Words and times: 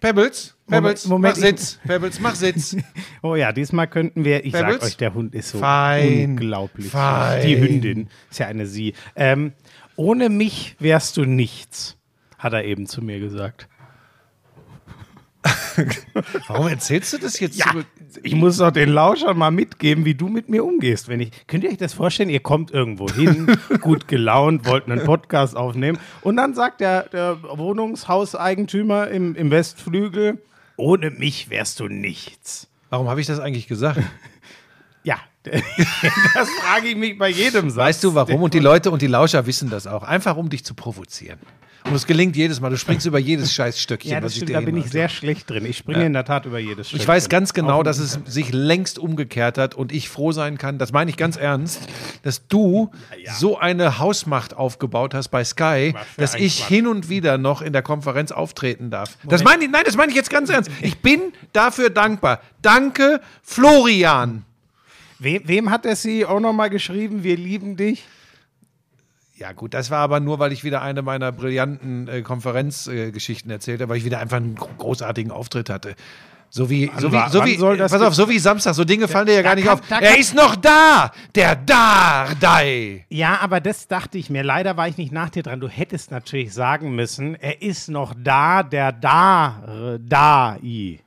Pebbles, 0.00 0.56
Pebbles, 0.66 1.06
Moment, 1.06 1.36
mach 1.36 1.42
Sitz. 1.42 1.78
Pebbles, 1.86 2.20
mach 2.20 2.34
Sitz. 2.34 2.76
Oh 3.22 3.34
ja, 3.36 3.52
diesmal 3.52 3.86
könnten 3.86 4.24
wir, 4.24 4.44
ich 4.44 4.52
Pebbles? 4.52 4.76
sag 4.76 4.82
euch, 4.84 4.96
der 4.96 5.12
Hund 5.14 5.34
ist 5.34 5.50
so 5.50 5.58
Fein. 5.58 6.30
unglaublich. 6.30 6.88
Fein. 6.88 7.46
Die 7.46 7.58
Hündin 7.60 8.08
ist 8.30 8.38
ja 8.38 8.46
eine 8.46 8.66
Sie. 8.66 8.94
Ähm, 9.14 9.52
ohne 9.96 10.30
mich 10.30 10.76
wärst 10.78 11.18
du 11.18 11.24
nichts, 11.26 11.98
hat 12.38 12.54
er 12.54 12.64
eben 12.64 12.86
zu 12.86 13.02
mir 13.02 13.20
gesagt. 13.20 13.68
Warum 16.48 16.68
erzählst 16.68 17.12
du 17.12 17.18
das 17.18 17.40
jetzt? 17.40 17.56
Ja, 17.56 17.66
ich 18.22 18.34
muss 18.34 18.58
doch 18.58 18.70
den 18.70 18.90
Lauschern 18.90 19.36
mal 19.38 19.50
mitgeben, 19.50 20.04
wie 20.04 20.14
du 20.14 20.28
mit 20.28 20.48
mir 20.48 20.64
umgehst. 20.64 21.08
Wenn 21.08 21.20
ich, 21.20 21.30
könnt 21.46 21.64
ihr 21.64 21.70
euch 21.70 21.78
das 21.78 21.94
vorstellen? 21.94 22.28
Ihr 22.28 22.40
kommt 22.40 22.70
irgendwo 22.70 23.08
hin, 23.08 23.56
gut 23.80 24.08
gelaunt, 24.08 24.66
wollt 24.66 24.86
einen 24.90 25.04
Podcast 25.04 25.56
aufnehmen 25.56 25.98
und 26.20 26.36
dann 26.36 26.54
sagt 26.54 26.80
der, 26.80 27.04
der 27.04 27.42
Wohnungshauseigentümer 27.42 29.08
im, 29.08 29.34
im 29.34 29.50
Westflügel, 29.50 30.42
ohne 30.76 31.10
mich 31.10 31.50
wärst 31.50 31.80
du 31.80 31.88
nichts. 31.88 32.68
Warum 32.90 33.08
habe 33.08 33.20
ich 33.20 33.26
das 33.26 33.40
eigentlich 33.40 33.68
gesagt? 33.68 34.00
Ja, 35.02 35.16
das 35.44 36.48
frage 36.62 36.88
ich 36.88 36.96
mich 36.96 37.18
bei 37.18 37.30
jedem 37.30 37.70
Satz. 37.70 37.78
Weißt 37.78 38.04
du 38.04 38.14
warum? 38.14 38.42
Und 38.42 38.52
die 38.52 38.58
Leute 38.58 38.90
und 38.90 39.00
die 39.00 39.06
Lauscher 39.06 39.46
wissen 39.46 39.70
das 39.70 39.86
auch. 39.86 40.02
Einfach 40.02 40.36
um 40.36 40.50
dich 40.50 40.64
zu 40.64 40.74
provozieren. 40.74 41.38
Und 41.84 41.94
es 41.94 42.06
gelingt 42.06 42.36
jedes 42.36 42.60
Mal. 42.60 42.68
Du 42.68 42.76
springst 42.76 43.06
über 43.06 43.18
jedes 43.18 43.52
Scheißstöckchen, 43.54 44.10
Ja, 44.10 44.18
was 44.18 44.24
das 44.24 44.32
ich 44.32 44.42
stimmt, 44.42 44.54
da 44.54 44.60
bin 44.60 44.76
ich 44.76 44.90
sehr 44.90 45.08
schlecht 45.08 45.48
drin. 45.48 45.64
Ich 45.64 45.78
springe 45.78 46.04
in 46.04 46.12
der 46.12 46.26
Tat 46.26 46.44
über 46.44 46.58
jedes 46.58 46.92
Ich 46.92 47.08
weiß 47.08 47.30
ganz 47.30 47.54
genau, 47.54 47.82
dass 47.82 47.98
es 47.98 48.18
sich 48.26 48.52
längst 48.52 48.98
umgekehrt 48.98 49.56
hat 49.56 49.74
und 49.74 49.90
ich 49.92 50.10
froh 50.10 50.32
sein 50.32 50.58
kann, 50.58 50.76
das 50.76 50.92
meine 50.92 51.10
ich 51.10 51.16
ganz 51.16 51.36
ernst, 51.36 51.88
dass 52.22 52.46
du 52.46 52.90
so 53.38 53.58
eine 53.58 53.98
Hausmacht 53.98 54.54
aufgebaut 54.54 55.14
hast 55.14 55.28
bei 55.28 55.42
Sky, 55.42 55.94
dass 56.18 56.34
ich 56.34 56.58
Quatsch. 56.58 56.68
hin 56.68 56.86
und 56.86 57.08
wieder 57.08 57.38
noch 57.38 57.62
in 57.62 57.72
der 57.72 57.82
Konferenz 57.82 58.30
auftreten 58.30 58.90
darf. 58.90 59.16
Das 59.24 59.42
meine 59.42 59.64
ich, 59.64 59.70
nein, 59.70 59.82
das 59.86 59.96
meine 59.96 60.10
ich 60.10 60.16
jetzt 60.16 60.30
ganz 60.30 60.50
ernst. 60.50 60.70
Ich 60.82 60.98
bin 60.98 61.32
dafür 61.54 61.88
dankbar. 61.88 62.40
Danke, 62.60 63.20
Florian. 63.42 64.44
Wem, 65.20 65.42
wem 65.44 65.70
hat 65.70 65.84
der 65.84 65.96
CEO 65.96 66.40
nochmal 66.40 66.70
geschrieben, 66.70 67.22
wir 67.22 67.36
lieben 67.36 67.76
dich? 67.76 68.04
Ja, 69.36 69.52
gut, 69.52 69.72
das 69.74 69.90
war 69.90 69.98
aber 70.00 70.20
nur, 70.20 70.38
weil 70.38 70.52
ich 70.52 70.64
wieder 70.64 70.82
eine 70.82 71.02
meiner 71.02 71.30
brillanten 71.32 72.08
äh, 72.08 72.22
Konferenzgeschichten 72.22 73.50
äh, 73.50 73.54
erzählt 73.54 73.80
habe, 73.80 73.90
weil 73.90 73.96
ich 73.98 74.04
wieder 74.04 74.18
einfach 74.18 74.36
einen 74.38 74.54
gro- 74.54 74.68
großartigen 74.76 75.30
Auftritt 75.30 75.70
hatte. 75.70 75.94
So 76.52 76.68
wie, 76.68 76.90
so 76.98 77.12
wie, 77.12 77.28
so 77.30 77.44
wie, 77.44 77.56
soll 77.56 77.76
das 77.76 77.92
pass 77.92 78.02
auf, 78.02 78.14
so 78.14 78.28
wie 78.28 78.38
Samstag, 78.40 78.74
so 78.74 78.84
Dinge 78.84 79.06
fallen 79.08 79.26
dir 79.26 79.34
ja 79.34 79.42
gar 79.42 79.54
nicht 79.54 79.66
kann- 79.68 79.78
auf. 79.78 79.88
Er 79.88 80.18
ist 80.18 80.34
noch 80.34 80.56
da, 80.56 81.12
der 81.34 81.54
Dardai. 81.54 83.06
Ja, 83.08 83.38
aber 83.40 83.60
das 83.60 83.86
dachte 83.86 84.18
ich 84.18 84.30
mir. 84.30 84.42
Leider 84.42 84.76
war 84.76 84.88
ich 84.88 84.96
nicht 84.98 85.12
nach 85.12 85.30
dir 85.30 85.42
dran. 85.44 85.60
Du 85.60 85.68
hättest 85.68 86.10
natürlich 86.10 86.52
sagen 86.52 86.94
müssen, 86.94 87.34
er 87.36 87.62
ist 87.62 87.88
noch 87.88 88.14
da, 88.18 88.62
der 88.64 88.90
da, 88.92 89.98
da, 90.00 90.56
i. 90.62 90.98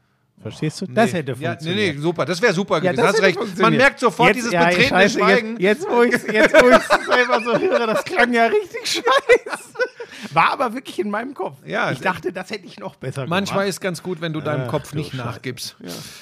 Verstehst 0.44 0.82
du? 0.82 0.86
Das 0.88 1.12
hätte 1.14 1.32
ja, 1.32 1.38
nee, 1.38 1.46
funktioniert. 1.48 1.96
nee, 1.96 2.02
super, 2.02 2.26
das 2.26 2.42
wäre 2.42 2.54
super 2.54 2.76
Ja, 2.76 2.92
gewesen. 2.92 2.98
das 2.98 3.08
Hast 3.14 3.22
recht. 3.24 3.38
Man 3.40 3.46
funktioniert. 3.48 3.82
merkt 3.82 4.00
sofort 4.00 4.28
Jetzt- 4.30 4.36
dieses 4.38 4.52
ja, 4.52 4.66
betretene 4.66 5.10
Schweigen. 5.10 5.60
Jetzt, 5.60 5.84
jetzt, 5.88 5.92
wo 5.94 6.02
ich 6.04 6.14
es 6.14 6.22
selber 6.24 7.42
so 7.44 7.58
höre, 7.60 7.88
das 7.88 8.04
klang 8.04 8.32
ja 8.34 8.46
richtig 8.46 8.86
scheiße. 8.86 10.34
War 10.34 10.52
aber 10.52 10.74
wirklich 10.74 11.00
in 11.00 11.10
meinem 11.10 11.34
Kopf. 11.34 11.58
Ja, 11.66 11.92
ich 11.92 12.00
dachte, 12.00 12.32
das 12.32 12.50
hätte 12.50 12.66
ich 12.66 12.80
noch 12.80 12.96
besser 12.96 13.26
Manchmal 13.28 13.60
gemacht. 13.66 13.70
ist 13.70 13.82
ganz 13.82 14.02
gut, 14.04 14.22
wenn 14.22 14.34
du 14.34 14.42
deinem 14.42 14.64
Ach, 14.66 14.72
Kopf 14.72 14.92
du 14.92 14.98
nicht 14.98 15.14
nachgibst. 15.14 15.76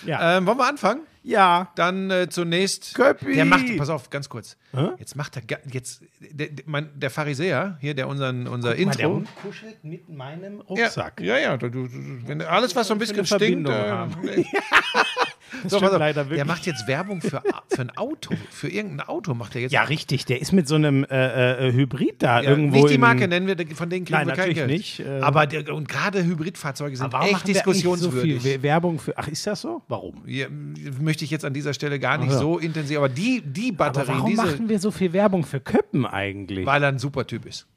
Ja. 0.06 0.38
Ähm, 0.38 0.46
wollen 0.48 0.58
wir 0.58 0.68
anfangen? 0.68 1.02
Ja. 1.24 1.72
Dann 1.76 2.10
äh, 2.10 2.30
zunächst. 2.30 2.96
Köppi. 2.96 3.36
Der 3.36 3.46
macht, 3.46 3.66
pass 3.78 3.90
auf, 3.90 4.10
ganz 4.10 4.28
kurz. 4.30 4.58
Jetzt 4.98 5.16
macht 5.16 5.38
er, 5.38 5.44
jetzt, 5.72 6.02
der, 6.20 6.48
der, 6.48 6.64
mein, 6.66 6.90
der 7.00 7.10
Pharisäer, 7.10 7.78
hier, 7.82 7.94
der 7.94 8.08
unseren, 8.08 8.48
unser 8.48 8.70
Mal, 8.70 8.76
der 8.76 8.84
Intro. 8.84 9.14
Hund 9.16 9.28
kuschelt 9.42 9.84
mit 9.84 10.10
meinem 10.10 10.58
Ja, 10.70 10.86
Rucksack. 10.86 11.22
ja, 11.22 11.38
ja. 11.38 11.58
Du, 11.58 11.70
du, 11.70 11.88
du, 11.88 12.28
wenn 12.28 12.42
alles, 12.42 12.76
was 12.76 12.88
so 12.88 12.94
ein 12.94 13.00
bisschen 13.00 13.26
stinkt. 13.26 13.68
Äh, 13.70 14.44
haben. 15.54 15.70
so, 15.70 15.78
stimmt 15.78 15.92
leider 15.94 16.24
der 16.24 16.30
wirklich. 16.30 16.46
macht 16.48 16.66
jetzt 16.66 16.88
Werbung 16.88 17.22
für, 17.22 17.42
für 17.68 17.82
ein 17.82 17.90
Auto. 17.98 18.34
Für 18.50 18.70
irgendein 18.70 19.08
Auto 19.08 19.34
macht 19.34 19.56
er 19.56 19.62
jetzt. 19.62 19.72
Ja, 19.72 19.84
richtig. 19.84 20.26
Der 20.26 20.42
ist 20.42 20.52
mit 20.54 20.68
so 20.68 20.76
einem 20.76 21.04
äh, 21.06 21.68
äh, 21.68 21.74
Hybrid 21.74 22.16
da 22.24 22.42
Ja, 22.42 22.50
irgendwo. 22.50 22.78
nicht 22.78 22.90
die 22.90 22.98
Marke 22.98 23.28
nennen 23.28 23.48
wir, 23.48 23.56
von 23.76 23.90
denen 23.90 24.06
kriegen 24.06 24.18
Nein, 24.18 24.28
wir 24.28 24.36
natürlich 24.36 24.56
Geld. 24.56 24.68
nicht, 24.70 25.00
äh. 25.02 25.20
Aber 25.22 25.46
der, 25.48 25.74
und 25.74 25.88
gerade 25.88 26.24
Hybridfahrzeuge 26.24 26.96
sind 26.96 27.06
Aber 27.06 27.20
warum 27.20 27.28
echt 27.36 27.46
eigentlich 27.46 27.58
so 27.64 27.72
diskussionswürdig. 27.72 28.42
viel 28.42 28.60
We- 28.60 28.64
Werbung 28.64 29.00
für. 29.00 29.18
Ach, 29.18 29.28
ist 29.28 29.46
das 29.48 29.62
so? 29.62 29.82
Warum? 29.88 30.24
Ja, 30.26 30.48
möchte 31.00 31.24
ich 31.26 31.32
jetzt 31.32 31.46
an 31.46 31.54
dieser 31.54 31.74
Stelle 31.74 32.00
gar 32.00 32.18
nicht 32.18 32.30
Ach 32.30 32.34
ja. 32.34 32.40
so 32.40 32.58
intensiv, 32.60 32.98
aber 32.98 33.10
die, 33.10 33.42
die 33.46 33.70
Aber 33.78 33.92
Batterie, 33.92 34.08
warum 34.08 34.30
diese, 34.30 34.42
machen 34.44 34.70
wir 34.70 34.80
so 34.80 34.92
viel 34.92 35.14
Werbung 35.14 35.44
für 35.46 35.60
Köppen 35.60 36.06
eigentlich? 36.06 36.66
weil 36.66 36.84
er 36.84 36.90
ein 36.90 37.00
super 37.00 37.26
Typ 37.28 37.46
ist. 37.46 37.68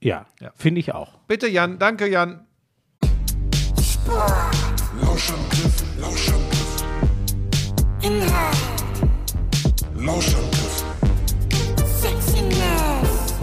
ja, 0.00 0.26
Ja. 0.40 0.50
finde 0.54 0.80
ich 0.80 0.92
auch. 0.94 1.18
Bitte, 1.26 1.48
Jan, 1.48 1.78
danke, 1.78 2.08
Jan. 2.10 2.40
Lauschangriff, 5.00 5.82
Lauschangriff. 6.00 6.43
Inhalt, 8.04 8.56
Lauschangriff, 9.96 10.84
Sexiness, 12.00 13.34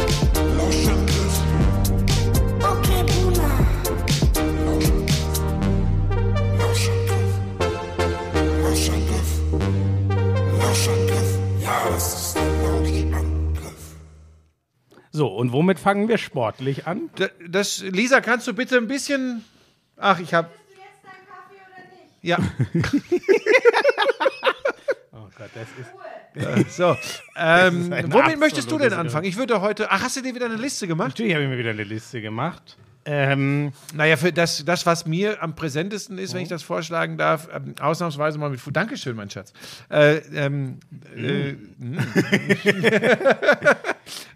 Lauschangriff, 0.58 1.36
okay 2.60 3.04
Boomer, 3.08 3.58
Lauschangriff. 6.60 7.34
Lauschangriff. 8.62 9.32
Lauschangriff. 10.60 11.30
Ja, 11.64 11.76
das 11.90 12.14
ist 12.14 12.36
der 12.36 12.44
Lauschangriff. 12.62 13.96
So, 15.12 15.28
und 15.28 15.52
womit 15.54 15.80
fangen 15.80 16.08
wir 16.08 16.18
sportlich 16.20 16.86
an? 16.88 17.10
D- 17.18 17.30
Das, 17.50 17.80
Lisa, 17.82 18.22
kannst 18.22 18.46
du 18.48 18.54
bitte 18.54 18.78
ein 18.78 18.88
bisschen. 18.88 19.44
Ach, 19.98 20.20
ich 20.20 20.34
habe. 20.36 20.50
Ja, 22.24 22.38
Gott, 25.38 25.50
das 25.54 25.68
ist. 26.66 26.76
so. 26.78 26.96
Ähm, 27.36 27.92
womit 28.10 28.40
möchtest 28.40 28.72
du 28.72 28.78
denn 28.78 28.94
anfangen? 28.94 29.26
Ich 29.26 29.38
würde 29.38 29.62
heute. 29.62 29.92
Ach, 29.92 30.02
hast 30.02 30.16
du 30.18 30.22
dir 30.22 30.34
wieder 30.36 30.46
eine 30.46 30.56
Liste 30.56 30.88
gemacht? 30.88 31.10
Natürlich 31.10 31.34
habe 31.34 31.44
ich 31.44 31.50
mir 31.50 31.58
wieder 31.58 31.72
eine 31.72 31.84
Liste 31.84 32.22
gemacht. 32.22 32.78
Ähm, 33.04 33.74
Naja, 33.96 34.16
für 34.16 34.32
das, 34.32 34.64
das, 34.64 34.86
was 34.86 35.08
mir 35.08 35.42
am 35.42 35.56
präsentesten 35.56 36.20
ist, 36.20 36.32
Mhm. 36.32 36.36
wenn 36.36 36.44
ich 36.44 36.50
das 36.50 36.62
vorschlagen 36.62 37.18
darf, 37.18 37.50
ähm, 37.52 37.74
ausnahmsweise 37.82 38.38
mal 38.38 38.52
mit 38.52 38.60
Fu 38.62 38.70
Dankeschön, 38.70 39.16
mein 39.16 39.28
Schatz. 39.30 39.54
Äh, 39.90 40.18
ähm, 40.36 40.80
äh, 41.16 41.56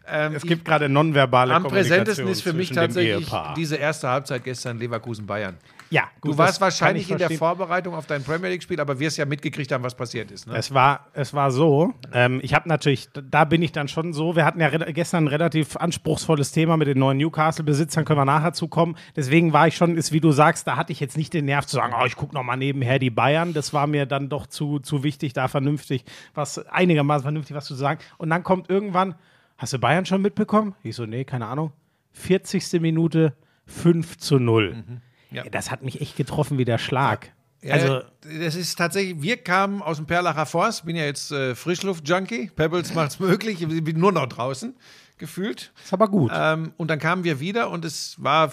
es 0.34 0.42
gibt 0.44 0.66
gerade 0.66 0.90
nonverbale 0.90 1.54
am 1.54 1.64
präsentesten 1.64 2.28
ist 2.28 2.42
für 2.42 2.54
mich 2.54 2.72
tatsächlich 2.72 3.32
diese 3.56 3.76
erste 3.76 4.08
Halbzeit 4.10 4.44
gestern 4.44 4.80
Leverkusen-Bayern. 4.80 5.58
Ja, 5.90 6.04
gut, 6.22 6.34
Du 6.34 6.38
warst 6.38 6.62
wahrscheinlich 6.62 7.06
ich 7.06 7.12
in 7.12 7.18
der. 7.18 7.30
Vorbereitung 7.32 7.94
auf 7.96 8.06
dein 8.06 8.24
Premier 8.24 8.50
League-Spiel, 8.50 8.80
aber 8.80 9.00
wirst 9.00 9.18
ja 9.18 9.26
mitgekriegt 9.26 9.72
haben, 9.72 9.84
was 9.84 9.96
passiert 9.96 10.32
ist. 10.32 10.48
Ne? 10.48 10.56
Es 10.56 10.74
war, 10.74 11.08
es 11.14 11.34
war 11.34 11.52
so, 11.52 11.94
ähm, 12.14 12.40
ich 12.44 12.54
habe 12.54 12.70
natürlich, 12.70 13.10
da 13.14 13.46
bin 13.46 13.62
ich 13.62 13.72
dann 13.72 13.88
schon 13.88 14.14
so, 14.14 14.36
wir 14.36 14.46
hatten 14.46 14.60
ja 14.62 14.70
gestern 14.70 15.26
ein 15.26 15.28
relativ 15.28 15.76
anspruchsvolles 15.76 16.52
Thema 16.52 16.78
mit 16.78 16.88
den 16.88 17.00
neuen 17.00 17.18
Newcastle-Besitzern, 17.18 18.06
können 18.06 18.20
wir 18.20 18.26
nachher 18.26 18.54
zukommen. 18.54 18.96
Deswegen 19.16 19.54
war 19.54 19.68
ich 19.68 19.76
schon, 19.76 19.98
ist 19.98 20.12
wie 20.12 20.22
du 20.22 20.32
sagst, 20.32 20.68
da 20.68 20.78
hatte 20.78 20.92
ich 20.92 21.00
jetzt 21.00 21.18
nicht 21.18 21.34
den 21.34 21.46
Nerv 21.46 21.66
zu 21.66 21.76
sagen, 21.76 21.94
oh, 22.00 22.06
ich 22.06 22.16
gucke 22.16 22.34
noch 22.34 22.44
mal 22.44 22.56
nebenher 22.56 23.00
die 23.00 23.10
Bayern. 23.10 23.54
Das 23.54 23.74
war 23.74 23.88
mir 23.88 24.06
dann 24.06 24.30
doch 24.30 24.48
zu, 24.48 24.80
zu 24.80 25.04
wichtig, 25.04 25.34
da 25.34 25.48
vernünftig, 25.48 26.06
was 26.34 26.66
einigermaßen 26.68 27.24
vernünftig 27.24 27.56
was 27.56 27.66
zu 27.66 27.76
sagen. 27.76 28.00
Und 28.18 28.30
dann 28.30 28.44
kommt 28.44 28.70
irgendwann, 28.70 29.16
hast 29.58 29.74
du 29.74 29.80
Bayern 29.80 30.06
schon 30.06 30.22
mitbekommen? 30.22 30.76
Ich 30.84 30.96
so, 30.96 31.06
nee, 31.06 31.26
keine 31.26 31.48
Ahnung. 31.48 31.72
40. 32.14 32.82
Minute 32.82 33.34
5 33.66 34.18
zu 34.18 34.40
0. 34.40 35.02
Ja. 35.32 35.44
Das 35.50 35.72
hat 35.72 35.82
mich 35.84 36.02
echt 36.02 36.16
getroffen 36.18 36.58
wie 36.58 36.66
der 36.66 36.78
Schlag. 36.78 37.32
Ja, 37.62 37.74
Also, 37.74 38.02
das 38.40 38.56
ist 38.56 38.76
tatsächlich, 38.78 39.22
wir 39.22 39.38
kamen 39.38 39.82
aus 39.82 39.98
dem 39.98 40.06
Perlacher 40.06 40.46
Forst, 40.46 40.86
bin 40.86 40.96
ja 40.96 41.06
jetzt 41.06 41.32
äh, 41.32 41.56
Frischluft-Junkie, 41.56 42.52
Pebbles 42.56 42.94
macht's 42.94 43.20
möglich, 43.20 43.62
ich 43.62 43.84
bin 43.84 44.00
nur 44.00 44.12
noch 44.12 44.28
draußen 44.28 44.76
gefühlt. 45.18 45.72
ist 45.84 45.94
aber 45.94 46.08
gut. 46.10 46.32
Ähm, 46.34 46.74
und 46.78 46.90
dann 46.90 47.00
kamen 47.00 47.24
wir 47.24 47.40
wieder 47.40 47.70
und 47.72 47.84
es 47.86 48.16
war 48.22 48.52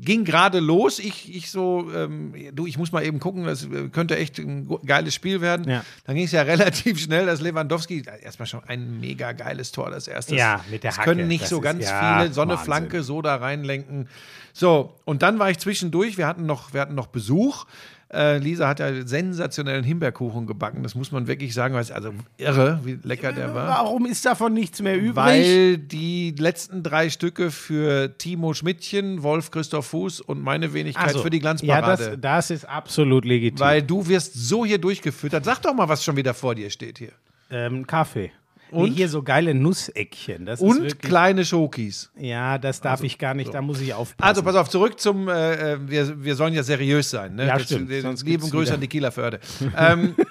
ging 0.00 0.24
gerade 0.24 0.60
los. 0.60 1.00
Ich, 1.00 1.34
ich 1.34 1.50
so, 1.50 1.90
ähm, 1.92 2.32
du, 2.52 2.66
ich 2.68 2.78
muss 2.78 2.92
mal 2.92 3.04
eben 3.04 3.18
gucken, 3.18 3.44
das 3.44 3.64
äh, 3.64 3.88
könnte 3.88 4.16
echt 4.16 4.38
ein 4.38 4.68
geiles 4.86 5.12
Spiel 5.14 5.40
werden. 5.40 5.68
Ja. 5.68 5.84
Dann 6.04 6.14
ging 6.14 6.24
es 6.24 6.32
ja 6.32 6.42
relativ 6.52 7.00
schnell, 7.00 7.26
dass 7.26 7.40
Lewandowski, 7.40 8.04
erstmal 8.22 8.46
schon 8.46 8.62
ein 8.68 9.00
mega 9.00 9.32
geiles 9.32 9.72
Tor, 9.72 9.90
das 9.90 10.06
erste. 10.06 10.36
Ja, 10.36 10.64
mit 10.70 10.84
der 10.84 10.90
das 10.92 10.98
Hacke, 10.98 11.10
können 11.10 11.26
nicht 11.28 11.42
das 11.42 11.50
so 11.50 11.56
ist- 11.56 11.62
ganz 11.64 11.84
ja, 11.84 12.20
viele, 12.20 12.32
so 12.32 12.42
eine 12.42 12.52
Wahnsinn. 12.52 12.64
Flanke 12.64 13.02
so 13.02 13.22
da 13.22 13.34
reinlenken. 13.36 14.08
So, 14.52 14.94
und 15.04 15.22
dann 15.22 15.38
war 15.38 15.50
ich 15.50 15.58
zwischendurch, 15.58 16.18
wir 16.18 16.26
hatten 16.26 16.46
noch, 16.46 16.72
wir 16.74 16.80
hatten 16.80 16.94
noch 16.94 17.06
Besuch. 17.06 17.64
Äh, 18.14 18.36
Lisa 18.36 18.68
hat 18.68 18.78
ja 18.78 19.06
sensationellen 19.06 19.84
Himbeerkuchen 19.84 20.46
gebacken, 20.46 20.82
das 20.82 20.94
muss 20.94 21.12
man 21.12 21.26
wirklich 21.28 21.54
sagen, 21.54 21.72
weil 21.72 21.80
es 21.80 21.90
also 21.90 22.12
irre, 22.36 22.78
wie 22.84 22.98
lecker 23.02 23.32
der 23.32 23.54
war. 23.54 23.68
Warum 23.68 24.04
ist 24.04 24.26
davon 24.26 24.52
nichts 24.52 24.82
mehr 24.82 24.98
übrig? 24.98 25.14
Weil 25.16 25.78
die 25.78 26.34
letzten 26.36 26.82
drei 26.82 27.08
Stücke 27.08 27.50
für 27.50 28.18
Timo 28.18 28.52
Schmidtchen, 28.52 29.22
Wolf 29.22 29.50
Christoph 29.50 29.86
Fuß 29.86 30.20
und 30.20 30.42
meine 30.42 30.74
Wenigkeit 30.74 31.12
so. 31.12 31.22
für 31.22 31.30
die 31.30 31.38
Ja, 31.38 31.40
Glanzparade. 31.40 32.10
das, 32.10 32.20
das 32.20 32.50
ist 32.50 32.64
absolut 32.68 33.24
legitim. 33.24 33.60
weil 33.60 33.80
du 33.80 34.06
wirst 34.06 34.34
so 34.34 34.66
hier 34.66 34.76
durchgefüttert. 34.78 35.46
Sag 35.46 35.62
doch 35.62 35.72
mal, 35.72 35.88
was 35.88 36.04
schon 36.04 36.16
wieder 36.16 36.34
vor 36.34 36.54
dir 36.54 36.68
steht 36.68 36.98
hier. 36.98 37.12
ähm, 37.50 37.86
Kaffee. 37.86 38.30
Nee, 38.72 38.90
hier 38.90 39.08
so 39.08 39.22
geile 39.22 39.54
Nusseckchen. 39.54 40.46
Das 40.46 40.60
Und 40.60 40.82
wirklich, 40.82 40.98
kleine 40.98 41.44
Schokis. 41.44 42.10
Ja, 42.18 42.58
das 42.58 42.80
darf 42.80 43.02
ich 43.02 43.18
gar 43.18 43.34
nicht, 43.34 43.52
da 43.54 43.62
muss 43.62 43.80
ich 43.80 43.94
aufpassen. 43.94 44.26
Also 44.28 44.42
pass 44.42 44.56
auf, 44.56 44.68
zurück 44.68 44.98
zum, 45.00 45.28
äh, 45.28 45.72
äh, 45.74 45.78
wir, 45.86 46.24
wir 46.24 46.34
sollen 46.34 46.54
ja 46.54 46.62
seriös 46.62 47.10
sein. 47.10 47.34
Ne? 47.34 47.46
Ja, 47.46 47.54
Das- 47.58 47.64
stimmt, 47.66 47.90
sonst 48.00 48.24
Lieben 48.26 48.42
Grüße 48.48 48.66
wieder- 48.66 48.74
an 48.74 48.80
die 48.80 48.88
Kieler 48.88 49.12
Förde. 49.12 49.40
ähm, 49.78 50.14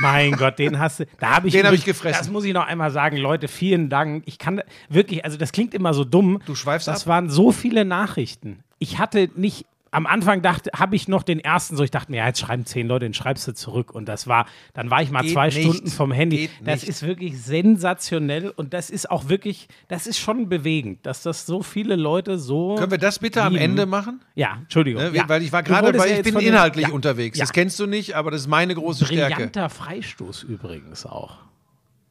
Mein 0.00 0.32
Gott, 0.32 0.58
den 0.60 0.78
hast 0.78 1.00
du. 1.00 1.06
Da 1.18 1.36
habe 1.36 1.48
ich, 1.48 1.52
Den 1.54 1.66
hab 1.66 1.72
ich 1.72 1.84
gefressen. 1.84 2.18
Das 2.20 2.30
muss 2.30 2.44
ich 2.44 2.52
noch 2.52 2.66
einmal 2.66 2.90
sagen, 2.92 3.16
Leute, 3.16 3.48
vielen 3.48 3.88
Dank. 3.88 4.22
Ich 4.26 4.38
kann 4.38 4.62
wirklich, 4.88 5.24
also 5.24 5.36
das 5.36 5.50
klingt 5.50 5.74
immer 5.74 5.92
so 5.92 6.04
dumm. 6.04 6.40
Du 6.46 6.54
schweifst 6.54 6.86
Das 6.86 7.02
ab. 7.02 7.06
waren 7.08 7.30
so 7.30 7.50
viele 7.50 7.84
Nachrichten. 7.84 8.60
Ich 8.78 8.98
hatte 8.98 9.28
nicht. 9.34 9.66
Am 9.90 10.06
Anfang 10.06 10.42
dachte, 10.42 10.70
habe 10.76 10.96
ich 10.96 11.08
noch 11.08 11.22
den 11.22 11.40
ersten 11.40 11.76
so, 11.76 11.82
ich 11.84 11.90
dachte 11.90 12.10
mir, 12.10 12.18
ja, 12.18 12.26
jetzt 12.26 12.40
schreiben 12.40 12.66
zehn 12.66 12.86
Leute, 12.88 13.06
den 13.06 13.14
schreibst 13.14 13.46
du 13.48 13.52
zurück. 13.54 13.94
Und 13.94 14.06
das 14.06 14.26
war, 14.26 14.46
dann 14.74 14.90
war 14.90 15.00
ich 15.02 15.10
mal 15.10 15.22
Geht 15.22 15.32
zwei 15.32 15.46
nicht. 15.46 15.62
Stunden 15.62 15.88
vom 15.88 16.12
Handy. 16.12 16.36
Geht 16.36 16.50
Das 16.64 16.80
nicht. 16.82 16.88
ist 16.90 17.02
wirklich 17.06 17.40
sensationell 17.42 18.50
und 18.50 18.74
das 18.74 18.90
ist 18.90 19.10
auch 19.10 19.28
wirklich, 19.28 19.68
das 19.88 20.06
ist 20.06 20.18
schon 20.18 20.48
bewegend, 20.48 21.06
dass 21.06 21.22
das 21.22 21.46
so 21.46 21.62
viele 21.62 21.96
Leute 21.96 22.38
so. 22.38 22.74
können 22.76 22.90
wir 22.90 22.98
das 22.98 23.18
bitte 23.18 23.42
am 23.42 23.52
lieben. 23.54 23.64
Ende 23.64 23.86
machen? 23.86 24.20
Ja, 24.34 24.58
Entschuldigung. 24.60 25.02
Ne? 25.02 25.10
ja. 25.14 25.28
Weil 25.28 25.42
ich 25.42 25.52
war 25.52 25.62
gerade 25.62 25.92
bei, 25.96 26.08
ja 26.10 26.16
ich 26.18 26.22
bin 26.22 26.34
den- 26.34 26.48
inhaltlich 26.48 26.88
ja. 26.88 26.92
unterwegs. 26.92 27.38
Das 27.38 27.52
kennst 27.52 27.78
du 27.80 27.86
nicht, 27.86 28.14
aber 28.14 28.30
das 28.30 28.42
ist 28.42 28.46
meine 28.48 28.74
große 28.74 29.06
Stärke. 29.06 29.34
Brillanter 29.34 29.68
Freistoß 29.70 30.42
übrigens 30.42 31.06
auch. 31.06 31.38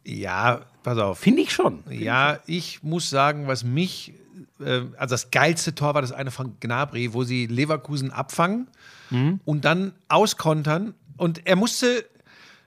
Ja, 0.04 0.62
pass 0.84 0.98
auf. 0.98 1.20
Finde 1.20 1.42
ich 1.42 1.52
schon. 1.52 1.84
Ja, 1.90 2.40
ich 2.48 2.82
muss 2.82 3.10
sagen, 3.10 3.48
was 3.48 3.64
mich, 3.66 4.14
äh, 4.60 4.82
also 4.98 5.14
das 5.14 5.32
geilste 5.32 5.74
Tor 5.76 5.94
war 5.94 6.02
das 6.02 6.12
eine 6.12 6.32
von 6.32 6.56
Gnabry, 6.60 7.14
wo 7.14 7.24
sie 7.24 7.48
Leverkusen 7.48 8.12
abfangen 8.12 8.68
Mhm. 9.10 9.40
und 9.46 9.64
dann 9.64 9.94
auskontern. 10.10 10.94
Und 11.16 11.48
er 11.48 11.56
musste, 11.56 12.04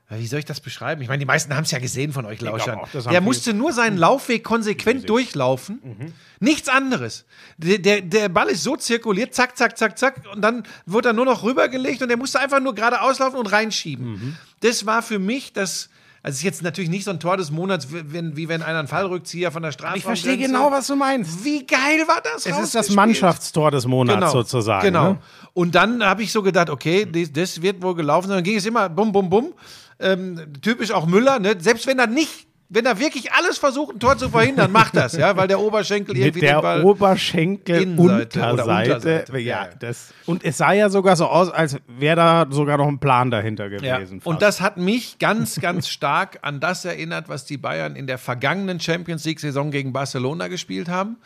wie 0.09 0.27
soll 0.27 0.39
ich 0.39 0.47
das 0.47 0.61
beschreiben? 0.61 1.03
Ich 1.03 1.09
meine, 1.09 1.19
die 1.21 1.27
meisten 1.27 1.55
haben 1.55 1.65
es 1.65 1.71
ja 1.71 1.79
gesehen 1.79 2.13
von 2.15 2.25
euch 2.25 2.41
Lauschern. 2.41 2.81
Der 2.95 3.03
viele. 3.03 3.21
musste 3.21 3.53
nur 3.53 3.73
seinen 3.75 3.99
Laufweg 3.99 4.43
konsequent 4.43 5.07
durchlaufen. 5.09 5.81
Mhm. 5.83 6.13
Nichts 6.41 6.69
anderes. 6.71 7.27
Der, 7.59 7.79
der, 7.79 8.01
der 8.01 8.29
Ball 8.31 8.49
ist 8.49 8.63
so 8.63 8.75
zirkuliert, 8.77 9.35
zack, 9.35 9.57
zack, 9.59 9.77
zack, 9.77 9.99
zack. 9.99 10.23
Und 10.33 10.41
dann 10.41 10.63
wird 10.87 11.05
er 11.05 11.13
nur 11.13 11.27
noch 11.27 11.43
rübergelegt 11.43 12.01
und 12.03 12.09
er 12.11 12.17
musste 12.17 12.41
einfach 12.41 12.61
nur 12.61 12.75
geradeaus 12.75 13.19
laufen 13.19 13.37
und 13.37 13.53
reinschieben. 13.53 14.13
Mhm. 14.13 14.37
Das 14.61 14.87
war 14.87 15.03
für 15.03 15.19
mich 15.19 15.53
das. 15.53 15.91
Also 16.23 16.35
es 16.35 16.39
ist 16.41 16.45
jetzt 16.45 16.63
natürlich 16.63 16.91
nicht 16.91 17.05
so 17.05 17.11
ein 17.11 17.19
Tor 17.19 17.39
des 17.39 17.51
Monats, 17.51 17.91
wie 17.93 18.13
wenn, 18.13 18.37
wie 18.37 18.49
wenn 18.49 18.63
einer 18.63 18.81
einen 18.81 18.89
Fallrückzieher 18.89 19.51
von 19.51 19.63
der 19.63 19.73
Straße. 19.73 19.97
Ich 19.97 20.05
verstehe 20.05 20.37
genau, 20.37 20.71
was 20.71 20.87
du 20.87 20.97
meinst. 20.97 21.45
Wie 21.45 21.67
geil 21.67 22.07
war 22.07 22.21
das? 22.23 22.45
Es 22.45 22.59
ist 22.59 22.75
das? 22.75 22.91
Mannschaftstor 22.91 23.71
des 23.71 23.87
Monats 23.87 24.19
genau, 24.19 24.31
sozusagen. 24.31 24.85
Genau. 24.85 25.13
Ne? 25.13 25.19
Und 25.55 25.75
dann 25.75 26.05
habe 26.05 26.23
ich 26.23 26.31
so 26.31 26.43
gedacht, 26.43 26.69
okay, 26.69 27.07
das, 27.11 27.33
das 27.33 27.63
wird 27.63 27.83
wohl 27.83 27.95
gelaufen 27.95 28.29
sein. 28.29 28.37
Dann 28.37 28.45
ging 28.45 28.57
es 28.57 28.67
immer 28.67 28.91
bum, 28.91 29.13
bum, 29.13 29.31
bum. 29.31 29.55
Ähm, 29.99 30.53
typisch 30.61 30.91
auch 30.93 31.07
Müller, 31.07 31.39
ne? 31.39 31.57
selbst 31.59 31.87
wenn 31.87 31.99
er 31.99 32.07
nicht, 32.07 32.47
wenn 32.73 32.87
er 32.87 32.99
wirklich 32.99 33.33
alles 33.33 33.59
versucht, 33.59 33.97
ein 33.97 33.99
Tor 34.01 34.17
zu 34.17 34.29
verhindern, 34.31 34.71
macht 34.73 34.97
das, 34.97 35.13
ja, 35.15 35.37
weil 35.37 35.49
der 35.49 35.59
Oberschenkel 35.61 36.15
Mit 36.15 36.23
irgendwie 36.25 36.41
den 36.41 36.49
der 36.55 36.63
Ball. 36.63 36.85
Oberschenkel 36.85 37.83
Innenseite 37.83 38.39
oder 38.39 38.51
Unterseite. 38.53 38.95
Unterseite. 38.95 39.39
Ja, 39.39 39.65
Ja. 39.65 39.69
das. 39.79 40.15
Und 40.27 40.45
es 40.45 40.57
sah 40.59 40.73
ja 40.73 40.89
sogar 40.89 41.17
so 41.17 41.27
aus, 41.27 41.51
als 41.51 41.77
wäre 41.89 42.17
da 42.17 42.47
sogar 42.49 42.79
noch 42.79 42.89
ein 42.89 42.99
Plan 43.01 43.31
dahinter 43.31 43.67
Ja. 43.83 43.97
gewesen. 43.99 44.21
Und 44.25 44.35
fast. 44.35 44.43
das 44.43 44.61
hat 44.61 44.77
mich 44.77 45.19
ganz, 45.19 45.61
ganz 45.61 45.89
stark 45.89 46.39
an 46.43 46.61
das 46.61 46.85
erinnert, 46.85 47.29
was 47.29 47.45
die 47.45 47.59
Bayern 47.59 47.97
in 47.97 48.07
der 48.07 48.19
vergangenen 48.19 48.79
Champions 48.81 49.25
League-Saison 49.25 49.71
gegen 49.71 49.93
Barcelona 49.93 50.49
gespielt 50.49 50.89
haben. 50.89 51.17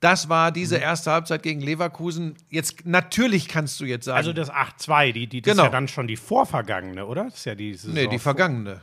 Das 0.00 0.28
war 0.30 0.50
diese 0.50 0.76
Mhm. 0.76 0.82
erste 0.82 1.10
Halbzeit 1.10 1.42
gegen 1.42 1.60
Leverkusen. 1.60 2.34
Jetzt 2.48 2.86
natürlich 2.86 3.48
kannst 3.48 3.78
du 3.80 3.84
jetzt 3.84 4.06
sagen, 4.06 4.16
also 4.16 4.32
das 4.32 4.50
8-2, 4.50 5.12
die, 5.12 5.26
die, 5.26 5.42
das 5.42 5.52
Genau. 5.52 5.64
ist 5.64 5.66
ja 5.66 5.72
dann 5.72 5.88
schon 5.88 6.06
die 6.06 6.16
vorvergangene, 6.16 7.04
oder? 7.06 7.24
Das 7.24 7.34
ist 7.36 7.44
ja 7.44 7.54
die 7.54 7.74
Saison 7.74 7.94
nee, 7.94 8.06
die 8.06 8.18
vergangene. 8.18 8.80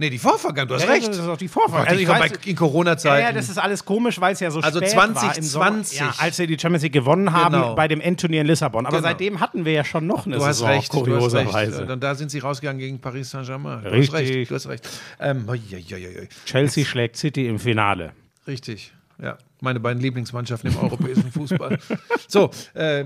Nee, 0.00 0.08
die 0.08 0.18
vorvergangene. 0.18 0.66
Du 0.68 0.74
hast 0.76 0.84
Ja, 0.84 0.92
recht. 0.92 1.08
Das 1.08 1.18
ist 1.18 1.26
auch 1.26 1.36
die 1.36 1.44
Gott, 1.46 1.52
vorvergangene. 1.64 1.96
ich 1.96 2.08
ich 2.08 2.08
weiß- 2.08 2.18
bei, 2.42 2.50
in 2.50 2.56
Corona-Zeiten. 2.56 3.20
Ja, 3.20 3.28
ja, 3.28 3.32
das 3.34 3.50
ist 3.50 3.58
alles 3.58 3.84
komisch, 3.84 4.18
weil 4.18 4.32
es 4.32 4.40
ja 4.40 4.50
so 4.50 4.60
Also 4.60 4.78
spät 4.80 4.96
war 4.96 5.06
im 5.08 5.14
2020. 5.14 5.98
Sommer. 5.98 6.10
Ja, 6.10 6.14
als 6.18 6.38
wir 6.38 6.46
die 6.46 6.58
Champions 6.58 6.82
League 6.84 6.94
gewonnen 6.94 7.30
haben 7.34 7.52
Genau. 7.54 7.74
bei 7.74 7.86
dem 7.86 8.00
Endturnier 8.00 8.40
in 8.40 8.46
Lissabon. 8.46 8.86
Aber 8.86 8.96
Genau. 8.96 9.08
seitdem 9.08 9.40
hatten 9.40 9.66
wir 9.66 9.72
ja 9.72 9.84
schon 9.84 10.06
noch 10.06 10.24
eine 10.24 10.36
Du 10.36 10.40
hast 10.46 10.56
Saison, 10.56 10.68
recht, 10.70 10.90
hast 10.90 10.98
kurioserweise. 10.98 11.80
recht. 11.80 11.90
Und 11.90 12.02
da 12.02 12.14
sind 12.14 12.30
sie 12.30 12.38
rausgegangen 12.38 12.78
gegen 12.80 12.98
Paris 12.98 13.28
Saint-Germain. 13.28 13.84
Du 13.84 13.90
Richtig. 13.90 14.14
hast 14.14 14.20
recht, 14.20 14.50
du 14.50 14.54
hast 14.54 14.68
recht. 14.68 14.88
Ähm, 15.20 15.44
oi, 15.46 15.60
oi, 15.70 15.94
oi. 15.94 16.28
Chelsea 16.46 16.86
schlägt 16.86 17.18
City 17.18 17.46
im 17.46 17.58
Finale. 17.58 18.12
Richtig, 18.46 18.94
ja. 19.22 19.36
Meine 19.60 19.80
beiden 19.80 20.00
Lieblingsmannschaften 20.02 20.70
im 20.72 20.78
europäischen 20.78 21.30
Fußball. 21.32 21.78
So, 22.26 22.48
äh, 22.72 23.04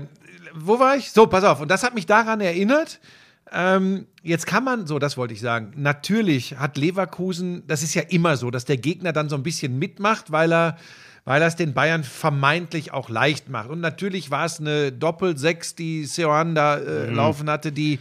wo 0.53 0.79
war 0.79 0.95
ich? 0.95 1.11
So, 1.11 1.27
pass 1.27 1.43
auf. 1.43 1.59
Und 1.59 1.69
das 1.69 1.83
hat 1.83 1.93
mich 1.93 2.05
daran 2.05 2.39
erinnert. 2.39 3.01
Ähm, 3.51 4.07
jetzt 4.25 4.47
kann 4.47 4.63
man, 4.63 4.87
so, 4.87 4.99
das 4.99 5.17
wollte 5.17 5.33
ich 5.33 5.39
sagen. 5.39 5.71
Natürlich 5.75 6.57
hat 6.57 6.77
Leverkusen, 6.77 7.63
das 7.67 7.83
ist 7.83 7.93
ja 7.93 8.01
immer 8.01 8.35
so, 8.37 8.51
dass 8.51 8.65
der 8.65 8.77
Gegner 8.77 9.13
dann 9.13 9.29
so 9.29 9.35
ein 9.35 9.43
bisschen 9.43 9.79
mitmacht, 9.79 10.31
weil 10.31 10.51
er, 10.51 10.77
weil 11.23 11.41
er 11.41 11.47
es 11.47 11.55
den 11.55 11.73
Bayern 11.73 12.03
vermeintlich 12.03 12.91
auch 12.91 13.09
leicht 13.09 13.49
macht. 13.49 13.69
Und 13.69 13.79
natürlich 13.79 14.31
war 14.31 14.45
es 14.45 14.59
eine 14.59 14.91
Doppel-Sechs, 14.91 15.75
die 15.75 16.05
Seoane 16.05 16.53
da 16.53 16.77
äh, 16.77 17.09
laufen 17.09 17.49
hatte, 17.49 17.71
die 17.71 17.99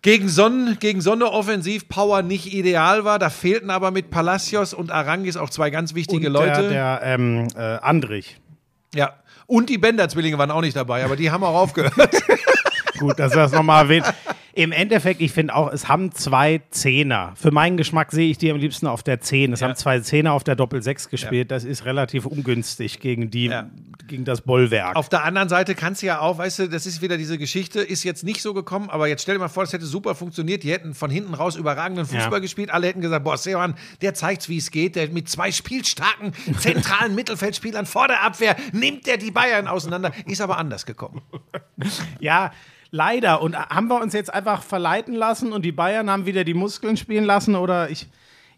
gegen 0.00 0.28
Sonne, 0.28 0.76
gegen 0.76 1.00
Sonne 1.00 1.26
Offensivpower 1.26 2.22
nicht 2.22 2.52
ideal 2.52 3.04
war. 3.04 3.18
Da 3.18 3.30
fehlten 3.30 3.70
aber 3.70 3.90
mit 3.90 4.10
Palacios 4.10 4.72
und 4.72 4.90
Arangis 4.90 5.36
auch 5.36 5.50
zwei 5.50 5.70
ganz 5.70 5.94
wichtige 5.94 6.28
Und 6.28 6.32
Leute. 6.32 6.68
Der, 6.68 7.00
der 7.00 7.00
ähm, 7.02 7.48
äh, 7.54 7.60
Andrich. 7.60 8.40
Ja. 8.94 9.14
Und 9.46 9.68
die 9.70 9.78
Bender-Zwillinge 9.78 10.38
waren 10.38 10.50
auch 10.50 10.60
nicht 10.60 10.76
dabei, 10.76 11.04
aber 11.04 11.16
die 11.16 11.30
haben 11.30 11.42
auch 11.42 11.54
aufgehört. 11.54 11.94
Gut, 12.98 13.18
dass 13.18 13.32
du 13.32 13.38
das 13.38 13.52
nochmal 13.52 13.84
erwähnt. 13.84 14.06
Im 14.58 14.72
Endeffekt, 14.72 15.20
ich 15.20 15.30
finde 15.30 15.54
auch, 15.54 15.72
es 15.72 15.86
haben 15.86 16.10
zwei 16.10 16.60
Zehner. 16.70 17.32
Für 17.36 17.52
meinen 17.52 17.76
Geschmack 17.76 18.10
sehe 18.10 18.28
ich 18.28 18.38
die 18.38 18.50
am 18.50 18.56
liebsten 18.56 18.88
auf 18.88 19.04
der 19.04 19.20
10. 19.20 19.52
Es 19.52 19.60
Ja. 19.60 19.68
haben 19.68 19.76
zwei 19.76 20.00
Zehner 20.00 20.32
auf 20.32 20.42
der 20.42 20.56
Doppel-6 20.56 21.08
gespielt. 21.10 21.52
Das 21.52 21.62
ist 21.62 21.84
relativ 21.84 22.26
ungünstig 22.26 22.98
gegen, 22.98 23.30
die, 23.30 23.44
Ja. 23.46 23.70
gegen 24.08 24.24
das 24.24 24.40
Bollwerk. 24.40 24.96
Auf 24.96 25.08
der 25.08 25.22
anderen 25.22 25.48
Seite 25.48 25.76
kannst 25.76 26.02
du 26.02 26.06
ja 26.06 26.18
auch, 26.18 26.38
weißt 26.38 26.58
du, 26.58 26.68
das 26.68 26.86
ist 26.86 27.00
wieder 27.02 27.16
diese 27.16 27.38
Geschichte, 27.38 27.80
ist 27.82 28.02
jetzt 28.02 28.24
nicht 28.24 28.42
so 28.42 28.52
gekommen, 28.52 28.90
aber 28.90 29.06
jetzt 29.06 29.22
stell 29.22 29.36
dir 29.36 29.38
mal 29.38 29.46
vor, 29.48 29.62
das 29.62 29.72
hätte 29.72 29.86
super 29.86 30.16
funktioniert. 30.16 30.64
Die 30.64 30.72
hätten 30.72 30.92
von 30.92 31.08
hinten 31.08 31.34
raus 31.34 31.54
überragenden 31.54 32.06
Fußball 32.06 32.32
Ja. 32.32 32.38
gespielt. 32.40 32.70
Alle 32.72 32.88
hätten 32.88 33.00
gesagt, 33.00 33.22
boah, 33.22 33.38
Seohan, 33.38 33.76
der 34.02 34.14
zeigt, 34.14 34.48
wie 34.48 34.56
es 34.56 34.72
geht. 34.72 34.96
Der 34.96 35.08
mit 35.10 35.28
zwei 35.28 35.52
spielstarken, 35.52 36.32
zentralen 36.58 37.14
Mittelfeldspielern 37.14 37.86
vor 37.86 38.08
der 38.08 38.24
Abwehr 38.24 38.56
nimmt 38.72 39.06
der 39.06 39.18
die 39.18 39.30
Bayern 39.30 39.68
auseinander. 39.68 40.10
Ist 40.26 40.40
aber 40.40 40.58
anders 40.58 40.84
gekommen. 40.84 41.22
Ja, 42.18 42.50
leider. 42.90 43.42
Und 43.42 43.56
haben 43.56 43.88
wir 43.88 44.00
uns 44.00 44.12
jetzt 44.12 44.32
einfach 44.32 44.62
verleiten 44.62 45.14
lassen 45.14 45.52
und 45.52 45.64
die 45.64 45.72
Bayern 45.72 46.10
haben 46.10 46.26
wieder 46.26 46.44
die 46.44 46.54
Muskeln 46.54 46.96
spielen 46.96 47.24
lassen 47.24 47.56
oder 47.56 47.90
ich. 47.90 48.06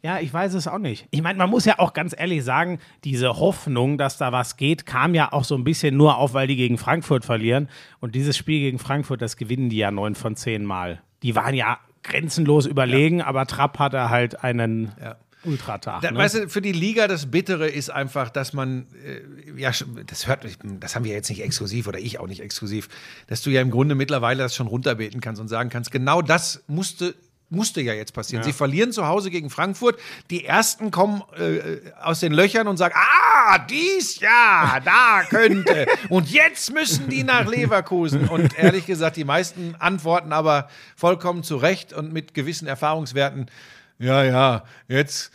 Ja, 0.02 0.18
ich 0.18 0.32
weiß 0.32 0.54
es 0.54 0.66
auch 0.66 0.78
nicht. 0.78 1.06
Ich 1.10 1.20
meine, 1.20 1.36
man 1.36 1.50
muss 1.50 1.66
ja 1.66 1.78
auch 1.78 1.92
ganz 1.92 2.14
ehrlich 2.18 2.42
sagen, 2.42 2.78
diese 3.04 3.38
Hoffnung, 3.38 3.98
dass 3.98 4.16
da 4.16 4.32
was 4.32 4.56
geht, 4.56 4.86
kam 4.86 5.14
ja 5.14 5.30
auch 5.32 5.44
so 5.44 5.54
ein 5.54 5.64
bisschen 5.64 5.94
nur 5.96 6.16
auf, 6.16 6.32
weil 6.32 6.46
die 6.46 6.56
gegen 6.56 6.78
Frankfurt 6.78 7.26
verlieren. 7.26 7.68
Und 8.00 8.14
dieses 8.14 8.34
Spiel 8.34 8.60
gegen 8.60 8.78
Frankfurt, 8.78 9.20
das 9.20 9.36
gewinnen 9.36 9.68
die 9.68 9.76
ja 9.76 9.90
neun 9.90 10.14
von 10.14 10.36
zehn 10.36 10.64
Mal. 10.64 11.02
Die 11.22 11.36
waren 11.36 11.54
ja 11.54 11.78
grenzenlos 12.02 12.64
überlegen, 12.64 13.20
aber 13.20 13.44
Trapp 13.46 13.78
hatte 13.78 14.08
halt 14.08 14.42
einen 14.42 14.92
Ja. 15.02 15.16
Ultratag. 15.44 16.02
Da, 16.02 16.10
ne? 16.10 16.18
Weißt 16.18 16.34
du, 16.34 16.48
für 16.48 16.60
die 16.60 16.72
Liga 16.72 17.08
das 17.08 17.30
Bittere 17.30 17.68
ist 17.68 17.90
einfach, 17.90 18.30
dass 18.30 18.52
man, 18.52 18.86
äh, 19.04 19.60
ja, 19.60 19.72
das 20.06 20.26
hört, 20.26 20.46
das 20.62 20.94
haben 20.94 21.04
wir 21.04 21.12
jetzt 21.12 21.30
nicht 21.30 21.42
exklusiv 21.42 21.86
oder 21.88 21.98
ich 21.98 22.18
auch 22.18 22.26
nicht 22.26 22.40
exklusiv, 22.40 22.88
dass 23.26 23.42
du 23.42 23.50
ja 23.50 23.60
im 23.60 23.70
Grunde 23.70 23.94
mittlerweile 23.94 24.42
das 24.42 24.54
schon 24.54 24.66
runterbeten 24.66 25.20
kannst 25.20 25.40
und 25.40 25.48
sagen 25.48 25.70
kannst, 25.70 25.90
genau 25.90 26.22
das 26.22 26.62
musste 26.66 27.14
musste 27.50 27.80
ja 27.80 27.92
jetzt 27.92 28.12
passieren. 28.12 28.44
Sie 28.44 28.52
verlieren 28.52 28.92
zu 28.92 29.06
Hause 29.06 29.30
gegen 29.30 29.50
Frankfurt. 29.50 29.98
Die 30.30 30.44
ersten 30.44 30.90
kommen 30.90 31.22
äh, 31.36 31.78
aus 32.00 32.20
den 32.20 32.32
Löchern 32.32 32.68
und 32.68 32.76
sagen, 32.76 32.94
ah, 32.96 33.58
dies 33.58 34.20
ja, 34.20 34.80
da 34.84 35.22
könnte. 35.28 35.86
und 36.08 36.30
jetzt 36.30 36.72
müssen 36.72 37.08
die 37.08 37.24
nach 37.24 37.46
Leverkusen. 37.46 38.28
Und 38.28 38.56
ehrlich 38.56 38.86
gesagt, 38.86 39.16
die 39.16 39.24
meisten 39.24 39.74
antworten 39.78 40.32
aber 40.32 40.68
vollkommen 40.94 41.42
zu 41.42 41.56
Recht 41.56 41.92
und 41.92 42.12
mit 42.12 42.34
gewissen 42.34 42.68
Erfahrungswerten. 42.68 43.46
Ja, 44.00 44.24
ja, 44.24 44.64
jetzt 44.88 45.30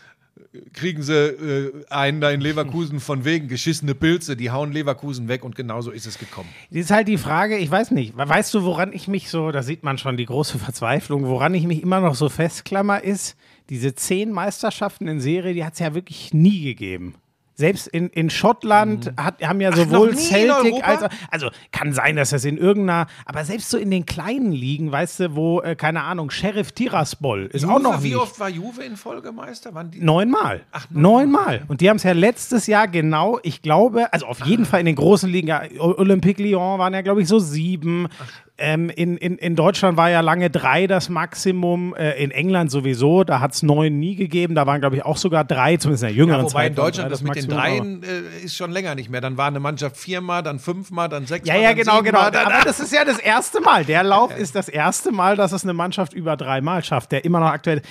kriegen 0.73 1.03
sie 1.03 1.13
äh, 1.13 1.85
einen 1.89 2.19
da 2.19 2.31
in 2.31 2.41
Leverkusen 2.41 2.99
von 2.99 3.25
wegen 3.25 3.47
geschissene 3.47 3.93
Pilze, 3.93 4.35
die 4.35 4.51
hauen 4.51 4.71
Leverkusen 4.71 5.27
weg 5.27 5.43
und 5.43 5.55
genauso 5.55 5.91
ist 5.91 6.05
es 6.05 6.17
gekommen. 6.17 6.49
Das 6.71 6.81
ist 6.81 6.91
halt 6.91 7.07
die 7.07 7.17
Frage, 7.17 7.57
ich 7.57 7.69
weiß 7.69 7.91
nicht, 7.91 8.17
weißt 8.17 8.53
du, 8.53 8.63
woran 8.63 8.91
ich 8.91 9.07
mich 9.07 9.29
so, 9.29 9.51
da 9.51 9.63
sieht 9.63 9.83
man 9.83 9.97
schon 9.97 10.17
die 10.17 10.25
große 10.25 10.57
Verzweiflung, 10.65 11.25
woran 11.27 11.53
ich 11.53 11.65
mich 11.65 11.83
immer 11.83 12.01
noch 12.01 12.15
so 12.15 12.27
festklammer, 12.29 13.03
ist, 13.03 13.37
diese 13.69 13.95
zehn 13.95 14.31
Meisterschaften 14.31 15.07
in 15.07 15.19
Serie, 15.19 15.53
die 15.53 15.63
hat 15.63 15.73
es 15.73 15.79
ja 15.79 15.93
wirklich 15.93 16.33
nie 16.33 16.63
gegeben. 16.63 17.15
Selbst 17.55 17.87
in, 17.87 18.09
in 18.09 18.29
Schottland 18.29 19.13
hat, 19.17 19.41
haben 19.41 19.61
ja 19.61 19.71
sowohl 19.71 20.09
in 20.09 20.17
Celtic 20.17 20.85
als 20.85 21.03
auch, 21.03 21.09
also 21.31 21.49
kann 21.71 21.93
sein, 21.93 22.17
dass 22.17 22.31
das 22.31 22.43
in 22.43 22.57
irgendeiner, 22.57 23.07
aber 23.25 23.45
selbst 23.45 23.69
so 23.69 23.77
in 23.77 23.91
den 23.91 24.05
kleinen 24.05 24.51
Ligen, 24.51 24.91
weißt 24.91 25.21
du, 25.21 25.35
wo, 25.35 25.61
äh, 25.61 25.75
keine 25.75 26.03
Ahnung, 26.03 26.31
Sheriff 26.31 26.73
Tiraspol 26.73 27.45
ist 27.53 27.63
auch 27.65 27.79
noch 27.79 28.03
wie 28.03 28.09
nicht. 28.09 28.17
oft 28.17 28.39
war 28.39 28.49
Juve 28.49 28.83
in 28.83 28.97
Folgemeister? 28.97 29.73
Waren 29.73 29.89
die 29.89 30.01
Neunmal. 30.01 30.63
Neunmal. 30.89 31.63
Und 31.69 31.79
die 31.79 31.89
haben 31.89 31.97
es 31.97 32.03
ja 32.03 32.11
letztes 32.11 32.67
Jahr 32.67 32.89
genau, 32.89 33.39
ich 33.41 33.61
glaube, 33.61 34.11
also 34.11 34.25
auf 34.25 34.45
jeden 34.45 34.65
Fall 34.65 34.81
in 34.81 34.85
den 34.85 34.95
großen 34.95 35.29
Ligen, 35.29 35.47
ja, 35.47 35.63
Olympique 35.79 36.43
Lyon 36.43 36.77
waren 36.79 36.93
ja, 36.93 37.01
glaube 37.01 37.21
ich, 37.21 37.27
so 37.27 37.39
sieben. 37.39 38.09
Ähm, 38.57 38.89
in, 38.89 39.17
in, 39.17 39.37
in 39.37 39.57
Deutschland 39.57 39.97
war 39.97 40.09
ja 40.09 40.21
lange 40.21 40.49
drei 40.49 40.87
das 40.87 41.09
Maximum, 41.09 41.93
äh, 41.93 42.11
in 42.23 42.31
England 42.31 42.71
sowieso, 42.71 43.25
da 43.25 43.41
hat 43.41 43.53
es 43.53 43.63
neun 43.63 43.99
nie 43.99 44.15
gegeben, 44.15 44.55
da 44.55 44.65
waren 44.65 44.79
glaube 44.79 44.95
ich 44.95 45.03
auch 45.03 45.17
sogar 45.17 45.43
drei, 45.43 45.75
zumindest 45.75 46.03
in 46.03 46.07
der 46.09 46.15
jüngeren 46.15 46.39
Ja, 46.39 46.45
wobei 46.45 46.61
Zeit. 46.63 46.71
in 46.71 46.77
waren 46.77 46.85
Deutschland 46.85 47.07
drei 47.07 47.11
das 47.11 47.21
mit 47.21 47.35
den 47.35 47.47
Maximum, 47.53 48.01
aber- 48.01 48.07
Dreien 48.07 48.25
äh, 48.41 48.45
ist 48.45 48.55
schon 48.55 48.71
länger 48.71 48.95
nicht 48.95 49.09
mehr. 49.09 49.19
Dann 49.19 49.35
war 49.35 49.47
eine 49.47 49.59
Mannschaft 49.59 49.97
viermal, 49.97 50.41
dann 50.41 50.59
fünfmal, 50.59 51.09
dann 51.09 51.23
Ja, 51.23 51.27
sechsmal. 51.27 51.61
ja, 51.61 51.67
dann 51.69 51.75
genau, 51.75 52.01
genau. 52.01 52.29
Dann, 52.29 52.45
Aber 52.47 52.63
das 52.63 52.79
ist 52.79 52.93
ja 52.93 53.03
das 53.03 53.19
erste 53.19 53.59
Mal. 53.59 53.83
Der 53.83 54.03
Lauf 54.03 54.37
ist 54.37 54.55
das 54.55 54.69
erste 54.69 55.11
Mal, 55.11 55.35
dass 55.35 55.51
es 55.51 55.63
eine 55.63 55.73
Mannschaft 55.73 56.13
über 56.13 56.37
dreimal 56.37 56.81
schafft, 56.81 57.11
der 57.11 57.25
immer 57.25 57.41
noch 57.41 57.49
aktuell. 57.49 57.81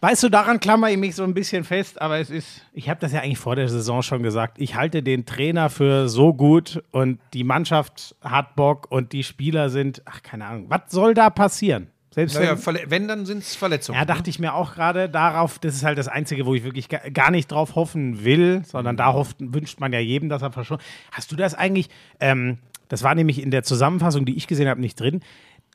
Weißt 0.00 0.22
du, 0.22 0.30
daran 0.30 0.58
klammer 0.58 0.88
ich 0.90 0.96
mich 0.96 1.14
so 1.16 1.24
ein 1.24 1.34
bisschen 1.34 1.64
fest, 1.64 2.00
aber 2.00 2.18
es 2.18 2.30
ist, 2.30 2.62
ich 2.72 2.88
habe 2.88 2.98
das 2.98 3.12
ja 3.12 3.20
eigentlich 3.20 3.38
vor 3.38 3.56
der 3.56 3.68
Saison 3.68 4.00
schon 4.00 4.22
gesagt, 4.22 4.56
ich 4.58 4.74
halte 4.74 5.02
den 5.02 5.26
Trainer 5.26 5.68
für 5.68 6.08
so 6.08 6.32
gut 6.32 6.82
und 6.92 7.18
die 7.34 7.44
Mannschaft 7.44 8.14
hat 8.22 8.56
Bock 8.56 8.86
und 8.90 9.12
die 9.12 9.22
Spieler 9.22 9.68
sind, 9.68 10.02
ach, 10.14 10.22
keine 10.22 10.46
Ahnung, 10.46 10.66
was 10.68 10.82
soll 10.88 11.14
da 11.14 11.30
passieren? 11.30 11.88
Selbst 12.10 12.34
naja, 12.36 12.56
wenn, 12.64 12.90
wenn, 12.90 13.08
dann 13.08 13.26
sind 13.26 13.38
es 13.38 13.56
Verletzungen. 13.56 13.98
ja, 13.98 14.04
dachte 14.04 14.30
ich 14.30 14.38
mir 14.38 14.54
auch 14.54 14.74
gerade 14.74 15.08
darauf, 15.08 15.58
das 15.58 15.74
ist 15.74 15.82
halt 15.84 15.98
das 15.98 16.06
Einzige, 16.06 16.46
wo 16.46 16.54
ich 16.54 16.62
wirklich 16.62 16.88
ga- 16.88 17.08
gar 17.12 17.32
nicht 17.32 17.50
drauf 17.50 17.74
hoffen 17.74 18.24
will, 18.24 18.62
sondern 18.64 18.96
da 18.96 19.12
hofft, 19.12 19.36
wünscht 19.40 19.80
man 19.80 19.92
ja 19.92 19.98
jedem, 19.98 20.28
dass 20.28 20.40
er 20.42 20.52
verschont. 20.52 20.80
Hast 21.10 21.32
du 21.32 21.36
das 21.36 21.54
eigentlich, 21.54 21.88
ähm, 22.20 22.58
das 22.88 23.02
war 23.02 23.16
nämlich 23.16 23.42
in 23.42 23.50
der 23.50 23.64
Zusammenfassung, 23.64 24.24
die 24.26 24.36
ich 24.36 24.46
gesehen 24.46 24.68
habe, 24.68 24.80
nicht 24.80 25.00
drin, 25.00 25.22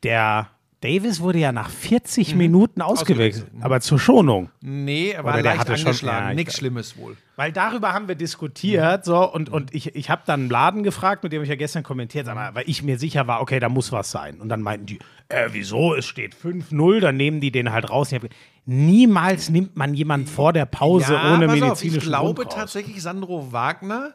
der 0.04 0.48
Davis 0.82 1.20
wurde 1.20 1.40
ja 1.40 1.52
nach 1.52 1.70
40 1.70 2.36
Minuten 2.36 2.82
ausgewechselt, 2.82 3.44
Ausgewechselt, 3.48 3.64
aber 3.66 3.82
zur 3.82 4.00
Schonung. 4.00 4.50
nee, 4.62 5.10
er 5.10 5.26
war 5.26 5.34
Oder 5.34 5.44
der 5.44 5.52
leicht 5.52 5.60
hatte 5.62 5.78
schon- 5.78 5.88
angeschlagen. 5.88 6.26
ja, 6.26 6.30
ich- 6.32 6.36
Nichts 6.38 6.56
Schlimmes 6.58 6.98
wohl. 6.98 7.18
Weil 7.36 7.52
darüber 7.52 7.92
haben 7.94 8.08
wir 8.08 8.16
diskutiert, 8.16 9.04
so, 9.06 9.30
und, 9.32 9.50
und 9.50 9.74
ich, 9.76 9.96
ich 9.96 10.10
habe 10.10 10.22
dann 10.26 10.42
einen 10.42 10.50
Laden 10.50 10.84
gefragt, 10.84 11.24
mit 11.24 11.34
dem 11.34 11.42
ich 11.44 11.50
ja 11.50 11.56
gestern 11.56 11.84
kommentiert 11.84 12.28
habe, 12.28 12.56
weil 12.56 12.64
ich 12.68 12.82
mir 12.84 12.98
sicher 12.98 13.28
war, 13.28 13.42
okay, 13.42 13.60
da 13.60 13.68
muss 13.70 13.92
was 13.92 14.12
sein. 14.12 14.40
Und 14.40 14.48
dann 14.50 14.62
meinten 14.62 14.86
die, 14.86 15.00
äh, 15.30 15.50
wieso, 15.52 15.96
es 15.96 16.06
steht 16.06 16.34
5-0, 16.36 17.00
dann 17.02 17.18
nehmen 17.18 17.40
die 17.42 17.52
den 17.52 17.72
halt 17.72 17.90
raus. 17.90 18.12
Hab, 18.14 18.24
niemals 18.66 19.50
nimmt 19.50 19.76
man 19.76 19.94
jemanden 19.94 20.28
vor 20.28 20.54
der 20.54 20.66
Pause 20.66 21.14
ohne 21.16 21.48
pass 21.48 21.56
auf, 21.62 21.68
medizinischen 21.70 21.98
Ich 22.00 22.04
glaube 22.06 22.48
tatsächlich, 22.48 23.02
Sandro 23.02 23.52
Wagner 23.52 24.14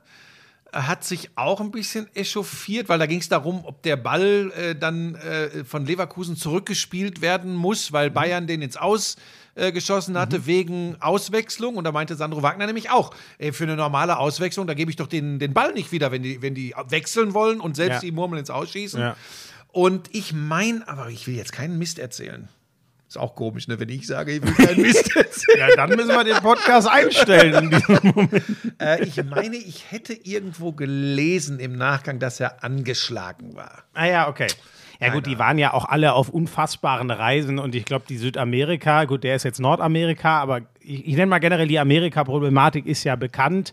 hat 0.74 1.04
sich 1.04 1.30
auch 1.36 1.60
ein 1.60 1.70
bisschen 1.70 2.08
echauffiert, 2.14 2.88
weil 2.88 2.98
da 2.98 3.06
ging 3.06 3.20
es 3.20 3.28
darum, 3.28 3.64
ob 3.64 3.82
der 3.82 3.96
Ball 3.96 4.52
äh, 4.56 4.74
dann 4.74 5.14
äh, 5.14 5.64
von 5.64 5.86
Leverkusen 5.86 6.36
zurückgespielt 6.36 7.20
werden 7.22 7.54
muss, 7.54 7.92
weil 7.92 8.10
Mhm. 8.10 8.14
Bayern 8.14 8.46
den 8.46 8.60
ins 8.62 8.76
Aus 8.76 9.16
äh, 9.54 9.70
geschossen 9.72 10.18
hatte 10.18 10.46
wegen 10.46 10.96
Auswechslung. 11.00 11.76
Und 11.76 11.84
da 11.84 11.92
meinte 11.92 12.16
Sandro 12.16 12.42
Wagner 12.42 12.66
nämlich 12.66 12.90
auch, 12.90 13.14
ey, 13.38 13.52
für 13.52 13.64
eine 13.64 13.76
normale 13.76 14.18
Auswechslung, 14.18 14.66
da 14.66 14.74
gebe 14.74 14.90
ich 14.90 14.96
doch 14.96 15.06
den, 15.06 15.38
den 15.38 15.54
Ball 15.54 15.72
nicht 15.72 15.92
wieder, 15.92 16.10
wenn 16.10 16.22
die, 16.24 16.42
wenn 16.42 16.54
die 16.54 16.74
wechseln 16.88 17.34
wollen 17.34 17.60
und 17.60 17.76
selbst 17.76 17.94
Ja. 17.96 18.00
die 18.00 18.12
Murmeln 18.12 18.40
ins 18.40 18.50
Ausschießen. 18.50 19.00
Ja. 19.00 19.16
Und 19.68 20.08
ich 20.12 20.32
meine, 20.32 20.86
aber 20.88 21.08
ich 21.10 21.26
will 21.26 21.34
jetzt 21.36 21.52
keinen 21.52 21.78
Mist 21.78 21.98
erzählen. 21.98 22.48
Ist 23.14 23.20
auch 23.20 23.36
komisch, 23.36 23.68
ne, 23.68 23.78
wenn 23.78 23.90
ich 23.90 24.08
sage, 24.08 24.32
ich 24.32 24.42
will 24.42 24.52
keinen 24.54 24.82
Mist. 24.82 25.08
Ja, 25.56 25.68
dann 25.76 25.90
müssen 25.90 26.08
wir 26.08 26.24
den 26.24 26.38
Podcast 26.38 26.88
einstellen. 26.88 27.64
in 27.64 27.70
diesem 27.70 27.98
Moment. 28.02 28.42
Äh, 28.80 29.04
ich 29.04 29.22
meine, 29.22 29.54
ich 29.54 29.92
hätte 29.92 30.14
irgendwo 30.14 30.72
gelesen 30.72 31.60
im 31.60 31.76
Nachgang, 31.76 32.18
dass 32.18 32.40
er 32.40 32.64
angeschlagen 32.64 33.54
war. 33.54 33.84
Ah 33.92 34.06
ja, 34.06 34.28
okay. 34.28 34.48
Ja 34.98 35.12
gut, 35.12 35.26
die 35.26 35.38
waren 35.38 35.58
ja 35.58 35.74
auch 35.74 35.84
alle 35.84 36.12
auf 36.12 36.28
unfassbaren 36.28 37.12
Reisen 37.12 37.60
und 37.60 37.76
ich 37.76 37.84
glaube, 37.84 38.04
die 38.08 38.16
Südamerika, 38.16 39.04
gut, 39.04 39.22
der 39.22 39.36
ist 39.36 39.44
jetzt 39.44 39.60
Nordamerika, 39.60 40.40
aber 40.40 40.62
ich, 40.80 41.06
ich 41.06 41.14
nenne 41.14 41.26
mal 41.26 41.38
generell 41.38 41.68
die 41.68 41.78
Amerika-Problematik 41.78 42.84
ist 42.84 43.04
ja 43.04 43.14
bekannt. 43.14 43.72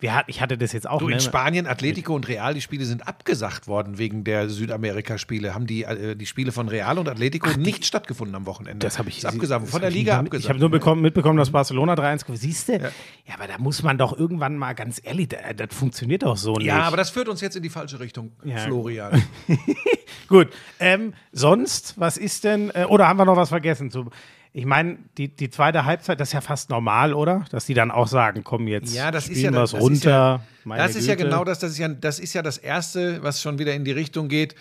Wir 0.00 0.14
hat, 0.14 0.24
ich 0.28 0.40
hatte 0.40 0.58
das 0.58 0.72
jetzt 0.72 0.88
auch. 0.88 0.98
Du, 0.98 1.08
in 1.08 1.14
ne? 1.14 1.20
Spanien, 1.20 1.66
Atletico 1.66 2.14
und 2.14 2.28
Real, 2.28 2.52
die 2.54 2.60
Spiele 2.60 2.84
sind 2.84 3.06
abgesagt 3.08 3.66
worden 3.68 3.96
wegen 3.98 4.24
der 4.24 4.48
Südamerika-Spiele. 4.48 5.54
Haben 5.54 5.66
die, 5.66 5.84
äh, 5.84 6.14
die 6.16 6.26
Spiele 6.26 6.52
von 6.52 6.68
Real 6.68 6.98
und 6.98 7.08
Atletico 7.08 7.48
nicht 7.58 7.86
stattgefunden 7.86 8.34
am 8.34 8.46
Wochenende. 8.46 8.84
Das 8.84 8.98
habe 8.98 9.08
ich 9.08 9.18
Ist 9.18 9.26
abgesagt, 9.26 9.68
von 9.68 9.80
der 9.80 9.90
Liga 9.90 10.14
nicht- 10.14 10.26
abgesagt. 10.26 10.44
Ich 10.44 10.48
habe 10.50 10.58
nur 10.58 10.70
bekommen, 10.70 11.00
mitbekommen, 11.02 11.38
dass 11.38 11.50
Barcelona 11.50 11.94
3-1 11.94 12.22
gewonnen 12.24 12.38
Siehst 12.38 12.68
du? 12.68 12.72
Ja. 12.74 13.34
aber 13.34 13.46
da 13.46 13.58
muss 13.58 13.82
man 13.82 13.96
doch 13.98 14.16
irgendwann 14.18 14.58
mal 14.58 14.74
ganz 14.74 15.00
ehrlich, 15.02 15.28
das, 15.28 15.40
das 15.56 15.68
funktioniert 15.76 16.22
doch 16.22 16.36
so 16.36 16.54
nicht. 16.54 16.66
ja, 16.66 16.82
aber 16.82 16.96
das 16.96 17.10
führt 17.10 17.28
uns 17.28 17.40
jetzt 17.40 17.56
in 17.56 17.62
die 17.62 17.70
falsche 17.70 18.00
Richtung, 18.00 18.32
Ja. 18.44 18.58
Florian. 18.58 19.22
Gut. 20.28 20.48
Ähm, 20.80 21.12
sonst, 21.32 21.94
was 21.98 22.16
ist 22.16 22.44
denn, 22.44 22.70
äh, 22.70 22.84
oder 22.88 23.08
haben 23.08 23.18
wir 23.18 23.24
noch 23.24 23.36
was 23.36 23.48
vergessen? 23.50 23.90
Zu, 23.90 24.10
ich 24.56 24.66
meine, 24.66 24.98
die, 25.18 25.26
die 25.28 25.50
zweite 25.50 25.84
Halbzeit, 25.84 26.20
das 26.20 26.28
ist 26.28 26.32
ja 26.32 26.40
fast 26.40 26.70
normal, 26.70 27.12
oder? 27.12 27.44
Dass 27.50 27.66
die 27.66 27.74
dann 27.74 27.90
auch 27.90 28.06
sagen, 28.06 28.44
komm 28.44 28.68
jetzt, 28.68 28.94
Ja, 28.94 29.10
das 29.10 29.24
ist 29.24 29.32
spielen 29.38 29.52
ja 29.52 29.60
wir's 29.60 29.72
das, 29.72 29.80
runter. 29.80 30.40
Ist 30.64 30.70
ja, 30.70 30.76
das 30.76 30.94
ist 30.94 31.06
ja 31.08 31.16
Güte. 31.16 31.28
genau 31.28 31.42
das. 31.42 31.58
Das 31.58 31.72
ist 31.72 31.78
ja, 31.78 31.88
das 31.88 32.20
ist 32.20 32.34
ja 32.34 32.42
das 32.42 32.58
Erste, 32.58 33.20
was 33.24 33.42
schon 33.42 33.58
wieder 33.58 33.74
in 33.74 33.84
die 33.84 33.90
Richtung 33.90 34.28
geht. 34.28 34.54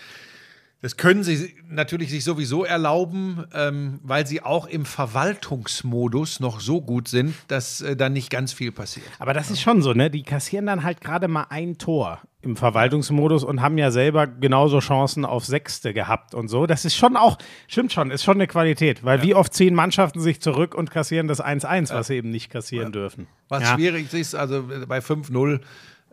Das 0.83 0.97
können 0.97 1.23
sie 1.23 1.55
natürlich 1.69 2.09
sich 2.09 2.25
sowieso 2.25 2.65
erlauben, 2.65 3.45
ähm, 3.53 4.01
weil 4.03 4.27
sie 4.27 4.41
auch 4.41 4.67
im 4.67 4.83
Verwaltungsmodus 4.83 6.41
noch 6.41 6.59
so 6.59 6.81
gut 6.81 7.07
sind, 7.07 7.35
dass 7.47 7.79
äh, 7.79 7.95
da 7.95 8.09
nicht 8.09 8.29
ganz 8.29 8.51
viel 8.51 8.73
passiert. 8.73 9.05
Aber 9.17 9.33
das 9.33 9.49
ist 9.49 9.61
schon 9.61 9.81
so, 9.81 9.93
ne? 9.93 10.09
Die 10.11 10.23
kassieren 10.23 10.65
dann 10.65 10.83
halt 10.83 10.99
gerade 10.99 11.29
mal 11.29 11.45
ein 11.49 11.77
Tor 11.77 12.19
im 12.41 12.57
Verwaltungsmodus 12.57 13.45
und 13.45 13.61
haben 13.61 13.77
ja 13.77 13.91
selber 13.91 14.27
genauso 14.27 14.79
Chancen 14.79 15.23
auf 15.23 15.45
Sechste 15.45 15.93
gehabt 15.93 16.35
und 16.35 16.49
so. 16.49 16.65
Das 16.65 16.83
ist 16.83 16.97
schon 16.97 17.15
auch, 17.15 17.37
stimmt 17.69 17.93
schon, 17.93 18.11
ist 18.11 18.25
schon 18.25 18.35
eine 18.35 18.47
Qualität, 18.47 19.05
weil 19.05 19.21
wie 19.21 19.35
oft 19.35 19.53
ziehen 19.53 19.75
Mannschaften 19.75 20.19
sich 20.19 20.41
zurück 20.41 20.75
und 20.75 20.91
kassieren 20.91 21.29
das 21.29 21.41
1-1, 21.41 21.93
was 21.93 22.07
sie 22.07 22.15
eben 22.15 22.29
nicht 22.29 22.49
kassieren 22.49 22.91
dürfen. 22.91 23.27
Was 23.47 23.63
ja. 23.63 23.75
schwierig 23.75 24.13
ist, 24.13 24.35
also 24.35 24.69
äh, 24.69 24.85
bei 24.85 24.99
5-0 24.99 25.61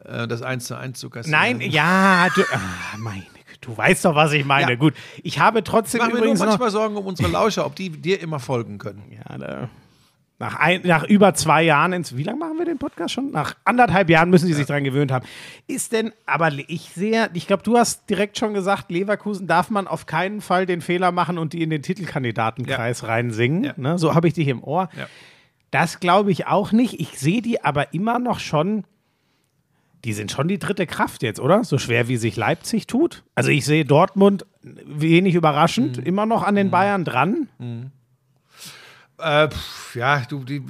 äh, 0.05 0.29
das 0.29 0.43
1 0.43 0.67
zu 0.67 0.77
1 0.77 0.97
zu 0.97 1.11
kassieren. 1.11 1.41
Nein, 1.41 1.61
ja, 1.61 2.29
du, 2.37 2.43
ah, 2.53 2.97
meine 2.99 3.40
du 3.61 3.77
weißt 3.77 4.05
doch, 4.05 4.15
was 4.15 4.33
ich 4.33 4.45
meine. 4.45 4.73
Ja. 4.73 4.77
Gut, 4.77 4.95
ich 5.23 5.39
habe 5.39 5.63
trotzdem 5.65 6.01
Ich 6.01 6.07
mache 6.07 6.13
mir 6.13 6.19
nur 6.19 6.25
übrigens 6.25 6.41
manchmal 6.41 6.71
Sorgen 6.71 6.97
um 6.97 7.07
unsere 7.07 7.31
Lauscher, 7.31 7.67
ob 7.67 7.77
die 7.77 7.91
dir 7.91 8.21
immer 8.21 8.41
folgen 8.41 8.79
können. 8.79 9.03
Ja, 9.11 9.39
da, 9.39 9.69
nach, 10.41 10.59
ein, 10.59 10.81
nach 10.85 11.05
über 11.05 11.35
zwei 11.35 11.63
Jahren, 11.63 11.93
ins, 11.93 12.17
wie 12.17 12.23
lange 12.23 12.39
machen 12.39 12.57
wir 12.57 12.65
den 12.65 12.79
Podcast 12.79 13.13
schon? 13.13 13.31
Nach 13.31 13.55
anderthalb 13.65 14.09
Jahren 14.09 14.31
müssen 14.31 14.47
die 14.47 14.55
sich 14.55 14.67
dran 14.67 14.85
gewöhnt 14.85 15.13
haben. 15.13 15.27
Ist 15.67 15.93
denn, 15.93 16.13
aber 16.25 16.51
ich 16.67 16.93
sehe, 16.95 17.29
ich 17.35 17.47
glaube, 17.47 17.63
du 17.63 17.77
hast 17.77 18.09
direkt 18.09 18.39
schon 18.39 18.55
gesagt, 18.55 18.91
Leverkusen 18.91 19.47
darf 19.47 19.69
man 19.69 19.87
auf 19.87 20.07
keinen 20.07 20.41
Fall 20.41 20.65
den 20.65 20.81
Fehler 20.81 21.13
machen 21.13 21.37
und 21.37 21.53
die 21.53 21.63
in 21.63 21.69
den 21.69 21.83
Titelkandidatenkreis 21.83 23.05
reinsingen. 23.07 23.65
Ja. 23.65 23.75
Ne? 23.77 23.99
So 23.99 24.15
habe 24.15 24.29
ich 24.29 24.35
dich 24.35 24.49
im 24.49 24.65
Ohr. 24.65 24.89
Ja. 24.97 25.09
Das 25.71 26.01
glaube 26.01 26.33
ich 26.33 26.47
auch 26.47 26.73
nicht. 26.73 26.99
Ich 26.99 27.19
sehe 27.19 27.43
die 27.43 27.63
aber 27.63 27.93
immer 27.93 28.19
noch 28.19 28.41
schon. 28.41 28.85
Die 30.05 30.13
sind 30.15 30.31
schon 30.33 30.49
die 30.49 30.59
dritte 30.59 30.87
Kraft 30.87 31.23
jetzt, 31.23 31.41
oder? 31.41 31.63
So 31.65 31.77
schwer 31.79 32.09
wie 32.09 32.17
sich 32.17 32.37
Leipzig 32.37 32.87
tut. 32.87 33.23
Also 33.35 33.51
ich 33.51 33.65
sehe 33.67 33.85
Dortmund 33.85 34.47
wenig 34.63 35.35
überraschend 35.35 35.99
Mhm. 35.99 36.03
immer 36.05 36.27
noch 36.27 36.43
an 36.43 36.55
den 36.55 36.71
Bayern 36.71 37.05
dran. 37.05 37.49
Äh, 39.19 39.49
pf, 39.49 39.97
ja, 39.97 40.23
du, 40.29 40.45
die, 40.45 40.63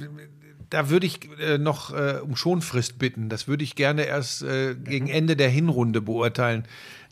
da 0.69 0.89
würde 0.89 1.05
ich 1.05 1.19
äh, 1.39 1.57
noch 1.57 1.93
äh, 1.93 2.19
um 2.21 2.35
Schonfrist 2.35 2.99
bitten. 2.99 3.29
Das 3.29 3.47
würde 3.47 3.63
ich 3.63 3.75
gerne 3.75 4.03
erst 4.03 4.43
äh, 4.43 4.75
gegen 4.75 5.07
Ende 5.07 5.35
der 5.37 5.49
Hinrunde 5.49 6.01
beurteilen. 6.01 6.65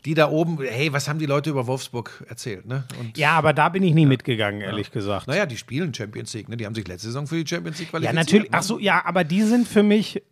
Die 0.06 0.14
da 0.14 0.30
oben, 0.30 0.58
hey, 0.62 0.94
was 0.94 1.08
haben 1.10 1.18
die 1.18 1.26
Leute 1.26 1.50
über 1.50 1.66
Wolfsburg 1.66 2.24
erzählt? 2.26 2.64
Ne? 2.66 2.84
Und 2.98 3.18
Ja, 3.18 3.32
aber 3.32 3.52
da 3.52 3.68
bin 3.68 3.82
ich 3.82 3.92
nie 3.92 4.06
mitgegangen, 4.06 4.62
ehrlich 4.62 4.90
gesagt. 4.92 5.26
naja, 5.28 5.44
die 5.44 5.58
spielen 5.58 5.92
Champions 5.92 6.32
League. 6.32 6.48
Ne? 6.48 6.56
Die 6.56 6.64
haben 6.64 6.74
sich 6.74 6.88
letzte 6.88 7.08
Saison 7.08 7.26
für 7.26 7.36
die 7.42 7.46
Champions 7.46 7.78
League 7.78 7.88
Ja, 7.88 7.98
qualifiziert. 7.98 8.14
natürlich. 8.26 8.50
Ne? 8.50 8.56
Ach 8.58 8.62
so, 8.62 8.78
ja, 8.78 9.04
aber 9.04 9.24
die 9.24 9.42
sind 9.42 9.68
für 9.68 9.82
mich. 9.82 10.22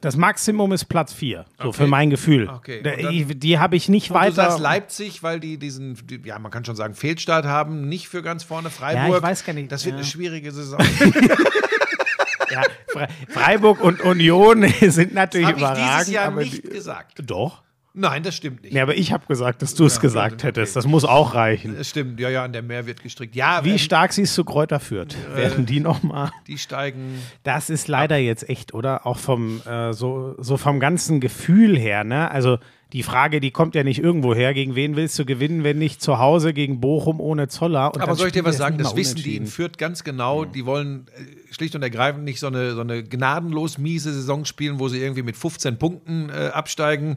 Das 0.00 0.16
Maximum 0.16 0.72
ist 0.72 0.84
Platz 0.84 1.12
4, 1.12 1.44
so 1.60 1.68
Okay. 1.70 1.76
für 1.76 1.86
mein 1.88 2.08
Gefühl. 2.10 2.48
Okay, 2.48 2.82
dann- 2.82 3.10
die 3.10 3.24
die 3.34 3.58
habe 3.58 3.74
ich 3.74 3.88
nicht 3.88 4.10
Und 4.12 4.16
du 4.24 4.30
sagst 4.32 4.52
weiter. 4.58 4.62
Leipzig, 4.62 5.22
weil 5.24 5.40
die 5.40 5.58
diesen, 5.58 5.98
die, 6.06 6.20
ja, 6.24 6.38
man 6.38 6.52
kann 6.52 6.64
schon 6.64 6.76
sagen, 6.76 6.94
Fehlstart 6.94 7.46
haben, 7.46 7.88
nicht 7.88 8.08
für 8.08 8.22
ganz 8.22 8.44
vorne 8.44 8.70
Freiburg. 8.70 9.08
Ja, 9.10 9.16
ich 9.16 9.22
weiß 9.22 9.44
gar 9.44 9.54
nicht, 9.54 9.72
Das 9.72 9.84
wird 9.84 9.94
ja. 9.94 9.98
eine 9.98 10.06
schwierige 10.06 10.52
Saison. 10.52 10.78
Ja, 12.50 12.62
Fre 12.86 13.08
Freiburg 13.28 13.80
und 13.82 14.00
Union 14.00 14.66
sind 14.80 15.12
natürlich 15.12 15.48
Habe 15.48 15.58
ich 15.58 15.62
überragend. 15.64 16.00
dieses 16.00 16.12
Jahr 16.14 16.30
nicht 16.30 16.62
gesagt. 16.70 17.18
doch. 17.26 17.62
Nein, 17.98 18.22
das 18.22 18.36
stimmt 18.36 18.62
nicht. 18.62 18.72
Nee, 18.72 18.80
aber 18.80 18.96
ich 18.96 19.12
habe 19.12 19.26
gesagt, 19.26 19.60
dass 19.60 19.74
du 19.74 19.84
es 19.84 19.98
gesagt 19.98 20.34
okay. 20.34 20.46
hättest. 20.46 20.76
Das 20.76 20.86
muss 20.86 21.04
auch 21.04 21.34
reichen. 21.34 21.76
Das 21.76 21.88
stimmt, 21.88 22.20
ja, 22.20 22.30
ja, 22.30 22.44
an 22.44 22.52
der 22.52 22.62
Meer 22.62 22.86
wird 22.86 23.02
gestrickt. 23.02 23.34
Ja, 23.34 23.64
Wie 23.64 23.72
ähm, 23.72 23.78
stark 23.78 24.12
siehst 24.12 24.38
du 24.38 24.44
Kräuter 24.44 24.78
führt? 24.78 25.16
Werden 25.34 25.66
die 25.66 25.80
noch 25.80 26.04
mal? 26.04 26.30
die 26.46 26.58
steigen. 26.58 27.18
Das 27.42 27.70
ist 27.70 27.88
leider 27.88 28.16
jetzt 28.16 28.48
echt, 28.48 28.72
oder? 28.72 29.04
Auch 29.04 29.18
vom 29.18 29.60
äh, 29.66 29.92
so, 29.92 30.36
so 30.38 30.56
vom 30.56 30.78
ganzen 30.78 31.18
Gefühl 31.18 31.76
her, 31.76 32.04
ne? 32.04 32.30
Also 32.30 32.58
die 32.92 33.02
Frage, 33.02 33.40
die 33.40 33.50
kommt 33.50 33.74
ja 33.74 33.84
nicht 33.84 34.02
irgendwo 34.02 34.34
her. 34.34 34.54
Gegen 34.54 34.74
wen 34.74 34.96
willst 34.96 35.18
du 35.18 35.26
gewinnen, 35.26 35.62
wenn 35.62 35.78
nicht 35.78 36.00
zu 36.00 36.18
Hause 36.18 36.54
gegen 36.54 36.80
Bochum 36.80 37.20
ohne 37.20 37.48
Zoller? 37.48 37.94
Und 37.94 38.00
Aber 38.00 38.14
soll 38.14 38.28
ich 38.28 38.32
dir 38.32 38.44
was 38.44 38.56
sagen? 38.56 38.78
Das 38.78 38.96
wissen 38.96 39.16
die 39.16 39.36
in. 39.36 39.46
Fürth 39.46 39.76
ganz 39.76 40.04
genau. 40.04 40.44
Die 40.44 40.64
wollen 40.64 41.06
äh, 41.08 41.52
schlicht 41.52 41.74
und 41.74 41.82
ergreifend 41.82 42.24
nicht 42.24 42.40
so 42.40 42.46
eine, 42.46 42.74
so 42.74 42.80
eine 42.80 43.02
gnadenlos 43.02 43.76
miese 43.76 44.12
Saison 44.12 44.44
spielen, 44.44 44.78
wo 44.78 44.88
sie 44.88 45.00
irgendwie 45.00 45.22
mit 45.22 45.36
15 45.36 45.78
Punkten 45.78 46.30
äh, 46.30 46.50
absteigen. 46.54 47.16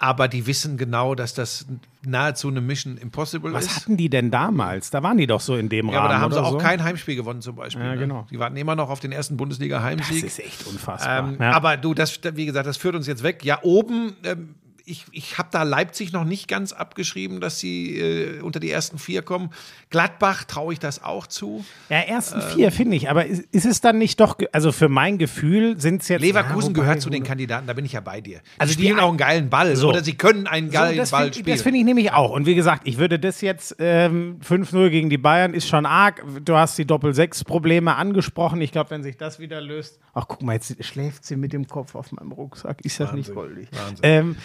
Aber 0.00 0.28
die 0.28 0.46
wissen 0.46 0.76
genau, 0.76 1.16
dass 1.16 1.34
das 1.34 1.66
nahezu 2.06 2.48
eine 2.48 2.60
Mission 2.60 2.96
Impossible 2.96 3.52
Was 3.52 3.66
ist. 3.66 3.76
hatten 3.76 3.96
die 3.96 4.08
denn 4.08 4.30
damals? 4.30 4.90
Da 4.90 5.02
waren 5.02 5.16
die 5.18 5.26
doch 5.26 5.40
so 5.40 5.56
in 5.56 5.68
dem 5.68 5.88
ja, 5.88 5.94
Rahmen. 5.94 6.04
aber 6.04 6.14
da 6.14 6.20
haben 6.20 6.32
sie 6.32 6.40
auch 6.40 6.52
so? 6.52 6.58
kein 6.58 6.84
Heimspiel 6.84 7.16
gewonnen 7.16 7.42
zum 7.42 7.56
Beispiel. 7.56 7.84
Ja, 7.84 7.92
ne? 7.92 7.98
genau. 7.98 8.26
Die 8.30 8.38
warten 8.38 8.56
immer 8.56 8.76
noch 8.76 8.90
auf 8.90 9.00
den 9.00 9.10
ersten 9.10 9.34
Das 9.34 9.38
Bundesliga-Heimsieg. 9.38 10.24
ist 10.24 10.38
echt 10.38 10.66
unfassbar. 10.68 11.30
Ähm, 11.30 11.36
ja. 11.40 11.50
Aber 11.50 11.76
du, 11.76 11.94
das, 11.94 12.20
wie 12.34 12.46
gesagt, 12.46 12.68
das 12.68 12.76
führt 12.76 12.94
uns 12.94 13.08
jetzt 13.08 13.24
weg. 13.24 13.44
Ja, 13.44 13.58
oben, 13.62 14.14
ähm, 14.22 14.54
ich, 14.88 15.04
ich 15.12 15.38
habe 15.38 15.48
da 15.52 15.62
Leipzig 15.62 16.12
noch 16.12 16.24
nicht 16.24 16.48
ganz 16.48 16.72
abgeschrieben, 16.72 17.40
dass 17.40 17.58
sie 17.60 17.98
äh, 17.98 18.40
unter 18.40 18.60
die 18.60 18.70
ersten 18.70 18.98
vier 18.98 19.22
kommen. 19.22 19.50
Gladbach 19.90 20.44
traue 20.44 20.72
ich 20.72 20.78
das 20.78 21.02
auch 21.02 21.26
zu. 21.26 21.64
Ja, 21.88 21.98
ersten 21.98 22.40
vier 22.42 22.72
finde 22.72 22.96
ich, 22.96 23.08
aber 23.10 23.26
ist, 23.26 23.44
ist 23.52 23.64
es 23.66 23.80
dann 23.80 23.98
nicht 23.98 24.20
doch, 24.20 24.36
also 24.52 24.72
für 24.72 24.88
mein 24.88 25.18
Gefühl 25.18 25.80
sind 25.80 26.02
es 26.02 26.08
jetzt. 26.08 26.20
Leverkusen 26.22 26.74
Ja, 26.74 26.80
gehört 26.82 27.00
zu 27.00 27.10
den 27.10 27.22
Kandidaten, 27.24 27.66
da 27.66 27.72
bin 27.72 27.84
ich 27.84 27.92
ja 27.92 28.00
bei 28.00 28.20
dir. 28.20 28.40
Also 28.58 28.72
die 28.72 28.78
die 28.78 28.82
spielen 28.84 28.98
ein- 28.98 29.04
auch 29.04 29.08
einen 29.08 29.18
geilen 29.18 29.50
Ball. 29.50 29.76
So. 29.76 29.88
Oder 29.90 30.02
sie 30.02 30.14
können 30.14 30.46
einen 30.46 30.68
So, 30.68 30.72
geilen 30.74 30.96
das 30.96 31.10
Ball 31.10 31.24
finde 31.24 31.38
spielen. 31.38 31.56
das 31.56 31.62
finde 31.62 31.78
ich 31.78 31.84
nämlich 31.84 32.12
auch. 32.12 32.30
Und 32.30 32.46
wie 32.46 32.54
gesagt, 32.54 32.82
ich 32.88 32.98
würde 32.98 33.18
das 33.18 33.40
jetzt 33.40 33.76
ähm, 33.78 34.38
5-0 34.46 34.90
gegen 34.90 35.10
die 35.10 35.18
Bayern 35.18 35.54
ist 35.54 35.68
schon 35.68 35.86
arg. 35.86 36.22
Du 36.44 36.56
hast 36.56 36.76
die 36.78 36.84
Doppel-6-Probleme 36.86 37.94
angesprochen. 37.96 38.60
Ich 38.60 38.72
glaube, 38.72 38.90
wenn 38.90 39.02
sich 39.02 39.16
das 39.16 39.38
wieder 39.38 39.60
löst. 39.60 39.98
Ach, 40.14 40.26
guck 40.28 40.42
mal, 40.42 40.54
jetzt 40.54 40.82
schläft 40.84 41.24
sie 41.24 41.36
mit 41.36 41.52
dem 41.52 41.66
Kopf 41.66 41.94
auf 41.94 42.12
meinem 42.12 42.32
Rucksack. 42.32 42.80
Ist 42.84 43.00
das 43.00 43.12
nicht 43.12 43.32
goldig? 43.34 43.68
Wahnsinn. 43.72 43.98
Ähm, 44.02 44.36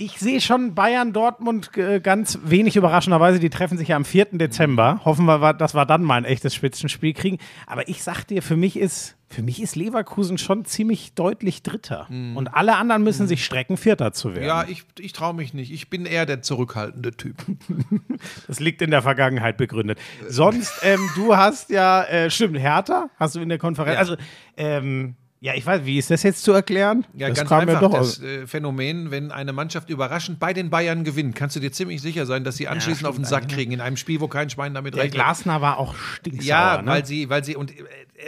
ich 0.00 0.18
sehe 0.18 0.40
schon 0.40 0.74
Bayern, 0.74 1.12
Dortmund 1.12 1.76
äh, 1.76 2.00
ganz 2.00 2.38
wenig 2.42 2.76
überraschenderweise. 2.76 3.38
Die 3.38 3.50
treffen 3.50 3.76
sich 3.76 3.88
ja 3.88 3.96
am 3.96 4.06
4. 4.06 4.28
Dezember. 4.32 5.00
Hoffen 5.04 5.26
wir, 5.26 5.52
dass 5.52 5.74
wir 5.74 5.84
dann 5.84 6.02
mal 6.02 6.16
ein 6.16 6.24
echtes 6.24 6.54
Spitzenspiel 6.54 7.12
kriegen. 7.12 7.36
Aber 7.66 7.86
ich 7.86 8.02
sag 8.02 8.24
dir, 8.24 8.42
für 8.42 8.56
mich 8.56 8.78
ist, 8.78 9.16
für 9.28 9.42
mich 9.42 9.60
ist 9.60 9.76
Leverkusen 9.76 10.38
schon 10.38 10.64
ziemlich 10.64 11.12
deutlich 11.14 11.62
Dritter. 11.62 12.06
Und 12.08 12.54
alle 12.54 12.76
anderen 12.76 13.04
müssen 13.04 13.28
sich 13.28 13.44
strecken, 13.44 13.76
Vierter 13.76 14.12
zu 14.12 14.34
werden. 14.34 14.46
ja, 14.46 14.64
ich, 14.66 14.84
ich 14.98 15.12
traue 15.12 15.34
mich 15.34 15.52
nicht. 15.52 15.70
Ich 15.70 15.90
bin 15.90 16.06
eher 16.06 16.24
der 16.24 16.40
zurückhaltende 16.40 17.12
Typ. 17.12 17.36
Das 18.46 18.60
liegt 18.60 18.82
in 18.82 18.90
der 18.90 19.00
Vergangenheit 19.00 19.56
begründet. 19.56 19.98
Sonst, 20.28 20.80
ähm, 20.82 21.00
du 21.14 21.36
hast 21.36 21.70
ja, 21.70 22.02
äh, 22.04 22.30
stimmt, 22.30 22.58
Hertha 22.58 23.08
hast 23.18 23.34
du 23.34 23.40
in 23.40 23.48
der 23.48 23.56
Konferenz. 23.56 23.94
Ja. 23.94 23.98
Also, 24.00 24.16
ähm, 24.58 25.14
ja, 25.42 25.54
ich 25.54 25.64
weiß, 25.64 25.86
wie 25.86 25.96
ist 25.96 26.10
das 26.10 26.22
jetzt 26.22 26.42
zu 26.42 26.52
erklären? 26.52 27.06
Ja, 27.14 27.30
das 27.30 27.38
ganz 27.38 27.50
einfach. 27.50 27.80
doch 27.80 27.92
das 27.94 28.20
äh, 28.20 28.46
Phänomen, 28.46 29.10
wenn 29.10 29.32
eine 29.32 29.54
Mannschaft 29.54 29.88
überraschend 29.88 30.38
bei 30.38 30.52
den 30.52 30.68
Bayern 30.68 31.02
gewinnt, 31.02 31.34
kannst 31.34 31.56
du 31.56 31.60
dir 31.60 31.72
ziemlich 31.72 32.02
sicher 32.02 32.26
sein, 32.26 32.44
dass 32.44 32.56
sie 32.56 32.68
anschließend 32.68 33.06
auf 33.06 33.16
den 33.16 33.24
Sack 33.24 33.48
kriegen 33.48 33.72
in 33.72 33.80
einem 33.80 33.96
Spiel, 33.96 34.20
wo 34.20 34.28
kein 34.28 34.50
Schwein 34.50 34.74
damit 34.74 34.94
Der 34.94 35.04
rechnet. 35.04 35.14
Glasner 35.14 35.62
war 35.62 35.78
auch 35.78 35.94
stinksauer. 35.96 36.46
Ja, 36.46 36.82
ne? 36.82 36.90
weil 36.90 37.06
sie, 37.06 37.30
weil 37.30 37.42
sie, 37.42 37.56
und 37.56 37.70
äh, 37.70 37.84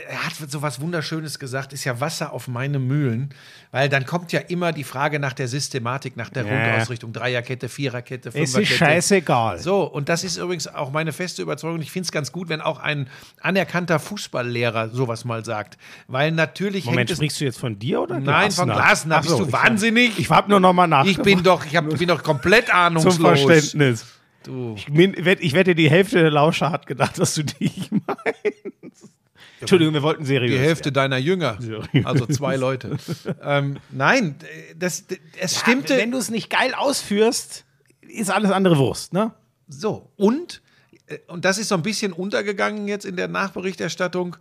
er 0.09 0.25
hat 0.25 0.33
so 0.51 0.63
was 0.63 0.81
Wunderschönes 0.81 1.39
gesagt, 1.39 1.75
ist 1.75 1.85
ja 1.85 2.01
Wasser 2.01 2.33
auf 2.33 2.49
meine 2.49 2.79
Mühlen, 2.79 3.31
weil 3.73 3.89
dann 3.89 4.07
kommt 4.07 4.33
ja 4.33 4.41
immer 4.41 4.73
die 4.73 4.85
Frage 4.85 5.19
nach 5.19 5.35
der 5.35 5.49
Systematik, 5.49 6.17
nach 6.17 6.31
der 6.31 6.47
Ja. 6.47 6.53
Rundausrichtung, 6.53 7.13
Dreierkette, 7.13 7.69
Viererkette, 7.69 8.31
es 8.31 8.35
Fünferkette. 8.35 8.73
ist 8.73 8.79
scheißegal. 8.79 9.59
So, 9.59 9.83
und 9.85 10.09
das 10.09 10.25
ist 10.25 10.39
übrigens 10.39 10.67
auch 10.67 10.93
meine 10.93 11.13
feste 11.13 11.43
Überzeugung. 11.43 11.81
Ich 11.83 11.91
finde 11.91 12.07
es 12.07 12.13
ganz 12.13 12.33
gut, 12.33 12.49
wenn 12.49 12.61
auch 12.63 12.79
ein 12.79 13.09
anerkannter 13.41 13.99
Fußballlehrer 13.99 14.89
sowas 14.91 15.25
mal 15.25 15.45
sagt. 15.45 15.77
Weil 16.09 16.33
natürlich 16.33 16.87
Moment, 16.87 17.02
hängt 17.03 17.11
es. 17.11 17.19
sprichst 17.19 17.41
du 17.41 17.45
jetzt 17.45 17.59
von 17.59 17.79
dir 17.79 18.01
oder 18.03 18.21
Nein, 18.21 18.51
von 18.51 18.69
Glasner. 18.69 19.19
Ach 19.19 19.25
so, 19.25 19.39
Bist 19.39 19.49
du 19.49 19.53
wahnsinnig? 19.53 20.19
Ich 20.19 20.31
habe 20.31 20.51
nur 20.51 20.61
noch 20.61 20.73
mal 20.73 20.87
nach. 20.87 21.05
Ich 21.05 21.19
bin 21.19 21.43
doch, 21.43 21.65
ich 21.65 21.77
hab, 21.77 21.89
bin 21.89 22.09
doch 22.09 22.23
komplett 22.23 22.67
zum 22.67 22.75
ahnungslos. 22.75 23.41
Verständnis. 23.41 24.07
Du. 24.45 24.75
Ich, 24.77 24.89
ich 24.89 25.55
wette, 25.55 25.75
die 25.75 25.89
Hälfte 25.89 26.21
der 26.21 26.31
Lauscher 26.31 26.71
hat 26.71 26.87
gedacht, 26.87 27.19
dass 27.19 27.35
du 27.35 27.45
dich 27.45 27.91
meinst. 28.07 29.13
Entschuldigung, 29.61 29.95
wir 29.95 30.03
wollten 30.03 30.25
seriös. 30.25 30.59
Die 30.59 30.59
Hälfte 30.59 30.91
deiner 30.91 31.19
Jünger. 31.19 31.57
Seriös. 31.61 32.05
Also 32.05 32.27
zwei 32.27 32.57
Leute. 32.57 32.97
ähm, 33.43 33.79
nein, 33.91 34.35
das, 34.77 35.05
es 35.39 35.61
stimmte. 35.61 35.97
Wenn 35.97 36.11
du 36.11 36.19
es 36.19 36.31
nicht 36.31 36.51
geil 36.51 36.75
ausführst, 36.75 37.65
ist 38.01 38.31
alles 38.31 38.51
andere 38.51 38.77
Wurst, 38.77 39.13
ne? 39.13 39.33
So, 39.69 40.11
und, 40.17 40.63
äh, 41.07 41.19
und 41.29 41.45
das 41.45 41.59
ist 41.59 41.69
so 41.69 41.77
ein 41.77 41.83
bisschen 41.83 42.13
untergegangen 42.13 42.89
jetzt 42.89 43.05
in 43.05 43.15
der 43.17 43.29
Nachberichterstattung. 43.29 44.37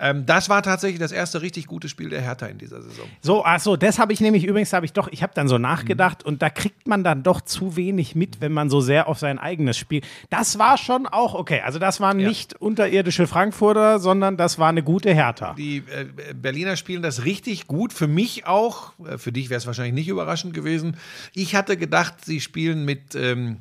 Ähm, 0.00 0.24
das 0.26 0.48
war 0.48 0.62
tatsächlich 0.62 0.98
das 0.98 1.12
erste 1.12 1.42
richtig 1.42 1.66
gute 1.66 1.88
Spiel 1.88 2.08
der 2.08 2.22
Hertha 2.22 2.46
in 2.46 2.58
dieser 2.58 2.80
Saison. 2.82 3.04
So, 3.20 3.44
ach 3.44 3.60
so, 3.60 3.76
das 3.76 3.98
habe 3.98 4.12
ich 4.12 4.20
nämlich 4.20 4.44
übrigens, 4.44 4.72
habe 4.72 4.86
ich 4.86 4.92
doch, 4.92 5.08
ich 5.12 5.22
habe 5.22 5.32
dann 5.34 5.46
so 5.48 5.56
Mhm. 5.56 5.62
nachgedacht 5.62 6.24
und 6.24 6.40
da 6.42 6.48
kriegt 6.50 6.88
man 6.88 7.04
dann 7.04 7.22
doch 7.22 7.40
zu 7.42 7.76
wenig 7.76 8.14
mit, 8.14 8.40
wenn 8.40 8.52
man 8.52 8.70
so 8.70 8.80
sehr 8.80 9.08
auf 9.08 9.18
sein 9.18 9.38
eigenes 9.38 9.76
Spiel. 9.76 10.00
Das 10.30 10.58
war 10.58 10.78
schon 10.78 11.06
auch 11.06 11.34
okay. 11.34 11.60
Also 11.64 11.78
das 11.78 12.00
waren 12.00 12.18
Ja. 12.18 12.28
nicht 12.28 12.54
unterirdische 12.60 13.26
Frankfurter, 13.26 13.98
sondern 13.98 14.36
das 14.36 14.58
war 14.58 14.68
eine 14.70 14.82
gute 14.82 15.12
Hertha. 15.12 15.54
Die 15.54 15.78
äh, 15.78 16.06
Berliner 16.34 16.76
spielen 16.76 17.02
das 17.02 17.24
richtig 17.24 17.66
gut. 17.66 17.92
Für 17.92 18.08
mich 18.08 18.46
auch. 18.46 18.92
Äh, 19.06 19.18
Für 19.18 19.32
dich 19.32 19.50
wäre 19.50 19.58
es 19.58 19.66
wahrscheinlich 19.66 19.94
nicht 19.94 20.08
überraschend 20.08 20.54
gewesen. 20.54 20.96
Ich 21.34 21.54
hatte 21.54 21.76
gedacht, 21.76 22.24
sie 22.24 22.40
spielen 22.40 22.84
mit 22.84 23.14
ähm, 23.14 23.58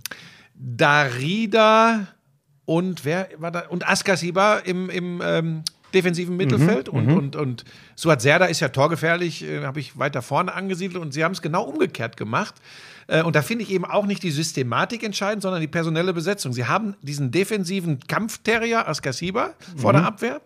Darida 0.56 2.08
und 2.66 3.04
wer 3.06 3.28
war 3.38 3.52
da? 3.52 3.62
Und 3.70 3.88
Askasiba 3.88 4.58
im, 4.60 4.90
im 4.90 5.22
ähm, 5.24 5.64
defensiven 5.94 6.38
Mittelfeld. 6.38 6.90
und, 6.90 7.12
und, 7.12 7.36
und 7.36 7.66
Suat 7.96 8.22
Serda 8.22 8.46
ist 8.46 8.60
ja 8.60 8.70
torgefährlich, 8.70 9.44
äh, 9.44 9.64
habe 9.64 9.80
ich 9.80 9.98
weiter 9.98 10.22
vorne 10.22 10.54
angesiedelt. 10.54 11.02
Und 11.02 11.14
sie 11.14 11.24
haben 11.24 11.32
es 11.32 11.42
genau 11.42 11.64
umgekehrt 11.64 12.18
gemacht. 12.18 12.56
Äh, 13.08 13.24
und 13.24 13.36
da 13.36 13.42
finde 13.42 13.64
ich 13.64 13.72
eben 13.72 13.86
auch 13.86 14.06
nicht 14.06 14.24
die 14.24 14.32
Systematik 14.32 15.04
entscheidend, 15.04 15.42
sondern 15.42 15.62
die 15.62 15.68
personelle 15.68 16.14
Besetzung. 16.14 16.54
Sie 16.54 16.66
haben 16.66 16.96
diesen 17.02 17.32
defensiven 17.32 18.00
Kampfterrier 18.08 18.88
Askasiba 18.88 19.54
vor 19.76 19.94
der 19.94 20.06
Abwehr. 20.06 20.42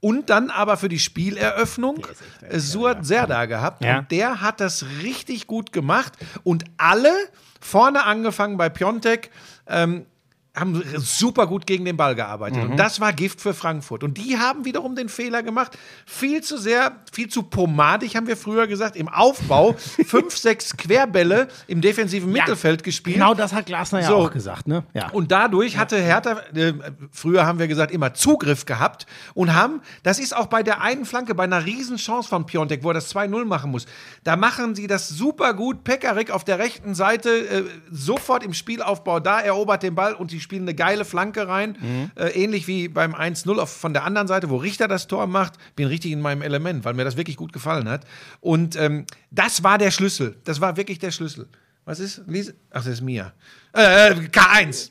Und 0.00 0.30
dann 0.30 0.48
aber 0.48 0.78
für 0.78 0.88
die 0.88 0.98
Spieleröffnung 0.98 2.06
äh, 2.48 2.58
Suat 2.58 3.04
Serda 3.04 3.44
gehabt. 3.44 3.84
Ja. 3.84 3.98
Und 3.98 4.10
der 4.10 4.40
hat 4.40 4.60
das 4.60 4.86
richtig 5.02 5.46
gut 5.46 5.72
gemacht. 5.72 6.14
Und 6.42 6.64
alle, 6.78 7.12
vorne 7.60 8.04
angefangen 8.04 8.56
bei 8.56 8.70
Piontek, 8.70 9.30
ähm, 9.66 10.06
haben 10.56 10.82
super 10.96 11.46
gut 11.46 11.64
gegen 11.66 11.84
den 11.84 11.96
Ball 11.96 12.16
gearbeitet. 12.16 12.64
Mhm. 12.64 12.70
Und 12.72 12.76
das 12.76 13.00
war 13.00 13.12
Gift 13.12 13.40
für 13.40 13.54
Frankfurt. 13.54 14.02
Und 14.02 14.18
die 14.18 14.36
haben 14.36 14.64
wiederum 14.64 14.96
den 14.96 15.08
Fehler 15.08 15.44
gemacht, 15.44 15.78
viel 16.06 16.42
zu 16.42 16.58
sehr, 16.58 16.96
viel 17.12 17.28
zu 17.28 17.44
pomadig, 17.44 18.16
haben 18.16 18.26
wir 18.26 18.36
früher 18.36 18.66
gesagt, 18.66 18.96
im 18.96 19.08
Aufbau 19.08 19.74
fünf, 20.06 20.36
sechs 20.36 20.76
Querbälle 20.76 21.46
im 21.68 21.80
defensiven 21.80 22.32
Mittelfeld 22.32 22.82
gespielt. 22.82 23.14
Genau 23.16 23.34
das 23.34 23.52
hat 23.52 23.66
Glasner 23.66 24.00
ja 24.00 24.08
So. 24.08 24.16
auch 24.16 24.32
gesagt, 24.32 24.66
ne? 24.66 24.82
Ja. 24.92 25.10
Und 25.10 25.30
dadurch 25.30 25.78
hatte 25.78 25.96
Hertha, 26.00 26.40
äh, 26.54 26.72
früher 27.12 27.46
haben 27.46 27.60
wir 27.60 27.68
gesagt, 27.68 27.92
immer 27.92 28.12
Zugriff 28.14 28.64
gehabt 28.66 29.06
und 29.34 29.54
haben, 29.54 29.80
das 30.02 30.18
ist 30.18 30.36
auch 30.36 30.46
bei 30.46 30.64
der 30.64 30.80
einen 30.80 31.04
Flanke, 31.04 31.36
bei 31.36 31.44
einer 31.44 31.64
Riesenchance 31.64 32.28
von 32.28 32.46
Piontek, 32.46 32.82
wo 32.82 32.90
er 32.90 32.94
das 32.94 33.14
2-0 33.14 33.44
machen 33.44 33.70
muss, 33.70 33.86
da 34.24 34.34
machen 34.34 34.74
sie 34.74 34.88
das 34.88 35.08
super 35.08 35.54
gut. 35.54 35.84
Pekarik 35.84 36.32
auf 36.32 36.42
der 36.42 36.58
rechten 36.58 36.96
Seite, 36.96 37.30
äh, 37.30 37.64
sofort 37.92 38.42
im 38.42 38.52
Spielaufbau 38.52 39.20
da, 39.20 39.40
erobert 39.40 39.84
den 39.84 39.94
Ball 39.94 40.14
und 40.14 40.32
die 40.32 40.39
spielen 40.40 40.62
eine 40.62 40.74
geile 40.74 41.04
Flanke 41.04 41.46
rein. 41.48 42.10
Äh, 42.16 42.28
ähnlich 42.42 42.66
wie 42.66 42.88
beim 42.88 43.14
1-0 43.14 43.58
auf- 43.58 43.70
von 43.76 43.92
der 43.92 44.04
anderen 44.04 44.26
Seite, 44.28 44.50
wo 44.50 44.56
Richter 44.56 44.88
das 44.88 45.06
Tor 45.06 45.26
macht. 45.26 45.54
Bin 45.76 45.86
richtig 45.88 46.12
in 46.12 46.20
meinem 46.20 46.42
Element, 46.42 46.84
weil 46.84 46.94
mir 46.94 47.04
das 47.04 47.16
wirklich 47.16 47.36
gut 47.36 47.52
gefallen 47.52 47.88
hat. 47.88 48.04
Und 48.40 48.76
ähm, 48.76 49.04
das 49.30 49.62
war 49.62 49.78
der 49.78 49.90
Schlüssel. 49.90 50.36
Das 50.44 50.60
war 50.60 50.76
wirklich 50.76 50.98
der 50.98 51.10
Schlüssel. 51.10 51.48
Was 51.84 51.98
ist? 51.98 52.22
Lies? 52.26 52.52
Ach, 52.70 52.84
das 52.84 52.86
ist 52.94 53.00
Mia. 53.00 53.32
Äh, 53.72 54.10
K1. 54.30 54.90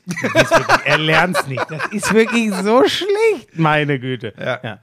er 0.86 0.98
lernt's 0.98 1.46
nicht. 1.48 1.66
Das 1.70 1.86
ist 1.92 2.14
wirklich 2.14 2.52
so 2.54 2.84
schlecht, 2.88 3.58
meine 3.58 4.00
Güte. 4.00 4.34
Ja. 4.40 4.80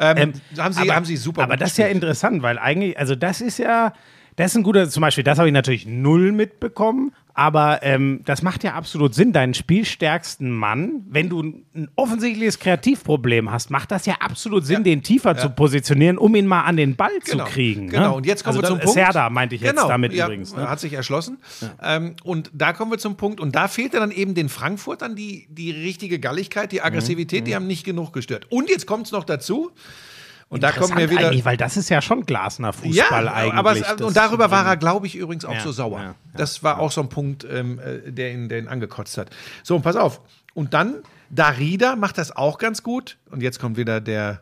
Ähm, 0.00 0.32
haben, 0.56 0.72
sie, 0.72 0.80
aber, 0.82 0.94
haben 0.94 1.04
sie 1.04 1.16
super 1.16 1.42
Aber 1.42 1.56
das 1.56 1.72
ist 1.72 1.78
ja 1.78 1.88
interessant, 1.88 2.42
weil 2.42 2.58
eigentlich, 2.58 2.96
also 2.98 3.16
das 3.16 3.40
ist 3.40 3.58
ja, 3.58 3.92
das 4.36 4.52
ist 4.52 4.56
ein 4.56 4.62
guter, 4.62 4.88
zum 4.88 5.00
Beispiel, 5.00 5.24
das 5.24 5.38
habe 5.38 5.48
ich 5.48 5.52
natürlich 5.52 5.86
null 5.86 6.30
mitbekommen, 6.30 7.12
aber 7.38 7.84
ähm, 7.84 8.22
das 8.24 8.42
macht 8.42 8.64
ja 8.64 8.74
absolut 8.74 9.14
Sinn. 9.14 9.32
Deinen 9.32 9.54
spielstärksten 9.54 10.50
Mann, 10.50 11.04
wenn 11.08 11.28
du 11.28 11.40
ein 11.40 11.88
offensichtliches 11.94 12.58
Kreativproblem 12.58 13.52
hast, 13.52 13.70
macht 13.70 13.92
das 13.92 14.06
ja 14.06 14.14
absolut 14.18 14.66
Sinn, 14.66 14.78
Ja. 14.78 14.82
den 14.82 15.04
tiefer 15.04 15.36
zu 15.36 15.48
positionieren, 15.50 16.18
um 16.18 16.34
ihn 16.34 16.46
mal 16.48 16.62
an 16.62 16.76
den 16.76 16.96
Ball 16.96 17.12
Genau, 17.24 17.44
zu 17.44 17.50
kriegen. 17.52 17.90
Genau, 17.90 18.08
ne? 18.10 18.14
und 18.16 18.26
jetzt 18.26 18.42
kommen 18.42 18.56
also 18.58 18.62
wir 18.74 18.80
zum 18.80 18.80
Punkt. 18.80 18.94
Serda 18.94 19.30
meinte 19.30 19.54
ich 19.54 19.60
jetzt 19.60 19.70
genau, 19.76 19.86
damit 19.86 20.12
ja, 20.12 20.26
übrigens. 20.26 20.54
Ne? 20.56 20.68
Hat 20.68 20.80
sich 20.80 20.92
erschlossen. 20.94 21.38
Ähm, 21.80 22.16
und 22.24 22.50
da 22.52 22.72
kommen 22.72 22.90
wir 22.90 22.98
zum 22.98 23.16
Punkt. 23.16 23.38
Und 23.38 23.54
da 23.54 23.68
fehlte 23.68 23.98
dann 23.98 24.10
eben 24.10 24.34
den 24.34 24.48
Frankfurtern 24.48 25.14
die, 25.14 25.46
die 25.48 25.70
richtige 25.70 26.18
Galligkeit, 26.18 26.72
die 26.72 26.82
Aggressivität, 26.82 27.42
Mhm. 27.42 27.44
die 27.44 27.54
haben 27.54 27.66
nicht 27.68 27.84
genug 27.84 28.12
gestört. 28.12 28.46
Und 28.50 28.68
jetzt 28.68 28.86
kommt 28.86 29.06
es 29.06 29.12
noch 29.12 29.22
dazu. 29.22 29.70
Und 30.50 30.62
da 30.62 30.72
kommen 30.72 30.96
wir 30.96 31.10
wieder. 31.10 31.30
weil 31.44 31.56
das 31.58 31.76
ist 31.76 31.90
ja 31.90 32.00
schon 32.00 32.24
Glasner 32.24 32.72
Fußball 32.72 33.24
Ja, 33.24 33.32
eigentlich. 33.32 33.54
aber 33.54 33.72
es, 33.76 34.00
und 34.00 34.16
darüber 34.16 34.50
war 34.50 34.66
er, 34.66 34.76
glaube 34.76 35.06
ich, 35.06 35.14
übrigens 35.14 35.44
auch 35.44 35.54
Ja, 35.54 35.60
so 35.60 35.72
sauer. 35.72 36.00
ja, 36.00 36.14
das 36.34 36.62
war 36.62 36.78
auch 36.78 36.90
so 36.90 37.02
ein 37.02 37.08
Punkt, 37.10 37.46
ähm, 37.50 37.78
äh, 37.78 38.10
der, 38.10 38.32
ihn, 38.32 38.48
der 38.48 38.58
ihn 38.60 38.68
angekotzt 38.68 39.18
hat. 39.18 39.28
So, 39.62 39.76
und 39.76 39.82
pass 39.82 39.96
auf. 39.96 40.20
Und 40.54 40.72
dann, 40.72 41.02
Darida 41.30 41.96
macht 41.96 42.16
das 42.16 42.34
auch 42.34 42.56
ganz 42.58 42.82
gut. 42.82 43.18
Und 43.30 43.42
jetzt 43.42 43.60
kommt 43.60 43.76
wieder 43.76 44.00
der 44.00 44.40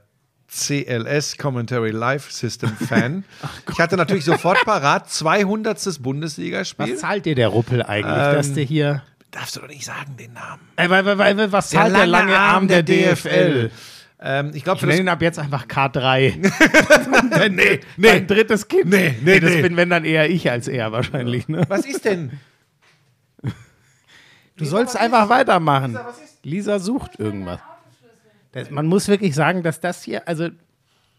CLS 0.48 1.38
Commentary 1.38 1.90
Live 1.90 2.30
System 2.30 2.76
Fan. 2.76 3.24
ich 3.72 3.80
hatte 3.80 3.96
natürlich 3.96 4.24
sofort 4.24 4.64
parat 4.64 5.10
200. 5.10 6.00
Bundesligaspiel. 6.00 6.92
Was 6.92 7.00
zahlt 7.00 7.26
dir 7.26 7.34
der 7.34 7.48
Ruppel 7.48 7.82
eigentlich, 7.82 8.14
Ähm, 8.16 8.34
dass 8.34 8.52
der 8.54 8.64
hier. 8.64 9.02
Darfst 9.32 9.56
du 9.56 9.60
doch 9.60 9.68
nicht 9.68 9.84
sagen, 9.84 10.16
den 10.16 10.32
Namen. 10.32 10.62
Äh, 10.76 10.88
weil, 10.88 11.04
weil, 11.04 11.18
weil, 11.18 11.52
was 11.52 11.70
zahlt 11.70 11.94
der 11.94 12.06
lange, 12.06 12.38
Arm 12.38 12.68
der 12.68 12.84
DFL? 12.84 13.70
Ähm, 14.28 14.50
ich 14.54 14.64
glaube, 14.64 14.80
Ich 14.80 14.86
nenne 14.86 15.02
ihn 15.02 15.08
ab 15.08 15.22
jetzt 15.22 15.38
einfach 15.38 15.68
K3. 15.68 16.34
nee, 17.48 17.80
nee. 17.96 18.08
Dein 18.08 18.26
drittes 18.26 18.66
Kind. 18.66 18.86
Nee, 18.86 19.14
nee, 19.22 19.38
das 19.38 19.52
nee. 19.52 19.62
bin 19.62 19.76
wenn 19.76 19.88
dann 19.88 20.04
eher 20.04 20.28
ich 20.28 20.50
als 20.50 20.66
er 20.66 20.90
wahrscheinlich. 20.90 21.48
Ne? 21.48 21.64
Was 21.68 21.86
ist 21.86 22.04
denn? 22.04 22.32
Du 24.56 24.64
sollst 24.64 24.96
einfach 24.96 25.28
weitermachen. 25.28 25.96
Lisa 26.42 26.80
sucht 26.80 27.20
irgendwas. 27.20 27.60
Das, 28.50 28.70
man 28.70 28.86
muss 28.86 29.06
wirklich 29.06 29.34
sagen, 29.34 29.62
dass 29.62 29.78
das 29.80 30.02
hier, 30.02 30.26
also 30.26 30.48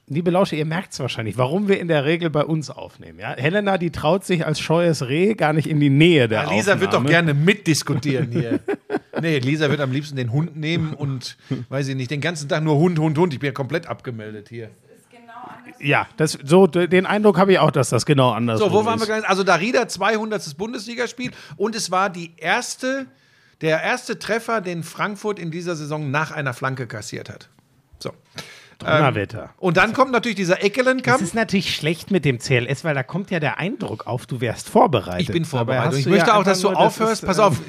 liebe 0.08 0.32
Lausche, 0.32 0.56
ihr 0.56 0.66
merkt 0.66 0.94
es 0.94 1.00
wahrscheinlich, 1.00 1.38
warum 1.38 1.68
wir 1.68 1.80
in 1.80 1.88
der 1.88 2.06
Regel 2.06 2.30
bei 2.30 2.44
uns 2.46 2.70
aufnehmen. 2.70 3.20
Ja? 3.20 3.36
Helena, 3.36 3.78
die 3.78 3.92
traut 3.92 4.26
sich 4.26 4.46
als 4.46 4.60
scheues 4.60 5.08
Reh 5.08 5.36
gar 5.36 5.54
nicht 5.54 5.68
in 5.70 5.80
die 5.80 5.90
Nähe 5.90 6.28
der 6.28 6.44
Ja, 6.44 6.50
Lisa 6.52 6.80
wird 6.80 6.94
doch 6.94 7.00
Aufnahme. 7.00 7.10
gerne 7.10 7.34
mitdiskutieren 7.34 8.32
hier. 8.32 8.60
nee, 9.22 9.40
Lisa 9.40 9.70
wird 9.70 9.82
am 9.82 9.92
liebsten 9.92 10.16
den 10.16 10.32
Hund 10.32 10.56
nehmen 10.56 10.94
und, 10.94 11.38
weiß 11.70 11.90
ich 11.90 11.96
nicht, 11.96 12.10
den 12.12 12.22
ganzen 12.22 12.48
Tag 12.50 12.64
nur 12.64 12.78
Hund, 12.78 12.98
Hund, 13.00 13.18
Hund. 13.18 13.34
Ich 13.34 13.40
bin 13.40 13.48
ja 13.48 13.54
komplett 13.54 13.88
abgemeldet 13.88 14.50
hier. 14.50 14.70
Ja, 15.80 16.08
das, 16.18 16.38
so, 16.44 16.66
den 16.66 17.06
Eindruck 17.06 17.38
habe 17.38 17.52
ich 17.52 17.60
auch, 17.60 17.70
dass 17.70 17.90
das 17.90 18.06
genau 18.06 18.32
anders 18.32 18.60
So, 18.60 18.72
wo 18.72 18.86
waren 18.86 18.98
wir 19.00 19.04
ist. 19.04 19.10
gerade? 19.10 19.30
Also 19.30 19.44
Darida 19.44 19.88
200. 19.88 20.58
Bundesligaspiel 20.58 21.32
und 21.56 21.76
es 21.76 21.92
war 21.92 22.10
die 22.10 22.34
erste, 22.38 23.06
der 23.62 23.84
erste 23.84 24.18
Treffer, 24.18 24.62
den 24.62 24.82
Frankfurt 24.82 25.38
in 25.38 25.52
dieser 25.52 25.76
Saison 25.76 26.10
nach 26.10 26.32
einer 26.32 26.54
Flanke 26.54 26.88
kassiert 26.88 27.30
hat. 27.30 27.50
So. 28.00 28.12
Donnerwetter. 28.80 29.50
Und 29.58 29.78
dann 29.78 29.94
kommt 29.94 30.12
natürlich 30.12 30.36
dieser 30.36 30.58
Es 30.60 30.64
Eckelenkampf. 30.66 31.22
ist 31.22 31.34
natürlich 31.36 31.76
schlecht 31.76 32.12
mit 32.12 32.26
dem 32.26 32.40
CLS, 32.40 32.84
weil 32.84 32.94
da 32.96 33.04
kommt 33.04 33.32
ja 33.32 33.40
der 33.40 33.58
Eindruck 33.60 34.06
auf, 34.08 34.26
du 34.26 34.40
wärst 34.42 34.70
vorbereitet. 34.70 35.22
Ich 35.22 35.32
bin 35.32 35.46
vorbereitet. 35.46 36.00
Ich 36.00 36.06
möchte 36.06 36.28
ja 36.28 36.36
auch, 36.38 36.44
dass 36.44 36.62
du 36.62 36.70
nur- 36.70 36.78
aufhörst. 36.80 37.24
ist, 37.24 37.28
Pass 37.28 37.38
ähm, 37.40 37.44
auf, 37.46 37.62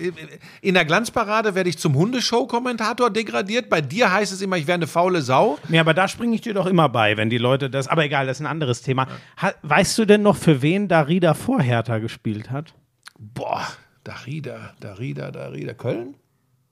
in 0.60 0.74
der 0.74 0.84
Glanzparade 0.84 1.54
werde 1.54 1.70
ich 1.70 1.78
zum 1.78 1.94
Hundeshow-Kommentator 1.94 3.10
degradiert. 3.10 3.68
Bei 3.68 3.80
dir 3.80 4.12
heißt 4.12 4.32
es 4.32 4.42
immer, 4.42 4.56
ich 4.56 4.66
wäre 4.66 4.74
eine 4.76 4.86
faule 4.86 5.22
Sau. 5.22 5.58
Nee, 5.68 5.78
aber 5.78 5.94
da 5.94 6.08
springe 6.08 6.34
ich 6.34 6.40
dir 6.42 6.54
doch 6.54 6.66
immer 6.66 6.88
bei, 6.88 7.16
wenn 7.16 7.30
die 7.30 7.38
Leute 7.38 7.70
das. 7.70 7.88
Aber 7.88 8.04
egal, 8.04 8.26
das 8.26 8.38
ist 8.38 8.40
ein 8.42 8.46
anderes 8.46 8.82
Thema. 8.82 9.06
Ha, 9.40 9.52
weißt 9.62 9.96
du 9.98 10.04
denn 10.04 10.22
noch, 10.22 10.36
für 10.36 10.62
wen 10.62 10.88
Darida 10.88 11.34
vor 11.34 11.60
Hertha 11.62 11.98
gespielt 11.98 12.50
hat? 12.50 12.74
Boah, 13.18 13.66
Darida, 14.04 14.74
Darida, 14.80 15.30
Darida. 15.30 15.74
Köln? 15.74 16.14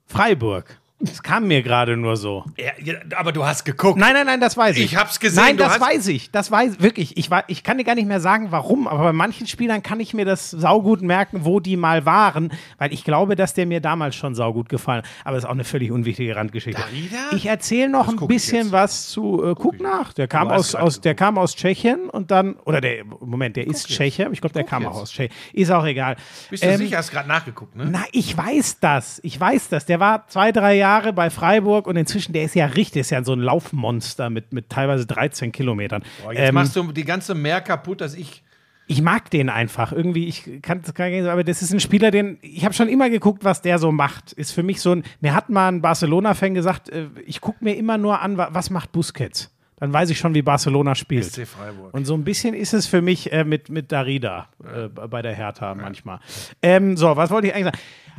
Freiburg. 0.05 0.79
Das 0.99 1.21
kam 1.21 1.45
mir 1.47 1.61
gerade 1.61 1.95
nur 1.95 2.17
so. 2.17 2.43
Ja, 2.57 2.71
ja, 2.83 2.95
aber 3.17 3.31
du 3.31 3.45
hast 3.45 3.65
geguckt. 3.65 3.99
Nein, 3.99 4.13
nein, 4.13 4.25
nein, 4.25 4.39
das 4.41 4.57
weiß 4.57 4.77
ich. 4.77 4.85
Ich 4.85 4.95
hab's 4.97 5.19
gesehen, 5.19 5.43
Nein, 5.43 5.55
das 5.57 5.79
weiß 5.79 6.07
ich. 6.07 6.31
Das 6.31 6.49
weiß 6.49 6.81
wirklich. 6.81 7.17
Ich, 7.17 7.29
war, 7.29 7.43
ich 7.47 7.63
kann 7.63 7.77
dir 7.77 7.83
gar 7.83 7.93
nicht 7.93 8.07
mehr 8.07 8.19
sagen, 8.19 8.47
warum, 8.49 8.87
aber 8.87 9.03
bei 9.03 9.13
manchen 9.13 9.45
Spielern 9.45 9.83
kann 9.83 9.99
ich 9.99 10.15
mir 10.15 10.25
das 10.25 10.49
saugut 10.49 11.03
merken, 11.03 11.45
wo 11.45 11.59
die 11.59 11.77
mal 11.77 12.07
waren, 12.07 12.51
weil 12.79 12.91
ich 12.93 13.03
glaube, 13.03 13.35
dass 13.35 13.53
der 13.53 13.67
mir 13.67 13.79
damals 13.79 14.15
schon 14.15 14.33
saugut 14.33 14.69
gefallen 14.69 15.03
hat. 15.03 15.09
Aber 15.23 15.35
das 15.35 15.43
ist 15.43 15.47
auch 15.47 15.53
eine 15.53 15.65
völlig 15.65 15.91
unwichtige 15.91 16.35
Randgeschichte. 16.35 16.81
Darida? 16.81 17.35
Ich 17.35 17.45
erzähle 17.45 17.89
noch 17.89 18.07
ein 18.07 18.15
guck 18.15 18.31
ich 18.31 18.37
bisschen 18.37 18.63
jetzt. 18.63 18.71
was 18.71 19.07
zu 19.09 19.43
äh, 19.45 19.53
Guck 19.53 19.79
nach. 19.79 20.13
Der 20.13 20.27
kam 20.27 20.47
aus, 20.47 20.73
aus, 20.73 20.99
der 20.99 21.13
kam 21.13 21.37
aus 21.37 21.55
Tschechien 21.55 22.09
und 22.09 22.31
dann, 22.31 22.55
oder 22.65 22.81
der, 22.81 23.05
Moment, 23.05 23.55
der 23.55 23.67
ist 23.67 23.87
Tscheche, 23.87 24.25
aber 24.25 24.33
ich 24.33 24.41
glaube, 24.41 24.53
der 24.53 24.63
kam 24.63 24.81
jetzt. 24.81 24.91
auch 24.91 25.01
aus 25.03 25.11
Tschechien. 25.11 25.37
Ist 25.53 25.69
auch 25.69 25.85
egal. 25.85 26.15
Bist 26.49 26.63
du 26.63 26.67
Ähm, 26.67 26.77
sicher? 26.77 26.97
Hast 26.97 27.11
gerade 27.11 27.27
nachgeguckt, 27.27 27.75
ne? 27.75 27.87
na, 27.91 28.03
ich 28.11 28.35
weiß 28.35 28.79
das. 28.79 29.19
Ich 29.23 29.39
weiß 29.39 29.69
das. 29.69 29.85
Der 29.85 29.99
war 29.99 30.27
zwei, 30.27 30.51
drei 30.51 30.73
Jahre 30.73 30.86
bei 31.13 31.29
Freiburg 31.29 31.87
und 31.87 31.95
inzwischen, 31.95 32.33
der 32.33 32.43
ist 32.43 32.55
ja 32.55 32.65
richtig, 32.65 33.01
ist 33.01 33.09
ja 33.11 33.23
so 33.23 33.33
ein 33.33 33.39
Laufmonster 33.39 34.29
mit, 34.29 34.53
mit 34.53 34.69
teilweise 34.69 35.05
13 35.05 35.51
Kilometern. 35.51 36.03
Boah, 36.23 36.33
jetzt 36.33 36.41
Ähm, 36.49 36.55
machst 36.55 36.75
du 36.75 36.91
die 36.91 37.03
ganze 37.05 37.35
mehr 37.35 37.61
kaputt, 37.61 38.01
dass 38.01 38.15
ich. 38.15 38.43
ich 38.87 39.01
mag 39.01 39.29
den 39.29 39.49
einfach. 39.49 39.91
Irgendwie, 39.91 40.27
ich 40.27 40.61
kann 40.61 40.81
es 40.83 40.93
gar 40.93 41.09
nicht 41.09 41.19
sagen, 41.19 41.31
aber 41.33 41.43
das 41.43 41.61
ist 41.61 41.73
ein 41.73 41.79
Spieler, 41.79 42.09
den 42.11 42.37
ich 42.41 42.63
habe 42.65 42.73
schon 42.73 42.87
immer 42.89 43.09
geguckt, 43.09 43.43
was 43.43 43.61
der 43.61 43.79
so 43.79 43.91
macht. 43.91 44.31
Ist 44.33 44.51
für 44.51 44.63
mich 44.63 44.79
so 44.81 44.91
ein. 44.93 45.03
Mir 45.21 45.33
hat 45.35 45.49
mal 45.49 45.67
ein 45.69 45.81
Barcelona-Fan 45.81 46.53
gesagt, 46.53 46.89
äh, 46.89 47.07
ich 47.25 47.41
gucke 47.41 47.63
mir 47.63 47.75
immer 47.75 47.97
nur 47.97 48.21
an, 48.21 48.37
wa- 48.37 48.49
was 48.51 48.69
macht 48.69 48.91
Busquets. 48.91 49.53
Dann 49.79 49.93
weiß 49.93 50.09
ich 50.09 50.17
schon, 50.17 50.33
wie 50.33 50.41
Barcelona 50.41 50.95
spielt. 50.95 51.25
SC 51.25 51.45
Freiburg. 51.45 51.93
Und 51.93 52.05
so 52.05 52.15
ein 52.15 52.23
bisschen 52.23 52.55
ist 52.55 52.73
es 52.73 52.87
für 52.87 53.03
mich 53.03 53.31
äh, 53.31 53.43
mit, 53.43 53.69
mit 53.69 53.91
Darida 53.91 54.47
äh, 54.63 54.87
bei 54.87 55.21
der 55.21 55.35
Hertha 55.35 55.75
manchmal. 55.75 56.19
Ähm, 56.63 56.97
so, 56.97 57.15
was 57.15 57.29
wollte 57.29 57.45
ich 57.47 57.53
eigentlich 57.53 57.65
sagen? 57.65 57.77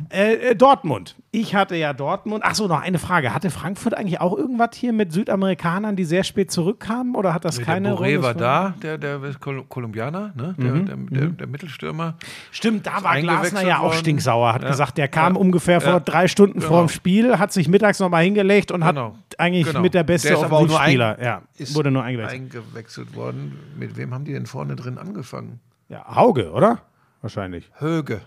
Äh, 0.09 0.33
äh, 0.51 0.55
Dortmund. 0.55 1.15
Ich 1.31 1.53
hatte 1.55 1.75
ja 1.75 1.93
Dortmund. 1.93 2.43
Ach 2.45 2.55
so, 2.55 2.67
noch 2.67 2.81
eine 2.81 2.97
Frage. 2.99 3.33
Hatte 3.33 3.49
Frankfurt 3.49 3.93
eigentlich 3.93 4.21
auch 4.21 4.35
irgendwas 4.37 4.69
hier 4.75 4.93
mit 4.93 5.11
Südamerikanern, 5.11 5.95
die 5.95 6.05
sehr 6.05 6.23
spät 6.23 6.51
zurückkamen? 6.51 7.15
Oder 7.15 7.33
hat 7.33 7.43
das 7.45 7.61
keine 7.61 7.89
der 7.89 7.97
Boré 7.97 8.15
Rolle? 8.15 8.23
war 8.23 8.33
da, 8.33 8.73
der, 8.81 8.97
der 8.97 9.19
Kol 9.39 9.63
Kolumbianer, 9.67 10.33
ne? 10.35 10.55
der, 10.57 10.71
Mhm. 10.73 10.85
der, 11.09 11.19
der, 11.21 11.29
der 11.29 11.47
Mittelstürmer. 11.47 12.15
Stimmt, 12.51 12.87
da 12.87 13.03
war 13.03 13.19
Glasner 13.19 13.61
ja 13.67 13.79
auch 13.79 13.83
worden. 13.89 13.97
stinksauer. 13.97 14.53
Hat 14.53 14.63
Ja. 14.63 14.69
gesagt, 14.69 14.97
der 14.97 15.07
kam 15.07 15.35
Ja. 15.35 15.39
ungefähr 15.41 15.81
vor 15.81 15.93
Ja. 15.93 15.99
drei 15.99 16.27
Stunden 16.27 16.61
vor 16.61 16.69
Genau. 16.77 16.83
dem 16.87 16.89
Spiel, 16.89 17.37
hat 17.37 17.51
sich 17.51 17.67
mittags 17.67 17.99
nochmal 17.99 18.23
hingelegt 18.23 18.71
und 18.71 18.81
Genau. 18.85 19.13
hat 19.13 19.39
eigentlich 19.39 19.67
Genau. 19.67 19.81
mit 19.81 19.93
der 19.93 20.03
beste 20.03 20.37
Offensivspieler. 20.37 21.21
ja, 21.21 21.41
wurde 21.73 21.91
nur 21.91 22.03
eingewechselt. 22.03 22.41
eingewechselt 22.41 23.15
worden. 23.15 23.59
Mit 23.77 23.97
wem 23.97 24.13
haben 24.13 24.23
die 24.25 24.33
denn 24.33 24.45
vorne 24.45 24.75
drin 24.75 24.97
angefangen? 24.97 25.59
ja, 25.89 26.05
Hauge, 26.15 26.51
oder? 26.51 26.79
Wahrscheinlich. 27.21 27.69
Höge. 27.79 28.21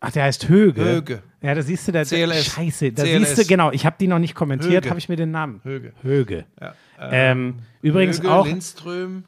Ach, 0.00 0.10
der 0.12 0.24
heißt 0.24 0.48
Höge. 0.48 0.84
Höge. 0.84 1.22
Ja, 1.42 1.54
da 1.54 1.62
siehst 1.62 1.88
du, 1.88 1.92
da, 1.92 2.04
CLS. 2.04 2.44
Scheiße, 2.46 2.92
da 2.92 3.02
CLS. 3.02 3.30
siehst 3.30 3.38
du, 3.38 3.46
genau, 3.46 3.72
ich 3.72 3.84
habe 3.86 3.96
die 3.98 4.06
noch 4.08 4.18
nicht 4.18 4.34
kommentiert, 4.34 4.88
habe 4.88 4.98
ich 4.98 5.08
mir 5.08 5.16
den 5.16 5.30
Namen. 5.32 5.60
Höge. 5.64 5.92
Höge. 6.02 6.44
Ja. 6.60 6.74
Ähm, 7.00 7.56
übrigens 7.82 8.18
Höge, 8.18 8.30
auch 8.32 8.46
Lindström. 8.46 9.24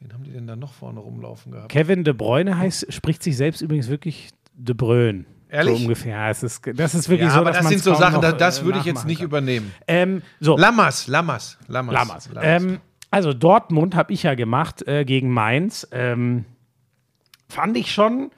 Wen 0.00 0.12
haben 0.12 0.24
die 0.24 0.32
denn 0.32 0.46
da 0.46 0.54
noch 0.56 0.72
vorne 0.74 1.00
rumlaufen 1.00 1.52
gehabt? 1.52 1.70
Kevin 1.72 2.04
De 2.04 2.12
Bruyne 2.14 2.56
heißt, 2.58 2.92
spricht 2.92 3.22
sich 3.22 3.36
selbst 3.36 3.62
übrigens 3.62 3.88
wirklich 3.88 4.30
De 4.54 4.74
Bruyne. 4.74 5.24
Ehrlich? 5.48 5.76
So 5.78 5.82
ungefähr. 5.82 6.16
Ja, 6.16 6.30
es 6.30 6.42
ist, 6.42 6.62
das 6.74 6.94
ist 6.94 7.08
wirklich 7.08 7.28
Ja, 7.28 7.34
so, 7.34 7.40
aber 7.40 7.50
dass 7.50 7.58
das 7.60 7.68
sind 7.68 7.82
so 7.82 7.94
Sachen, 7.94 8.14
noch, 8.14 8.20
da- 8.22 8.32
das 8.32 8.60
äh, 8.60 8.64
würde 8.64 8.78
ich 8.80 8.84
jetzt 8.84 9.06
nicht 9.06 9.18
kann. 9.18 9.26
übernehmen. 9.26 9.72
Ähm, 9.86 10.22
so, 10.40 10.56
Lammers, 10.56 11.06
Lammers, 11.06 11.58
Lammers. 11.68 11.94
Lammers. 11.94 12.28
Ähm, 12.42 12.80
also 13.10 13.32
Dortmund 13.32 13.94
habe 13.94 14.12
ich 14.12 14.24
ja 14.24 14.34
gemacht 14.34 14.86
äh, 14.88 15.04
gegen 15.04 15.30
Mainz. 15.30 15.86
Ähm, 15.92 16.44
fand 17.48 17.76
ich 17.76 17.92
schon, 17.92 18.30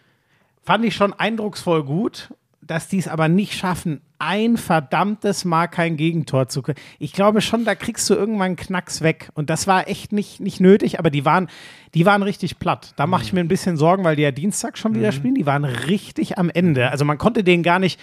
fand 0.67 0.85
ich 0.85 0.95
schon 0.95 1.13
eindrucksvoll 1.13 1.85
gut, 1.85 2.35
dass 2.61 2.89
die 2.89 2.99
es 2.99 3.07
aber 3.07 3.29
nicht 3.29 3.55
schaffen, 3.55 4.01
ein 4.19 4.57
verdammtes 4.57 5.45
Mal 5.45 5.69
kein 5.69 5.97
Gegentor 5.97 6.49
zu 6.49 6.63
können. 6.63 6.79
Ich 6.99 7.13
glaube 7.13 7.41
schon, 7.41 7.65
da 7.65 7.77
kriegst 7.77 8.11
du 8.11 8.15
irgendwann 8.15 8.47
einen 8.47 8.57
Knacks 8.57 9.03
weg. 9.03 9.31
Und 9.35 9.49
das 9.51 9.69
war 9.69 9.89
echt 9.89 10.13
nicht, 10.13 10.41
nicht 10.41 10.59
nötig, 10.59 10.99
aber 10.99 11.11
die 11.11 11.25
waren, 11.25 11.49
die 11.95 12.05
waren 12.05 12.23
richtig 12.23 12.59
platt. 12.59 12.95
Da 12.97 13.07
mache 13.07 13.23
ich 13.23 13.33
mir 13.33 13.41
ein 13.41 13.49
bisschen 13.49 13.77
Sorgen, 13.77 14.03
weil 14.03 14.17
die 14.17 14.23
ja 14.23 14.33
Dienstag 14.33 14.79
schon 14.79 14.95
wieder 14.95 15.13
spielen. 15.13 15.35
Die 15.37 15.47
waren 15.47 15.65
richtig 15.65 16.39
am 16.39 16.51
Ende. 16.51 16.91
Also 16.91 17.05
man 17.05 17.19
konnte 17.19 17.45
denen 17.45 17.63
gar 17.63 17.79
nicht, 17.79 18.01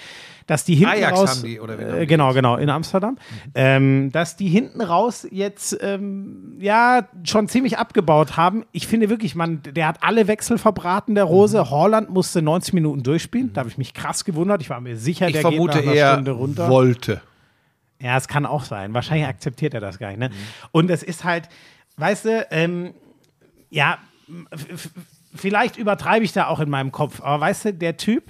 dass 0.48 0.66
die 0.66 0.76
hinten 0.76 0.94
Ajax 0.94 1.20
raus. 1.20 1.30
haben 1.30 1.44
die, 1.44 1.60
oder 1.60 2.00
äh, 2.00 2.06
genau, 2.06 2.34
genau, 2.34 2.58
in 2.58 2.70
Amsterdam. 2.70 3.18
Ähm, 3.56 4.12
dass 4.12 4.36
die 4.36 4.48
hinten 4.48 4.82
raus 4.82 5.28
jetzt 5.32 5.78
ähm, 5.82 6.58
ja 6.60 7.08
schon 7.24 7.48
ziemlich 7.48 7.78
abgebaut 7.78 8.38
haben. 8.38 8.66
Ich 8.72 8.88
finde 8.88 9.10
wirklich, 9.10 9.36
man, 9.36 9.62
der 9.64 9.88
hat 9.88 9.98
alle 10.02 10.28
Wechsel 10.28 10.58
verbraten, 10.58 11.16
der 11.16 11.26
Rose. 11.26 11.70
Holland 11.70 12.10
musste 12.10 12.42
90 12.42 12.74
Minuten 12.74 13.04
durchspielen. 13.04 13.54
Da 13.54 13.60
habe 13.60 13.70
ich 13.70 13.78
mich 13.78 13.94
krass 13.94 14.26
gewundert. 14.26 14.62
Ich 14.62 14.70
war 14.70 14.82
mir 14.82 14.98
sicher, 14.98 15.28
ich 15.28 15.34
der 15.34 15.42
vermute 15.42 15.80
geht 15.80 15.86
nach 15.86 15.94
einer 15.94 16.14
Stunde 16.14 16.32
runter. 16.32 16.70
wollte. 16.70 17.22
Ja, 18.00 18.18
es 18.18 18.28
kann 18.28 18.46
auch 18.46 18.66
sein. 18.66 18.94
Wahrscheinlich 18.94 19.28
akzeptiert 19.28 19.74
er 19.74 19.80
das 19.80 19.98
gar 19.98 20.10
nicht. 20.10 20.20
Ne? 20.20 20.30
Und 20.72 20.92
es 20.92 21.04
ist 21.04 21.24
halt, 21.24 21.48
weißt 21.98 22.26
du, 22.26 22.48
ähm, 22.52 22.94
ja, 23.70 23.98
vielleicht 25.34 25.78
übertreibe 25.78 26.26
ich 26.26 26.34
da 26.34 26.48
auch 26.48 26.60
in 26.60 26.70
meinem 26.70 26.92
Kopf, 26.92 27.22
aber 27.22 27.42
weißt 27.42 27.66
du, 27.66 27.74
der 27.74 27.98
Typ, 27.98 28.26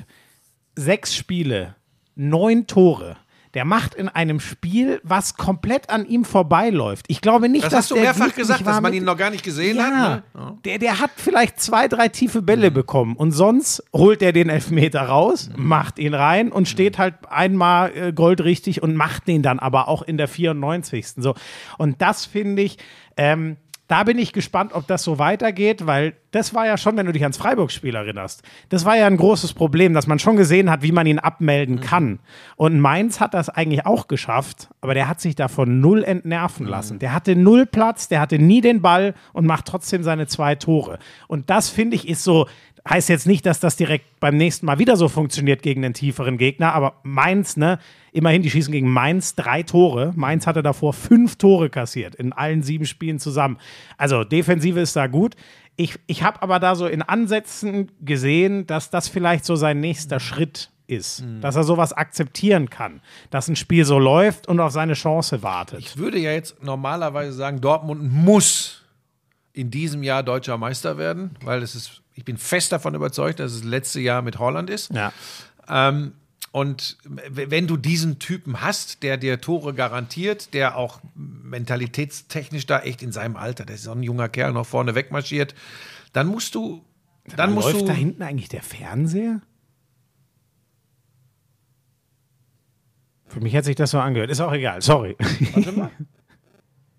sechs 0.75 1.15
Spiele, 1.15 1.75
neun 2.15 2.67
Tore. 2.67 3.17
Der 3.53 3.65
macht 3.65 3.93
in 3.93 4.09
einem 4.09 4.39
Spiel, 4.39 4.99
was 5.03 5.35
komplett 5.35 5.91
an 5.91 6.07
ihm 6.07 6.25
vorbeiläuft. 6.25 7.05
Ich 7.07 7.21
glaube 7.21 7.49
nicht, 7.49 7.63
Das 7.63 7.71
dass 7.71 7.79
hast 7.81 7.91
du 7.91 7.95
mehrfach 7.97 8.33
gesagt, 8.33 8.65
dass 8.65 8.81
man 8.81 8.93
ihn 8.93 9.03
noch 9.03 9.15
gar 9.15 9.29
nicht 9.29 9.43
gesehen 9.43 9.77
ja, 9.77 9.83
hat. 9.83 10.23
Ne? 10.33 10.57
der, 10.65 10.79
der 10.79 10.99
hat 10.99 11.11
vielleicht 11.17 11.59
zwei, 11.59 11.87
drei 11.87 12.07
tiefe 12.07 12.41
Bälle 12.41 12.71
bekommen 12.71 13.15
und 13.15 13.31
sonst 13.31 13.83
holt 13.93 14.23
er 14.23 14.33
den 14.33 14.49
Elfmeter 14.49 15.03
raus, 15.03 15.51
macht 15.55 15.99
ihn 15.99 16.15
rein 16.15 16.51
und 16.51 16.67
steht 16.67 16.97
halt 16.97 17.13
einmal 17.29 17.95
äh, 17.95 18.11
goldrichtig 18.11 18.81
und 18.81 18.95
macht 18.95 19.27
den 19.27 19.43
dann 19.43 19.59
aber 19.59 19.87
auch 19.87 20.01
in 20.01 20.17
der 20.17 20.27
94. 20.27 21.09
So. 21.17 21.35
Und 21.77 22.01
das 22.01 22.25
finde 22.25 22.63
ich, 22.63 22.79
ähm, 23.17 23.57
da 23.93 24.01
bin 24.01 24.17
ich 24.17 24.33
gespannt, 24.33 24.73
ob 24.73 24.87
das 24.87 25.03
so 25.03 25.19
weitergeht, 25.19 25.85
weil 25.85 26.15
das 26.31 26.55
war 26.55 26.65
ja 26.65 26.77
schon, 26.77 26.97
wenn 26.97 27.05
du 27.05 27.11
dich 27.11 27.21
ans 27.21 27.37
Freiburg-Spiel 27.37 27.93
erinnerst, 27.93 28.41
das 28.69 28.85
war 28.85 28.97
ja 28.97 29.05
ein 29.05 29.17
großes 29.17 29.53
Problem, 29.53 29.93
dass 29.93 30.07
man 30.07 30.17
schon 30.17 30.35
gesehen 30.35 30.71
hat, 30.71 30.81
wie 30.81 30.91
man 30.91 31.05
ihn 31.05 31.19
abmelden 31.19 31.79
kann. 31.79 32.17
Und 32.55 32.79
Mainz 32.79 33.19
hat 33.19 33.35
das 33.35 33.49
eigentlich 33.49 33.85
auch 33.85 34.07
geschafft, 34.07 34.69
aber 34.81 34.95
der 34.95 35.07
hat 35.07 35.21
sich 35.21 35.35
davon 35.35 35.79
null 35.79 36.03
entnerven 36.03 36.65
lassen. 36.65 36.97
Der 36.97 37.13
hatte 37.13 37.35
null 37.35 37.67
Platz, 37.67 38.07
der 38.07 38.19
hatte 38.19 38.39
nie 38.39 38.61
den 38.61 38.81
Ball 38.81 39.13
und 39.31 39.45
macht 39.45 39.67
trotzdem 39.67 40.01
seine 40.01 40.25
zwei 40.25 40.55
Tore. 40.55 40.97
Und 41.27 41.51
das 41.51 41.69
finde 41.69 41.95
ich 41.95 42.09
ist 42.09 42.23
so, 42.23 42.47
heißt 42.89 43.09
jetzt 43.09 43.27
nicht, 43.27 43.45
dass 43.45 43.59
das 43.59 43.75
direkt 43.75 44.19
beim 44.19 44.35
nächsten 44.35 44.65
Mal 44.65 44.79
wieder 44.79 44.97
so 44.97 45.07
funktioniert 45.07 45.61
gegen 45.61 45.81
den 45.81 45.93
tieferen 45.93 46.37
Gegner, 46.37 46.73
aber 46.73 46.95
Mainz, 47.03 47.55
ne, 47.55 47.79
immerhin, 48.11 48.41
die 48.41 48.49
schießen 48.49 48.71
gegen 48.71 48.89
Mainz 48.89 49.35
drei 49.35 49.63
Tore. 49.63 50.13
Mainz 50.15 50.47
hatte 50.47 50.63
davor 50.63 50.93
fünf 50.93 51.37
Tore 51.37 51.69
kassiert 51.69 52.15
in 52.15 52.33
allen 52.33 52.61
sieben 52.61 52.85
Spielen 52.85 53.19
zusammen. 53.19 53.57
Also 53.97 54.23
Defensive 54.23 54.79
ist 54.79 54.95
da 54.95 55.07
gut. 55.07 55.35
Ich, 55.75 55.95
ich 56.05 56.23
habe 56.23 56.41
aber 56.41 56.59
da 56.59 56.75
so 56.75 56.85
in 56.85 57.01
Ansätzen 57.01 57.91
gesehen, 58.01 58.67
dass 58.67 58.89
das 58.89 59.07
vielleicht 59.07 59.45
so 59.45 59.55
sein 59.55 59.79
nächster 59.79 60.19
Schritt 60.19 60.69
ist. 60.85 61.23
Dass 61.41 61.55
er 61.55 61.63
sowas 61.63 61.93
akzeptieren 61.93 62.69
kann. 62.69 63.01
Dass 63.31 63.47
ein 63.47 63.55
Spiel 63.55 63.85
so 63.85 63.97
läuft 63.97 64.47
und 64.47 64.59
auf 64.59 64.71
seine 64.71 64.93
Chance 64.93 65.41
wartet. 65.41 65.79
Ich 65.79 65.97
würde 65.97 66.19
ja 66.19 66.31
jetzt 66.31 66.61
normalerweise 66.61 67.33
sagen, 67.33 67.61
Dortmund 67.61 68.03
muss 68.11 68.83
in 69.53 69.71
diesem 69.71 70.03
Jahr 70.03 70.21
deutscher 70.21 70.57
Meister 70.57 70.97
werden, 70.97 71.35
weil 71.43 71.63
es 71.63 71.73
ist, 71.73 72.02
ich 72.15 72.25
bin 72.25 72.37
fest 72.37 72.71
davon 72.71 72.95
überzeugt, 72.95 73.39
dass 73.39 73.51
es 73.51 73.61
das 73.61 73.69
letzte 73.69 73.99
Jahr 73.99 74.21
mit 74.21 74.39
Holland 74.39 74.69
ist. 74.69 74.93
ja. 74.93 75.11
Ähm, 75.67 76.13
Und 76.51 76.97
wenn 77.29 77.65
du 77.65 77.77
diesen 77.77 78.19
Typen 78.19 78.61
hast, 78.61 79.01
der 79.01 79.17
dir 79.17 79.41
Tore 79.41 79.73
garantiert, 79.73 80.53
der 80.53 80.77
auch 80.77 80.99
mentalitätstechnisch 81.15 82.67
da 82.67 82.81
echt 82.81 83.01
in 83.01 83.11
seinem 83.11 83.35
Alter, 83.37 83.65
der 83.65 83.75
ist 83.75 83.83
so 83.83 83.91
ein 83.91 84.03
junger 84.03 84.29
Kerl, 84.29 84.53
noch 84.53 84.67
vorne 84.67 84.93
wegmarschiert, 84.93 85.55
dann 86.11 86.27
musst 86.27 86.53
du, 86.53 86.85
dann 87.35 87.53
musst 87.53 87.69
Läuft 87.69 87.81
du, 87.81 87.85
da 87.87 87.93
hinten 87.93 88.21
eigentlich 88.21 88.49
der 88.49 88.61
Fernseher? 88.61 89.41
Für 93.25 93.41
mich 93.41 93.55
hat 93.55 93.65
sich 93.65 93.75
das 93.75 93.89
so 93.89 93.99
angehört. 93.99 94.29
Ist 94.29 94.41
auch 94.41 94.53
egal, 94.53 94.81
sorry. 94.83 95.15
ja, 95.65 95.89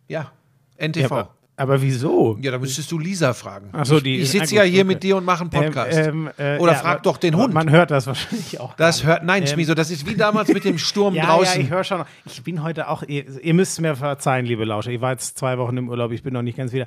Ja, 0.08 0.32
NTV. 0.78 1.10
Ja, 1.10 1.34
aber, 1.56 1.80
wieso? 1.82 2.36
da 2.42 2.58
müsstest 2.58 2.90
du 2.90 2.98
Lisa 2.98 3.32
fragen. 3.32 3.68
Ach 3.72 3.86
so, 3.86 4.00
die 4.00 4.18
ich 4.20 4.30
sitze 4.30 4.56
ja 4.56 4.62
hier 4.62 4.80
okay. 4.80 4.84
mit 4.84 5.02
dir 5.02 5.16
und 5.16 5.24
mache 5.24 5.42
einen 5.42 5.50
Podcast. 5.50 5.96
Ähm, 5.96 6.30
ähm, 6.38 6.56
äh, 6.56 6.58
Oder 6.58 6.72
ja, 6.72 6.78
frag 6.78 6.92
aber- 6.94 7.02
doch 7.02 7.16
den 7.16 7.36
Hund. 7.36 7.54
Man 7.54 7.70
hört 7.70 7.90
das 7.90 8.06
wahrscheinlich 8.08 8.58
auch. 8.60 8.74
das 8.74 9.04
hört, 9.04 9.22
nein, 9.24 9.42
Ähm, 9.42 9.48
Schmiso, 9.48 9.74
das 9.74 9.90
ist 9.90 10.06
wie 10.06 10.16
damals 10.16 10.48
mit 10.48 10.64
dem 10.64 10.78
Sturm 10.78 11.14
Ja, 11.14 11.26
draußen. 11.26 11.60
ja, 11.60 11.64
ich 11.66 11.70
höre 11.70 11.84
schon. 11.84 12.02
Ich 12.26 12.42
bin 12.42 12.62
heute 12.62 12.88
auch, 12.88 13.02
ihr, 13.04 13.24
ihr 13.40 13.54
müsst 13.54 13.80
mir 13.80 13.94
verzeihen, 13.94 14.46
liebe 14.46 14.64
Lauscher. 14.64 14.90
Ich 14.90 15.00
war 15.00 15.12
jetzt 15.12 15.38
zwei 15.38 15.56
Wochen 15.58 15.76
im 15.76 15.88
Urlaub, 15.88 16.10
ich 16.12 16.22
bin 16.22 16.32
noch 16.34 16.42
nicht 16.42 16.58
ganz 16.58 16.72
wieder. 16.72 16.86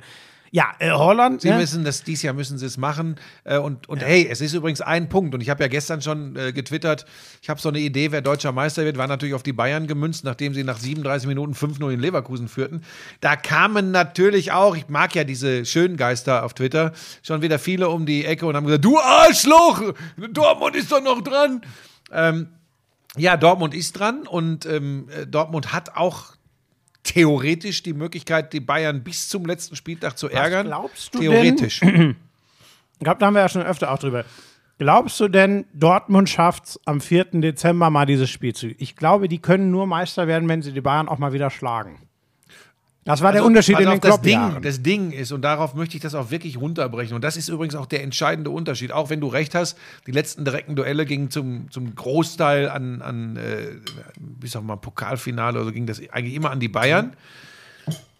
Ja, 0.50 0.72
äh, 0.78 0.90
Holland. 0.90 1.42
Sie 1.42 1.50
ne? 1.50 1.58
müssen 1.58 1.84
das, 1.84 2.02
dies 2.02 2.22
Jahr 2.22 2.34
müssen 2.34 2.58
sie 2.58 2.66
es 2.66 2.76
machen. 2.76 3.16
Äh, 3.44 3.58
und 3.58 3.88
und 3.88 4.02
hey, 4.02 4.26
es 4.30 4.40
ist 4.40 4.54
übrigens 4.54 4.80
ein 4.80 5.08
Punkt. 5.08 5.34
Und 5.34 5.40
ich 5.40 5.50
habe 5.50 5.62
ja 5.62 5.68
gestern 5.68 6.02
schon 6.02 6.36
äh, 6.36 6.52
getwittert, 6.52 7.06
ich 7.42 7.50
habe 7.50 7.60
so 7.60 7.68
eine 7.68 7.78
Idee, 7.78 8.12
wer 8.12 8.22
deutscher 8.22 8.52
Meister 8.52 8.84
wird, 8.84 8.96
war 8.96 9.06
natürlich 9.06 9.34
auf 9.34 9.42
die 9.42 9.52
Bayern 9.52 9.86
gemünzt, 9.86 10.24
nachdem 10.24 10.54
sie 10.54 10.64
nach 10.64 10.78
37 10.78 11.28
Minuten 11.28 11.52
5-0 11.52 11.90
in 11.92 12.00
Leverkusen 12.00 12.48
führten. 12.48 12.82
Da 13.20 13.36
kamen 13.36 13.90
natürlich 13.90 14.52
auch, 14.52 14.76
ich 14.76 14.88
mag 14.88 15.14
ja 15.14 15.24
diese 15.24 15.64
schönen 15.64 15.96
Geister 15.96 16.44
auf 16.44 16.54
Twitter, 16.54 16.92
schon 17.22 17.42
wieder 17.42 17.58
viele 17.58 17.88
um 17.88 18.06
die 18.06 18.24
Ecke 18.24 18.46
und 18.46 18.56
haben 18.56 18.66
gesagt, 18.66 18.84
du 18.84 18.98
Arschloch, 18.98 19.94
Dortmund 20.32 20.76
ist 20.76 20.90
doch 20.90 21.02
noch 21.02 21.22
dran. 21.22 21.62
Ähm, 22.12 22.48
ja, 23.16 23.36
Dortmund 23.36 23.74
ist 23.74 23.98
dran 23.98 24.26
und 24.26 24.66
ähm, 24.66 25.08
äh, 25.10 25.26
Dortmund 25.26 25.72
hat 25.72 25.96
auch 25.96 26.37
theoretisch 27.08 27.82
die 27.82 27.94
Möglichkeit, 27.94 28.52
die 28.52 28.60
Bayern 28.60 29.02
bis 29.02 29.28
zum 29.28 29.46
letzten 29.46 29.76
Spieltag 29.76 30.18
zu 30.18 30.28
ärgern. 30.28 30.66
glaubst 30.66 31.14
du 31.14 31.20
Theoretisch. 31.20 31.82
Ich 31.82 31.90
glaube, 33.00 33.18
da 33.18 33.26
haben 33.26 33.34
wir 33.34 33.40
ja 33.40 33.48
schon 33.48 33.62
öfter 33.62 33.92
auch 33.92 33.98
drüber. 33.98 34.24
Glaubst 34.78 35.18
du 35.18 35.28
denn, 35.28 35.64
Dortmund 35.72 36.28
schafft 36.28 36.66
es 36.66 36.80
am 36.84 37.00
4. 37.00 37.40
Dezember 37.40 37.90
mal 37.90 38.06
dieses 38.06 38.30
Spiel 38.30 38.54
zu? 38.54 38.68
Ich 38.78 38.94
glaube, 38.94 39.28
die 39.28 39.40
können 39.40 39.70
nur 39.70 39.86
Meister 39.86 40.28
werden, 40.28 40.48
wenn 40.48 40.62
sie 40.62 40.72
die 40.72 40.80
Bayern 40.80 41.08
auch 41.08 41.18
mal 41.18 41.32
wieder 41.32 41.50
schlagen. 41.50 42.07
Das 43.08 43.22
war 43.22 43.32
der 43.32 43.40
Also, 43.40 43.48
Unterschied 43.48 43.76
pass 43.76 43.84
in 43.84 43.90
den 43.90 44.00
das 44.00 44.20
Ding, 44.20 44.62
das 44.62 44.82
Ding 44.82 45.12
ist, 45.12 45.32
und 45.32 45.42
darauf 45.42 45.74
möchte 45.74 45.96
ich 45.96 46.02
das 46.02 46.14
auch 46.14 46.30
wirklich 46.30 46.58
runterbrechen, 46.58 47.14
und 47.14 47.24
das 47.24 47.36
ist 47.38 47.48
übrigens 47.48 47.74
auch 47.74 47.86
der 47.86 48.02
entscheidende 48.02 48.50
Unterschied, 48.50 48.92
auch 48.92 49.08
wenn 49.08 49.20
du 49.20 49.28
recht 49.28 49.54
hast, 49.54 49.78
die 50.06 50.12
letzten 50.12 50.44
direkten 50.44 50.76
Duelle 50.76 51.06
gingen 51.06 51.30
zum, 51.30 51.70
zum 51.70 51.94
Großteil 51.94 52.68
an, 52.68 53.00
an 53.00 53.36
äh, 53.36 53.76
bis 54.18 54.54
auch 54.56 54.62
mal 54.62 54.76
Pokalfinale, 54.76 55.60
oder 55.60 55.72
ging 55.72 55.86
das 55.86 56.02
eigentlich 56.10 56.34
immer 56.34 56.50
an 56.50 56.60
die 56.60 56.68
Bayern. 56.68 57.14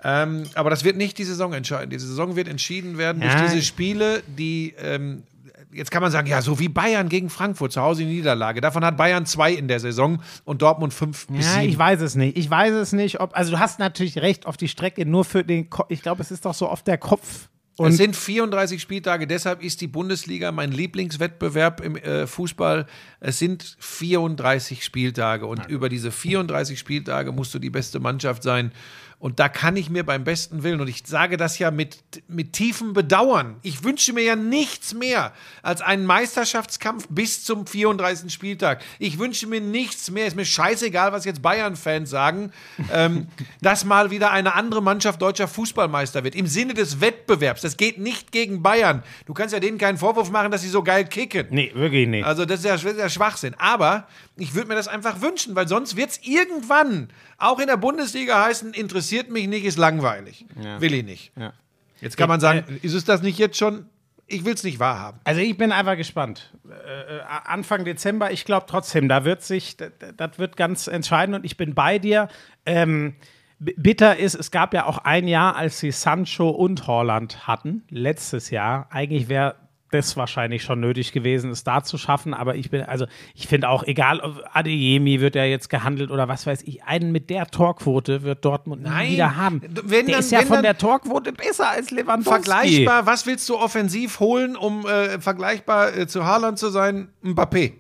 Ähm, 0.03 0.45
aber 0.55 0.71
das 0.71 0.85
wird 0.85 0.97
nicht 0.97 1.19
die 1.19 1.25
Saison 1.25 1.53
entscheiden. 1.53 1.91
Die 1.91 1.99
Saison 1.99 2.37
wird 2.37 2.49
entschieden 2.49 2.99
werden 2.99 3.21
durch 3.21 3.35
diese 3.35 3.63
Spiele, 3.63 4.23
die 4.27 4.75
ähm, 4.81 5.25
jetzt 5.73 5.91
kann 5.91 6.03
man 6.03 6.11
sagen, 6.11 6.27
ja, 6.29 6.43
so 6.43 6.59
wie 6.59 6.69
Bayern 6.69 7.09
gegen 7.09 7.31
Frankfurt 7.31 7.73
zu 7.73 7.81
Hause 7.81 8.03
in 8.03 8.09
Niederlage. 8.09 8.61
Davon 8.61 8.85
hat 8.85 8.97
Bayern 8.97 9.27
zwei 9.27 9.53
in 9.53 9.69
der 9.69 9.81
Saison 9.81 10.21
und 10.45 10.63
Dortmund 10.63 10.95
fünf 10.95 11.27
bis 11.29 11.47
Ja, 11.47 11.61
sieben. 11.61 11.69
ich 11.69 11.79
weiß 11.79 12.01
es 12.01 12.15
nicht. 12.15 12.37
Ich 12.37 12.51
weiß 12.51 12.73
es 12.75 12.93
nicht, 12.93 13.21
ob. 13.21 13.37
Also, 13.37 13.53
du 13.53 13.59
hast 13.59 13.79
natürlich 13.79 14.19
recht 14.19 14.47
auf 14.47 14.57
die 14.57 14.69
Strecke, 14.69 15.05
nur 15.07 15.25
für 15.25 15.45
den 15.45 15.71
Kopf. 15.71 15.87
Ich 15.91 16.03
glaube, 16.03 16.23
es 16.23 16.31
ist 16.31 16.45
doch 16.45 16.55
so 16.55 16.69
oft 16.71 16.87
der 16.87 16.99
Kopf. 16.99 17.49
Und 17.79 17.91
es 17.91 17.97
sind 17.97 18.17
34 18.17 18.83
Spieltage, 18.83 19.29
deshalb 19.29 19.63
ist 19.63 19.81
die 19.81 19.87
Bundesliga 19.87 20.51
mein 20.51 20.73
Lieblingswettbewerb 20.73 21.81
im 21.81 21.95
äh, 21.97 22.27
Fußball. 22.27 22.87
Es 23.21 23.39
sind 23.39 23.77
34 23.79 24.85
Spieltage 24.85 25.47
und 25.47 25.67
über 25.69 25.89
diese 25.89 26.11
34 26.11 26.77
Spieltage 26.77 27.31
musst 27.31 27.55
du 27.55 27.61
die 27.61 27.71
beste 27.71 28.01
Mannschaft 28.01 28.43
sein. 28.43 28.73
Und 29.21 29.41
da 29.41 29.49
kann 29.49 29.77
ich 29.77 29.91
mir 29.91 30.05
beim 30.05 30.23
besten 30.23 30.63
Willen, 30.63 30.81
und 30.81 30.87
ich 30.87 31.03
sage 31.05 31.37
das 31.37 31.59
ja 31.59 31.73
mit, 31.73 31.99
mit 32.29 32.53
tiefem 32.53 32.93
Bedauern, 32.93 33.57
ich 33.63 33.83
wünsche 33.83 34.13
mir 34.13 34.23
ja 34.23 34.37
nichts 34.37 34.95
mehr 34.95 35.33
als 35.61 35.81
einen 35.81 36.07
Meisterschaftskampf 36.07 37.09
bis 37.11 37.43
zum 37.43 37.67
34. 37.67 38.33
Spieltag. 38.33 38.81
Ich 39.01 39.19
wünsche 39.19 39.49
mir 39.49 39.61
nichts 39.61 40.13
mehr, 40.13 40.27
ist 40.27 40.37
mir 40.37 40.45
scheißegal, 40.45 41.11
was 41.11 41.25
jetzt 41.25 41.43
Bayern-Fans 41.43 42.09
sagen, 42.09 42.53
ähm, 42.93 43.27
dass 43.61 43.85
mal 43.85 44.13
wieder 44.13 44.31
eine 44.31 44.55
andere 44.55 44.83
Mannschaft 44.83 45.21
deutscher 45.21 45.49
Fußballmeister 45.49 46.23
wird. 46.23 46.37
Im 46.37 46.47
Sinne 46.47 46.75
des 46.75 47.01
Wettbewerbs. 47.01 47.63
Das 47.63 47.77
geht 47.77 47.99
nicht 47.99 48.31
gegen 48.31 48.63
Bayern. 48.63 49.03
Du 49.27 49.35
kannst 49.35 49.53
ja 49.53 49.59
denen 49.59 49.79
keinen 49.79 49.99
Vorwurf 49.99 50.31
machen, 50.31 50.53
dass 50.53 50.63
sie 50.63 50.69
so 50.69 50.85
geil 50.85 51.05
kicken. 51.05 51.49
nee, 51.51 51.73
wirklich 51.75 52.07
nicht. 52.07 52.25
Also 52.25 52.45
das 52.45 52.61
ist 52.61 52.67
ja, 52.67 52.73
das 52.73 52.85
ist 52.85 52.99
ja 52.99 53.09
Schwachsinn. 53.09 53.57
Aber 53.59 54.07
ich 54.37 54.55
würde 54.55 54.69
mir 54.69 54.77
das 54.77 54.87
einfach 54.87 55.21
wünschen, 55.21 55.57
weil 55.57 55.67
sonst 55.67 55.97
wird 55.97 56.11
es 56.11 56.21
irgendwann 56.23 57.09
auch 57.39 57.59
in 57.59 57.67
der 57.67 57.77
Bundesliga 57.77 58.45
heißen, 58.45 58.75
interessiert 59.09 59.31
mich 59.31 59.49
nicht, 59.49 59.65
ist 59.65 59.79
langweilig. 59.79 60.47
Will 60.79 60.95
ich 60.95 61.05
nicht. 61.05 61.33
Ja. 61.37 61.53
Jetzt 62.01 62.17
kann 62.17 62.29
man 62.29 62.41
sagen, 62.41 62.79
ist 62.83 62.95
es 62.95 63.05
das 63.05 63.23
nicht 63.23 63.39
jetzt 63.39 63.57
schon? 63.57 63.87
Ich 64.27 64.45
will 64.45 64.53
es 64.53 64.63
nicht 64.63 64.79
wahrhaben. 64.79 65.21
Also 65.25 65.41
ich 65.41 65.57
bin 65.57 65.73
einfach 65.73 65.97
gespannt. 65.97 66.53
Äh, 66.69 67.17
äh, 67.17 67.21
Anfang 67.45 67.87
Dezember, 67.87 68.31
ich 68.31 68.45
glaube 68.45 68.67
trotzdem, 68.69 69.09
da 69.09 69.25
wird 69.25 69.43
sich, 69.43 69.79
das, 69.79 70.39
wird 70.39 70.59
ganz 70.59 70.87
entscheidend 70.87 71.37
und 71.37 71.45
ich 71.45 71.57
bin 71.57 71.75
bei 71.75 71.99
dir. 71.99 72.29
Ähm, 72.67 73.15
bitter 73.59 74.19
ist, 74.19 74.35
es 74.35 74.51
gab 74.51 74.75
ja 74.75 74.85
auch 74.85 74.99
ein 74.99 75.27
Jahr, 75.27 75.57
als 75.57 75.81
sie 75.81 75.91
Sancho 75.91 76.51
und 76.51 76.87
Holland 76.87 77.47
hatten, 77.47 77.85
letztes 77.89 78.51
Jahr. 78.51 78.89
Eigentlich 78.91 79.31
wäre 79.31 79.57
das 79.91 80.17
wahrscheinlich 80.17 80.63
schon 80.63 80.81
nötig 80.81 81.13
gewesen, 81.13 81.51
es 81.51 81.65
da 81.65 81.83
zu 81.83 81.99
schaffen, 81.99 82.35
aber 82.35 82.55
ich 82.57 82.71
bin, 82.71 82.83
also 82.83 83.07
ich 83.35 83.47
finde 83.49 83.69
auch, 83.69 83.83
egal, 83.85 84.21
ob 84.21 84.43
Adeyemi 84.53 85.21
wird 85.21 85.35
ja 85.35 85.45
jetzt 85.45 85.71
gehandelt 85.71 86.11
oder 86.11 86.29
was 86.29 86.47
weiß 86.47 86.63
ich, 86.65 86.85
einen 86.85 87.11
mit 87.13 87.31
der 87.31 87.47
Torquote 87.47 88.23
wird 88.23 88.45
Dortmund 88.45 88.83
nie 88.83 88.89
Nein, 88.89 89.11
wieder 89.13 89.37
haben. 89.37 89.63
wenn 89.85 90.07
der 90.07 90.17
dann- 90.17 90.21
ist 90.21 90.31
ja 90.33 90.41
von 90.43 90.63
der 90.63 90.77
Torquote 90.77 91.33
besser 91.33 91.71
als 91.71 91.91
Lewandowski. 91.91 92.31
Vergleichbar, 92.31 93.07
was 93.07 93.27
willst 93.27 93.49
du 93.49 93.57
offensiv 93.57 94.21
holen, 94.21 94.57
um 94.57 94.87
äh, 94.87 95.21
vergleichbar 95.21 95.97
äh, 95.97 96.07
zu 96.07 96.25
Haaland 96.25 96.59
zu 96.59 96.69
sein? 96.69 97.09
Mbappé. 97.25 97.73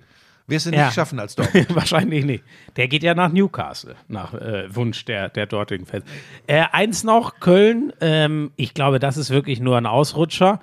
Wirst 0.47 0.64
du 0.64 0.71
nicht 0.71 0.79
Ja. 0.79 0.90
schaffen 0.90 1.21
als 1.21 1.35
Dortmund. 1.37 1.66
Wahrscheinlich 1.77 2.25
nicht. 2.25 2.42
Der 2.77 2.88
geht 2.88 3.03
ja 3.03 3.14
nach 3.14 3.31
Newcastle, 3.31 3.97
nach 4.09 4.33
äh, 4.33 4.75
Wunsch 4.75 5.05
der, 5.05 5.29
der 5.29 5.44
dortigen 5.44 5.85
Fans. 5.85 6.05
Äh, 6.47 6.64
eins 6.73 7.05
noch, 7.05 7.38
Köln. 7.38 7.92
Ähm, 8.01 8.51
ich 8.57 8.73
glaube, 8.73 8.99
das 8.99 9.18
ist 9.18 9.29
wirklich 9.29 9.61
nur 9.61 9.77
ein 9.77 9.85
Ausrutscher. 9.85 10.61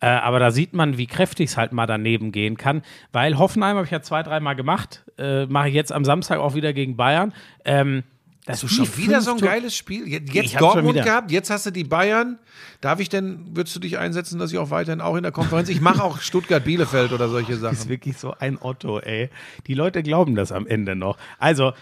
Äh, 0.00 0.06
aber 0.06 0.38
da 0.38 0.50
sieht 0.50 0.74
man, 0.74 0.96
wie 0.98 1.06
kräftig 1.06 1.50
es 1.50 1.56
halt 1.56 1.72
mal 1.72 1.86
daneben 1.86 2.32
gehen 2.32 2.56
kann. 2.56 2.82
Weil 3.12 3.38
Hoffenheim 3.38 3.76
habe 3.76 3.84
ich 3.86 3.90
ja 3.90 4.00
zwei, 4.02 4.22
dreimal 4.22 4.54
gemacht. 4.56 5.04
Äh, 5.18 5.46
Mache 5.46 5.68
ich 5.68 5.74
jetzt 5.74 5.92
am 5.92 6.04
Samstag 6.04 6.38
auch 6.38 6.54
wieder 6.54 6.72
gegen 6.72 6.96
Bayern. 6.96 7.32
Ähm, 7.64 8.04
das 8.48 8.60
Du 8.60 8.68
schon 8.68 8.96
wieder 8.96 9.20
so 9.20 9.32
ein 9.32 9.40
geiles 9.40 9.76
Spiel. 9.76 10.08
Jetzt, 10.08 10.32
jetzt 10.32 10.58
Dortmund 10.58 10.94
gehabt, 11.02 11.30
jetzt 11.30 11.50
hast 11.50 11.66
du 11.66 11.70
die 11.70 11.84
Bayern. 11.84 12.38
Darf 12.80 12.98
ich 12.98 13.10
denn, 13.10 13.44
würdest 13.54 13.76
du 13.76 13.80
dich 13.80 13.98
einsetzen, 13.98 14.38
dass 14.38 14.50
ich 14.50 14.56
auch 14.56 14.70
weiterhin 14.70 15.02
auch 15.02 15.16
in 15.16 15.22
der 15.22 15.32
Konferenz? 15.32 15.68
Ich 15.68 15.82
mache 15.82 16.02
auch 16.02 16.20
Stuttgart-Bielefeld 16.22 17.12
oder 17.12 17.28
solche 17.28 17.52
ist 17.52 17.60
Sachen. 17.60 17.88
wirklich 17.90 18.16
so 18.16 18.34
ein 18.38 18.56
Otto, 18.58 19.00
ey. 19.00 19.28
Die 19.66 19.74
Leute 19.74 20.02
glauben 20.02 20.34
das 20.34 20.50
am 20.50 20.66
Ende 20.66 20.96
noch. 20.96 21.18
Also, 21.38 21.74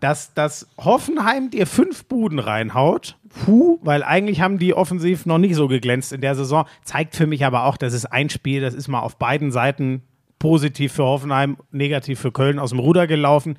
dass, 0.00 0.34
dass 0.34 0.68
Hoffenheim 0.78 1.50
dir 1.50 1.66
fünf 1.66 2.04
Buden 2.04 2.38
reinhaut, 2.38 3.16
puh, 3.44 3.78
weil 3.82 4.02
eigentlich 4.02 4.40
haben 4.40 4.58
die 4.58 4.74
offensiv 4.74 5.26
noch 5.26 5.38
nicht 5.38 5.54
so 5.54 5.68
geglänzt 5.68 6.12
in 6.12 6.20
der 6.20 6.34
Saison, 6.34 6.66
zeigt 6.84 7.16
für 7.16 7.26
mich 7.26 7.44
aber 7.44 7.64
auch, 7.64 7.76
das 7.76 7.92
ist 7.94 8.06
ein 8.06 8.30
Spiel, 8.30 8.60
das 8.60 8.74
ist 8.74 8.88
mal 8.88 9.00
auf 9.00 9.16
beiden 9.16 9.52
Seiten 9.52 10.02
positiv 10.38 10.92
für 10.92 11.04
Hoffenheim, 11.04 11.56
negativ 11.70 12.20
für 12.20 12.32
Köln 12.32 12.58
aus 12.58 12.70
dem 12.70 12.78
Ruder 12.78 13.06
gelaufen. 13.06 13.58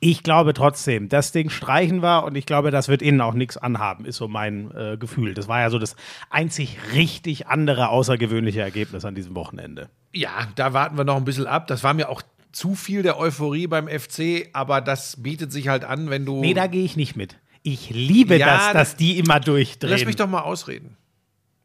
Ich 0.00 0.22
glaube 0.22 0.54
trotzdem, 0.54 1.08
das 1.08 1.32
Ding 1.32 1.50
streichen 1.50 2.02
wir 2.02 2.22
und 2.22 2.36
ich 2.36 2.46
glaube, 2.46 2.70
das 2.70 2.86
wird 2.88 3.02
innen 3.02 3.20
auch 3.20 3.34
nichts 3.34 3.56
anhaben, 3.56 4.04
ist 4.04 4.16
so 4.16 4.28
mein 4.28 4.70
äh, 4.70 4.96
Gefühl. 4.96 5.34
Das 5.34 5.48
war 5.48 5.60
ja 5.60 5.70
so 5.70 5.78
das 5.80 5.96
einzig 6.30 6.78
richtig 6.94 7.48
andere 7.48 7.88
außergewöhnliche 7.88 8.60
Ergebnis 8.60 9.04
an 9.04 9.16
diesem 9.16 9.34
Wochenende. 9.34 9.88
Ja, 10.12 10.30
da 10.54 10.72
warten 10.72 10.96
wir 10.96 11.04
noch 11.04 11.16
ein 11.16 11.24
bisschen 11.24 11.48
ab. 11.48 11.66
Das 11.66 11.82
war 11.82 11.94
mir 11.94 12.08
auch 12.10 12.22
zu 12.52 12.74
viel 12.74 13.02
der 13.02 13.18
Euphorie 13.18 13.66
beim 13.66 13.88
FC, 13.88 14.48
aber 14.52 14.80
das 14.80 15.22
bietet 15.22 15.52
sich 15.52 15.68
halt 15.68 15.84
an, 15.84 16.10
wenn 16.10 16.24
du. 16.24 16.40
Nee, 16.40 16.54
da 16.54 16.66
gehe 16.66 16.84
ich 16.84 16.96
nicht 16.96 17.16
mit. 17.16 17.36
Ich 17.62 17.90
liebe 17.90 18.36
Ja, 18.36 18.46
das, 18.46 18.72
dass 18.72 18.96
die 18.96 19.18
immer 19.18 19.40
durchdrehen. 19.40 19.90
Lass 19.90 20.04
mich 20.04 20.16
doch 20.16 20.28
mal 20.28 20.40
ausreden. 20.40 20.96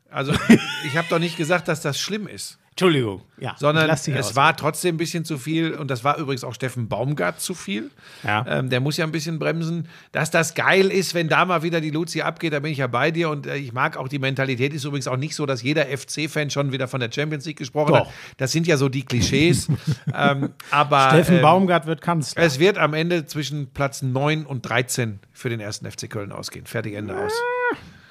Also, 0.10 0.34
ich 0.86 0.98
habe 0.98 1.08
doch 1.10 1.20
nicht 1.20 1.38
gesagt, 1.38 1.68
dass 1.68 1.82
das 1.82 2.00
schlimm 2.00 2.28
ist. 2.28 2.60
Entschuldigung. 2.74 3.22
Ja, 3.40 3.56
sondern 3.60 3.88
es 3.88 4.10
aus. 4.10 4.36
war 4.36 4.58
trotzdem 4.58 4.96
ein 4.96 4.98
bisschen 4.98 5.26
zu 5.26 5.38
viel 5.38 5.74
und 5.76 5.92
das 5.92 6.04
war 6.04 6.18
übrigens 6.18 6.44
auch 6.44 6.56
Steffen 6.56 6.88
Baumgart 6.88 7.40
zu 7.40 7.54
viel. 7.54 7.92
Ja. 8.24 8.44
Ähm, 8.48 8.72
der 8.72 8.80
muss 8.80 8.98
ja 8.98 9.06
ein 9.06 9.12
bisschen 9.12 9.38
bremsen. 9.38 9.88
Dass 10.12 10.32
das 10.32 10.56
geil 10.56 10.90
ist, 10.90 11.14
wenn 11.14 11.30
da 11.30 11.46
mal 11.46 11.62
wieder 11.62 11.82
die 11.82 11.92
Luzi 11.92 12.22
abgeht, 12.22 12.52
da 12.54 12.62
bin 12.62 12.72
ich 12.72 12.80
ja 12.80 12.88
bei 12.88 13.12
dir 13.12 13.30
und 13.30 13.46
äh, 13.46 13.58
ich 13.58 13.74
mag 13.74 13.96
auch 13.96 14.08
die 14.08 14.18
Mentalität. 14.18 14.74
Ist 14.74 14.86
übrigens 14.86 15.08
auch 15.08 15.18
nicht 15.18 15.36
so, 15.36 15.46
dass 15.46 15.62
jeder 15.62 15.86
FC-Fan 15.86 16.50
schon 16.50 16.72
wieder 16.72 16.88
von 16.88 17.00
der 17.00 17.12
Champions 17.12 17.46
League 17.46 17.58
gesprochen 17.58 17.94
Doch. 17.94 18.08
hat. 18.08 18.14
Das 18.38 18.52
sind 18.52 18.66
ja 18.66 18.78
so 18.78 18.90
die 18.90 19.04
Klischees. 19.04 19.68
ähm, 20.14 20.50
aber 20.72 21.10
Steffen 21.10 21.36
ähm, 21.36 21.42
Baumgart 21.44 21.86
wird 21.86 22.02
Kanzler. 22.02 22.42
es 22.42 22.58
wird 22.58 22.80
am 22.80 22.96
Ende 22.96 23.28
zwischen 23.28 23.68
Platz 23.68 24.02
9 24.02 24.48
und 24.48 24.64
13 24.64 25.20
für 25.32 25.50
den 25.50 25.60
ersten 25.60 25.90
FC 25.92 26.10
Köln 26.10 26.32
ausgehen. 26.32 26.66
Fertig, 26.66 26.96
Ende 26.96 27.16
aus. 27.16 27.34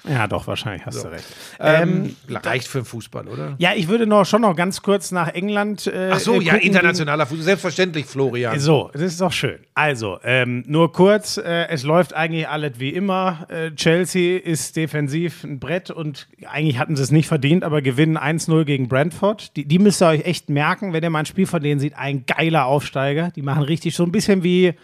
Ja, 0.09 0.27
doch, 0.27 0.47
wahrscheinlich 0.49 0.85
hast 0.85 1.05
du 1.05 1.09
recht. 1.09 1.25
Ähm, 1.61 2.17
reicht 2.29 2.67
für 2.67 2.81
den 2.81 2.85
Fußball, 2.85 3.29
oder? 3.29 3.55
Ja, 3.59 3.73
ich 3.75 3.87
würde 3.87 4.07
noch 4.07 4.27
schon 4.27 4.43
noch 4.43 4.57
ganz 4.57 4.83
kurz 4.83 5.13
nach 5.13 5.29
England. 5.29 5.87
Äh, 5.87 6.11
Ach 6.13 6.19
so, 6.19 6.41
äh, 6.41 6.45
ja, 6.45 6.55
internationaler 6.55 7.25
Fußball. 7.25 7.45
Selbstverständlich, 7.45 8.07
Florian. 8.07 8.59
So, 8.59 8.91
das 8.93 9.03
ist 9.03 9.21
doch 9.21 9.31
schön. 9.31 9.59
Also, 9.75 10.19
ähm, 10.25 10.65
nur 10.67 10.93
kurz, 10.93 11.37
äh, 11.37 11.69
es 11.69 11.85
läuft 11.85 12.15
eigentlich 12.15 12.49
alles 12.49 12.73
wie 12.79 12.91
immer. 12.91 13.47
Äh, 13.49 13.71
Chelsea 13.73 14.39
ist 14.41 14.75
defensiv 14.77 15.45
ein 15.45 15.61
Brett 15.61 15.91
und 15.91 16.27
eigentlich 16.49 16.79
hatten 16.79 16.97
sie 16.97 17.03
es 17.03 17.13
nicht 17.13 17.29
verdient, 17.29 17.63
aber 17.63 17.81
gewinnen 17.81 18.19
1-0 18.19 18.65
gegen 18.65 18.89
Brentford. 18.89 19.57
Die, 19.57 19.65
die 19.67 19.79
müsst 19.79 20.03
ihr 20.03 20.09
euch 20.09 20.25
echt 20.25 20.51
merken, 20.51 20.93
wenn 20.93 21.05
ihr 21.05 21.11
mal 21.11 21.21
ein 21.21 21.27
Spiel 21.27 21.47
von 21.47 21.63
denen 21.63 21.81
seht, 21.81 21.97
ein 21.97 22.27
geiler 22.27 22.67
Aufsteiger. 22.67 23.31
Die 23.37 23.43
machen 23.43 23.63
richtig 23.63 23.95
so 23.95 24.03
ein 24.03 24.11
bisschen 24.11 24.43
wie 24.43 24.75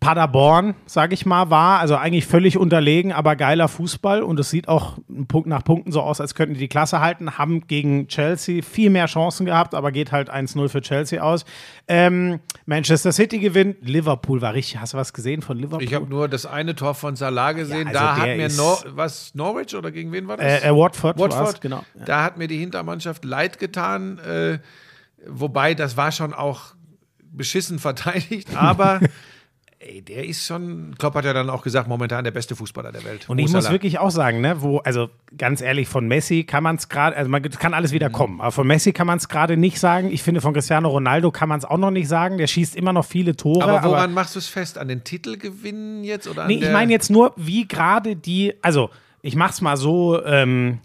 Paderborn, 0.00 0.76
sag 0.86 1.12
ich 1.12 1.26
mal, 1.26 1.50
war. 1.50 1.80
Also 1.80 1.96
eigentlich 1.96 2.26
völlig 2.26 2.56
unterlegen, 2.56 3.12
aber 3.12 3.34
geiler 3.34 3.66
Fußball. 3.66 4.22
Und 4.22 4.38
es 4.38 4.48
sieht 4.48 4.68
auch 4.68 4.98
Punkt 5.26 5.48
nach 5.48 5.64
Punkten 5.64 5.90
so 5.90 6.00
aus, 6.02 6.20
als 6.20 6.36
könnten 6.36 6.54
die 6.54 6.60
die 6.60 6.68
Klasse 6.68 7.00
halten. 7.00 7.36
Haben 7.36 7.66
gegen 7.66 8.06
Chelsea 8.06 8.62
viel 8.62 8.90
mehr 8.90 9.06
Chancen 9.06 9.46
gehabt, 9.46 9.74
aber 9.74 9.90
geht 9.90 10.12
halt 10.12 10.30
1-0 10.30 10.68
für 10.68 10.82
Chelsea 10.82 11.20
aus. 11.20 11.44
Ähm, 11.88 12.38
Manchester 12.66 13.10
City 13.10 13.38
gewinnt. 13.38 13.78
Liverpool 13.80 14.40
war 14.40 14.54
richtig. 14.54 14.78
Hast 14.80 14.92
du 14.92 14.98
was 14.98 15.12
gesehen 15.12 15.42
von 15.42 15.56
Liverpool? 15.56 15.82
Ich 15.82 15.94
habe 15.94 16.06
nur 16.06 16.28
das 16.28 16.46
eine 16.46 16.76
Tor 16.76 16.94
von 16.94 17.16
Salah 17.16 17.52
gesehen. 17.52 17.88
also 17.88 17.98
da 17.98 18.16
hat 18.16 18.36
mir 18.36 18.48
Nor 18.50 18.84
was 18.90 19.34
Norwich 19.34 19.74
oder 19.74 19.90
gegen 19.90 20.12
wen 20.12 20.28
war 20.28 20.36
das? 20.36 20.62
äh, 20.62 20.68
äh, 20.68 20.74
Watford, 20.74 21.18
Watford, 21.18 21.60
genau. 21.60 21.82
Da 22.04 22.22
hat 22.22 22.36
mir 22.38 22.46
die 22.46 22.58
Hintermannschaft 22.58 23.24
leid 23.24 23.58
getan. 23.58 24.18
Äh, 24.18 24.58
wobei, 25.26 25.74
das 25.74 25.96
war 25.96 26.12
schon 26.12 26.34
auch 26.34 26.74
beschissen 27.32 27.78
verteidigt. 27.78 28.56
Aber 28.56 29.00
ey, 29.88 30.02
der 30.02 30.24
ist 30.26 30.44
schon, 30.44 30.94
Klopp 30.98 31.14
hat 31.14 31.24
ja 31.24 31.32
dann 31.32 31.48
auch 31.50 31.62
gesagt, 31.62 31.88
momentan 31.88 32.24
der 32.24 32.30
beste 32.30 32.54
Fußballer 32.54 32.92
der 32.92 33.04
Welt. 33.04 33.28
Und 33.28 33.38
ich 33.38 33.50
muss 33.50 33.70
wirklich 33.70 33.98
auch 33.98 34.10
sagen, 34.10 34.40
ne, 34.40 34.60
wo, 34.60 34.78
also 34.78 35.08
ganz 35.36 35.60
ehrlich, 35.60 35.88
von 35.88 36.06
Messi 36.06 36.44
kann 36.44 36.62
man 36.62 36.76
es 36.76 36.88
gerade, 36.88 37.16
also 37.16 37.30
man 37.30 37.42
kann 37.42 37.74
alles 37.74 37.90
Mhm. 37.90 37.94
wieder 37.94 38.10
kommen, 38.10 38.40
aber 38.40 38.52
von 38.52 38.66
Messi 38.66 38.92
kann 38.92 39.06
man 39.06 39.18
es 39.18 39.28
gerade 39.28 39.56
nicht 39.56 39.80
sagen. 39.80 40.10
Ich 40.12 40.22
finde, 40.22 40.40
von 40.40 40.52
Cristiano 40.52 40.88
Ronaldo 40.88 41.30
kann 41.30 41.48
man 41.48 41.58
es 41.58 41.64
auch 41.64 41.78
noch 41.78 41.90
nicht 41.90 42.08
sagen. 42.08 42.38
Der 42.38 42.46
schießt 42.46 42.76
immer 42.76 42.92
noch 42.92 43.04
viele 43.04 43.34
Tore. 43.36 43.64
Aber 43.64 43.88
woran 43.88 44.12
machst 44.12 44.34
du 44.34 44.38
es 44.38 44.48
fest? 44.48 44.78
An 44.78 44.88
den 44.88 45.04
Titelgewinnen 45.04 46.04
jetzt? 46.04 46.28
Oder 46.28 46.42
an 46.42 46.48
Nee, 46.48 46.60
ich 46.62 46.70
meine 46.70 46.92
jetzt 46.92 47.10
nur, 47.10 47.32
wie 47.36 47.66
gerade 47.66 48.14
die, 48.16 48.54
also 48.62 48.90
ich 49.22 49.36
mach's 49.36 49.60
mal 49.60 49.76
so, 49.76 50.22
ähm, 50.24 50.78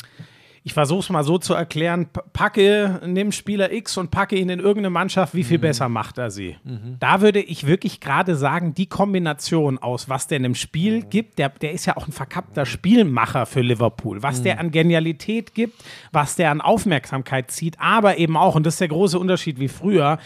ich 0.65 0.73
versuche 0.73 1.01
es 1.01 1.09
mal 1.09 1.23
so 1.23 1.37
zu 1.37 1.53
erklären, 1.53 2.07
packe, 2.31 3.01
nimm 3.05 3.33
Spieler 3.33 3.73
X 3.73 3.97
und 3.97 4.11
packe 4.11 4.37
ihn 4.37 4.47
in 4.49 4.59
irgendeine 4.59 4.91
Mannschaft, 4.91 5.35
wie 5.35 5.43
viel 5.43 5.59
besser 5.59 5.89
macht 5.89 6.17
er 6.17 6.31
sie? 6.31 6.55
Da 6.99 7.19
würde 7.19 7.41
ich 7.41 7.67
wirklich 7.67 7.99
gerade 7.99 8.35
sagen, 8.35 8.73
die 8.73 8.85
Kombination 8.85 9.77
aus, 9.77 10.07
was 10.07 10.27
der 10.27 10.37
in 10.37 10.45
einem 10.45 10.55
Spiel 10.55 11.03
gibt, 11.03 11.37
der, 11.37 11.49
der 11.49 11.73
ist 11.73 11.85
ja 11.85 11.97
auch 11.97 12.07
ein 12.07 12.13
verkappter 12.13 12.65
Spielmacher 12.65 13.45
für 13.45 13.61
Liverpool, 13.61 14.23
was 14.23 14.41
der 14.41 14.59
an 14.59 14.71
Genialität 14.71 15.53
gibt, 15.53 15.83
was 16.13 16.37
der 16.37 16.49
an 16.49 16.61
Aufmerksamkeit 16.61 17.51
zieht, 17.51 17.79
aber 17.79 18.17
eben 18.17 18.37
auch, 18.37 18.55
und 18.55 18.65
das 18.65 18.75
ist 18.75 18.81
der 18.81 18.87
große 18.87 19.19
Unterschied 19.19 19.59
wie 19.59 19.67
früher, 19.67 20.17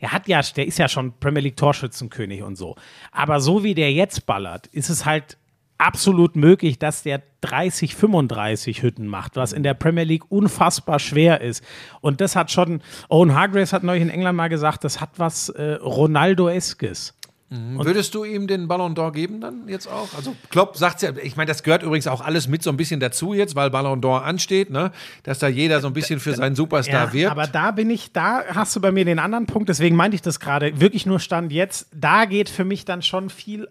der 0.00 0.12
hat 0.12 0.28
ja, 0.28 0.40
der 0.42 0.66
ist 0.66 0.78
ja 0.78 0.88
schon 0.88 1.14
Premier 1.20 1.42
League 1.42 1.56
Torschützenkönig 1.56 2.42
und 2.42 2.56
so. 2.56 2.76
Aber 3.12 3.40
so 3.40 3.64
wie 3.64 3.74
der 3.74 3.92
jetzt 3.92 4.26
ballert, 4.26 4.66
ist 4.66 4.90
es 4.90 5.06
halt 5.06 5.38
absolut 5.78 6.36
möglich, 6.36 6.78
dass 6.78 7.02
der 7.02 7.22
30, 7.42 7.94
35 7.94 8.82
Hütten 8.82 9.06
macht, 9.06 9.36
was 9.36 9.52
in 9.52 9.62
der 9.62 9.74
Premier 9.74 10.04
League 10.04 10.30
unfassbar 10.30 10.98
schwer 10.98 11.40
ist. 11.40 11.62
Und 12.00 12.20
das 12.20 12.36
hat 12.36 12.50
schon, 12.50 12.82
Owen 13.08 13.34
Hargraves 13.34 13.72
hat 13.72 13.82
neulich 13.82 14.02
in 14.02 14.10
England 14.10 14.36
mal 14.36 14.48
gesagt, 14.48 14.84
das 14.84 15.00
hat 15.00 15.10
was 15.18 15.48
äh, 15.50 15.74
Ronaldo-eskes. 15.74 17.14
Würdest 17.48 18.12
du 18.16 18.24
ihm 18.24 18.48
den 18.48 18.66
Ballon 18.66 18.96
d'Or 18.96 19.12
geben 19.12 19.40
dann 19.40 19.68
jetzt 19.68 19.86
auch? 19.86 20.08
Also 20.16 20.34
Klopp 20.50 20.76
sagt 20.76 21.02
ja, 21.02 21.10
ich 21.22 21.36
meine, 21.36 21.46
das 21.46 21.62
gehört 21.62 21.84
übrigens 21.84 22.08
auch 22.08 22.20
alles 22.20 22.48
mit 22.48 22.64
so 22.64 22.70
ein 22.70 22.76
bisschen 22.76 22.98
dazu 22.98 23.34
jetzt, 23.34 23.54
weil 23.54 23.70
Ballon 23.70 24.00
d'Or 24.00 24.22
ansteht, 24.22 24.70
ne? 24.70 24.90
dass 25.22 25.38
da 25.38 25.46
jeder 25.46 25.80
so 25.80 25.86
ein 25.86 25.92
bisschen 25.92 26.18
für 26.18 26.34
seinen 26.34 26.56
Superstar 26.56 27.12
wirbt. 27.12 27.30
aber 27.30 27.46
da 27.46 27.70
bin 27.70 27.88
ich, 27.88 28.12
da 28.12 28.42
hast 28.52 28.74
du 28.74 28.80
bei 28.80 28.90
mir 28.90 29.04
den 29.04 29.20
anderen 29.20 29.46
Punkt, 29.46 29.68
deswegen 29.68 29.94
meinte 29.94 30.16
ich 30.16 30.22
das 30.22 30.40
gerade, 30.40 30.80
wirklich 30.80 31.06
nur 31.06 31.20
Stand 31.20 31.52
jetzt, 31.52 31.86
da 31.94 32.24
geht 32.24 32.48
für 32.48 32.64
mich 32.64 32.84
dann 32.84 33.02
schon 33.02 33.30
viel, 33.30 33.68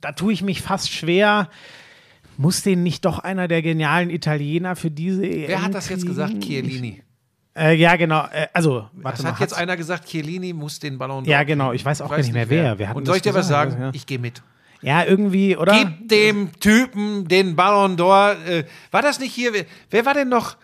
da, 0.00 0.12
tue 0.12 0.32
ich 0.32 0.42
mich 0.42 0.62
fast 0.62 0.90
schwer. 0.92 1.48
Muss 2.36 2.62
den 2.62 2.82
nicht 2.82 3.04
doch 3.04 3.18
einer 3.18 3.48
der 3.48 3.60
genialen 3.60 4.08
Italiener 4.08 4.74
für 4.76 4.90
diese 4.90 5.22
Wer 5.22 5.62
hat 5.62 5.74
das 5.74 5.88
jetzt 5.90 6.06
gesagt? 6.06 6.40
Chiellini. 6.40 7.02
Äh, 7.54 7.74
ja, 7.74 7.96
genau. 7.96 8.24
Äh, 8.32 8.46
also, 8.54 8.88
warte 8.94 9.16
Das 9.18 9.22
mal. 9.24 9.32
hat 9.32 9.40
jetzt 9.40 9.50
hat's- 9.52 9.60
einer 9.60 9.76
gesagt, 9.76 10.06
Chiellini 10.08 10.52
muss 10.54 10.78
den 10.78 10.96
Ballon 10.96 11.24
d'Or 11.24 11.28
Ja, 11.28 11.42
genau. 11.42 11.72
Ich 11.72 11.84
weiß 11.84 12.00
auch 12.00 12.08
gar 12.08 12.16
nicht 12.18 12.32
mehr, 12.32 12.48
wer. 12.48 12.78
Wer 12.78 12.88
hat 12.88 12.96
Und 12.96 13.04
soll 13.06 13.16
ich 13.16 13.22
dir 13.22 13.34
was 13.34 13.48
sagen? 13.48 13.76
Ja. 13.78 13.90
Ich 13.92 14.06
gehe 14.06 14.18
mit. 14.18 14.42
Ja, 14.82 15.04
irgendwie, 15.04 15.56
oder? 15.58 15.74
Gib 15.76 16.08
dem 16.08 16.58
Typen 16.58 17.28
den 17.28 17.54
Ballon 17.56 17.96
d'Or. 17.98 18.32
Äh, 18.46 18.64
war 18.90 19.02
das 19.02 19.20
nicht 19.20 19.34
hier? 19.34 19.52
Wer, 19.52 19.66
wer 19.90 20.06
war 20.06 20.14
denn 20.14 20.30
noch? 20.30 20.56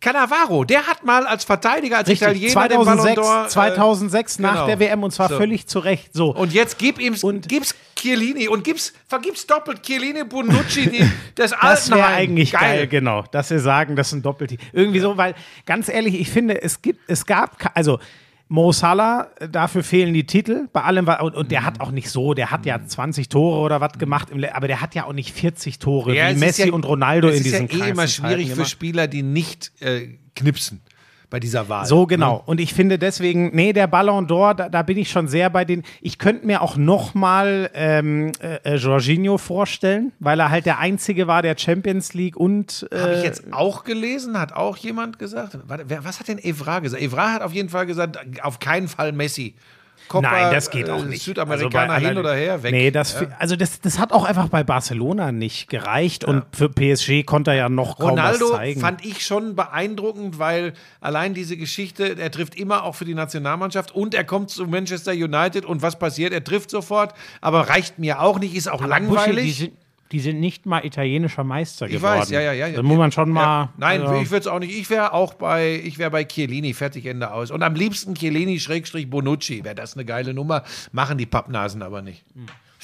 Cannavaro, 0.00 0.64
der 0.64 0.86
hat 0.86 1.04
mal 1.04 1.26
als 1.26 1.44
Verteidiger, 1.44 1.98
als 1.98 2.08
Richtig, 2.08 2.26
Italiener 2.28 2.68
den 2.68 2.84
Ballon 2.84 2.98
2006, 3.00 3.18
d'Or. 3.18 3.46
äh, 3.46 3.48
2006 3.48 4.38
nach 4.38 4.52
genau. 4.54 4.66
der 4.66 4.78
WM 4.80 5.02
und 5.02 5.10
zwar 5.10 5.28
So. 5.30 5.36
völlig 5.36 5.66
zu 5.66 5.78
Recht. 5.78 6.10
So. 6.12 6.34
Und 6.34 6.52
jetzt 6.52 6.78
gib 6.78 7.00
ihm, 7.00 7.16
Und- 7.22 7.48
gib's 7.48 7.74
Chiellini 7.96 8.46
und 8.48 8.62
gib's, 8.62 8.92
vergib's 9.08 9.46
doppelt 9.46 9.82
Chiellini, 9.82 10.24
Bonucci, 10.24 10.90
die, 10.90 11.10
das 11.34 11.52
Das 11.60 11.90
wäre 11.90 12.04
eigentlich 12.06 12.52
geil. 12.52 12.86
genau. 12.86 13.24
Dass 13.32 13.50
wir 13.50 13.58
sagen, 13.60 13.96
das 13.96 14.08
ist 14.08 14.12
ein 14.12 14.22
Doppelteam. 14.22 14.58
Irgendwie 14.72 15.00
so, 15.00 15.16
weil 15.16 15.34
ganz 15.64 15.88
ehrlich, 15.88 16.14
ich 16.20 16.30
finde, 16.30 16.60
es 16.62 16.82
gibt, 16.82 17.00
es 17.10 17.24
gab, 17.24 17.56
also 17.74 17.98
Mo 18.48 18.70
Salah, 18.72 19.28
äh, 19.40 19.48
dafür 19.48 19.82
fehlen 19.82 20.14
die 20.14 20.24
Titel. 20.24 20.68
Bei 20.72 20.82
allem, 20.82 21.06
war- 21.06 21.22
und, 21.22 21.34
und 21.34 21.50
der 21.50 21.64
hat 21.64 21.80
auch 21.80 21.90
nicht 21.90 22.10
so, 22.10 22.32
der 22.34 22.50
hat 22.50 22.64
ja 22.64 22.84
20 22.84 23.28
Tore 23.28 23.60
oder 23.60 23.80
was 23.80 23.94
gemacht, 23.98 24.30
im 24.30 24.38
Le 24.38 24.54
aber 24.54 24.68
der 24.68 24.80
hat 24.80 24.94
ja 24.94 25.04
auch 25.04 25.12
nicht 25.12 25.32
40 25.32 25.78
Tore 25.78 26.14
Ja, 26.14 26.28
wie 26.28 26.34
es 26.34 26.38
Messi 26.38 26.68
ja- 26.68 26.72
und 26.72 26.86
Ronaldo 26.86 27.28
es 27.28 27.38
in 27.38 27.42
diesen 27.42 27.66
ist 27.66 27.74
ja 27.74 27.86
eh 27.86 27.90
immer 27.90 28.06
schwierig 28.06 28.52
für 28.52 28.64
Spieler, 28.64 29.08
die 29.08 29.22
nicht 29.22 29.72
äh, 29.80 30.18
knipsen 30.34 30.80
bei 31.30 31.40
dieser 31.40 31.68
Wahl. 31.68 31.86
So 31.86 32.06
genau. 32.06 32.42
Und 32.46 32.60
ich 32.60 32.74
finde 32.74 32.98
deswegen, 32.98 33.54
nee, 33.54 33.72
der 33.72 33.86
Ballon 33.86 34.26
d'Or, 34.26 34.54
da, 34.54 34.68
da 34.68 34.82
bin 34.82 34.96
ich 34.96 35.10
schon 35.10 35.28
sehr 35.28 35.50
bei 35.50 35.64
den. 35.64 35.82
Ich 36.00 36.18
könnte 36.18 36.46
mir 36.46 36.62
auch 36.62 36.76
noch 36.76 37.14
mal 37.14 37.70
ähm, 37.74 38.32
äh, 38.40 38.74
äh, 38.74 38.76
Jorginho 38.76 39.38
vorstellen, 39.38 40.12
weil 40.20 40.40
er 40.40 40.50
halt 40.50 40.66
der 40.66 40.78
Einzige 40.78 41.26
war, 41.26 41.42
der 41.42 41.56
Champions 41.58 42.14
League 42.14 42.36
und 42.36 42.86
Habe 42.92 43.14
äh, 43.14 43.18
ich 43.18 43.24
jetzt 43.24 43.52
auch 43.52 43.84
gelesen, 43.84 44.38
hat 44.38 44.52
auch 44.52 44.76
jemand 44.76 45.18
gesagt. 45.18 45.58
Was 45.66 46.20
hat 46.20 46.28
denn 46.28 46.38
Evra 46.38 46.80
gesagt? 46.80 47.02
Evra 47.02 47.32
hat 47.32 47.42
auf 47.42 47.52
jeden 47.52 47.68
Fall 47.68 47.86
gesagt, 47.86 48.18
auf 48.42 48.58
keinen 48.58 48.88
Fall 48.88 49.12
Messi. 49.12 49.54
Copa, 50.08 50.30
Nein, 50.30 50.54
das 50.54 50.70
geht 50.70 50.88
auch 50.88 51.02
äh, 51.02 51.06
nicht. 51.06 51.22
Südamerikaner 51.22 51.94
Also 51.94 52.06
hin 52.08 52.18
oder 52.18 52.34
her, 52.34 52.62
weg. 52.62 52.72
Nee, 52.72 52.90
das, 52.90 53.16
also 53.38 53.56
das, 53.56 53.80
das 53.80 53.98
hat 53.98 54.12
auch 54.12 54.24
einfach 54.24 54.48
bei 54.48 54.62
Barcelona 54.64 55.32
nicht 55.32 55.68
gereicht 55.68 56.24
und 56.24 56.44
für 56.52 56.68
PSG 56.68 57.24
konnte 57.24 57.50
er 57.50 57.56
ja 57.56 57.68
noch 57.68 57.98
kaum 57.98 58.10
Ronaldo 58.10 58.50
was 58.50 58.56
zeigen. 58.56 58.80
fand 58.80 59.04
ich 59.04 59.24
schon 59.24 59.56
beeindruckend, 59.56 60.38
weil 60.38 60.72
allein 61.00 61.34
diese 61.34 61.56
Geschichte, 61.56 62.18
er 62.18 62.30
trifft 62.30 62.54
immer 62.54 62.84
auch 62.84 62.94
für 62.94 63.04
die 63.04 63.14
Nationalmannschaft 63.14 63.94
und 63.94 64.14
er 64.14 64.24
kommt 64.24 64.50
zu 64.50 64.66
Manchester 64.66 65.12
United 65.12 65.64
und 65.64 65.82
was 65.82 65.98
passiert? 65.98 66.32
Er 66.32 66.44
trifft 66.44 66.70
sofort, 66.70 67.14
aber 67.40 67.68
reicht 67.68 67.98
mir 67.98 68.20
auch 68.20 68.38
nicht, 68.38 68.54
ist 68.54 68.68
auch 68.68 68.78
Buschi, 68.78 68.84
die, 68.84 68.90
langweilig. 68.90 69.58
sind, 69.58 69.72
die 70.12 70.20
sind 70.20 70.40
nicht 70.40 70.66
mal 70.66 70.84
italienischer 70.84 71.44
Meister 71.44 71.86
Ich 71.86 71.92
geworden. 71.94 72.20
weiß, 72.20 72.30
ja, 72.30 72.40
ja, 72.40 72.52
ja. 72.52 72.68
Da 72.70 72.82
muss 72.82 72.96
man 72.96 73.12
schon 73.12 73.30
mal. 73.30 73.42
Ja. 73.42 73.72
Nein, 73.76 74.02
also, 74.02 74.14
ich 74.20 74.30
würde 74.30 74.40
es 74.40 74.46
auch 74.46 74.58
nicht. 74.60 74.76
Ich 74.76 74.88
wäre 74.88 75.12
auch 75.12 75.34
bei, 75.34 75.80
ich 75.84 75.98
wäre 75.98 76.10
bei 76.10 76.24
Chiellini, 76.24 76.74
fertig, 76.74 77.06
Ende 77.06 77.32
aus. 77.32 77.50
Und 77.50 77.62
am 77.62 77.74
liebsten 77.74 78.14
Chiellini 78.14 78.60
Schrägstrich 78.60 79.10
Bonucci. 79.10 79.64
Wäre 79.64 79.74
das 79.74 79.94
eine 79.94 80.04
geile 80.04 80.32
Nummer. 80.34 80.62
Machen 80.92 81.18
die 81.18 81.26
Pappnasen 81.26 81.82
aber 81.82 82.02
nicht. 82.02 82.24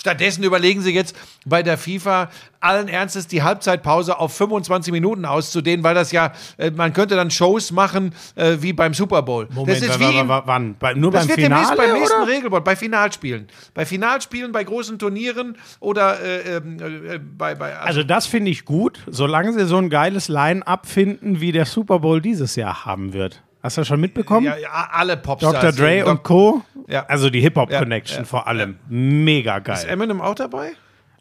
Stattdessen 0.02 0.42
überlegen 0.42 0.82
sie 0.82 0.92
jetzt 0.92 1.14
bei 1.46 1.62
der 1.62 1.78
FIFA 1.78 2.28
allen 2.58 2.88
Ernstes 2.88 3.28
die 3.28 3.44
Halbzeitpause 3.44 4.18
auf 4.18 4.34
25 4.36 4.92
Minuten 4.92 5.24
auszudehnen, 5.24 5.84
weil 5.84 5.94
das 5.94 6.10
ja, 6.10 6.32
äh, 6.56 6.72
man 6.72 6.92
könnte 6.92 7.14
dann 7.14 7.30
Shows 7.30 7.70
machen 7.70 8.12
äh, 8.34 8.56
wie 8.58 8.72
beim 8.72 8.94
Super 8.94 9.22
Bowl. 9.22 9.46
Moment, 9.52 9.80
das 9.80 9.90
ist 9.90 10.00
wie 10.00 10.24
wann? 10.26 10.74
Bei, 10.76 10.94
nur 10.94 11.12
das 11.12 11.20
beim 11.20 11.28
wird 11.28 11.38
demnächst 11.38 11.70
Finale? 11.70 11.88
beim 11.88 12.00
nächsten 12.00 12.20
oder? 12.20 12.32
Regelboard, 12.32 12.64
bei 12.64 12.74
Finalspielen. 12.74 13.46
Bei 13.74 13.86
Finalspielen, 13.86 14.50
bei 14.50 14.64
großen 14.64 14.98
Turnieren 14.98 15.56
oder 15.78 16.20
äh, 16.20 16.56
ähm, 16.56 16.78
äh, 16.80 17.18
bei, 17.20 17.54
bei 17.54 17.78
Also 17.78 18.02
das 18.02 18.26
finde 18.26 18.50
ich 18.50 18.64
gut, 18.64 18.98
solange 19.06 19.52
sie 19.52 19.66
so 19.66 19.76
ein 19.76 19.88
geiles 19.88 20.26
Line-Up 20.26 20.86
finden, 20.86 21.40
wie 21.40 21.52
der 21.52 21.64
Super 21.64 22.00
Bowl 22.00 22.20
dieses 22.20 22.56
Jahr 22.56 22.84
haben 22.84 23.12
wird. 23.12 23.40
Hast 23.62 23.76
du 23.76 23.80
das 23.82 23.88
schon 23.88 24.00
mitbekommen? 24.00 24.46
ja, 24.46 24.56
ja, 24.56 24.88
alle 24.92 25.16
Popstars. 25.16 25.54
Dr. 25.60 25.72
Dre 25.72 26.04
und 26.06 26.22
Co. 26.22 26.62
Ja. 26.88 27.06
Also 27.06 27.30
die 27.30 27.40
Hip-Hop-Connection 27.40 28.20
Ja, 28.20 28.24
vor 28.24 28.46
allem. 28.48 28.78
Mega 28.88 29.58
Ist 29.58 29.64
geil. 29.64 29.86
Eminem 29.88 30.20
auch 30.20 30.34
dabei? 30.34 30.72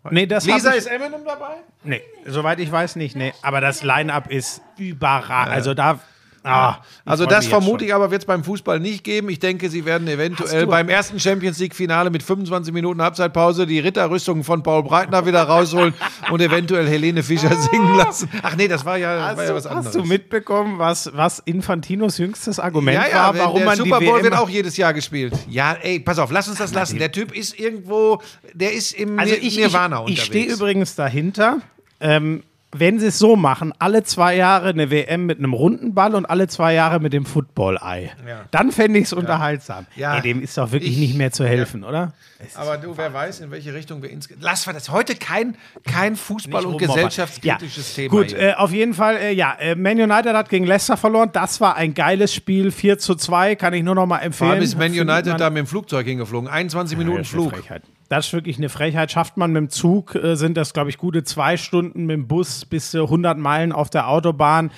Nee, 0.09 0.25
das 0.25 0.45
Lisa, 0.45 0.71
ist 0.71 0.87
Eminem 0.87 1.23
dabei? 1.23 1.57
nee, 1.83 2.01
soweit 2.25 2.59
ich 2.59 2.71
weiß 2.71 2.95
nicht. 2.95 3.15
Nee. 3.15 3.33
Aber 3.43 3.61
das 3.61 3.83
Line-Up 3.83 4.31
ist 4.31 4.61
überragend. 4.77 5.53
Also 5.53 5.73
da. 5.75 5.99
Ah, 6.43 6.77
Also 7.05 7.23
ich 7.25 7.29
freu 7.29 7.35
das 7.35 7.45
vermute 7.47 7.85
ich 7.85 7.93
aber 7.93 8.09
wird 8.09 8.23
es 8.23 8.25
beim 8.25 8.43
Fußball 8.43 8.79
nicht 8.79 9.03
geben. 9.03 9.29
Ich 9.29 9.37
denke, 9.39 9.69
sie 9.69 9.85
werden 9.85 10.07
eventuell 10.07 10.61
Hast 10.61 10.69
beim 10.71 10.89
ersten 10.89 11.19
Champions 11.19 11.59
League 11.59 11.75
Finale 11.75 12.09
mit 12.09 12.23
25 12.23 12.73
Minuten 12.73 13.01
Halbzeitpause 13.01 13.67
die 13.67 13.79
Ritterrüstung 13.79 14.43
von 14.43 14.63
Paul 14.63 14.81
Breitner 14.83 15.25
wieder 15.27 15.43
rausholen 15.43 15.93
und 16.31 16.41
eventuell 16.41 16.87
Helene 16.87 17.21
Fischer 17.21 17.55
singen 17.55 17.95
lassen. 17.95 18.29
Ach 18.41 18.55
nee, 18.55 18.67
das 18.67 18.83
war 18.85 18.97
ja, 18.97 19.35
war 19.37 19.43
ja 19.45 19.53
was 19.53 19.65
Hast, 19.65 19.67
anderes. 19.67 19.85
hast 19.87 19.95
du 19.95 20.03
mitbekommen, 20.03 20.79
was, 20.79 21.11
was 21.13 21.39
Infantinos 21.39 22.17
jüngstes 22.17 22.59
Argument 22.59 22.97
ja, 22.97 23.07
ja, 23.07 23.15
war, 23.27 23.37
warum 23.37 23.57
der 23.57 23.65
man 23.67 23.77
Super 23.77 23.99
Bowl 23.99 24.15
WM 24.15 24.23
wird 24.23 24.33
auch 24.37 24.49
jedes 24.49 24.77
Jahr 24.77 24.93
gespielt. 24.93 25.33
Ja, 25.47 25.73
ey, 25.81 25.99
pass 25.99 26.17
auf, 26.17 26.31
lass 26.31 26.47
uns 26.47 26.57
das 26.57 26.73
lassen. 26.73 26.97
Der 26.97 27.11
Typ 27.11 27.35
ist 27.37 27.59
irgendwo, 27.59 28.19
der 28.53 28.73
ist 28.73 28.93
im 28.93 29.19
Also 29.19 29.35
ich, 29.35 29.57
Nirvana 29.57 29.97
ich, 30.07 30.13
ich 30.13 30.19
unterwegs. 30.19 30.25
stehe 30.25 30.51
übrigens 30.53 30.95
dahinter. 30.95 31.57
ähm, 31.99 32.41
wenn 32.73 32.99
sie 32.99 33.07
es 33.07 33.19
so 33.19 33.35
machen, 33.35 33.73
alle 33.79 34.03
zwei 34.03 34.35
Jahre 34.35 34.69
eine 34.69 34.89
WM 34.91 35.25
mit 35.25 35.39
einem 35.39 35.53
runden 35.53 35.93
Ball 35.93 36.15
und 36.15 36.25
alle 36.25 36.47
zwei 36.47 36.73
Jahre 36.73 36.99
mit 36.99 37.11
dem 37.13 37.25
Football-Ei, 37.25 38.11
Ja. 38.27 38.41
dann 38.51 38.71
fände 38.71 38.97
ich 38.99 39.05
es 39.05 39.13
unterhaltsam. 39.13 39.85
Ja. 39.95 40.15
Ey, 40.15 40.21
dem 40.21 40.41
ist 40.41 40.57
doch 40.57 40.71
wirklich 40.71 40.93
Ich- 40.93 40.97
nicht 40.99 41.17
mehr 41.17 41.31
zu 41.31 41.45
helfen, 41.45 41.83
oder? 41.83 42.13
Es 42.39 42.55
Aber 42.55 42.77
du, 42.77 42.97
wer 42.97 43.13
weiß, 43.13 43.41
in 43.41 43.51
welche 43.51 43.73
Richtung 43.73 44.01
wir 44.01 44.09
insgesamt. 44.09 44.43
Lass 44.43 44.65
wir 44.65 44.73
das 44.73 44.89
heute 44.89 45.15
kein, 45.15 45.55
kein 45.85 46.15
Fußball- 46.15 46.63
und 46.65 46.77
gesellschaftskritisches 46.79 47.95
ja. 47.97 48.03
Thema. 48.03 48.09
Gut, 48.15 48.33
äh, 48.33 48.53
auf 48.57 48.71
jeden 48.71 48.93
Fall, 48.93 49.17
äh, 49.17 49.31
ja, 49.33 49.53
äh, 49.59 49.75
Man 49.75 49.99
United 49.99 50.33
hat 50.33 50.49
gegen 50.49 50.65
Leicester 50.65 50.97
verloren. 50.97 51.29
Das 51.33 51.61
war 51.61 51.75
ein 51.75 51.93
geiles 51.93 52.33
Spiel, 52.33 52.71
4 52.71 52.97
zu 52.97 53.15
2, 53.15 53.55
kann 53.55 53.73
ich 53.73 53.83
nur 53.83 53.95
noch 53.95 54.05
mal 54.07 54.17
Vor 54.17 54.25
empfehlen. 54.25 54.51
allem 54.51 54.63
ist 54.63 54.77
Man 54.77 54.91
United 54.91 55.39
da 55.39 55.49
mit 55.49 55.59
dem 55.59 55.67
Flugzeug 55.67 56.05
hingeflogen. 56.07 56.49
21 56.49 56.97
Minuten 56.97 57.25
Flug. 57.25 57.51
Frechheit. 57.53 57.83
Das 58.11 58.27
ist 58.27 58.33
wirklich 58.33 58.57
eine 58.57 58.67
Frechheit. 58.67 59.09
Schafft 59.09 59.37
man 59.37 59.53
mit 59.53 59.61
dem 59.61 59.69
Zug, 59.69 60.15
äh, 60.15 60.35
sind 60.35 60.57
das, 60.57 60.73
glaube 60.73 60.89
ich, 60.89 60.97
gute 60.97 61.23
zwei 61.23 61.55
Stunden 61.55 62.07
mit 62.07 62.17
dem 62.17 62.27
Bus 62.27 62.65
bis 62.65 62.91
zu 62.91 63.03
100 63.03 63.37
Meilen 63.37 63.71
auf 63.71 63.89
der 63.89 64.09
Autobahn. 64.09 64.69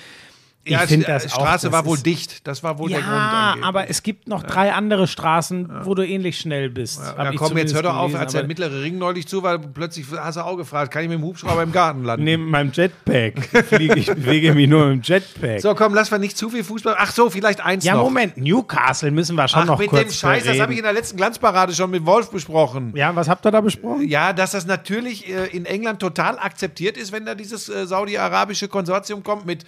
Ich 0.64 0.72
Ja, 0.72 0.78
finde 0.80 1.04
die 1.04 1.12
das 1.12 1.26
auch, 1.26 1.40
Straße 1.40 1.72
war 1.72 1.84
wohl 1.84 1.98
dicht. 1.98 2.46
Das 2.46 2.62
war 2.62 2.78
wohl 2.78 2.88
der 2.88 3.00
Grund. 3.00 3.10
Ja, 3.12 3.56
aber 3.62 3.90
es 3.90 4.02
gibt 4.02 4.28
noch 4.28 4.42
drei 4.42 4.72
andere 4.72 5.06
Straßen, 5.06 5.70
wo 5.82 5.94
du 5.94 6.06
ähnlich 6.06 6.38
schnell 6.38 6.70
bist. 6.70 7.00
Ja, 7.00 7.32
komm, 7.32 7.58
jetzt 7.58 7.74
hör 7.74 7.82
doch 7.82 7.96
auf, 7.96 8.14
als 8.14 8.32
der 8.32 8.44
mittlere 8.44 8.80
Ring 8.80 8.96
neulich 8.96 9.28
zu 9.28 9.42
war, 9.42 9.58
plötzlich 9.58 10.06
hast 10.16 10.36
du 10.36 10.40
auch 10.44 10.56
gefragt, 10.56 10.90
kann 10.90 11.02
ich 11.02 11.08
mit 11.10 11.18
dem 11.18 11.24
Hubschrauber 11.24 11.62
im 11.62 11.72
Garten 11.72 12.04
landen? 12.04 12.24
Neben 12.24 12.48
meinem 12.48 12.72
Jetpack 12.72 13.44
fliege 13.66 13.98
ich, 13.98 14.06
bewege 14.06 14.54
mich 14.54 14.68
nur 14.68 14.86
mit 14.86 14.96
dem 14.96 15.02
Jetpack. 15.02 15.60
So, 15.60 15.74
komm, 15.74 15.92
lass 15.92 16.10
wir 16.10 16.18
nicht 16.18 16.38
zu 16.38 16.48
viel 16.48 16.64
Fußball. 16.64 16.96
Ach 16.98 17.12
so, 17.12 17.28
vielleicht 17.28 17.60
eins 17.60 17.84
ja, 17.84 17.94
noch. 17.94 18.04
Moment, 18.04 18.38
Newcastle 18.38 19.10
müssen 19.10 19.36
wir 19.36 19.46
schon 19.48 19.62
Ach, 19.62 19.66
noch 19.66 19.78
mit 19.78 19.88
kurz 19.88 20.02
dem 20.02 20.12
Scheiß, 20.12 20.44
das 20.44 20.60
habe 20.60 20.72
ich 20.72 20.78
in 20.78 20.84
der 20.84 20.94
letzten 20.94 21.18
Glanzparade 21.18 21.74
schon 21.74 21.90
mit 21.90 22.06
Wolf 22.06 22.30
besprochen. 22.30 22.92
Ja, 22.96 23.14
was 23.14 23.28
habt 23.28 23.46
ihr 23.46 23.50
da 23.50 23.60
besprochen? 23.60 24.08
Ja, 24.08 24.32
dass 24.32 24.52
das 24.52 24.66
natürlich 24.66 25.28
äh, 25.28 25.46
in 25.48 25.66
England 25.66 26.00
total 26.00 26.38
akzeptiert 26.38 26.96
ist, 26.96 27.12
wenn 27.12 27.26
da 27.26 27.34
dieses 27.34 27.68
äh, 27.68 27.86
saudi-arabische 27.86 28.68
Konsortium 28.68 29.22
kommt 29.22 29.44
mit 29.44 29.64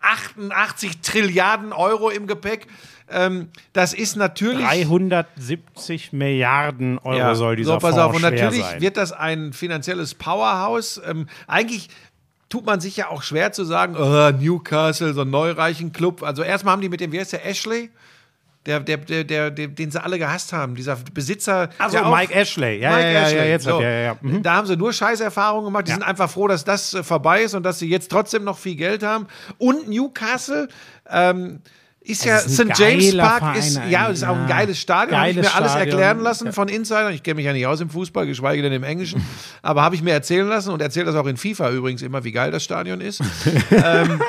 88 0.00 1.00
Trilliarden 1.00 1.72
Euro 1.72 2.10
im 2.10 2.26
Gepäck. 2.26 2.66
Ähm, 3.10 3.48
das 3.72 3.94
ist 3.94 4.16
natürlich. 4.16 4.66
370 4.66 6.12
Milliarden 6.12 6.98
Euro 6.98 7.34
soll 7.34 7.56
dieser 7.56 7.72
so, 7.72 7.78
pass 7.78 7.94
Fonds 7.94 7.98
auf. 7.98 8.14
Und 8.14 8.22
natürlich 8.22 8.64
sein. 8.64 8.80
wird 8.80 8.96
das 8.96 9.12
ein 9.12 9.52
finanzielles 9.52 10.14
Powerhouse. 10.14 11.00
Ähm, 11.04 11.26
eigentlich 11.46 11.88
tut 12.48 12.64
man 12.66 12.80
sich 12.80 12.96
ja 12.96 13.08
auch 13.08 13.22
schwer 13.22 13.52
zu 13.52 13.64
sagen, 13.64 13.96
oh, 13.96 14.30
Newcastle, 14.30 15.12
so 15.14 15.22
ein 15.22 15.30
neureichen 15.30 15.92
Club. 15.92 16.22
Also 16.22 16.42
erstmal 16.42 16.72
haben 16.72 16.82
die 16.82 16.88
mit 16.88 17.00
dem, 17.00 17.12
wie 17.12 17.20
heißt 17.20 17.32
der, 17.32 17.46
Ashley? 17.46 17.90
Der, 18.66 18.80
der, 18.80 18.98
der, 18.98 19.50
der, 19.50 19.50
den 19.50 19.90
sie 19.90 20.02
alle 20.02 20.18
gehasst 20.18 20.52
haben, 20.52 20.74
dieser 20.74 20.96
Besitzer. 21.14 21.70
Also 21.78 22.04
Mike 22.04 22.34
Ashley. 22.34 22.80
Ja, 22.80 22.90
Mike 22.90 23.02
ja, 23.04 23.10
ja, 23.12 23.22
Ashley. 23.22 23.36
ja, 23.38 23.44
jetzt 23.44 23.64
so. 23.64 23.80
ja, 23.80 23.88
ja. 23.90 24.16
Mhm. 24.20 24.42
Da 24.42 24.54
haben 24.54 24.66
sie 24.66 24.76
nur 24.76 24.92
Scheißerfahrungen 24.92 25.64
gemacht. 25.66 25.86
Die 25.86 25.90
Ja. 25.92 25.96
sind 25.96 26.04
einfach 26.04 26.28
froh, 26.28 26.48
dass 26.48 26.64
das 26.64 26.92
äh, 26.92 27.02
vorbei 27.02 27.42
ist 27.44 27.54
und 27.54 27.62
dass 27.62 27.78
sie 27.78 27.88
jetzt 27.88 28.10
trotzdem 28.10 28.44
noch 28.44 28.58
viel 28.58 28.74
Geld 28.76 29.02
haben. 29.02 29.26
Und 29.56 29.88
Newcastle 29.88 30.68
ähm, 31.08 31.60
ist 32.00 32.24
ja 32.26 32.38
ist 32.38 32.56
St. 32.56 32.66
James 32.76 33.16
Park, 33.16 33.38
Verein 33.38 33.58
ist, 33.58 33.80
ja, 33.88 34.06
ist 34.08 34.24
auch 34.24 34.36
ein 34.36 34.46
geiles 34.46 34.78
Stadion. 34.78 35.18
Habe 35.18 35.30
ich 35.30 35.36
mir 35.36 35.54
alles 35.54 35.72
Stadion. 35.72 35.88
erklären 35.90 36.20
lassen 36.20 36.52
von 36.52 36.68
Insidern. 36.68 37.12
Ich 37.14 37.22
kenne 37.22 37.36
mich 37.36 37.46
ja 37.46 37.52
nicht 37.54 37.66
aus 37.66 37.80
im 37.80 37.88
Fußball, 37.88 38.26
geschweige 38.26 38.60
denn 38.62 38.72
im 38.72 38.82
Englischen. 38.82 39.24
Aber 39.62 39.82
habe 39.82 39.94
ich 39.94 40.02
mir 40.02 40.12
erzählen 40.12 40.46
lassen 40.46 40.72
und 40.72 40.82
erzählt 40.82 41.06
das 41.06 41.14
auch 41.14 41.26
in 41.26 41.36
FIFA 41.38 41.70
übrigens 41.70 42.02
immer, 42.02 42.24
wie 42.24 42.32
geil 42.32 42.50
das 42.50 42.64
Stadion 42.64 43.00
ist. 43.00 43.22
ähm, 43.70 44.20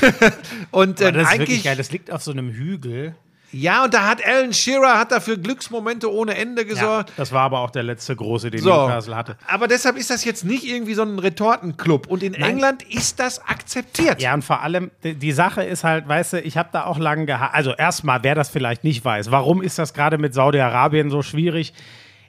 und 0.70 1.00
äh, 1.00 1.12
Das 1.12 1.22
ist 1.22 1.30
wirklich 1.32 1.40
eigentlich, 1.40 1.64
geil. 1.64 1.76
Das 1.76 1.92
liegt 1.92 2.10
auf 2.10 2.22
so 2.22 2.32
einem 2.32 2.50
Hügel. 2.50 3.14
Ja, 3.50 3.84
und 3.84 3.94
da 3.94 4.06
hat 4.06 4.24
Alan 4.26 4.52
Shearer 4.52 4.98
hat 4.98 5.10
dafür 5.12 5.36
Glücksmomente 5.38 6.12
ohne 6.12 6.36
Ende 6.36 6.62
Ja, 6.62 6.68
gesorgt. 6.68 7.12
das 7.16 7.32
war 7.32 7.42
aber 7.42 7.60
auch 7.60 7.70
der 7.70 7.82
letzte 7.82 8.14
große, 8.14 8.50
den 8.50 8.60
So. 8.60 8.70
Newcastle 8.70 9.16
hatte. 9.16 9.36
Aber 9.46 9.68
deshalb 9.68 9.96
ist 9.96 10.10
das 10.10 10.24
jetzt 10.24 10.44
nicht 10.44 10.64
irgendwie 10.64 10.94
so 10.94 11.02
ein 11.02 11.18
Retortenclub. 11.18 12.06
Und 12.08 12.22
in 12.22 12.34
England 12.34 12.82
ist 12.82 13.20
das 13.20 13.40
akzeptiert. 13.46 14.20
Ja, 14.20 14.34
und 14.34 14.42
vor 14.44 14.62
allem, 14.62 14.90
die, 15.02 15.14
die 15.14 15.32
Sache 15.32 15.62
ist 15.64 15.84
halt, 15.84 16.06
weißt 16.08 16.34
du, 16.34 16.40
ich 16.40 16.56
habe 16.58 16.68
da 16.72 16.84
auch 16.84 16.98
lange 16.98 17.26
gehabt. 17.26 17.54
Also 17.54 17.74
erstmal, 17.74 18.22
wer 18.22 18.34
das 18.34 18.48
vielleicht 18.50 18.84
nicht 18.84 19.04
weiß, 19.04 19.30
warum 19.30 19.62
ist 19.62 19.78
das 19.78 19.94
gerade 19.94 20.18
mit 20.18 20.34
Saudi-Arabien 20.34 21.10
so 21.10 21.22
schwierig? 21.22 21.72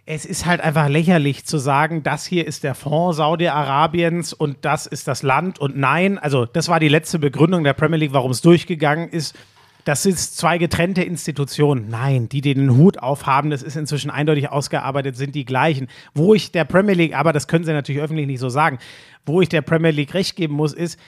Es 0.06 0.26
ist 0.26 0.48
halt 0.48 0.62
einfach 0.62 0.88
lächerlich 0.88 1.46
zu 1.46 1.60
sagen, 1.60 2.02
das 2.02 2.26
hier 2.26 2.48
ist 2.48 2.64
der 2.64 2.74
Fonds 2.74 3.18
Saudi-Arabiens 3.18 4.34
und 4.34 4.58
das 4.66 4.88
ist 4.88 5.08
das 5.08 5.22
Land. 5.24 5.60
Und 5.60 5.78
nein, 5.78 6.18
also 6.18 6.46
das 6.46 6.68
war 6.68 6.80
die 6.80 6.88
letzte 6.88 7.20
Begründung 7.20 7.64
der 7.64 7.74
Premier 7.74 7.98
League, 7.98 8.14
warum 8.14 8.32
es 8.32 8.42
durchgegangen 8.42 9.10
ist. 9.10 9.36
Das 9.86 10.04
sind 10.04 10.18
zwei 10.18 10.58
getrennte 10.58 11.04
Institutionen. 11.04 11.88
Nein, 11.90 12.30
die, 12.30 12.42
die 12.42 12.54
den 12.54 12.76
Hut 12.76 13.00
aufhaben, 13.00 13.50
das 13.50 13.64
ist 13.64 13.76
inzwischen 13.76 14.12
eindeutig 14.12 14.50
ausgearbeitet, 14.50 15.16
sind 15.16 15.36
die 15.36 15.46
gleichen. 15.46 15.88
Wo 16.14 16.34
ich 16.34 16.52
der 16.52 16.66
Premier 16.66 16.96
League, 16.96 17.16
aber 17.16 17.34
das 17.34 17.48
können 17.48 17.64
sie 17.64 17.74
natürlich 17.74 18.02
öffentlich 18.02 18.28
nicht 18.28 18.40
so 18.40 18.50
sagen, 18.50 18.80
wo 19.26 19.42
ich 19.42 19.50
der 19.50 19.62
Premier 19.62 19.92
League 19.92 20.14
recht 20.14 20.36
geben 20.36 20.56
muss, 20.56 20.74
ist, 20.74 21.00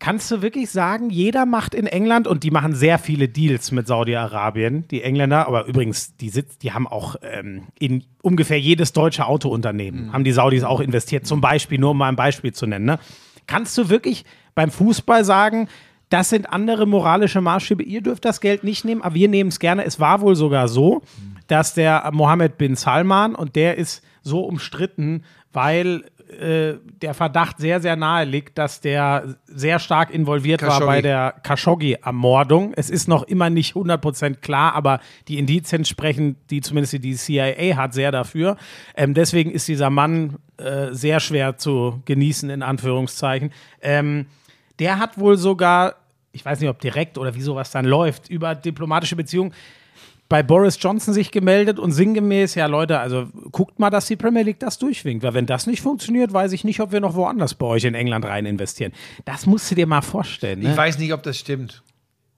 Kannst 0.00 0.30
du 0.30 0.42
wirklich 0.42 0.70
sagen, 0.70 1.10
jeder 1.10 1.44
macht 1.44 1.74
in 1.74 1.88
England 1.88 2.28
und 2.28 2.44
die 2.44 2.52
machen 2.52 2.72
sehr 2.72 3.00
viele 3.00 3.28
Deals 3.28 3.72
mit 3.72 3.88
Saudi-Arabien, 3.88 4.86
die 4.88 5.02
Engländer, 5.02 5.48
aber 5.48 5.66
übrigens, 5.66 6.14
die, 6.16 6.28
sitz, 6.28 6.56
die 6.58 6.72
haben 6.72 6.86
auch 6.86 7.16
ähm, 7.20 7.64
in 7.80 8.04
ungefähr 8.22 8.60
jedes 8.60 8.92
deutsche 8.92 9.26
Autounternehmen, 9.26 10.12
haben 10.12 10.22
die 10.22 10.30
Saudis 10.30 10.62
auch 10.62 10.78
investiert, 10.78 11.26
zum 11.26 11.40
Beispiel, 11.40 11.80
nur 11.80 11.90
um 11.90 11.98
mal 11.98 12.08
ein 12.08 12.14
Beispiel 12.14 12.52
zu 12.52 12.66
nennen. 12.66 12.84
Ne? 12.84 13.00
Kannst 13.48 13.76
du 13.76 13.88
wirklich 13.88 14.24
beim 14.54 14.70
Fußball 14.70 15.24
sagen, 15.24 15.68
das 16.08 16.30
sind 16.30 16.50
andere 16.50 16.86
moralische 16.86 17.40
Maßstäbe, 17.40 17.82
ihr 17.82 18.00
dürft 18.00 18.24
das 18.24 18.40
Geld 18.40 18.64
nicht 18.64 18.84
nehmen, 18.84 19.02
aber 19.02 19.14
wir 19.14 19.28
nehmen 19.28 19.48
es 19.48 19.58
gerne. 19.58 19.84
Es 19.84 20.00
war 20.00 20.20
wohl 20.20 20.36
sogar 20.36 20.68
so, 20.68 21.02
dass 21.46 21.74
der 21.74 22.10
Mohammed 22.12 22.58
bin 22.58 22.76
Salman, 22.76 23.34
und 23.34 23.56
der 23.56 23.76
ist 23.76 24.02
so 24.22 24.40
umstritten, 24.40 25.24
weil 25.52 26.04
äh, 26.28 26.74
der 27.00 27.14
Verdacht 27.14 27.58
sehr, 27.58 27.80
sehr 27.80 27.96
nahe 27.96 28.26
liegt, 28.26 28.58
dass 28.58 28.82
der 28.82 29.36
sehr 29.46 29.78
stark 29.78 30.10
involviert 30.10 30.60
war 30.60 30.68
Khashoggi. 30.68 30.86
bei 30.86 31.02
der 31.02 31.34
Khashoggi-Ermordung. 31.42 32.74
Es 32.76 32.90
ist 32.90 33.08
noch 33.08 33.22
immer 33.22 33.48
nicht 33.48 33.74
100% 33.74 34.36
klar, 34.36 34.74
aber 34.74 35.00
die 35.26 35.38
Indizien 35.38 35.86
sprechen, 35.86 36.36
die 36.50 36.60
zumindest 36.60 37.02
die 37.02 37.14
CIA 37.14 37.76
hat, 37.76 37.94
sehr 37.94 38.12
dafür. 38.12 38.56
Ähm, 38.94 39.14
deswegen 39.14 39.50
ist 39.50 39.68
dieser 39.68 39.88
Mann 39.88 40.36
äh, 40.58 40.88
sehr 40.92 41.20
schwer 41.20 41.56
zu 41.56 42.02
genießen, 42.04 42.50
in 42.50 42.62
Anführungszeichen. 42.62 43.50
Ähm, 43.80 44.26
der 44.78 44.98
hat 44.98 45.18
wohl 45.18 45.36
sogar, 45.36 45.96
ich 46.32 46.44
weiß 46.44 46.60
nicht, 46.60 46.68
ob 46.68 46.80
direkt 46.80 47.18
oder 47.18 47.34
wie 47.34 47.40
sowas 47.42 47.70
dann 47.70 47.84
läuft, 47.84 48.28
über 48.30 48.54
diplomatische 48.54 49.16
Beziehungen 49.16 49.52
bei 50.28 50.42
Boris 50.42 50.76
Johnson 50.78 51.14
sich 51.14 51.30
gemeldet 51.30 51.78
und 51.78 51.92
sinngemäß, 51.92 52.54
ja 52.54 52.66
Leute, 52.66 52.98
also 53.00 53.28
guckt 53.50 53.78
mal, 53.78 53.88
dass 53.88 54.06
die 54.06 54.16
Premier 54.16 54.42
League 54.42 54.60
das 54.60 54.78
durchwinkt, 54.78 55.24
weil 55.24 55.32
wenn 55.32 55.46
das 55.46 55.66
nicht 55.66 55.80
funktioniert, 55.80 56.32
weiß 56.34 56.52
ich 56.52 56.64
nicht, 56.64 56.80
ob 56.80 56.92
wir 56.92 57.00
noch 57.00 57.14
woanders 57.14 57.54
bei 57.54 57.64
euch 57.66 57.84
in 57.84 57.94
England 57.94 58.26
rein 58.26 58.44
investieren. 58.44 58.92
Das 59.24 59.46
musst 59.46 59.70
du 59.70 59.74
dir 59.74 59.86
mal 59.86 60.02
vorstellen. 60.02 60.60
Ne? 60.60 60.70
Ich 60.72 60.76
weiß 60.76 60.98
nicht, 60.98 61.14
ob 61.14 61.22
das 61.22 61.38
stimmt. 61.38 61.82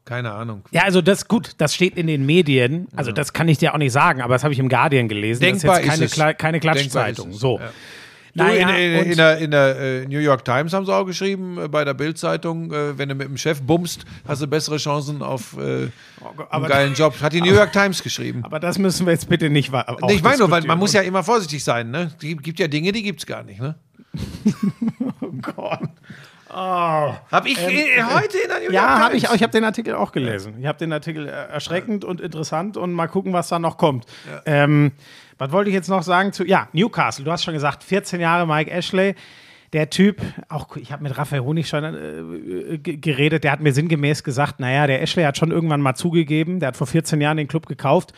Keine 0.05 0.33
Ahnung. 0.33 0.63
Ja, 0.71 0.83
also 0.85 1.03
das 1.03 1.27
gut, 1.29 1.53
das 1.59 1.75
steht 1.75 1.97
in 1.97 2.07
den 2.07 2.25
Medien. 2.27 2.87
Also 2.97 3.13
das 3.13 3.33
kann 3.33 3.49
ich 3.49 3.59
dir 3.59 3.75
auch 3.75 3.79
nicht 3.79 3.93
sagen, 3.93 4.23
aber 4.23 4.35
das 4.35 4.45
habe 4.45 4.53
ich 4.55 4.59
im 4.61 4.69
Guardian 4.69 5.09
gelesen. 5.09 5.41
Denkbar 5.43 5.77
das 5.77 5.81
ist 5.81 5.85
jetzt 5.85 5.91
keine, 5.93 6.05
ist 6.05 6.13
es. 6.13 6.19
Kla- 6.19 6.35
keine 6.35 6.61
Denkbar 6.61 6.75
Klatschzeitung. 6.75 7.33
So. 7.33 7.59
ja. 7.59 7.71
Naja, 8.35 8.69
in, 8.71 8.93
in, 8.93 8.99
und- 9.01 9.07
in 9.11 9.17
der, 9.17 9.39
in 9.39 9.51
der 9.51 9.77
äh, 9.79 10.07
New 10.07 10.19
York 10.19 10.45
Times 10.45 10.73
haben 10.73 10.87
sie 10.87 10.95
auch 10.95 11.05
geschrieben, 11.05 11.59
äh, 11.59 11.69
bei 11.69 11.85
der 11.85 11.95
Bild-Zeitung, 11.95 12.73
äh, 12.73 12.97
wenn 12.99 13.09
du 13.09 13.15
mit 13.15 13.29
dem 13.29 13.37
Chef 13.37 13.61
bummst, 13.63 14.05
hast 14.27 14.41
du 14.43 14.47
bessere 14.47 14.77
Chancen 14.77 15.23
auf 15.23 15.57
äh, 15.59 15.89
aber- 16.21 16.53
einen 16.53 16.67
geilen 16.67 16.95
Job. 16.95 17.15
Hat 17.21 17.33
die 17.33 17.41
New 17.41 17.55
York 17.55 17.73
Times 17.73 18.03
geschrieben. 18.03 18.45
aber 18.45 18.61
das 18.61 18.79
müssen 18.79 19.07
wir 19.07 19.13
jetzt 19.13 19.29
bitte 19.29 19.51
nicht 19.51 19.73
wa- 19.73 19.85
Nee, 20.07 20.15
ich 20.15 20.23
meine 20.23 20.39
nur, 20.39 20.51
weil 20.51 20.63
man 20.65 20.79
muss 20.79 20.93
ja 20.93 21.01
immer 21.03 21.23
vorsichtig 21.25 21.63
sein. 21.65 21.91
Ne? 21.91 22.11
Es 22.15 22.19
gibt 22.43 22.59
ja 22.59 22.69
Dinge, 22.69 22.93
die 22.93 23.03
gibt 23.03 23.21
es 23.21 23.27
gar 23.27 23.43
nicht. 23.43 23.61
Ne? 23.61 23.75
Gott. 25.43 25.81
Hab 26.53 27.47
ich 27.47 27.57
äh, 27.59 28.03
heute 28.03 28.39
in 28.39 28.49
der 28.49 28.59
New 28.59 28.63
York 28.65 28.69
Ähm, 28.69 28.73
Ja, 28.73 28.99
habe 28.99 29.17
ich 29.17 29.29
auch. 29.29 29.35
Ich 29.35 29.43
habe 29.43 29.53
den 29.53 29.63
Artikel 29.63 29.95
auch 29.95 30.11
gelesen. 30.11 30.55
Ich 30.59 30.67
habe 30.67 30.79
den 30.79 30.93
Artikel 30.93 31.29
äh, 31.29 31.31
erschreckend 31.31 32.05
und 32.05 32.21
interessant 32.21 32.77
und 32.77 32.93
mal 32.93 33.07
gucken, 33.07 33.33
was 33.33 33.49
da 33.49 33.61
noch 33.61 33.77
kommt. 33.79 34.05
Ähm, 34.47 34.91
was 35.41 35.53
wollte 35.53 35.71
ich 35.71 35.75
jetzt 35.75 35.89
noch 35.89 36.03
sagen 36.03 36.35
zu. 36.35 36.45
Ja, 36.45 36.69
Newcastle. 36.75 37.25
Du 37.25 37.33
hast 37.33 37.45
schon 37.45 37.55
gesagt, 37.55 37.83
14 37.83 38.21
Jahre 38.21 38.47
Mike 38.47 38.71
Ashley. 38.71 39.15
Der 39.73 39.89
Typ, 39.89 40.21
auch 40.49 40.77
ich 40.77 40.93
habe 40.93 41.03
mit 41.03 41.17
Raphael 41.17 41.43
Honig 41.43 41.67
schon 41.69 41.85
äh, 41.85 42.79
geredet, 42.79 43.45
der 43.45 43.53
hat 43.53 43.61
mir 43.61 43.73
sinngemäß 43.73 44.23
gesagt, 44.23 44.61
naja, 44.61 44.87
der 44.87 45.01
Ashley 45.01 45.23
hat 45.23 45.39
schon 45.39 45.51
irgendwann 45.51 45.81
mal 45.81 45.95
zugegeben, 45.95 46.59
der 46.61 46.69
hat 46.69 46.77
vor 46.77 46.89
14 46.89 47.21
Jahren 47.21 47.37
den 47.37 47.47
Club 47.47 47.67
gekauft 47.67 48.13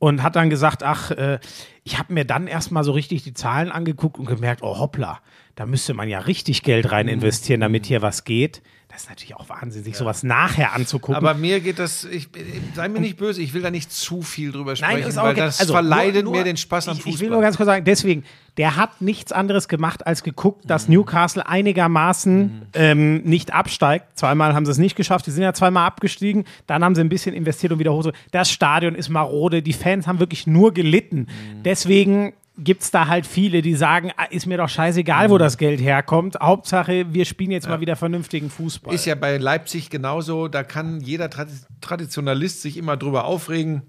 und 0.00 0.22
hat 0.22 0.36
dann 0.36 0.50
gesagt, 0.50 0.82
ach, 0.82 1.12
äh, 1.12 1.38
ich 1.84 1.98
habe 1.98 2.12
mir 2.12 2.24
dann 2.24 2.48
erstmal 2.48 2.82
so 2.82 2.92
richtig 2.92 3.22
die 3.22 3.34
Zahlen 3.34 3.70
angeguckt 3.70 4.18
und 4.18 4.26
gemerkt, 4.26 4.62
oh 4.62 4.78
hoppla, 4.78 5.20
da 5.56 5.66
müsste 5.66 5.94
man 5.94 6.08
ja 6.08 6.18
richtig 6.20 6.62
Geld 6.62 6.90
rein 6.90 7.08
investieren, 7.08 7.60
damit 7.60 7.86
hier 7.86 8.02
was 8.02 8.24
geht. 8.24 8.62
Das 8.88 9.02
ist 9.04 9.08
natürlich 9.08 9.34
auch 9.34 9.48
Wahnsinn, 9.48 9.82
sich 9.82 9.96
sowas 9.96 10.22
nachher 10.22 10.72
anzugucken. 10.72 11.16
Aber 11.16 11.34
mir 11.34 11.58
geht 11.58 11.80
das, 11.80 12.04
ich, 12.04 12.28
sei 12.76 12.88
mir 12.88 13.00
nicht 13.00 13.16
böse, 13.16 13.42
ich 13.42 13.52
will 13.52 13.60
da 13.62 13.72
nicht 13.72 13.90
zu 13.90 14.22
viel 14.22 14.52
drüber 14.52 14.76
sprechen, 14.76 15.08
ist 15.08 15.18
auch 15.18 15.24
weil 15.24 15.32
okay. 15.32 15.40
das 15.40 15.58
Also, 15.58 15.72
verleidet 15.72 16.22
nur- 16.22 16.32
nur- 16.34 16.40
mir 16.42 16.44
den 16.44 16.56
Spaß 16.56 16.86
am 16.86 16.92
ich, 16.96 17.02
Fußball. 17.02 17.14
Ich 17.14 17.20
will 17.20 17.30
nur 17.30 17.40
ganz 17.40 17.56
kurz 17.56 17.66
sagen, 17.66 17.84
deswegen, 17.84 18.22
der 18.56 18.76
hat 18.76 19.00
nichts 19.00 19.32
anderes 19.32 19.66
gemacht, 19.66 20.06
als 20.06 20.22
geguckt, 20.22 20.62
dass 20.70 20.86
Newcastle 20.88 21.44
einigermaßen 21.44 22.66
ähm, 22.74 23.22
nicht 23.24 23.52
absteigt. 23.52 24.16
Zweimal 24.16 24.54
haben 24.54 24.64
sie 24.64 24.70
es 24.70 24.78
nicht 24.78 24.94
geschafft, 24.94 25.26
die 25.26 25.32
sind 25.32 25.42
ja 25.42 25.52
zweimal 25.54 25.86
abgestiegen, 25.86 26.44
dann 26.68 26.84
haben 26.84 26.94
sie 26.94 27.00
ein 27.00 27.08
bisschen 27.08 27.34
investiert 27.34 27.72
und 27.72 27.80
wieder 27.80 27.92
hoch. 27.92 28.12
Das 28.30 28.48
Stadion 28.48 28.94
ist 28.94 29.08
marode, 29.08 29.60
die 29.62 29.72
Fans 29.72 30.06
haben 30.06 30.20
wirklich 30.20 30.46
nur 30.46 30.72
gelitten. 30.72 31.26
Deswegen 31.64 32.32
gibt 32.56 32.82
es 32.82 32.90
da 32.90 33.08
halt 33.08 33.26
viele, 33.26 33.62
die 33.62 33.74
sagen, 33.74 34.12
ah, 34.16 34.24
ist 34.24 34.46
mir 34.46 34.58
doch 34.58 34.68
scheißegal, 34.68 35.30
wo 35.30 35.38
das 35.38 35.58
Geld 35.58 35.80
herkommt. 35.80 36.36
Hauptsache, 36.40 37.12
wir 37.12 37.24
spielen 37.24 37.50
jetzt 37.50 37.68
mal 37.68 37.80
wieder 37.80 37.96
vernünftigen 37.96 38.48
Fußball. 38.50 38.94
Ist 38.94 39.06
ja 39.06 39.14
bei 39.16 39.38
Leipzig 39.38 39.90
genauso. 39.90 40.48
Da 40.48 40.62
kann 40.62 41.00
jeder 41.00 41.26
Tradi- 41.26 41.66
Traditionalist 41.80 42.62
sich 42.62 42.76
immer 42.76 42.96
drüber 42.96 43.24
aufregen. 43.24 43.82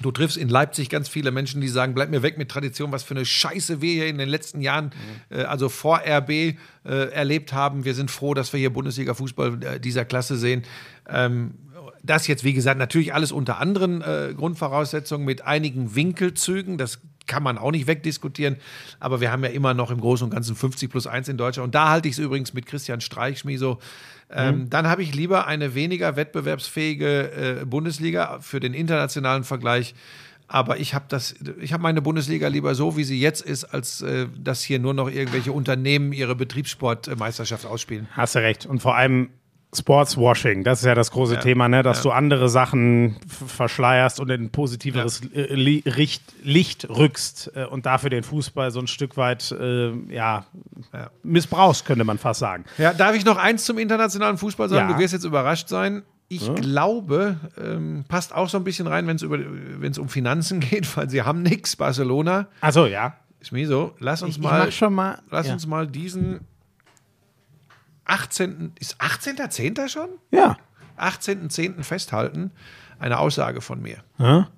Du 0.00 0.12
triffst 0.12 0.36
in 0.36 0.48
Leipzig 0.48 0.90
ganz 0.90 1.08
viele 1.08 1.30
Menschen, 1.32 1.60
die 1.60 1.66
sagen, 1.68 1.94
bleib 1.94 2.10
mir 2.10 2.22
weg 2.22 2.38
mit 2.38 2.50
Tradition, 2.50 2.92
was 2.92 3.02
für 3.02 3.14
eine 3.14 3.24
Scheiße 3.24 3.80
wir 3.80 3.92
hier 3.94 4.06
in 4.06 4.18
den 4.18 4.28
letzten 4.28 4.60
Jahren, 4.60 4.92
äh, 5.30 5.42
also 5.42 5.68
vor 5.68 6.02
RB, 6.06 6.30
äh, 6.30 6.54
erlebt 6.84 7.52
haben. 7.52 7.84
Wir 7.84 7.94
sind 7.94 8.10
froh, 8.10 8.34
dass 8.34 8.52
wir 8.52 8.60
hier 8.60 8.70
Bundesliga-Fußball 8.70 9.58
äh, 9.64 9.80
dieser 9.80 10.04
Klasse 10.04 10.36
sehen. 10.36 10.62
Ähm, 11.08 11.54
das 12.08 12.26
jetzt, 12.26 12.44
wie 12.44 12.54
gesagt, 12.54 12.78
natürlich 12.78 13.14
alles 13.14 13.32
unter 13.32 13.58
anderen 13.58 14.02
äh, 14.02 14.34
Grundvoraussetzungen 14.36 15.24
mit 15.24 15.42
einigen 15.42 15.94
Winkelzügen. 15.94 16.78
Das 16.78 17.00
kann 17.26 17.42
man 17.42 17.58
auch 17.58 17.70
nicht 17.70 17.86
wegdiskutieren. 17.86 18.56
Aber 18.98 19.20
wir 19.20 19.30
haben 19.30 19.44
ja 19.44 19.50
immer 19.50 19.74
noch 19.74 19.90
im 19.90 20.00
Großen 20.00 20.24
und 20.24 20.30
Ganzen 20.30 20.56
50 20.56 20.90
plus 20.90 21.06
1 21.06 21.28
in 21.28 21.36
Deutschland. 21.36 21.66
Und 21.66 21.74
da 21.74 21.90
halte 21.90 22.08
ich 22.08 22.14
es 22.14 22.18
übrigens 22.18 22.54
mit 22.54 22.66
Christian 22.66 23.00
Streich, 23.00 23.40
Schmieso. 23.40 23.78
Ähm, 24.30 24.68
Dann 24.68 24.88
habe 24.88 25.02
ich 25.02 25.14
lieber 25.14 25.46
eine 25.46 25.74
weniger 25.74 26.16
wettbewerbsfähige 26.16 27.60
äh, 27.60 27.64
Bundesliga 27.64 28.40
für 28.40 28.60
den 28.60 28.74
internationalen 28.74 29.44
Vergleich. 29.44 29.94
Aber 30.48 30.78
ich 30.78 30.94
habe 30.94 31.04
das, 31.08 31.34
ich 31.60 31.74
habe 31.74 31.82
meine 31.82 32.00
Bundesliga 32.00 32.48
lieber 32.48 32.74
so, 32.74 32.96
wie 32.96 33.04
sie 33.04 33.20
jetzt 33.20 33.42
ist, 33.42 33.64
als 33.64 34.00
äh, 34.00 34.26
dass 34.38 34.62
hier 34.62 34.78
nur 34.78 34.94
noch 34.94 35.10
irgendwelche 35.10 35.52
Unternehmen 35.52 36.12
ihre 36.12 36.34
Betriebssportmeisterschaft 36.34 37.66
ausspielen. 37.66 38.08
Hast 38.12 38.34
du 38.34 38.38
recht. 38.38 38.64
Und 38.64 38.80
vor 38.80 38.96
allem 38.96 39.28
Sportswashing, 39.76 40.64
das 40.64 40.80
ist 40.80 40.86
ja 40.86 40.94
das 40.94 41.10
große 41.10 41.40
Thema, 41.40 41.68
ne? 41.68 41.82
dass 41.82 42.00
du 42.00 42.10
andere 42.10 42.48
Sachen 42.48 43.16
verschleierst 43.28 44.18
und 44.18 44.30
in 44.30 44.44
ein 44.44 44.50
positiveres 44.50 45.22
Li 45.32 45.82
Licht, 45.84 46.22
Licht 46.42 46.88
rückst 46.88 47.52
äh, 47.54 47.64
und 47.66 47.84
dafür 47.84 48.08
den 48.08 48.22
Fußball 48.22 48.70
so 48.70 48.80
ein 48.80 48.86
Stück 48.86 49.18
weit 49.18 49.52
äh, 49.52 49.92
ja, 50.10 50.46
missbrauchst, 51.22 51.84
könnte 51.84 52.04
man 52.04 52.16
fast 52.16 52.40
sagen. 52.40 52.64
Ja, 52.78 52.94
darf 52.94 53.14
ich 53.14 53.26
noch 53.26 53.36
eins 53.36 53.64
zum 53.64 53.76
internationalen 53.76 54.38
Fußball 54.38 54.70
sagen? 54.70 54.88
Ja. 54.88 54.96
Du 54.96 55.02
wirst 55.02 55.12
jetzt 55.12 55.24
überrascht 55.24 55.68
sein. 55.68 56.02
Ich 56.28 56.54
glaube, 56.54 57.36
ähm, 57.58 58.04
passt 58.08 58.34
auch 58.34 58.48
so 58.48 58.58
ein 58.58 58.64
bisschen 58.64 58.86
rein, 58.86 59.06
wenn 59.06 59.16
es 59.90 59.98
um 59.98 60.08
Finanzen 60.08 60.60
geht, 60.60 60.96
weil 60.96 61.10
sie 61.10 61.22
haben 61.22 61.42
nichts. 61.42 61.76
Barcelona. 61.76 62.48
Achso, 62.60 62.86
ja. 62.86 63.16
Schmieso, 63.40 63.94
lass 63.98 64.22
uns 64.22 64.32
Ich, 64.32 64.38
ich 64.38 64.44
mal, 64.44 64.66
mach 64.66 64.72
schon 64.72 64.94
mal. 64.94 65.22
lass 65.30 65.46
ja. 65.46 65.52
uns 65.52 65.66
mal 65.66 65.86
diesen 65.86 66.40
18. 68.08 68.72
Ist 68.80 69.00
18.10. 69.00 69.88
schon? 69.88 70.08
Ja. 70.30 70.56
18.10. 70.98 71.84
festhalten. 71.84 72.50
Eine 72.98 73.18
Aussage 73.18 73.60
von 73.60 73.80
mir. 73.80 73.98
Ja. 74.18 74.48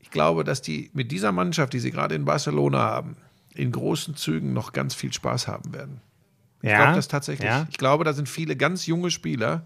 Ich 0.00 0.10
glaube, 0.10 0.42
dass 0.44 0.62
die 0.62 0.90
mit 0.92 1.12
dieser 1.12 1.30
Mannschaft, 1.32 1.72
die 1.72 1.78
sie 1.78 1.90
gerade 1.92 2.14
in 2.14 2.24
Barcelona 2.24 2.78
haben, 2.78 3.16
in 3.54 3.70
großen 3.70 4.16
Zügen 4.16 4.52
noch 4.52 4.72
ganz 4.72 4.94
viel 4.94 5.12
Spaß 5.12 5.46
haben 5.46 5.72
werden. 5.72 6.00
Ich 6.62 6.70
Ja. 6.70 6.78
glaube 6.78 6.96
das 6.96 7.08
tatsächlich. 7.08 7.48
Ja. 7.48 7.66
Ich 7.70 7.78
glaube, 7.78 8.04
da 8.04 8.12
sind 8.12 8.28
viele 8.28 8.56
ganz 8.56 8.86
junge 8.86 9.10
Spieler. 9.10 9.64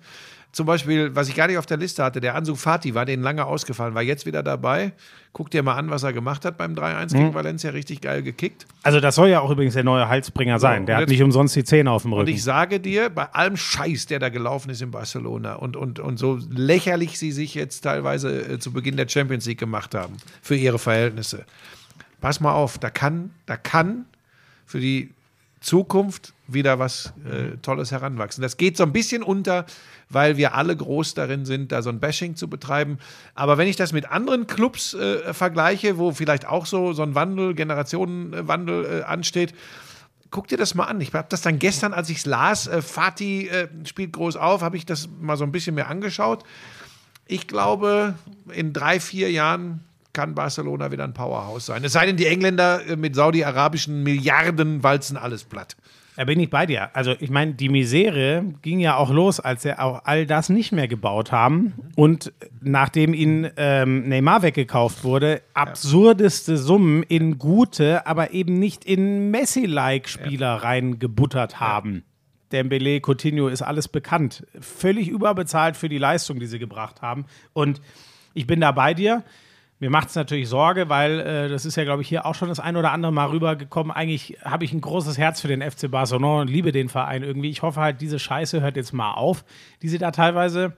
Zum 0.59 0.67
Beispiel, 0.67 1.15
was 1.15 1.29
ich 1.29 1.37
gar 1.37 1.47
nicht 1.47 1.57
auf 1.57 1.67
der 1.67 1.77
Liste 1.77 2.03
hatte, 2.03 2.21
der 2.21 2.35
Ansu 2.35 2.57
Fati 2.57 2.93
war 2.93 3.05
denen 3.05 3.23
lange 3.23 3.45
ausgefallen, 3.47 3.95
war 3.95 4.03
jetzt 4.03 4.27
wieder 4.27 4.43
dabei. 4.43 4.91
Guck 5.33 5.53
dir 5.53 5.63
mal 5.63 5.77
an, 5.77 5.89
was 5.89 6.03
er 6.03 6.13
gemacht 6.13 6.45
hat 6.45 6.59
beim 6.59 6.75
3-1 6.75 7.15
Mhm. 7.15 7.19
gegen 7.21 7.35
Valencia, 7.35 7.71
richtig 7.71 8.01
geil 8.01 8.25
gekickt. 8.25 8.67
Also, 8.83 8.99
das 8.99 9.15
soll 9.15 9.29
ja 9.29 9.39
auch 9.39 9.51
übrigens 9.53 9.75
der 9.75 9.85
neue 9.85 10.09
Halsbringer 10.09 10.59
sein. 10.59 10.85
Der 10.85 10.97
und 10.97 11.03
hat 11.03 11.09
nicht 11.11 11.23
umsonst 11.23 11.55
die 11.55 11.63
Zähne 11.63 11.93
auf 11.93 12.03
dem 12.03 12.13
Und 12.13 12.19
Rücken. 12.23 12.31
ich 12.33 12.43
sage 12.43 12.81
dir, 12.81 13.09
bei 13.09 13.27
allem 13.35 13.57
Scheiß, 13.57 14.07
der 14.07 14.19
da 14.19 14.31
gelaufen 14.31 14.71
ist 14.71 14.83
in 14.83 14.91
Barcelona 14.91 15.55
und, 15.55 15.77
und, 15.77 16.01
und 16.01 16.17
so 16.19 16.41
lächerlich 16.51 17.21
sie 17.21 17.31
sich 17.31 17.55
jetzt 17.55 17.83
teilweise 17.83 18.55
äh, 18.55 18.59
zu 18.59 18.73
Beginn 18.73 18.97
der 18.97 19.07
Champions 19.09 19.47
League 19.47 19.59
gemacht 19.61 19.95
haben, 19.95 20.17
für 20.43 20.57
ihre 20.57 20.81
Verhältnisse. 20.81 21.45
Pass 22.21 22.41
mal 22.41 22.53
auf, 22.53 22.79
da 22.79 22.91
kann, 22.91 23.31
da 23.47 23.57
kann 23.57 24.07
für 24.67 24.81
die 24.81 25.11
Zukunft 25.61 26.35
wieder 26.47 26.79
was 26.79 27.13
äh, 27.25 27.57
Tolles 27.63 27.91
heranwachsen. 27.91 28.43
Das 28.43 28.57
geht 28.57 28.77
so 28.77 28.85
ein 28.85 28.93
bisschen 28.93 29.23
unter, 29.23 29.67
weil 30.09 30.37
wir 30.37 30.55
alle 30.55 30.77
groß 30.77 31.15
darin 31.15 31.45
sind, 31.45 31.73
da 31.73 31.83
so 31.83 31.91
ein 31.91 32.01
Bashing 32.01 32.37
zu 32.37 32.49
betreiben. 32.49 32.99
Aber 33.35 33.59
wenn 33.59 33.69
ich 33.69 33.77
das 33.77 33.93
mit 33.93 34.11
anderen 34.11 34.47
Clubs 34.47 34.95
äh, 34.95 35.35
vergleiche, 35.35 35.99
wo 35.99 36.13
vielleicht 36.13 36.47
auch 36.47 36.67
so, 36.67 36.93
so 36.93 37.03
ein 37.03 37.15
Wandel, 37.15 37.55
Generationenwandel 37.55 39.01
äh, 39.01 39.03
ansteht, 39.03 39.55
guck 40.31 40.49
dir 40.49 40.59
das 40.59 40.75
mal 40.75 40.85
an. 40.85 41.01
Ich 41.01 41.13
habe 41.13 41.27
das 41.29 41.43
dann 41.43 41.59
gestern, 41.59 41.93
als 41.93 42.11
ich 42.11 42.19
es 42.19 42.27
las, 42.27 42.67
äh, 42.67 42.83
Fatih 42.83 43.49
äh, 43.49 43.69
spielt 43.85 44.13
groß 44.13 44.37
auf, 44.37 44.63
habe 44.63 44.77
ich 44.77 44.87
das 44.87 45.09
mal 45.21 45.37
so 45.37 45.45
ein 45.45 45.53
bisschen 45.53 45.75
mehr 45.75 45.89
angeschaut. 45.89 46.45
Ich 47.27 47.47
glaube, 47.47 48.15
in 48.53 48.73
drei, 48.73 49.01
vier 49.01 49.31
Jahren 49.31 49.85
kann 50.19 50.35
Barcelona 50.35 50.91
wieder 50.91 51.05
ein 51.05 51.15
Powerhouse 51.15 51.67
sein. 51.67 51.85
Es 51.85 51.93
sei 51.93 52.05
denn, 52.05 52.17
die 52.17 52.27
Engländer 52.27 52.85
äh, 52.85 52.97
mit 52.97 53.15
saudi-arabischen 53.15 54.03
Milliarden 54.03 54.83
walzen 54.83 55.17
alles 55.17 55.45
platt. 55.45 55.77
Da 56.17 56.25
bin 56.25 56.41
ich 56.41 56.51
bei 56.51 56.67
dir. 56.67 56.91
Also 56.97 57.15
ich 57.21 57.31
meine, 57.31 57.55
die 57.55 57.69
Misere 57.69 58.43
ging 58.63 58.81
ja 58.81 58.97
auch 58.97 59.11
los, 59.13 59.39
als 59.39 59.63
sie 59.63 59.79
auch 59.79 60.01
all 60.07 60.27
das 60.27 60.49
nicht 60.49 60.73
mehr 60.73 60.89
gebaut 60.89 61.31
haben. 61.31 61.75
Und 61.95 62.33
nachdem 62.61 63.15
ihnen 63.15 63.49
ähm, 63.57 64.09
Neymar 64.09 64.43
weggekauft 64.43 65.05
wurde, 65.05 65.41
absurdeste 65.55 66.57
Summen 66.57 67.05
in 67.05 67.39
gute, 67.39 68.05
aber 68.05 68.33
eben 68.33 68.59
nicht 68.59 68.85
in 68.85 69.31
Messi-like 69.31 70.09
Spieler 70.09 70.65
reingebuttert 70.65 71.61
haben. 71.61 72.03
Dembele, 72.51 73.01
Coutinho 73.01 73.47
ist 73.47 73.63
alles 73.63 73.87
bekannt. 73.87 74.45
Völlig 74.61 75.07
überbezahlt 75.07 75.77
für 75.77 75.89
die 75.89 75.99
Leistung, 75.99 76.41
die 76.41 76.47
sie 76.47 76.59
gebracht 76.59 77.03
haben. 77.03 77.27
Und 77.53 77.81
ich 78.35 78.49
bin 78.49 78.61
da 78.61 78.73
bei 78.73 78.95
dir. 78.95 79.23
Mir 79.81 79.91
macht 79.91 80.09
es 80.09 80.17
natürlich 80.17 80.49
Sorge, 80.49 80.89
weil 80.89 81.21
äh, 81.21 81.49
das 81.49 81.65
ist 81.65 81.77
ja, 81.77 81.85
glaube 81.85 82.03
ich, 82.03 82.09
hier 82.09 82.27
auch 82.27 82.35
schon 82.35 82.49
das 82.49 82.59
ein 82.59 82.77
oder 82.77 82.93
andere 82.93 83.13
Mal 83.13 83.27
rübergekommen. 83.27 83.93
Eigentlich 83.93 84.39
habe 84.45 84.65
ich 84.65 84.73
ein 84.73 84.81
großes 84.81 85.19
Herz 85.19 85.41
für 85.41 85.49
den 85.49 85.63
FC 85.63 85.91
Barcelona 85.91 86.43
und 86.43 86.49
liebe 86.49 86.73
den 86.73 86.89
Verein 86.89 87.23
irgendwie. 87.23 87.51
Ich 87.51 87.63
hoffe 87.63 87.81
halt, 87.81 88.01
diese 88.01 88.19
Scheiße 88.19 88.61
hört 88.61 88.77
jetzt 88.77 88.93
mal 88.93 89.13
auf, 89.13 89.45
die 89.83 89.89
sie 89.89 89.99
da 89.99 90.11
teilweise 90.11 90.75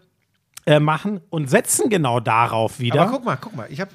äh, 0.67 0.79
machen 0.79 1.21
und 1.31 1.49
setzen 1.49 1.89
genau 1.89 2.21
darauf 2.21 2.81
wieder. 2.81 3.01
Aber 3.01 3.11
guck 3.13 3.25
mal, 3.25 3.37
guck 3.37 3.57
mal. 3.57 3.67
Ich 3.71 3.81
habe 3.81 3.91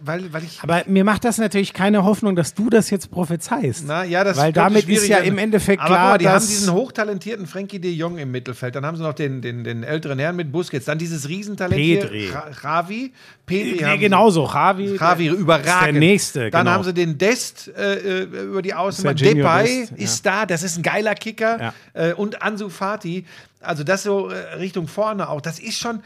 weil, 0.00 0.32
weil 0.32 0.44
ich. 0.44 0.62
Aber 0.62 0.82
mir 0.86 1.02
macht 1.02 1.24
das 1.24 1.38
natürlich 1.38 1.72
keine 1.72 2.04
Hoffnung, 2.04 2.36
dass 2.36 2.54
du 2.54 2.70
das 2.70 2.90
jetzt 2.90 3.10
prophezeist. 3.10 3.84
Na, 3.86 4.04
ja, 4.04 4.22
das 4.22 4.36
Weil 4.36 4.52
damit 4.52 4.88
ist 4.88 5.08
ja 5.08 5.18
im 5.18 5.38
Endeffekt 5.38 5.80
Aber 5.82 5.88
klar, 5.88 6.00
guck 6.00 6.10
mal, 6.12 6.18
die 6.18 6.28
haben 6.28 6.46
diesen 6.46 6.72
hochtalentierten 6.72 7.46
Frankie 7.48 7.80
de 7.80 7.90
Jong 7.92 8.18
im 8.18 8.30
Mittelfeld. 8.30 8.76
Dann 8.76 8.86
haben 8.86 8.96
sie 8.96 9.02
noch 9.02 9.14
den, 9.14 9.42
den, 9.42 9.64
den 9.64 9.82
älteren 9.82 10.20
Herrn 10.20 10.36
mit 10.36 10.52
Busquets. 10.52 10.84
Dann 10.84 10.98
dieses 10.98 11.28
Riesentalent 11.28 11.74
Pedri. 11.74 12.20
hier, 12.20 12.34
Ra- 12.34 12.50
Javi. 12.62 13.12
Pedri 13.44 13.72
nee, 13.78 13.84
haben 13.84 13.92
sie. 13.94 13.98
genauso. 13.98 14.46
Javi, 14.46 14.96
der- 14.96 15.32
überragend. 15.34 15.66
Ist 15.66 15.82
der 15.82 15.92
nächste. 15.92 16.50
Dann 16.50 16.60
genau. 16.64 16.76
haben 16.76 16.84
sie 16.84 16.94
den 16.94 17.18
Dest 17.18 17.72
äh, 17.76 18.22
äh, 18.22 18.44
über 18.44 18.62
die. 18.62 18.72
Serginho 18.90 19.34
Depay 19.34 19.80
Dest, 19.80 19.90
ja. 19.90 19.96
ist 19.96 20.26
da, 20.26 20.46
das 20.46 20.62
ist 20.62 20.78
ein 20.78 20.82
geiler 20.84 21.14
Kicker. 21.16 21.60
Ja. 21.60 22.10
Äh, 22.10 22.14
und 22.14 22.40
Ansu 22.40 22.68
Fati. 22.68 23.24
Also 23.64 23.84
das 23.84 24.02
so 24.02 24.28
äh, 24.28 24.54
Richtung 24.54 24.88
vorne 24.88 25.28
auch. 25.28 25.40
Das 25.40 25.58
ist 25.58 25.78
schon. 25.78 26.00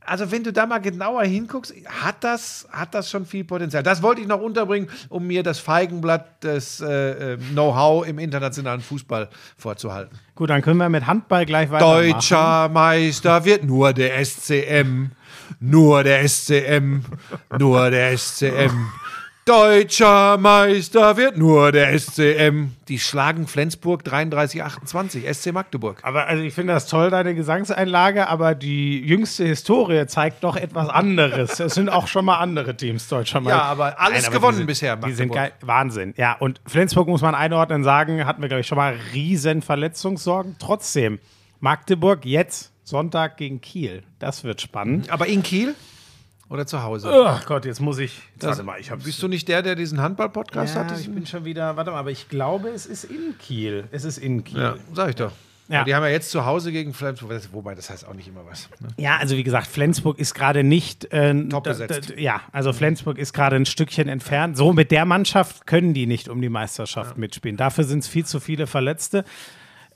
Also 0.00 0.30
wenn 0.30 0.42
du 0.42 0.54
da 0.54 0.64
mal 0.64 0.78
genauer 0.78 1.24
hinguckst, 1.24 1.74
hat 1.86 2.24
das, 2.24 2.66
hat 2.72 2.94
das 2.94 3.10
schon 3.10 3.26
viel 3.26 3.44
Potenzial. 3.44 3.82
Das 3.82 4.00
wollte 4.00 4.22
ich 4.22 4.26
noch 4.26 4.40
unterbringen, 4.40 4.88
um 5.10 5.26
mir 5.26 5.42
das 5.42 5.58
Feigenblatt 5.58 6.42
des 6.42 6.80
äh, 6.80 7.34
äh, 7.34 7.36
Know-how 7.36 8.06
im 8.06 8.18
internationalen 8.18 8.80
Fußball 8.80 9.28
vorzuhalten. 9.58 10.18
Gut, 10.34 10.48
dann 10.48 10.62
können 10.62 10.78
wir 10.78 10.88
mit 10.88 11.06
Handball 11.06 11.44
gleich 11.44 11.70
weitermachen. 11.70 12.10
Deutscher 12.10 12.70
Meister 12.70 13.44
wird 13.44 13.64
nur 13.64 13.92
der 13.92 14.24
SCM. 14.24 15.10
Nur 15.60 16.02
der 16.04 16.26
SCM. 16.26 17.00
Nur 17.58 17.90
der 17.90 18.16
SCM. 18.16 18.88
Deutscher 19.48 20.36
Meister 20.36 21.16
wird 21.16 21.38
nur 21.38 21.72
der 21.72 21.98
SCM. 21.98 22.72
Die 22.86 22.98
schlagen 22.98 23.46
Flensburg 23.46 24.02
33-28, 24.02 25.32
SC 25.32 25.52
Magdeburg. 25.54 26.00
Aber 26.02 26.26
also 26.26 26.42
ich 26.42 26.52
finde 26.52 26.74
das 26.74 26.86
toll, 26.86 27.08
deine 27.08 27.34
Gesangseinlage, 27.34 28.28
aber 28.28 28.54
die 28.54 29.00
jüngste 29.00 29.46
Historie 29.46 30.06
zeigt 30.06 30.44
doch 30.44 30.54
etwas 30.54 30.90
anderes. 30.90 31.60
es 31.60 31.72
sind 31.72 31.88
auch 31.88 32.08
schon 32.08 32.26
mal 32.26 32.36
andere 32.36 32.76
Teams 32.76 33.08
deutscher 33.08 33.40
Meister. 33.40 33.56
Ja, 33.56 33.64
aber 33.64 33.98
alles 33.98 34.30
gewonnen 34.30 34.52
die 34.52 34.58
sind, 34.58 34.66
bisher, 34.66 34.96
Die 34.96 35.12
sind 35.12 35.32
geil. 35.32 35.44
Magdeburg. 35.44 35.66
Wahnsinn. 35.66 36.14
Ja, 36.18 36.34
und 36.34 36.60
Flensburg 36.66 37.08
muss 37.08 37.22
man 37.22 37.34
einordnen 37.34 37.84
sagen, 37.84 38.26
hatten 38.26 38.42
wir, 38.42 38.48
glaube 38.48 38.60
ich, 38.60 38.66
schon 38.66 38.76
mal 38.76 38.96
riesen 39.14 39.62
Verletzungssorgen. 39.62 40.56
Trotzdem, 40.58 41.20
Magdeburg 41.60 42.26
jetzt 42.26 42.70
Sonntag 42.84 43.38
gegen 43.38 43.62
Kiel. 43.62 44.02
Das 44.18 44.44
wird 44.44 44.60
spannend. 44.60 45.08
Aber 45.08 45.26
in 45.26 45.42
Kiel 45.42 45.74
oder 46.48 46.66
zu 46.66 46.82
Hause? 46.82 47.10
Oh 47.12 47.38
Gott, 47.46 47.64
jetzt 47.64 47.80
muss 47.80 47.98
ich. 47.98 48.16
Jetzt, 48.16 48.42
Das- 48.42 48.48
warte 48.50 48.62
mal, 48.62 48.80
ich 48.80 48.90
hab's. 48.90 49.04
Bist 49.04 49.22
du 49.22 49.28
nicht 49.28 49.48
der, 49.48 49.62
der 49.62 49.74
diesen 49.74 50.00
Handball-Podcast 50.00 50.74
ja, 50.74 50.84
hat? 50.84 50.98
ich 51.00 51.10
bin 51.10 51.26
schon 51.26 51.44
wieder, 51.44 51.76
warte 51.76 51.90
mal, 51.90 51.98
aber 51.98 52.10
ich 52.10 52.28
glaube, 52.28 52.68
es 52.68 52.86
ist 52.86 53.04
in 53.04 53.36
Kiel. 53.38 53.84
Es 53.90 54.04
ist 54.04 54.18
in 54.18 54.44
Kiel. 54.44 54.60
Ja, 54.60 54.74
sag 54.94 55.10
ich 55.10 55.16
doch. 55.16 55.32
Ja. 55.70 55.84
Die 55.84 55.94
haben 55.94 56.02
ja 56.02 56.08
jetzt 56.08 56.30
zu 56.30 56.46
Hause 56.46 56.72
gegen 56.72 56.94
Flensburg, 56.94 57.42
wobei 57.52 57.74
das 57.74 57.90
heißt 57.90 58.08
auch 58.08 58.14
nicht 58.14 58.26
immer 58.26 58.40
was. 58.48 58.70
Ne? 58.80 58.88
Ja, 58.96 59.18
also 59.18 59.36
wie 59.36 59.42
gesagt, 59.42 59.66
Flensburg 59.66 60.18
ist 60.18 60.32
gerade 60.32 60.64
nicht 60.64 61.12
äh, 61.12 61.34
Top 61.48 61.64
besetzt. 61.64 62.14
ja, 62.16 62.40
also 62.52 62.72
Flensburg 62.72 63.18
ist 63.18 63.34
gerade 63.34 63.56
ein 63.56 63.66
Stückchen 63.66 64.08
entfernt. 64.08 64.56
So 64.56 64.72
mit 64.72 64.90
der 64.90 65.04
Mannschaft 65.04 65.66
können 65.66 65.92
die 65.92 66.06
nicht 66.06 66.30
um 66.30 66.40
die 66.40 66.48
Meisterschaft 66.48 67.18
mitspielen. 67.18 67.58
Dafür 67.58 67.84
sind 67.84 67.98
es 67.98 68.08
viel 68.08 68.24
zu 68.24 68.40
viele 68.40 68.66
Verletzte. 68.66 69.26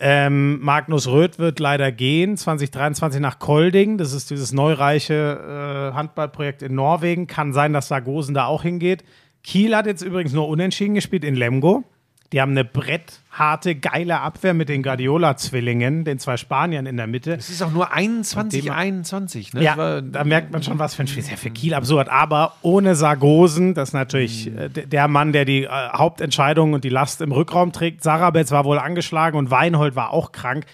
Ähm, 0.04 0.58
Magnus 0.60 1.06
Röth 1.06 1.38
wird 1.38 1.60
leider 1.60 1.92
gehen, 1.92 2.36
2023 2.36 3.20
nach 3.20 3.38
Kolding. 3.38 3.98
Das 3.98 4.12
ist 4.12 4.30
dieses 4.30 4.52
neureiche 4.52 5.92
äh, 5.92 5.94
Handballprojekt 5.94 6.62
in 6.62 6.74
Norwegen. 6.74 7.28
Kann 7.28 7.52
sein, 7.52 7.72
dass 7.72 7.86
Sargosen 7.86 8.34
da 8.34 8.46
auch 8.46 8.64
hingeht. 8.64 9.04
Kiel 9.44 9.76
hat 9.76 9.86
jetzt 9.86 10.02
übrigens 10.02 10.32
nur 10.32 10.48
unentschieden 10.48 10.96
gespielt 10.96 11.22
in 11.22 11.36
Lemgo. 11.36 11.84
Die 12.32 12.40
haben 12.40 12.52
eine 12.52 12.64
brettharte, 12.64 13.74
geile 13.74 14.20
Abwehr 14.20 14.54
mit 14.54 14.68
den 14.70 14.82
Guardiola-Zwillingen, 14.82 16.04
den 16.04 16.18
zwei 16.18 16.36
Spaniern 16.36 16.86
in 16.86 16.96
der 16.96 17.06
Mitte. 17.06 17.32
Es 17.34 17.50
ist 17.50 17.62
auch 17.62 17.70
nur 17.72 17.92
21, 17.92 18.64
Dem- 18.64 18.72
21. 18.72 19.52
Ne? 19.54 19.62
Ja, 19.62 19.76
War- 19.76 20.02
da 20.02 20.24
merkt 20.24 20.50
man 20.52 20.62
schon, 20.62 20.78
was 20.78 20.94
für 20.94 21.02
ein 21.02 21.06
Spiel. 21.06 21.20
Ist 21.22 21.30
ja 21.30 21.36
für 21.36 21.50
Kiel 21.50 21.74
absurd. 21.74 22.08
Aber 22.08 22.54
ohne 22.62 22.94
Sargosen, 22.94 23.74
das 23.74 23.90
ist 23.90 23.92
natürlich 23.94 24.50
Mhm. 24.50 24.58
äh, 24.58 24.68
der 24.70 25.08
Mann, 25.08 25.32
der 25.32 25.44
die 25.44 25.64
äh, 25.64 25.68
Hauptentscheidungen 25.68 26.74
und 26.74 26.84
die 26.84 26.88
Last 26.88 27.20
im 27.20 27.32
Rückraum 27.32 27.72
trägt. 27.72 28.02
Sarabetz 28.02 28.50
war 28.50 28.64
wohl 28.64 28.78
angeschlagen 28.78 29.36
und 29.38 29.50
Weinhold 29.50 29.94
war 29.96 30.10
auch 30.10 30.32
krank. 30.32 30.64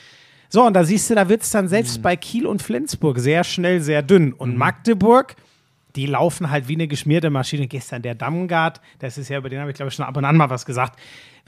So, 0.49 0.65
und 0.65 0.73
da 0.75 0.85
siehst 0.85 1.11
du, 1.11 1.15
da 1.15 1.29
wird 1.29 1.43
es 1.43 1.51
dann 1.51 1.67
Mhm. 1.67 1.69
selbst 1.71 2.03
bei 2.03 2.17
Kiel 2.17 2.47
und 2.47 2.63
Flensburg 2.63 3.19
sehr 3.19 3.45
schnell, 3.45 3.81
sehr 3.81 4.03
dünn. 4.03 4.33
Und 4.33 4.57
Magdeburg, 4.57 5.37
die 5.97 6.07
laufen 6.07 6.51
halt 6.51 6.69
wie 6.69 6.75
eine 6.75 6.87
geschmierte 6.89 7.29
Maschine. 7.29 7.67
Gestern 7.67 8.03
der 8.03 8.15
Dammgard, 8.15 8.81
das 9.01 9.19
ist 9.19 9.29
ja, 9.29 9.39
über 9.39 9.49
den 9.49 9.59
habe 9.61 9.71
ich 9.71 9.77
glaube 9.77 9.89
ich 9.89 9.95
schon 9.95 10.05
ab 10.07 10.17
und 10.17 10.25
an 10.25 10.37
mal 10.37 10.49
was 10.49 10.65
gesagt. 10.65 10.99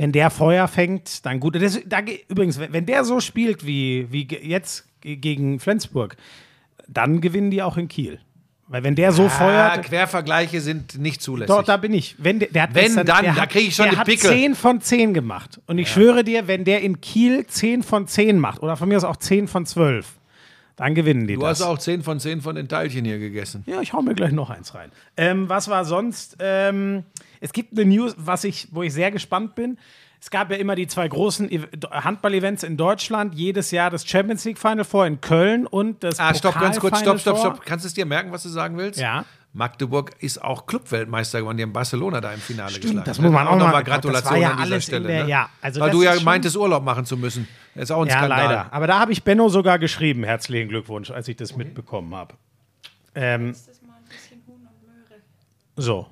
Wenn 0.01 0.12
der 0.12 0.30
Feuer 0.30 0.66
fängt, 0.66 1.26
dann 1.26 1.40
gut. 1.40 1.61
Das, 1.61 1.78
da, 1.84 2.01
ge- 2.01 2.20
übrigens, 2.28 2.59
wenn 2.59 2.86
der 2.86 3.05
so 3.05 3.20
spielt 3.20 3.66
wie, 3.66 4.07
wie 4.11 4.26
jetzt 4.42 4.86
ge- 5.03 5.16
gegen 5.16 5.61
Flensburg, 5.61 6.16
dann 6.88 7.20
gewinnen 7.20 7.51
die 7.51 7.62
auch 7.62 7.76
in 7.76 7.86
Kiel. 7.88 8.18
Weil 8.68 8.82
wenn 8.84 8.94
der 8.94 9.12
so 9.12 9.24
Ah, 9.26 9.28
feuert, 9.28 9.82
Quervergleiche 9.84 10.61
sind 10.61 10.96
nicht 10.98 11.20
zulässig. 11.20 11.48
dort, 11.55 11.68
da 11.68 11.76
bin 11.76 11.92
ich. 11.92 12.14
Wenn 12.18 12.38
der, 12.38 12.48
der 12.48 12.62
hat 12.62 12.74
Wenn, 12.74 12.84
gestern, 12.84 13.05
dann, 13.07 13.24
der 13.24 13.34
da 13.34 13.40
hat, 13.42 13.51
krieg 13.51 13.68
ich 13.68 13.74
schon 13.74 13.90
der 13.90 13.98
hat 13.98 14.07
Pickel. 14.07 14.30
10 14.30 14.55
von 14.55 14.80
10 14.80 15.12
gemacht. 15.12 15.61
Und 15.66 15.78
ich 15.78 15.88
schwöre 15.90 16.24
dir, 16.24 16.46
wenn 16.48 16.64
der 16.64 16.80
in 16.80 17.01
Kiel 17.01 17.46
10 17.46 17.82
von 17.82 18.07
10 18.07 18.38
macht, 18.38 18.62
oder 18.62 18.76
von 18.76 18.88
mir 18.88 18.96
aus 18.96 19.05
auch 19.05 19.16
10 19.16 19.48
von 19.48 19.66
12, 19.66 20.07
dann 20.81 20.95
gewinnen 20.95 21.26
die 21.26 21.35
du 21.35 21.41
das. 21.43 21.61
hast 21.61 21.66
auch 21.66 21.78
10 21.78 22.03
von 22.03 22.18
10 22.20 22.41
von 22.41 22.55
den 22.57 22.68
Teilchen 22.68 23.05
hier 23.05 23.18
gegessen. 23.18 23.62
Ja, 23.66 23.81
ich 23.81 23.93
hau 23.93 24.03
mir 24.03 24.14
gleich 24.14 24.33
noch 24.33 24.51
eins 24.51 24.74
rein. 24.74 24.91
Ähm, 25.16 25.49
was 25.49 25.68
war 25.68 25.85
sonst? 25.85 26.37
Ähm, 26.41 27.05
es 27.41 27.53
gibt 27.53 27.72
eine 27.78 27.85
News, 27.89 28.14
was 28.18 28.45
ich, 28.45 28.68
wo 28.72 28.83
ich 28.83 28.93
sehr 28.93 29.11
gespannt 29.11 29.55
bin. 29.55 29.78
Es 30.22 30.28
gab 30.31 30.51
ja 30.51 30.57
immer 30.59 30.74
die 30.74 30.87
zwei 30.87 31.09
großen 31.09 31.49
Ev- 31.51 31.68
Handball-Events 31.91 32.62
in 32.62 32.76
Deutschland. 32.76 33.35
Jedes 33.35 33.70
Jahr 33.70 33.89
das 33.89 34.07
Champions 34.07 34.45
League 34.45 34.59
Final 34.59 34.85
Four 34.85 35.07
in 35.07 35.20
Köln 35.22 35.66
und 35.66 36.05
das 36.05 36.20
Ah, 36.20 36.35
stopp, 36.35 36.61
ganz 36.61 36.78
kurz, 36.78 36.99
stopp, 37.01 37.18
stopp, 37.20 37.39
stopp. 37.39 37.64
Kannst 37.64 37.85
du 37.85 37.89
es 37.89 37.95
dir 37.95 38.05
merken, 38.05 38.31
was 38.31 38.43
du 38.43 38.51
sagen 38.51 38.76
willst? 38.76 39.01
Ja. 39.01 39.24
Magdeburg 39.53 40.12
ist 40.20 40.40
auch 40.42 40.66
Clubweltmeister 40.66 41.40
geworden. 41.40 41.57
Die 41.57 41.64
haben 41.64 41.72
Barcelona 41.72 42.20
da 42.20 42.32
im 42.32 42.38
Finale 42.40 42.78
geschlagen. 42.78 43.03
das 43.05 43.18
muss 43.20 43.32
man 43.32 43.48
auch 43.48 43.57
noch 43.57 43.72
mal- 43.72 43.82
Gratulation 43.82 44.12
das 44.12 44.30
war 44.30 44.36
ja 44.38 44.51
an 44.51 44.57
dieser 44.59 44.62
alles 44.74 44.84
in 44.84 44.88
Stelle. 44.88 45.09
der- 45.09 45.24
ne? 45.24 45.30
ja, 45.30 45.51
also 45.61 45.80
Weil 45.80 45.88
das 45.90 45.98
du 45.98 46.03
ja 46.05 46.20
meintest, 46.20 46.57
Urlaub 46.57 46.84
machen 46.84 47.05
zu 47.05 47.16
müssen. 47.16 47.48
Das 47.74 47.84
ist 47.84 47.90
auch 47.90 48.03
ein 48.03 48.09
Ja, 48.09 48.18
Skandal. 48.18 48.44
leider. 48.44 48.72
Aber 48.72 48.86
da 48.86 49.01
habe 49.01 49.11
ich 49.12 49.24
Benno 49.24 49.48
sogar 49.48 49.78
geschrieben. 49.80 50.22
Herzlichen 50.24 50.68
Glückwunsch, 50.68 51.11
als 51.11 51.26
ich 51.26 51.36
das 51.36 51.57
mitbekommen 51.57 52.14
habe. 52.14 52.34
Ähm, 53.16 53.55
so. 55.76 56.07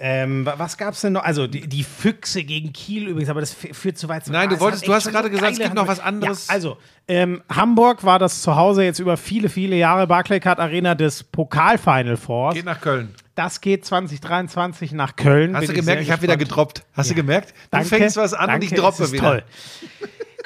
Ähm, 0.00 0.46
wa- 0.46 0.54
was 0.58 0.76
gab 0.78 0.94
es 0.94 1.00
denn 1.00 1.12
noch? 1.14 1.24
Also 1.24 1.46
die, 1.46 1.66
die 1.66 1.82
Füchse 1.82 2.44
gegen 2.44 2.72
Kiel 2.72 3.08
übrigens, 3.08 3.28
aber 3.30 3.40
das 3.40 3.54
fü- 3.56 3.74
führt 3.74 3.98
zu 3.98 4.08
weit. 4.08 4.26
Nein, 4.28 4.48
du 4.48 4.54
Es 4.54 4.60
wolltest- 4.60 4.86
du 4.86 4.94
hast 4.94 5.08
gerade 5.10 5.28
gesagt, 5.30 5.52
es 5.52 5.58
gibt 5.58 5.74
noch 5.74 5.88
was 5.88 6.00
anderes. 6.00 6.46
Ja, 6.46 6.54
also 6.54 6.76
ähm, 7.08 7.42
Hamburg 7.48 8.04
war 8.04 8.18
das 8.18 8.42
zu 8.42 8.54
Hause 8.56 8.84
jetzt 8.84 8.98
über 9.00 9.16
viele, 9.16 9.48
viele 9.48 9.76
Jahre 9.76 10.06
Barclaycard 10.06 10.60
Arena 10.60 10.94
des 10.94 11.24
Pokal-Final 11.24 12.16
Fours. 12.16 12.54
Geht 12.54 12.64
nach 12.64 12.80
Köln. 12.80 13.14
Das 13.34 13.60
geht 13.60 13.84
2023 13.84 14.92
nach 14.92 15.14
Köln. 15.16 15.54
Hast 15.54 15.60
Bin 15.66 15.68
du 15.70 15.74
gemerkt, 15.80 15.98
sehr 15.98 16.02
ich 16.02 16.10
habe 16.10 16.22
wieder 16.22 16.36
gedroppt. 16.36 16.84
Hast 16.92 17.10
du 17.10 17.14
gemerkt? 17.14 17.50
Du 17.50 17.54
Danke, 17.70 17.88
fängst 17.88 18.16
was 18.16 18.34
an 18.34 18.48
danke, 18.48 18.66
und 18.66 18.72
ich 18.72 18.78
droppe 18.78 19.12
wieder. 19.12 19.22
Toll. 19.22 19.42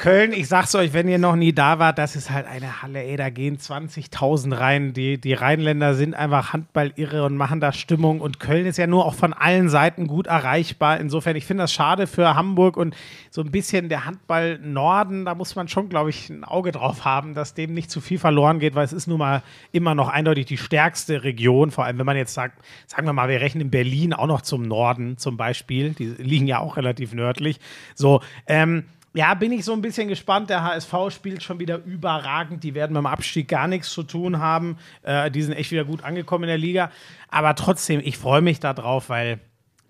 Köln, 0.03 0.33
ich 0.33 0.49
sag's 0.49 0.75
euch, 0.75 0.95
wenn 0.95 1.07
ihr 1.07 1.19
noch 1.19 1.37
nie 1.37 1.53
da 1.53 1.79
wart, 1.79 1.97
das 1.97 2.17
ist 2.17 2.29
halt 2.29 2.45
eine 2.49 2.83
Halle, 2.83 3.05
ey, 3.05 3.17
da 3.17 3.31
gehen 3.31 3.59
20.000 3.59 4.59
rein. 4.59 4.93
Die, 4.95 5.17
die 5.17 5.33
Rheinländer 5.33 5.95
sind 5.95 6.15
einfach 6.15 6.53
Handball-irre 6.53 7.25
und 7.25 7.37
machen 7.37 7.61
da 7.61 7.73
Stimmung. 7.73 8.21
Und 8.21 8.41
Köln 8.41 8.67
ist 8.67 8.79
ja 8.79 8.89
nur 8.89 9.07
auch 9.07 9.15
von 9.15 9.33
allen 9.33 9.69
Seiten 9.69 10.09
gut 10.09 10.27
erreichbar. 10.27 10.99
Insofern, 10.99 11.37
ich 11.37 11.47
finde 11.47 11.63
das 11.63 11.73
schade 11.73 12.09
für 12.09 12.35
Hamburg 12.35 12.77
und 12.77 12.97
so 13.31 13.43
ein 13.43 13.53
bisschen 13.53 13.89
der 13.89 14.05
Handball-Norden, 14.05 15.25
da 15.25 15.37
muss 15.37 15.55
man 15.55 15.69
schon, 15.69 15.89
glaube 15.89 16.11
ich, 16.11 16.29
ein 16.31 16.43
Auge 16.43 16.73
drauf 16.73 17.05
haben, 17.05 17.35
dass 17.35 17.55
dem 17.55 17.73
nicht 17.73 17.89
zu 17.89 18.01
viel 18.01 18.19
verloren 18.19 18.59
geht, 18.59 18.75
weil 18.75 18.85
es 18.85 18.93
ist 18.93 19.07
nun 19.07 19.21
mal 19.21 19.45
immer 19.71 19.95
noch 19.95 20.09
eindeutig 20.09 20.47
die 20.47 20.59
stärkste 20.59 21.23
Region. 21.23 21.71
Vor 21.71 21.85
allem, 21.85 21.99
wenn 21.99 22.07
man 22.07 22.17
jetzt 22.17 22.35
sagt, 22.35 22.61
sagen 22.89 23.07
wir 23.07 23.13
mal, 23.13 23.29
wir 23.29 23.41
rechnen 23.41 23.71
Berlin 23.71 24.15
auch 24.15 24.27
noch 24.27 24.43
zum 24.43 24.63
Norden 24.63 25.17
zum 25.17 25.37
Beispiel. 25.37 25.91
Die 25.91 26.07
liegen 26.07 26.49
ja 26.49 26.59
auch 26.59 26.77
relativ 26.77 27.15
nördlich. 27.15 27.61
So, 27.95 28.21
ähm, 28.49 28.83
ja, 29.15 29.35
bin 29.35 29.53
ich 29.53 29.65
so 29.65 29.73
ein 29.73 29.83
bisschen 29.83 30.09
gespannt. 30.09 30.49
Der 30.49 30.63
HSV 30.63 30.95
spielt 31.11 31.43
schon 31.43 31.61
wieder 31.61 31.85
überragend. 31.85 32.65
Die 32.65 32.75
werden 32.75 32.95
beim 32.95 33.07
Abstieg 33.07 33.49
gar 33.49 33.69
nichts 33.69 33.91
zu 33.91 34.03
tun 34.03 34.39
haben. 34.39 34.79
Äh, 35.03 35.31
die 35.31 35.43
sind 35.43 35.53
echt 35.53 35.71
wieder 35.71 35.85
gut 35.85 36.03
angekommen 36.03 36.45
in 36.45 36.49
der 36.49 36.59
Liga. 36.59 36.91
Aber 37.29 37.55
trotzdem, 37.55 38.01
ich 38.03 38.17
freue 38.17 38.41
mich 38.41 38.61
darauf, 38.61 39.11
weil 39.11 39.41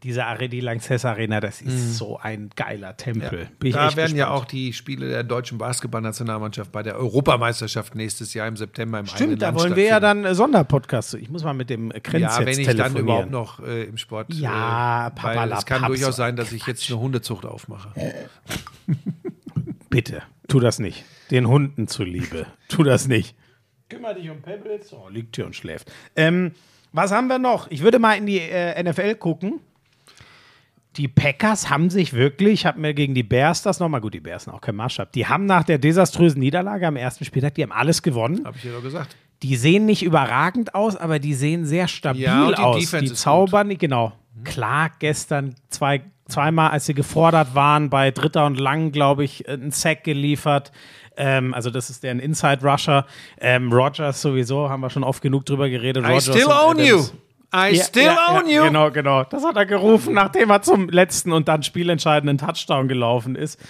diese 0.03 0.25
Are 0.27 0.49
die 0.49 0.61
Lanxess 0.61 1.05
Arena, 1.05 1.41
das 1.41 1.63
ist 1.63 1.97
so 1.97 2.19
ein 2.19 2.51
geiler 2.57 2.97
Tempel. 2.97 3.49
Mhm. 3.63 3.73
Da 3.73 3.97
werden 3.97 4.17
ja 4.17 4.25
gespannt. 4.25 4.31
auch 4.31 4.45
die 4.45 4.73
Spiele 4.73 5.09
der 5.09 5.23
deutschen 5.23 5.59
Basketballnationalmannschaft 5.59 6.73
bei 6.73 6.83
der 6.83 6.97
Europameisterschaft 6.97 7.95
nächstes 7.95 8.35
Jahr 8.35 8.49
im 8.49 8.57
September 8.57 8.99
im 8.99 9.07
Stimmt, 9.07 9.41
da 9.43 9.55
wollen 9.55 9.77
wir 9.77 9.85
ja 9.85 10.01
dann 10.01 10.25
äh, 10.25 10.35
Sonderpodcast. 10.35 11.15
Ich 11.15 11.31
muss 11.31 11.45
mal 11.45 11.55
mit 11.55 11.71
dem 11.71 11.91
Krenz 11.91 12.23
Ja, 12.23 12.41
jetzt 12.41 12.47
wenn 12.47 12.61
ich 12.61 12.77
dann 12.77 12.97
überhaupt 12.97 13.31
noch 13.31 13.61
äh, 13.61 13.85
im 13.85 13.97
Sport. 13.97 14.33
Ja, 14.35 15.09
äh, 15.09 15.11
Papa 15.13 15.47
es 15.47 15.67
kann 15.67 15.85
durchaus 15.85 16.17
sein, 16.17 16.35
ein 16.35 16.37
dass 16.37 16.53
ich 16.53 16.67
jetzt 16.67 16.91
eine 16.91 16.99
Hundezucht 16.99 17.47
aufmache. 17.47 17.93
Bitte, 19.91 20.23
tu 20.49 20.59
das 20.59 20.79
nicht. 20.79 21.05
Den 21.31 21.47
Hunden 21.47 21.87
zuliebe. 21.87 22.47
Tu 22.69 22.83
das 22.83 23.07
nicht. 23.09 23.37
Kümmer 23.89 24.15
dich 24.15 24.31
um 24.31 24.41
Pebbles. 24.41 24.93
Oh, 24.93 25.09
liegt 25.09 25.37
hier 25.37 25.47
und 25.47 25.55
schläft. 25.55 25.93
Ähm, 26.17 26.53
was 26.93 27.13
haben 27.13 27.29
wir 27.29 27.39
noch? 27.39 27.71
Ich 27.71 27.83
würde 27.83 27.99
mal 27.99 28.15
in 28.15 28.27
die 28.27 28.39
äh, 28.39 28.83
NFL 28.83 29.15
gucken. 29.17 29.61
Die 30.97 31.09
Packers 31.09 31.71
haben 31.71 31.89
sich 31.89 32.13
wirklich, 32.13 32.53
ich 32.53 32.67
habe 32.67 32.79
mir 32.79 32.93
gegen 32.93 33.15
die 33.15 33.23
Bears 33.23 33.63
das 33.63 33.81
nochmal, 33.81 34.01
gut, 34.01 34.13
die 34.13 34.21
Bears 34.21 34.45
sind 34.45 34.53
auch 34.53 34.61
kein 34.61 34.77
Maßstab, 34.77 35.13
die 35.13 35.27
haben 35.27 35.47
nach 35.47 35.65
der 35.65 35.79
desaströsen 35.79 36.41
Niederlage 36.41 36.87
am 36.87 36.97
ersten 36.97 37.25
Spieltag, 37.25 37.55
die 37.55 37.63
haben 37.63 37.73
alles 37.73 38.03
gewonnen. 38.03 38.45
Habe 38.45 38.59
ich 38.59 38.65
ja 38.65 38.73
doch 38.73 38.83
gesagt. 38.83 39.17
Die 39.43 39.57
sehen 39.57 39.87
nicht 39.87 40.03
überragend 40.03 40.75
aus, 40.75 40.95
aber 40.97 41.19
die 41.19 41.35
sehen 41.35 41.65
sehr 41.65 41.89
stabil 41.89 42.23
Ja, 42.23 42.49
die 42.49 42.57
aus. 42.57 42.79
Defense 42.79 43.15
die 43.15 43.19
zaubern, 43.19 43.69
nicht 43.69 43.81
genau. 43.81 44.13
Clark 44.45 45.01
gestern 45.01 45.55
zwei, 45.69 46.03
zweimal, 46.29 46.71
als 46.71 46.87
sie 46.87 46.95
gefordert 46.95 47.55
waren, 47.55 47.91
bei 47.91 48.11
Dritter 48.11 48.47
und 48.47 48.61
Lang, 48.61 48.93
glaube 48.93 49.25
ich, 49.25 49.49
einen 49.49 49.71
Sack 49.71 50.05
geliefert. 50.05 50.73
Ähm, 51.17 51.55
also 51.55 51.71
das 51.71 51.91
ist 51.91 52.03
deren 52.03 52.19
Inside 52.21 52.61
Rusher. 52.63 53.07
Ähm, 53.41 53.73
Rogers 53.73 54.23
sowieso, 54.23 54.71
haben 54.71 54.81
wir 54.81 54.91
schon 54.91 55.05
oft 55.05 55.23
genug 55.23 55.45
drüber 55.45 55.69
geredet. 55.69 56.05
I 56.05 56.09
Rogers 56.09 56.25
still 56.25 56.49
own 56.49 56.79
you. 56.79 57.03
I 57.55 57.75
Ja, 57.75 57.85
still 57.85 58.05
ja, 58.05 58.29
own 58.31 58.49
you. 58.49 58.65
Genau, 58.65 58.91
genau. 58.91 59.25
Das 59.25 59.45
hat 59.45 59.57
er 59.57 59.67
gerufen, 59.67 60.15
nachdem 60.15 60.51
er 60.51 60.63
zum 60.63 60.89
letzten 60.89 61.33
und 61.33 61.49
dann 61.49 61.63
spielentscheidenden 61.63 62.39
Touchdown 62.39 62.89
gelaufen 62.89 63.37
ist. 63.37 63.61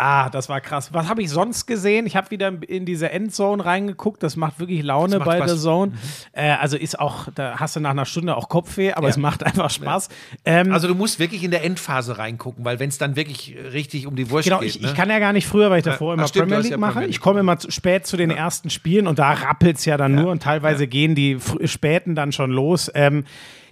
Ah, 0.00 0.30
das 0.30 0.48
war 0.48 0.60
krass. 0.60 0.90
Was 0.92 1.08
habe 1.08 1.22
ich 1.22 1.30
sonst 1.30 1.66
gesehen? 1.66 2.06
Ich 2.06 2.14
habe 2.14 2.30
wieder 2.30 2.52
in 2.68 2.86
diese 2.86 3.10
Endzone 3.10 3.64
reingeguckt. 3.64 4.22
Das 4.22 4.36
macht 4.36 4.60
wirklich 4.60 4.82
Laune 4.84 5.18
macht 5.18 5.26
bei 5.26 5.36
Spaß. 5.38 5.50
Mhm. 5.50 5.54
der 5.54 5.56
Zone. 5.62 5.92
Äh, 6.32 6.50
also 6.52 6.76
ist 6.76 7.00
auch, 7.00 7.26
da 7.34 7.58
hast 7.58 7.74
du 7.74 7.80
nach 7.80 7.90
einer 7.90 8.04
Stunde 8.04 8.36
auch 8.36 8.48
Kopfweh, 8.48 8.92
aber 8.92 9.08
es 9.08 9.16
macht 9.16 9.42
einfach 9.44 9.70
Spaß. 9.70 10.08
Ähm, 10.44 10.72
Also 10.72 10.86
du 10.86 10.94
musst 10.94 11.18
wirklich 11.18 11.42
in 11.42 11.50
der 11.50 11.64
Endphase 11.64 12.16
reingucken, 12.16 12.64
weil 12.64 12.78
wenn 12.78 12.88
es 12.90 12.98
dann 12.98 13.16
wirklich 13.16 13.56
richtig 13.72 14.06
um 14.06 14.14
die 14.14 14.30
Wurst 14.30 14.44
Genau, 14.44 14.60
geht. 14.60 14.68
ich, 14.76 14.80
ne? 14.80 14.86
ich 14.88 14.94
kann 14.94 15.10
ja 15.10 15.18
gar 15.18 15.32
nicht 15.32 15.48
früher, 15.48 15.68
weil 15.70 15.78
ich 15.78 15.84
davor 15.84 16.10
Ja, 16.12 16.14
immer 16.14 16.28
stimmt, 16.28 16.44
Premier 16.48 16.62
League 16.62 16.70
ja 16.70 16.76
mache. 16.78 16.92
Premier 16.92 17.06
League. 17.08 17.16
Ich 17.16 17.20
komme 17.20 17.40
immer 17.40 17.58
zu 17.58 17.70
spät 17.72 18.06
zu 18.06 18.16
den 18.16 18.30
ersten 18.30 18.70
Spielen 18.70 19.08
und 19.08 19.18
da 19.18 19.32
rappelt 19.32 19.78
es 19.78 19.84
ja 19.84 19.96
dann 19.96 20.14
nur 20.14 20.30
und 20.30 20.44
teilweise 20.44 20.86
gehen 20.86 21.16
die 21.16 21.38
späten 21.64 22.14
dann 22.14 22.30
schon 22.30 22.52
los. 22.52 22.88
Ähm, 22.94 23.24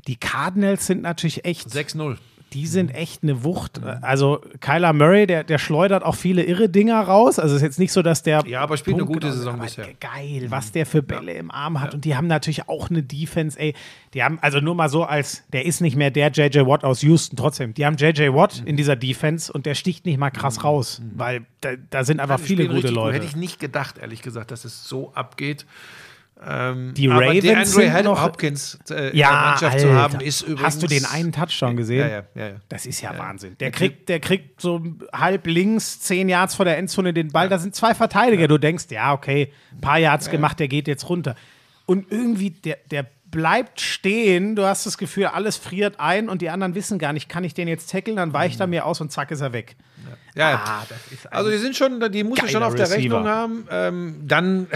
die 0.09 0.17
Cardinals 0.17 0.87
sind 0.87 1.03
natürlich 1.03 1.45
echt 1.45 1.69
6-0. 1.69 2.17
Die 2.53 2.67
sind 2.67 2.95
echt 2.95 3.23
eine 3.23 3.43
Wucht. 3.45 3.81
Also 4.03 4.41
Kyler 4.61 4.93
Murray, 4.93 5.27
der, 5.27 5.43
der 5.45 5.59
schleudert 5.59 6.05
auch 6.05 6.15
viele 6.15 6.45
irre 6.45 6.69
Dinger 6.69 7.01
raus. 7.03 7.39
Also 7.39 7.55
es 7.57 7.61
ist 7.63 7.67
jetzt 7.67 7.79
nicht 7.79 7.93
so, 7.93 8.03
dass 8.03 8.23
der. 8.23 8.45
Ja, 8.47 8.61
aber 8.61 8.77
spielt 8.77 8.95
eine 8.97 9.05
Punkt- 9.05 9.23
gute 9.25 9.33
Saison 9.33 9.59
bisher. 9.59 9.89
Geil, 10.01 10.47
was 10.49 10.71
der 10.73 10.87
für 10.87 11.03
Bälle 11.03 11.33
im 11.35 11.51
Arm 11.51 11.81
hat. 11.81 11.93
Und 11.95 12.05
die 12.05 12.17
haben 12.17 12.29
natürlich 12.29 12.69
auch 12.69 12.89
eine 12.89 13.03
Defense, 13.03 13.59
ey. 13.59 13.75
Die 14.15 14.23
haben, 14.23 14.39
also 14.41 14.61
nur 14.61 14.75
mal 14.75 14.89
so 14.89 15.05
als, 15.05 15.43
der 15.53 15.67
ist 15.67 15.81
nicht 15.81 15.97
mehr 15.97 16.11
der 16.11 16.31
JJ 16.31 16.61
Watt 16.67 16.85
aus 16.85 17.03
Houston, 17.03 17.37
trotzdem. 17.37 17.75
Die 17.75 17.85
haben 17.85 17.97
JJ 17.97 18.33
Watt 18.33 18.61
Mhm. 18.63 18.69
in 18.69 18.77
dieser 18.77 18.97
Defense 18.97 19.53
und 19.53 19.67
der 19.67 19.75
sticht 19.75 20.07
nicht 20.07 20.17
mal 20.19 20.31
krass 20.31 20.63
raus, 20.65 21.03
weil 21.15 21.45
da, 21.61 21.71
da 21.91 22.05
sind 22.05 22.21
einfach 22.21 22.41
viele 22.41 22.67
gute 22.69 22.83
gut. 22.89 22.91
Leute. 22.91 23.17
Hätte 23.17 23.27
ich 23.27 23.37
nicht 23.37 23.59
gedacht, 23.61 23.99
ehrlich 23.99 24.23
gesagt, 24.23 24.51
dass 24.53 24.65
es 24.65 24.85
so 24.85 25.13
abgeht. 25.15 25.67
Ähm, 26.45 26.93
Die 26.95 27.09
aber 27.11 27.23
Ravens 27.27 27.41
DeAndre 27.43 27.67
sind 27.67 27.91
Hel- 27.91 28.03
noch- 28.05 28.23
Hopkins 28.23 28.79
äh, 28.91 29.09
in 29.11 29.17
ja, 29.17 29.31
der 29.31 29.41
Mannschaft 29.41 29.75
Alter. 29.77 29.79
zu 29.89 29.95
haben, 29.95 30.21
ist 30.21 30.43
übrigens. 30.43 30.63
Hast 30.63 30.83
du 30.83 30.87
den 30.87 31.05
einen 31.07 31.33
Touchdown 31.33 31.77
gesehen? 31.77 32.01
Ja, 32.01 32.09
ja, 32.35 32.49
ja. 32.49 32.55
Das 32.69 32.85
ist 32.85 33.01
ja, 33.01 33.17
Wahnsinn. 33.17 33.57
Der 33.59 33.71
kriegt, 33.71 34.09
der 34.11 34.21
kriegt 34.21 34.61
so 34.61 34.83
halb 35.13 35.47
links, 35.47 36.01
zehn 36.01 36.29
Yards 36.29 36.55
vor 36.55 36.65
der 36.67 36.77
Endzone 36.77 37.15
den 37.15 37.33
Ball. 37.33 37.49
Da 37.49 37.59
sind 37.59 37.75
zwei 37.75 37.95
Verteidiger. 37.95 38.49
Du 38.49 38.59
denkst, 38.59 38.85
ja, 38.91 39.13
okay, 39.15 39.51
ein 39.73 39.81
paar 39.81 39.99
Yards 39.99 40.31
gemacht, 40.31 40.61
der 40.61 40.69
geht 40.69 40.89
jetzt 40.89 41.09
runter. 41.09 41.37
Und 41.87 42.13
irgendwie, 42.13 42.51
der, 42.51 42.79
der 42.91 43.07
bleibt 43.31 43.81
stehen. 43.81 44.57
Du 44.57 44.65
hast 44.67 44.85
das 44.87 44.99
Gefühl, 44.99 45.27
alles 45.27 45.57
friert 45.57 45.99
ein 46.01 46.29
und 46.29 46.43
die 46.43 46.51
anderen 46.51 46.75
wissen 46.75 46.99
gar 46.99 47.13
nicht, 47.13 47.29
kann 47.29 47.45
ich 47.45 47.55
den 47.55 47.67
jetzt 47.67 47.91
tackeln? 47.91 48.17
Dann 48.17 48.33
weicht 48.35 48.61
er 48.61 48.67
mir 48.67 48.85
aus 48.85 49.01
und 49.01 49.11
zack 49.11 49.31
ist 49.31 49.41
er 49.41 49.53
weg. 49.53 49.75
Ja, 50.35 50.51
ja. 50.51 50.63
Ah, 50.65 50.87
das 50.89 50.99
ist 51.13 51.27
ein 51.27 51.33
Also 51.33 51.51
die 51.51 51.57
sind 51.57 51.75
schon, 51.77 51.99
die 52.13 52.23
du 52.23 52.35
geiler 52.35 52.49
schon 52.51 52.63
auf 52.63 52.75
der. 52.75 52.91
Rechnung 52.91 53.27
haben. 53.27 53.67
Ähm, 53.71 54.17
dann 54.25 54.67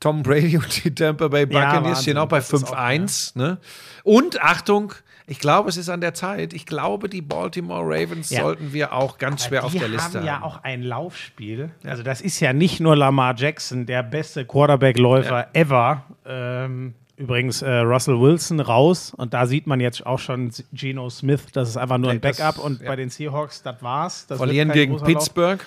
Tom 0.00 0.22
Brady 0.22 0.56
und 0.56 0.84
die 0.84 0.94
Tampa 0.94 1.28
Bay 1.28 1.42
Ja, 1.42 1.46
Buccaneers 1.46 2.02
stehen 2.02 2.16
Wahnsinn. 2.16 2.18
auch 2.18 2.28
bei 2.28 2.38
Das 2.38 2.52
ist 2.52 2.64
auch, 2.64 2.74
5-1. 2.76 3.38
Ne? 3.38 3.58
Und 4.02 4.42
Achtung, 4.42 4.94
ich 5.26 5.38
glaube, 5.38 5.68
es 5.68 5.76
ist 5.76 5.88
an 5.90 6.00
der 6.00 6.14
Zeit. 6.14 6.52
Ich 6.54 6.66
glaube, 6.66 7.08
die 7.08 7.20
Baltimore 7.22 7.84
Ravens 7.84 8.30
Ja. 8.30 8.40
sollten 8.42 8.72
wir 8.72 8.92
auch 8.94 9.18
ganz 9.18 9.44
schwer 9.44 9.62
auf 9.64 9.72
die 9.72 9.78
der 9.78 9.88
Liste 9.88 10.18
haben 10.18 10.26
ja 10.26 10.34
haben. 10.36 10.42
auch 10.44 10.64
ein 10.64 10.82
Laufspiel. 10.82 11.70
Also 11.84 12.02
das 12.02 12.20
ist 12.20 12.40
ja 12.40 12.52
nicht 12.52 12.80
nur 12.80 12.96
Lamar 12.96 13.34
Jackson, 13.36 13.86
der 13.86 14.02
beste 14.02 14.44
Quarterback-Läufer 14.46 15.48
ever. 15.52 16.02
Ähm, 16.26 16.94
übrigens 17.16 17.60
äh, 17.60 17.70
Russell 17.80 18.18
Wilson 18.18 18.58
raus 18.60 19.12
und 19.14 19.34
da 19.34 19.46
sieht 19.46 19.66
man 19.66 19.78
jetzt 19.80 20.06
auch 20.06 20.18
schon 20.18 20.50
Geno 20.72 21.10
Smith, 21.10 21.42
das 21.52 21.68
ist 21.68 21.76
einfach 21.76 21.98
nur 21.98 22.10
ein 22.10 22.16
Nee, 22.16 22.20
das- 22.22 22.38
Backup 22.38 22.58
und 22.64 22.80
ja. 22.80 22.88
bei 22.88 22.96
den 22.96 23.10
Seahawks, 23.10 23.62
das 23.62 23.82
war's. 23.82 24.26
Das 24.26 24.38
Verlieren 24.38 24.72
gegen. 24.72 24.96
Pittsburgh. 24.96 25.60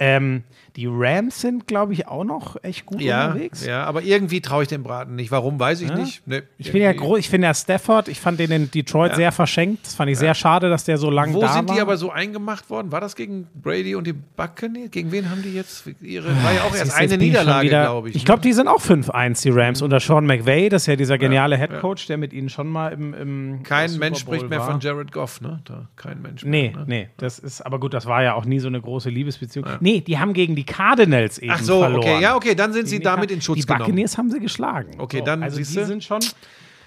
Ähm, 0.00 0.44
die 0.76 0.86
Rams 0.88 1.40
sind, 1.40 1.66
glaube 1.66 1.92
ich, 1.92 2.06
auch 2.08 2.24
noch 2.24 2.56
echt 2.62 2.86
gut 2.86 3.00
Ja, 3.00 3.26
unterwegs. 3.28 3.64
ja, 3.66 3.84
aber 3.84 4.02
irgendwie 4.02 4.40
traue 4.40 4.62
ich 4.62 4.68
dem 4.68 4.82
Braten 4.82 5.16
nicht. 5.16 5.30
Warum, 5.30 5.58
weiß 5.58 5.80
ich 5.80 5.92
nicht. 5.92 6.22
Nee, 6.26 6.42
Ich 6.58 6.70
finde 6.70 6.84
ja 6.86 6.92
groß, 6.92 7.18
ich 7.18 7.28
finde 7.28 7.46
ja 7.48 7.54
Stafford, 7.54 8.08
ich 8.08 8.20
fand 8.20 8.38
den 8.38 8.50
in 8.52 8.70
Detroit 8.70 9.14
sehr 9.16 9.32
verschenkt. 9.32 9.86
Das 9.86 9.94
fand 9.94 10.10
ich 10.10 10.18
sehr 10.18 10.34
schade, 10.34 10.68
dass 10.70 10.84
der 10.84 10.98
so 10.98 11.10
lange 11.10 11.34
Wo 11.34 11.40
da 11.40 11.48
sind 11.54 11.68
war. 11.68 11.74
die 11.74 11.80
aber 11.80 11.96
so 11.96 12.10
eingemacht 12.10 12.70
worden? 12.70 12.92
War 12.92 13.00
das 13.00 13.16
gegen 13.16 13.46
Brady 13.54 13.94
und 13.94 14.06
die 14.06 14.12
Buccaneers? 14.12 14.90
Gegen 14.90 15.10
wen 15.12 15.30
haben 15.30 15.42
die 15.42 15.54
jetzt 15.54 15.84
ihre? 16.00 16.28
War 16.42 16.52
ja 16.52 16.62
auch 16.62 16.70
Das 16.70 16.80
erst 16.80 16.96
eine 16.96 17.08
bin 17.08 17.20
Niederlage, 17.20 17.68
glaube 17.68 18.10
ich. 18.10 18.16
Ich 18.16 18.22
ne? 18.22 18.26
glaube, 18.26 18.42
die 18.42 18.52
sind 18.52 18.68
auch 18.68 18.80
5-1, 18.82 19.42
die 19.42 19.50
Rams. 19.50 19.82
Unter 19.82 20.00
Sean 20.00 20.26
McVay, 20.26 20.68
das 20.68 20.82
ist 20.82 20.86
ja 20.86 20.96
dieser 20.96 21.18
geniale 21.18 21.56
Headcoach, 21.56 22.06
der 22.08 22.16
mit 22.18 22.32
ihnen 22.32 22.48
schon 22.48 22.68
mal 22.68 22.92
im, 22.92 23.14
im 23.14 23.62
Kein 23.62 23.96
Mensch 23.98 24.20
spricht 24.20 24.48
mehr 24.48 24.60
war. 24.60 24.70
von 24.72 24.80
Jared 24.80 25.12
Goff, 25.12 25.40
ne? 25.40 25.60
Da, 25.64 25.86
kein 25.96 26.22
Mensch 26.22 26.44
Nee, 26.44 26.68
mehr. 26.70 26.78
Ne? 26.80 26.84
nee, 26.86 27.08
das 27.16 27.38
ist, 27.38 27.62
aber 27.62 27.80
gut, 27.80 27.94
das 27.94 28.06
war 28.06 28.22
ja 28.22 28.34
auch 28.34 28.44
nie 28.44 28.58
so 28.60 28.68
eine 28.68 28.80
große 28.80 29.10
Liebesbeziehung. 29.10 29.66
Nee, 29.80 30.00
die 30.00 30.18
haben 30.18 30.32
gegen 30.32 30.54
die 30.54 30.64
Cardinals 30.68 31.38
eben 31.38 31.50
Ach 31.52 31.60
so, 31.60 31.80
verloren. 31.80 32.00
okay, 32.00 32.20
ja, 32.20 32.36
okay, 32.36 32.54
dann 32.54 32.72
sind 32.72 32.86
sie 32.88 32.98
die 32.98 33.02
damit 33.04 33.30
Ka- 33.30 33.34
in 33.34 33.40
Schutz 33.42 33.56
Die 33.58 33.62
genommen. 33.66 33.80
Buccaneers 33.86 34.16
haben 34.18 34.30
sie 34.30 34.38
geschlagen. 34.40 34.92
Okay, 34.98 35.22
dann 35.24 35.42
also 35.42 35.56
siehst 35.56 35.74
die 35.74 35.84
sind 35.84 36.04
schon. 36.04 36.20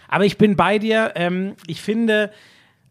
Aber 0.07 0.25
ich 0.25 0.37
bin 0.37 0.55
bei 0.55 0.77
dir. 0.79 1.11
Ähm, 1.15 1.55
ich 1.67 1.81
finde, 1.81 2.31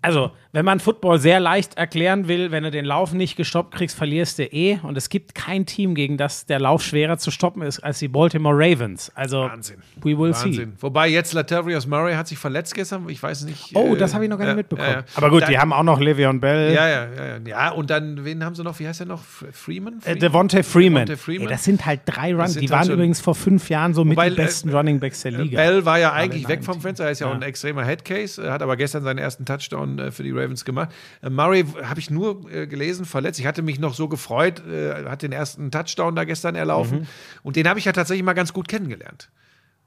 also 0.02 0.32
wenn 0.52 0.64
man 0.64 0.80
Football 0.80 1.18
sehr 1.20 1.38
leicht 1.38 1.76
erklären 1.76 2.26
will, 2.26 2.50
wenn 2.50 2.64
du 2.64 2.70
den 2.70 2.84
Lauf 2.84 3.12
nicht 3.12 3.36
gestoppt 3.36 3.74
kriegst, 3.74 3.96
verlierst 3.96 4.38
du 4.38 4.44
eh. 4.44 4.78
Und 4.82 4.96
es 4.96 5.08
gibt 5.08 5.34
kein 5.34 5.64
Team, 5.66 5.94
gegen 5.94 6.16
das 6.16 6.44
der 6.46 6.58
Lauf 6.58 6.82
schwerer 6.82 7.18
zu 7.18 7.30
stoppen 7.30 7.62
ist 7.62 7.78
als 7.80 8.00
die 8.00 8.08
Baltimore 8.08 8.56
Ravens. 8.56 9.12
Also 9.14 9.42
Wahnsinn. 9.42 9.76
we 10.02 10.18
will 10.18 10.34
see. 10.34 10.46
Wahnsinn. 10.46 10.72
Wobei 10.80 11.08
jetzt 11.08 11.32
Latavius 11.34 11.86
Murray 11.86 12.14
hat 12.14 12.26
sich 12.26 12.38
verletzt 12.38 12.74
gestern, 12.74 13.08
ich 13.08 13.22
weiß 13.22 13.44
nicht. 13.44 13.70
Oh, 13.74 13.94
äh, 13.94 13.98
das 13.98 14.12
habe 14.12 14.24
ich 14.24 14.30
noch 14.30 14.38
gar 14.38 14.44
nicht 14.46 14.52
ja, 14.52 14.56
mitbekommen. 14.56 14.88
ja. 14.90 15.04
Aber 15.14 15.30
gut, 15.30 15.42
Da- 15.42 15.46
die 15.46 15.58
haben 15.58 15.72
auch 15.72 15.82
noch 15.84 16.00
Le'Veon 16.00 16.40
Bell. 16.40 16.74
Ja, 16.74 16.88
ja, 16.88 17.06
ja, 17.14 17.26
ja. 17.26 17.38
Ja, 17.46 17.70
und 17.70 17.88
dann, 17.90 18.24
wen 18.24 18.44
haben 18.44 18.54
sie 18.56 18.64
noch? 18.64 18.78
Wie 18.80 18.88
heißt 18.88 19.00
der 19.00 19.06
noch? 19.06 19.20
F- 19.20 19.44
Freeman? 19.52 19.98
Äh, 19.98 20.00
Freeman? 20.02 20.18
Devontae 20.20 20.62
Freeman. 20.64 21.06
Devontae 21.06 21.16
Freeman. 21.22 21.46
Ey, 21.46 21.52
das 21.52 21.64
sind 21.64 21.86
halt 21.86 22.00
drei 22.06 22.34
Runs. 22.34 22.54
Die 22.54 22.60
halt 22.60 22.70
waren 22.70 22.84
schon- 22.86 22.94
übrigens 22.94 23.20
vor 23.20 23.36
fünf 23.36 23.68
Jahren 23.70 23.94
so 23.94 24.04
mit 24.04 24.16
Wobei, 24.16 24.30
die 24.30 24.36
besten 24.36 24.70
äh, 24.70 24.72
Running 24.76 24.98
Backs 24.98 25.22
der 25.22 25.30
Liga. 25.32 25.56
Bell 25.56 25.84
war 25.84 25.98
ja 26.00 26.12
eigentlich 26.12 26.48
weg 26.48 26.64
vom 26.64 26.74
90. 26.78 26.82
Fenster, 26.82 27.04
er 27.04 27.10
ist 27.12 27.20
ja, 27.20 27.26
auch 27.28 27.30
Ja. 27.30 27.36
ein 27.36 27.42
extremer 27.42 27.84
Headcase, 27.84 28.42
äh, 28.44 28.50
hat 28.50 28.62
aber 28.62 28.76
gestern 28.76 29.04
seinen 29.04 29.18
ersten 29.18 29.44
Touchdown 29.44 29.98
äh, 30.00 30.10
für 30.10 30.22
die 30.24 30.30
Ravens 30.30 30.39
gemacht. 30.64 30.90
Äh, 31.22 31.30
Murray 31.30 31.64
habe 31.84 32.00
ich 32.00 32.10
nur 32.10 32.50
äh, 32.52 32.66
gelesen, 32.66 33.04
verletzt. 33.04 33.40
Ich 33.40 33.46
hatte 33.46 33.62
mich 33.62 33.78
noch 33.78 33.94
so 33.94 34.08
gefreut, 34.08 34.62
äh, 34.66 35.04
hat 35.08 35.22
den 35.22 35.32
ersten 35.32 35.70
Touchdown 35.70 36.14
da 36.16 36.24
gestern 36.24 36.54
erlaufen 36.54 37.00
Mhm. 37.00 37.06
und 37.42 37.56
den 37.56 37.68
habe 37.68 37.78
ich 37.78 37.84
ja 37.84 37.92
tatsächlich 37.92 38.24
mal 38.24 38.32
ganz 38.34 38.52
gut 38.52 38.68
kennengelernt. 38.68 39.30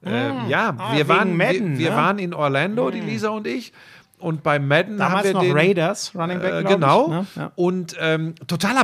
Äh, 0.06 0.50
ja, 0.50 0.76
Ah, 0.78 0.96
wir, 0.96 1.08
waren, 1.08 1.38
Madden, 1.38 1.74
wir, 1.74 1.86
wir 1.86 1.90
ne? 1.92 1.96
waren 1.96 2.20
in 2.20 2.34
Orlando, 2.34 2.92
die 2.92 3.00
Lisa 3.00 3.30
und 3.30 3.48
ich. 3.48 3.72
Und 4.20 4.44
bei 4.44 4.60
Madden 4.60 4.98
Damals 4.98 5.20
haben 5.20 5.26
wir 5.26 5.34
noch 5.34 5.42
den, 5.42 5.52
Raiders, 5.54 6.14
Running 6.16 6.40
Back, 6.40 6.54
äh, 6.54 6.64
genau. 6.64 7.06
Ich, 7.06 7.10
ne? 7.10 7.26
ja. 7.36 7.52
Und 7.56 7.96
ähm, 8.00 8.36
totaler 8.48 8.84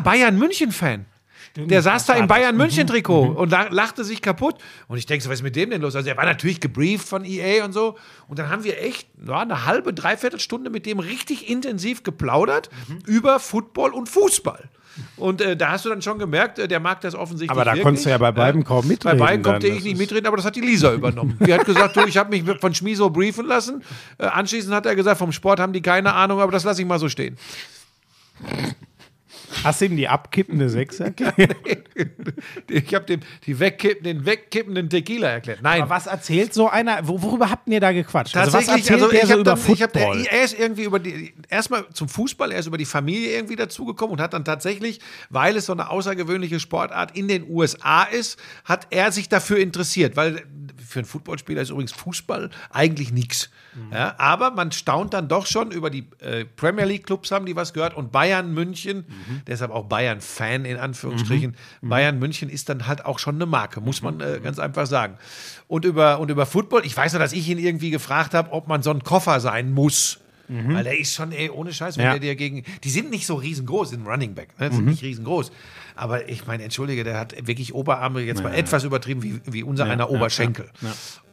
Der 1.56 1.82
saß 1.82 2.06
da 2.06 2.14
im 2.14 2.28
das. 2.28 2.38
Bayern-München-Trikot 2.38 3.28
und 3.28 3.50
la 3.50 3.68
lachte 3.70 4.04
sich 4.04 4.22
kaputt. 4.22 4.56
Und 4.88 4.98
ich 4.98 5.06
denke 5.06 5.24
so, 5.24 5.30
was 5.30 5.40
ist 5.40 5.44
mit 5.44 5.56
dem 5.56 5.70
denn 5.70 5.82
los? 5.82 5.96
Also 5.96 6.10
er 6.10 6.18
war 6.18 6.26
natürlich 6.26 6.60
gebrieft 6.60 7.08
von 7.08 7.26
EA 7.26 7.66
und 7.66 7.74
so. 7.74 7.98
Und 8.28 8.40
dann 8.40 8.50
haben 8.50 8.64
wir 8.64 8.82
echt 8.82 9.08
ja, 9.26 9.40
eine 9.40 9.66
halbe, 9.66 9.94
dreiviertel 9.94 10.40
Stunde 10.40 10.70
mit 10.70 10.86
dem 10.86 11.00
richtig 11.00 11.50
intensiv 11.50 12.04
geplaudert 12.04 12.70
über 13.06 13.40
Football 13.40 13.94
und 13.94 14.08
Fußball. 14.10 14.70
Und 15.18 15.42
äh, 15.42 15.56
da 15.56 15.72
hast 15.72 15.86
du 15.86 15.90
dann 15.90 16.02
schon 16.02 16.20
gemerkt, 16.20 16.60
äh, 16.60 16.68
der 16.68 16.80
mag 16.80 17.02
das 17.02 17.16
offensichtlich 17.16 17.52
Aber 17.52 17.64
da 17.64 17.72
wirklich. 17.72 17.84
konntest 17.84 18.06
du 18.06 18.10
ja 18.10 18.18
bei 18.18 18.32
beiden 18.32 18.64
kaum 18.64 18.88
mitreden 18.88 19.18
Bei 19.18 19.26
beiden 19.26 19.44
konnte 19.44 19.68
ich 19.68 19.84
nicht 19.84 19.98
mitreden, 19.98 20.28
aber 20.28 20.38
das 20.38 20.46
hat 20.46 20.56
die 20.56 20.62
Lisa 20.62 20.94
übernommen. 20.94 21.38
Die 21.46 21.54
hat 21.54 21.66
gesagt, 21.66 21.96
du, 21.96 22.06
ich 22.06 22.18
habe 22.18 22.30
mich 22.30 22.44
von 22.60 22.74
Schmiso 22.74 23.10
briefen 23.10 23.46
lassen. 23.46 23.84
Äh, 24.18 24.26
anschließend 24.26 24.74
hat 24.74 24.86
er 24.86 24.96
gesagt, 24.96 25.18
vom 25.18 25.32
Sport 25.32 25.60
haben 25.60 25.74
die 25.74 25.82
keine 25.82 26.14
Ahnung, 26.14 26.42
aber 26.42 26.52
das 26.52 26.64
lasse 26.64 26.82
ich 26.82 26.88
mal 26.88 27.00
so 27.00 27.10
stehen. 27.10 27.38
Hast 29.64 29.82
du 29.82 29.86
ihm 29.86 29.98
die 29.98 30.08
abkippende 30.08 30.70
Sechser? 30.70 31.14
Ich 32.70 32.94
habe 32.94 33.06
dem 33.06 33.20
die 33.46 33.60
wegkippen, 33.60 34.04
den 34.04 34.26
wegkippenden 34.26 34.90
Tequila 34.90 35.28
erklärt. 35.28 35.62
Nein, 35.62 35.82
Aber 35.82 35.90
was 35.90 36.08
erzählt 36.08 36.54
so 36.54 36.70
einer? 36.70 37.08
Wo, 37.08 37.22
worüber 37.22 37.50
habt 37.50 37.68
ihr 37.68 37.80
da 37.80 37.92
gequatscht? 37.92 38.38
Also 38.38 38.54
was 38.54 38.68
Tatsächlich, 38.68 38.92
erzählt 38.92 39.04
also, 39.04 39.16
der 39.16 39.28
so 39.28 39.42
über 39.42 39.56
dann, 39.56 39.74
ich 39.74 39.82
hab, 39.82 39.96
er 39.96 40.44
ist 40.44 40.58
irgendwie 40.58 40.84
über 40.84 41.00
die, 41.00 41.34
erstmal 41.50 41.86
zum 41.94 42.08
Fußball, 42.08 42.52
er 42.52 42.60
ist 42.60 42.68
über 42.68 42.78
die 42.78 42.86
Familie 42.86 43.32
irgendwie 43.36 43.56
dazugekommen 43.56 44.14
und 44.14 44.22
hat 44.22 44.34
dann 44.34 44.46
tatsächlich, 44.46 45.00
weil 45.30 45.58
es 45.58 45.66
so 45.66 45.74
eine 45.74 45.90
außergewöhnliche 45.90 46.60
Sportart 46.60 47.18
in 47.18 47.28
den 47.28 47.50
USA 47.50 48.04
ist, 48.04 48.40
hat 48.66 48.88
er 48.92 49.12
sich 49.12 49.30
dafür 49.30 49.58
interessiert, 49.58 50.16
weil 50.16 50.44
für 50.90 51.00
einen 51.00 51.06
Footballspieler 51.06 51.62
ist 51.62 51.70
übrigens 51.70 51.92
Fußball 51.94 52.50
eigentlich 52.72 53.12
nichts. 53.12 53.50
Mhm. 53.76 53.94
Ja, 53.94 54.16
aber 54.18 54.52
man 54.52 54.72
staunt 54.72 55.14
dann 55.14 55.28
doch 55.28 55.46
schon 55.46 55.72
über 55.72 55.90
die 55.90 56.06
äh, 56.20 56.46
Premier 56.46 56.86
League 56.86 57.06
Clubs 57.06 57.32
haben 57.32 57.46
die 57.46 57.56
was 57.56 57.74
gehört 57.74 57.96
und 57.96 58.12
Bayern 58.12 58.54
München, 58.54 59.06
Mhm. 59.08 59.42
deshalb 59.48 59.72
auch 59.72 59.86
Bayern 59.86 60.22
Fan 60.22 60.66
in 60.66 60.78
Anführungsstrichen. 60.78 61.56
Bayern 61.82 62.18
München 62.20 62.50
ist 62.50 62.70
dann 62.70 62.88
halt 62.88 63.06
auch 63.06 63.20
schon 63.20 63.36
eine 63.36 63.46
Marke, 63.46 63.82
muss 63.82 64.02
man 64.02 64.16
Mhm. 64.16 64.22
äh, 64.22 64.40
ganz 64.40 64.60
einfach 64.60 64.88
sagen. 64.88 65.18
Und 65.68 65.86
über 65.86 66.20
und 66.20 66.32
über 66.32 66.46
Football, 66.46 66.86
ich 66.86 66.98
weiß 66.98 67.14
nur, 67.14 67.20
dass 67.20 67.34
ich 67.34 67.48
ihn 67.48 67.60
irgendwie 67.60 67.92
gefragt 67.92 68.34
habe, 68.34 68.52
ob 68.52 68.68
man 68.68 68.82
so 68.84 68.90
ein 68.90 69.04
Koffer 69.04 69.40
sein 69.40 69.72
muss. 69.72 70.20
Weil 70.52 70.84
der 70.84 70.98
ist 71.00 71.14
schon, 71.14 71.32
ey, 71.32 71.52
ohne 71.52 71.72
Scheiß, 71.72 71.98
wenn 72.00 72.06
Ja. 72.06 72.12
der 72.14 72.22
dir 72.22 72.36
gegen. 72.36 72.64
Die 72.84 72.90
sind 72.90 73.12
nicht 73.12 73.28
so 73.28 73.36
riesengroß, 73.36 73.92
sind 73.92 74.08
Running 74.08 74.34
Back, 74.34 74.60
ne? 74.60 74.72
Die 74.72 74.78
sind 74.78 74.86
nicht 74.88 75.04
riesengroß. 75.04 75.52
Aber 76.00 76.30
ich 76.30 76.48
meine, 76.48 76.64
entschuldige, 76.64 77.04
der 77.04 77.20
hat 77.20 77.36
wirklich 77.46 77.74
Oberarme 77.74 78.22
jetzt 78.22 78.42
mal 78.42 78.54
etwas 78.54 78.86
übertrieben, 78.86 79.22
wie, 79.22 79.42
wie 79.46 79.64
unser 79.64 79.84
einer 79.84 80.10
Oberschenkel. 80.10 80.70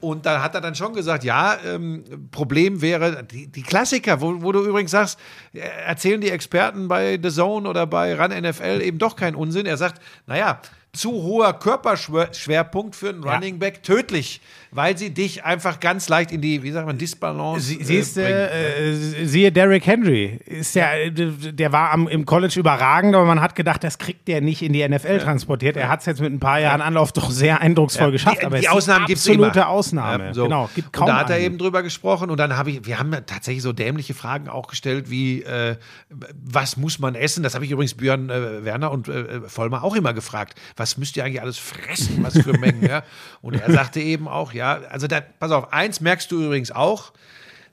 Und 0.01 0.27
da 0.27 0.43
hat 0.43 0.57
er 0.57 0.61
dann 0.61 0.75
schon 0.75 0.93
gesagt, 0.93 1.23
ja, 1.23 1.57
ähm, 1.65 2.03
Problem 2.33 2.83
wäre, 2.83 3.23
die, 3.23 3.47
die 3.47 3.63
Klassiker, 3.63 4.21
wo, 4.21 4.43
wo 4.43 4.51
du 4.51 4.65
übrigens 4.65 4.91
sagst, 4.91 5.21
äh, 5.53 5.61
erzählen 5.61 6.21
die 6.21 6.31
Experten 6.31 6.89
bei 6.89 7.17
The 7.23 7.31
Zone 7.31 7.69
oder 7.69 7.87
bei 7.87 8.21
Run 8.21 8.33
NFL 8.33 8.81
eben 8.83 8.99
doch 8.99 9.15
keinen 9.15 9.37
Unsinn. 9.37 9.67
Er 9.67 9.77
sagt, 9.77 10.03
naja, 10.27 10.61
zu 10.93 11.13
hoher 11.13 11.53
Körperschwerpunkt 11.53 12.97
für 12.97 13.11
einen 13.11 13.23
Ja. 13.23 13.35
Running 13.35 13.59
Back 13.61 13.83
tödlich, 13.85 14.41
weil 14.77 14.97
sie 14.99 15.11
dich 15.11 15.45
einfach 15.45 15.81
ganz 15.81 16.09
leicht 16.11 16.33
in 16.33 16.43
die, 16.43 16.63
wie 16.63 16.71
sagt 16.71 16.87
man, 16.87 16.99
Disbalance 16.99 17.67
Sie, 17.67 17.81
äh, 17.81 17.85
siehst 17.85 18.15
bringen. 18.15 18.29
äh, 18.31 19.25
siehe 19.25 19.51
Derrick 19.51 19.87
Henry. 19.87 20.39
Ist 20.45 20.75
ja, 20.75 20.93
äh, 20.93 21.11
der 21.11 21.73
war 21.73 21.93
am, 21.93 22.07
im 22.09 22.27
College 22.27 22.61
überragend, 22.61 23.15
aber 23.15 23.25
man 23.25 23.41
hat 23.41 23.55
gedacht, 23.55 23.83
das 23.83 23.97
kriegt 23.97 24.29
der 24.29 24.43
nicht 24.43 24.61
in 24.61 24.75
die 24.75 24.87
NFL 24.87 25.19
transportiert. 25.19 25.77
Er 25.77 25.89
hat 25.89 26.01
es 26.01 26.07
jetzt 26.07 26.21
mit 26.21 26.31
ein 26.31 26.41
paar 26.41 26.61
Jahren 26.61 26.83
Anlauf 26.83 27.13
doch 27.13 27.31
sehr 27.31 27.63
eindrucksvoll 27.63 28.13
geschafft. 28.13 28.43
Die, 28.43 28.47
aber 28.47 28.59
die 28.59 28.69
Ausnahmen 28.69 29.07
gibt 29.07 29.19
es 29.19 29.27
absolute. 29.27 29.67
Ausnahme. 29.67 30.27
Ja, 30.27 30.35
so. 30.35 30.45
Genau, 30.45 30.69
gibt 30.75 30.89
und 30.89 30.93
kaum 30.93 31.07
da 31.07 31.21
hat 31.21 31.31
er 31.31 31.39
eben 31.39 31.57
drüber 31.57 31.83
gesprochen 31.83 32.29
und 32.29 32.39
dann 32.39 32.57
habe 32.57 32.71
ich, 32.71 32.87
wir 32.87 32.99
haben 32.99 33.13
ja 33.13 33.23
tatsächlich 33.23 33.63
so 33.63 33.73
dämliche 33.73 34.13
Fragen 34.13 34.49
auch 34.49 34.67
gestellt 34.67 35.11
wie, 35.11 35.43
äh, 35.43 35.77
was 36.11 36.77
muss 36.77 36.99
man 36.99 37.15
essen? 37.15 37.43
Das 37.43 37.55
habe 37.55 37.65
ich 37.65 37.71
übrigens 37.71 37.95
Björn 37.95 38.29
äh, 38.29 38.63
Werner 38.65 38.91
und 38.91 39.09
äh, 39.09 39.41
Vollmer 39.49 39.83
auch 39.85 39.97
immer 39.97 40.13
gefragt. 40.13 40.61
Was 40.77 40.99
müsst 40.99 41.17
ihr 41.17 41.25
eigentlich 41.25 41.41
alles 41.41 41.57
fressen? 41.57 42.23
Was 42.23 42.39
für 42.39 42.53
Mengen? 42.59 42.83
ja? 42.87 43.05
Und 43.41 43.55
er 43.55 43.73
sagte 43.73 44.01
eben 44.01 44.29
auch, 44.29 44.53
ja, 44.53 44.66
also 44.75 45.07
da, 45.07 45.21
pass 45.21 45.51
auf, 45.51 45.73
eins 45.73 46.01
merkst 46.01 46.31
du 46.31 46.43
übrigens 46.43 46.71
auch, 46.71 47.13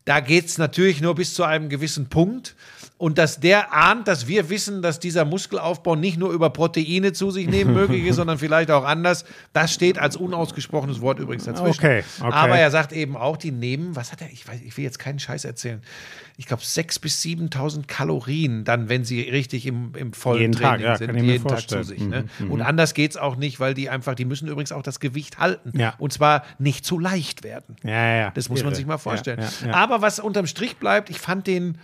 da 0.05 0.19
geht 0.19 0.45
es 0.45 0.57
natürlich 0.57 1.01
nur 1.01 1.15
bis 1.15 1.33
zu 1.33 1.43
einem 1.43 1.69
gewissen 1.69 2.07
Punkt. 2.07 2.55
Und 2.97 3.17
dass 3.17 3.41
der 3.41 3.73
ahnt, 3.73 4.07
dass 4.07 4.27
wir 4.27 4.49
wissen, 4.49 4.81
dass 4.81 4.97
dieser 4.97 5.25
Muskelaufbau 5.25 5.95
nicht 5.95 6.17
nur 6.17 6.31
über 6.31 6.51
Proteine 6.51 7.11
zu 7.11 7.31
sich 7.31 7.47
nehmen 7.47 7.73
möglich 7.73 8.05
ist, 8.05 8.15
sondern 8.15 8.37
vielleicht 8.37 8.71
auch 8.71 8.85
anders, 8.85 9.25
das 9.51 9.73
steht 9.73 9.97
als 9.99 10.15
unausgesprochenes 10.15 11.01
Wort 11.01 11.19
übrigens 11.19 11.43
dazwischen. 11.43 11.83
Okay, 11.83 12.03
okay. 12.21 12.31
Aber 12.31 12.57
er 12.57 12.71
sagt 12.71 12.93
eben 12.93 13.17
auch, 13.17 13.35
die 13.35 13.51
nehmen, 13.51 13.95
was 13.95 14.13
hat 14.13 14.21
er, 14.21 14.31
ich, 14.31 14.47
weiß, 14.47 14.61
ich 14.61 14.77
will 14.77 14.85
jetzt 14.85 14.99
keinen 14.99 15.19
Scheiß 15.19 15.43
erzählen, 15.43 15.81
ich 16.37 16.47
glaube 16.47 16.63
6.000 16.63 17.01
bis 17.01 17.21
7.000 17.21 17.87
Kalorien 17.87 18.63
dann, 18.63 18.89
wenn 18.89 19.03
sie 19.03 19.21
richtig 19.21 19.67
im, 19.67 19.93
im 19.95 20.13
vollen 20.13 20.41
Jeden 20.41 20.53
Tag, 20.53 20.79
Training 20.79 20.85
ja, 20.85 20.97
sind, 20.97 21.15
jeden 21.15 21.47
Tag 21.47 21.69
zu 21.69 21.83
sich. 21.83 22.01
Ne? 22.01 22.25
Und 22.49 22.61
anders 22.61 22.93
geht 22.93 23.11
es 23.11 23.17
auch 23.17 23.35
nicht, 23.35 23.59
weil 23.59 23.73
die 23.73 23.89
einfach, 23.89 24.15
die 24.15 24.25
müssen 24.25 24.47
übrigens 24.47 24.71
auch 24.71 24.81
das 24.81 24.99
Gewicht 24.99 25.39
halten. 25.39 25.77
Ja. 25.77 25.93
Und 25.99 26.11
zwar 26.11 26.43
nicht 26.57 26.85
zu 26.85 26.97
leicht 26.97 27.43
werden. 27.43 27.75
Ja. 27.83 28.31
Das 28.31 28.49
muss 28.49 28.63
man 28.63 28.73
sich 28.73 28.85
mal 28.85 28.97
vorstellen. 28.97 29.41
Ja. 29.41 29.73
Aber 29.93 30.01
was 30.01 30.19
unterm 30.19 30.47
Strich 30.47 30.77
bleibt, 30.77 31.09
ich 31.09 31.19
fand 31.19 31.45
den 31.47 31.77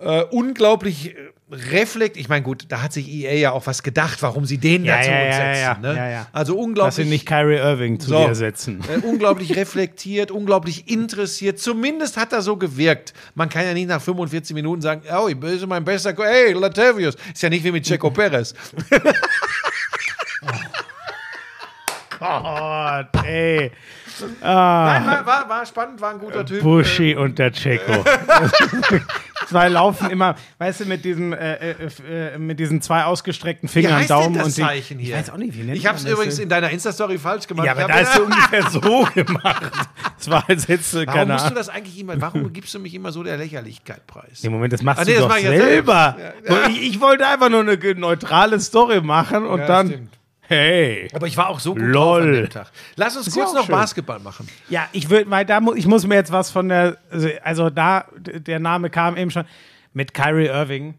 äh, 0.00 0.22
unglaublich 0.30 1.14
äh, 1.14 1.16
reflekt. 1.50 2.16
Ich 2.16 2.28
meine, 2.30 2.42
gut, 2.42 2.64
da 2.70 2.80
hat 2.82 2.92
sich 2.94 3.06
EA 3.08 3.34
ja 3.34 3.50
auch 3.52 3.66
was 3.66 3.82
gedacht, 3.82 4.22
warum 4.22 4.46
sie 4.46 4.56
den 4.58 4.84
Ja, 4.86 4.96
da 4.96 5.02
zu 5.02 5.10
ja, 5.10 5.18
ja, 5.24 5.32
setzen. 5.32 5.60
ja, 5.60 5.78
ne? 5.92 5.96
ja, 5.96 6.08
ja. 6.10 6.26
Also 6.32 6.56
unglaublich. 6.58 6.98
ihn 7.04 7.10
nicht 7.10 7.26
Kyrie 7.26 7.56
Irving 7.58 8.00
zu 8.00 8.08
So. 8.08 8.26
dir 8.26 8.34
setzen. 8.34 8.80
Äh, 8.90 9.06
unglaublich 9.06 9.54
reflektiert, 9.54 10.30
unglaublich 10.30 10.88
interessiert. 10.90 11.58
Zumindest 11.58 12.16
hat 12.16 12.32
er 12.32 12.40
so 12.40 12.56
gewirkt. 12.56 13.12
Man 13.34 13.48
kann 13.50 13.64
ja 13.66 13.74
nicht 13.74 13.88
nach 13.88 14.00
45 14.00 14.54
Minuten 14.54 14.80
sagen, 14.80 15.02
oh, 15.14 15.28
ich 15.28 15.38
bin 15.38 15.60
mein 15.68 15.84
bester, 15.84 16.14
Ko- 16.14 16.24
hey, 16.24 16.52
Latavius. 16.54 17.14
Ist 17.32 17.42
ja 17.42 17.50
nicht 17.50 17.62
wie 17.62 17.70
mit 17.72 17.84
Checo 17.84 18.10
Perez. 18.10 18.54
Gott, 22.22 23.24
ey. 23.26 23.70
Nein, 24.40 25.06
war, 25.06 25.26
war, 25.26 25.48
war 25.48 25.66
spannend, 25.66 26.00
war 26.00 26.10
ein 26.10 26.18
guter 26.18 26.44
Typ. 26.46 26.62
Bushi 26.62 27.16
und 27.16 27.38
der 27.38 27.50
Checo. 27.52 27.92
zwei 29.48 29.68
laufen 29.68 30.10
immer, 30.10 30.36
weißt 30.58 30.80
du, 30.80 30.84
mit 30.86 31.04
diesen, 31.04 31.32
äh, 31.32 31.72
äh, 31.72 32.34
äh, 32.34 32.38
mit 32.38 32.60
diesen 32.60 32.80
zwei 32.82 33.04
ausgestreckten 33.04 33.68
Wie 33.68 33.72
Fingern, 33.72 33.96
heißt 33.96 34.10
Daumen 34.10 34.34
das 34.34 34.46
und 34.46 34.56
die- 34.56 34.62
Zeichen 34.62 34.98
hier? 34.98 35.14
Ich 35.14 35.20
weiß 35.20 35.30
auch 35.30 35.36
nicht, 35.38 35.56
wie 35.56 35.62
nennt 35.62 35.76
Ich 35.78 35.86
habe 35.86 35.96
es 35.96 36.04
das 36.04 36.12
übrigens 36.12 36.38
in 36.38 36.48
deiner 36.48 36.70
Insta-Story 36.70 37.18
falsch 37.18 37.46
gemacht. 37.46 37.66
Ja, 37.66 37.72
aber 37.72 37.82
da 37.88 37.98
gedacht, 37.98 38.18
du 38.18 38.22
ungefähr 38.24 38.70
so 38.70 38.80
gemacht. 39.14 39.70
Es 40.18 40.30
war, 40.30 40.44
als 40.48 40.68
hättest 40.68 40.94
du, 40.94 41.06
Warum 41.06 41.28
musst 41.28 41.50
du 41.50 41.54
das 41.54 41.68
eigentlich 41.68 41.98
immer, 41.98 42.20
warum 42.20 42.52
gibst 42.52 42.74
du 42.74 42.78
mich 42.78 42.94
immer 42.94 43.10
so 43.12 43.22
der 43.22 43.36
Lächerlichkeit 43.38 44.06
preis? 44.06 44.44
Im 44.44 44.52
Moment, 44.52 44.72
das 44.72 44.82
machst 44.82 45.00
Ah, 45.00 45.04
du 45.04 45.10
nee, 45.10 45.16
das 45.16 45.26
doch 45.28 45.36
ja 45.38 45.50
selber. 45.50 46.16
selbst. 46.46 46.68
Ich, 46.70 46.82
ich 46.90 47.00
wollte 47.00 47.26
einfach 47.26 47.48
nur 47.48 47.60
eine 47.60 47.76
neutrale 47.96 48.60
Story 48.60 49.00
machen 49.00 49.44
und 49.46 49.60
Ja, 49.60 49.66
dann, 49.66 49.88
stimmt. 49.88 50.10
Hey. 50.48 51.08
Aber 51.14 51.26
ich 51.26 51.36
war 51.36 51.48
auch 51.48 51.60
so 51.60 51.74
gut 51.74 51.82
Lol. 51.82 52.20
drauf 52.20 52.22
an 52.28 52.32
dem 52.32 52.50
Tag. 52.50 52.72
Lass 52.96 53.16
uns 53.16 53.26
Ist 53.28 53.34
kurz 53.34 53.52
ja 53.52 53.58
noch 53.58 53.66
schön. 53.66 53.74
Basketball 53.74 54.18
machen. 54.20 54.48
Ja, 54.68 54.86
ich 54.92 55.08
will, 55.10 55.24
weil 55.28 55.44
da 55.44 55.60
mu 55.60 55.74
ich 55.74 55.86
muss 55.86 56.06
mir 56.06 56.14
jetzt 56.16 56.32
was 56.32 56.50
von 56.50 56.68
der, 56.68 56.96
also 57.42 57.70
da, 57.70 58.06
d- 58.16 58.40
der 58.40 58.58
Name 58.58 58.90
kam 58.90 59.16
eben 59.16 59.30
schon, 59.30 59.44
mit 59.94 60.14
Kyrie 60.14 60.46
Irving. 60.46 60.94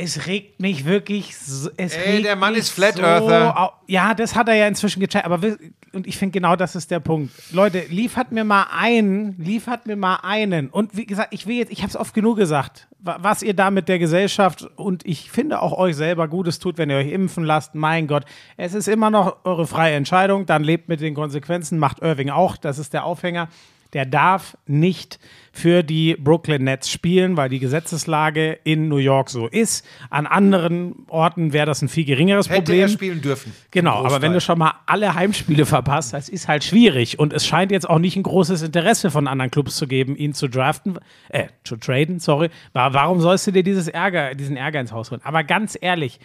Es 0.00 0.26
regt 0.26 0.60
mich 0.60 0.84
wirklich. 0.84 1.36
So, 1.36 1.70
es 1.76 1.94
Ey, 1.96 2.22
der 2.22 2.36
Mann 2.36 2.54
ist 2.54 2.70
Flat 2.70 2.96
so 2.96 3.02
Earther. 3.02 3.58
au- 3.60 3.72
Ja, 3.86 4.14
das 4.14 4.34
hat 4.36 4.48
er 4.48 4.54
ja 4.54 4.66
inzwischen 4.68 5.00
gecheckt. 5.00 5.24
Aber 5.24 5.42
wir- 5.42 5.58
und 5.92 6.06
ich 6.06 6.16
finde 6.18 6.32
genau 6.38 6.54
das 6.54 6.76
ist 6.76 6.90
der 6.90 7.00
Punkt. 7.00 7.32
Leute, 7.52 7.80
liefert 7.88 8.30
mir 8.30 8.44
mal 8.44 8.66
einen, 8.70 9.36
liefert 9.42 9.86
mir 9.86 9.96
mal 9.96 10.16
einen. 10.22 10.68
Und 10.70 10.96
wie 10.96 11.06
gesagt, 11.06 11.28
ich 11.32 11.46
will 11.46 11.56
jetzt, 11.56 11.72
ich 11.72 11.78
habe 11.80 11.88
es 11.88 11.96
oft 11.96 12.14
genug 12.14 12.36
gesagt, 12.36 12.86
wa- 13.00 13.18
was 13.20 13.42
ihr 13.42 13.54
da 13.54 13.70
mit 13.70 13.88
der 13.88 13.98
Gesellschaft 13.98 14.68
und 14.76 15.04
ich 15.06 15.30
finde 15.30 15.62
auch 15.62 15.72
euch 15.76 15.96
selber 15.96 16.28
Gutes 16.28 16.58
tut, 16.58 16.78
wenn 16.78 16.90
ihr 16.90 16.96
euch 16.98 17.10
impfen 17.10 17.44
lasst. 17.44 17.74
Mein 17.74 18.06
Gott, 18.06 18.24
es 18.56 18.74
ist 18.74 18.86
immer 18.88 19.10
noch 19.10 19.38
eure 19.44 19.66
freie 19.66 19.94
Entscheidung. 19.96 20.46
Dann 20.46 20.62
lebt 20.62 20.88
mit 20.88 21.00
den 21.00 21.14
Konsequenzen. 21.14 21.78
Macht 21.78 22.00
Irving 22.02 22.30
auch. 22.30 22.56
Das 22.56 22.78
ist 22.78 22.92
der 22.92 23.04
Aufhänger. 23.04 23.48
Der 23.94 24.04
darf 24.04 24.56
nicht 24.66 25.18
für 25.58 25.82
die 25.82 26.14
Brooklyn 26.16 26.64
Nets 26.64 26.90
spielen, 26.90 27.36
weil 27.36 27.48
die 27.48 27.58
Gesetzeslage 27.58 28.58
in 28.64 28.88
New 28.88 28.96
York 28.96 29.28
so 29.28 29.46
ist. 29.48 29.84
An 30.10 30.26
anderen 30.26 30.94
Orten 31.08 31.52
wäre 31.52 31.66
das 31.66 31.82
ein 31.82 31.88
viel 31.88 32.04
geringeres 32.04 32.48
Hätte 32.48 32.62
Problem. 32.62 32.80
er 32.82 32.88
spielen 32.88 33.20
dürfen. 33.20 33.52
Genau, 33.70 34.04
aber 34.04 34.22
wenn 34.22 34.32
du 34.32 34.40
schon 34.40 34.58
mal 34.58 34.72
alle 34.86 35.14
Heimspiele 35.14 35.66
verpasst, 35.66 36.12
das 36.14 36.28
ist 36.28 36.48
halt 36.48 36.64
schwierig. 36.64 37.18
Und 37.18 37.32
es 37.32 37.46
scheint 37.46 37.70
jetzt 37.72 37.88
auch 37.88 37.98
nicht 37.98 38.16
ein 38.16 38.22
großes 38.22 38.62
Interesse 38.62 39.10
von 39.10 39.26
anderen 39.26 39.50
Clubs 39.50 39.76
zu 39.76 39.86
geben, 39.86 40.16
ihn 40.16 40.32
zu 40.32 40.48
draften, 40.48 40.98
äh, 41.28 41.48
zu 41.64 41.76
traden, 41.76 42.20
sorry. 42.20 42.48
Wa- 42.72 42.92
Warum 42.92 43.20
sollst 43.20 43.46
du 43.46 43.50
dir 43.50 43.62
dieses 43.62 43.88
Ärger, 43.88 44.34
diesen 44.34 44.56
Ärger 44.56 44.80
ins 44.80 44.92
Haus 44.92 45.10
holen? 45.10 45.20
Aber 45.24 45.44
ganz 45.44 45.76
ehrlich, 45.80 46.20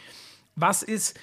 was 0.56 0.84
ist, 0.84 1.20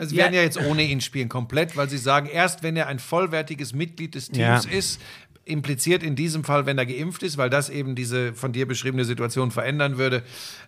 Sie 0.00 0.14
Ja. 0.14 0.22
werden 0.24 0.34
ja 0.34 0.42
jetzt 0.42 0.60
ohne 0.64 0.84
ihn 0.84 1.00
spielen, 1.00 1.28
komplett, 1.28 1.76
weil 1.76 1.90
sie 1.90 1.98
sagen, 1.98 2.28
erst 2.32 2.62
wenn 2.62 2.76
er 2.76 2.86
ein 2.86 3.00
vollwertiges 3.00 3.72
Mitglied 3.72 4.14
des 4.14 4.28
Teams 4.30 4.64
Ja. 4.64 4.70
ist, 4.70 5.00
impliziert 5.48 6.02
in 6.02 6.16
diesem 6.16 6.44
Fall, 6.44 6.66
wenn 6.66 6.78
er 6.78 6.86
geimpft 6.86 7.22
ist, 7.22 7.38
weil 7.38 7.50
das 7.50 7.70
eben 7.70 7.94
diese 7.94 8.34
von 8.34 8.52
dir 8.52 8.66
beschriebene 8.66 9.04
Situation 9.04 9.50
verändern 9.50 9.98
würde. 9.98 10.22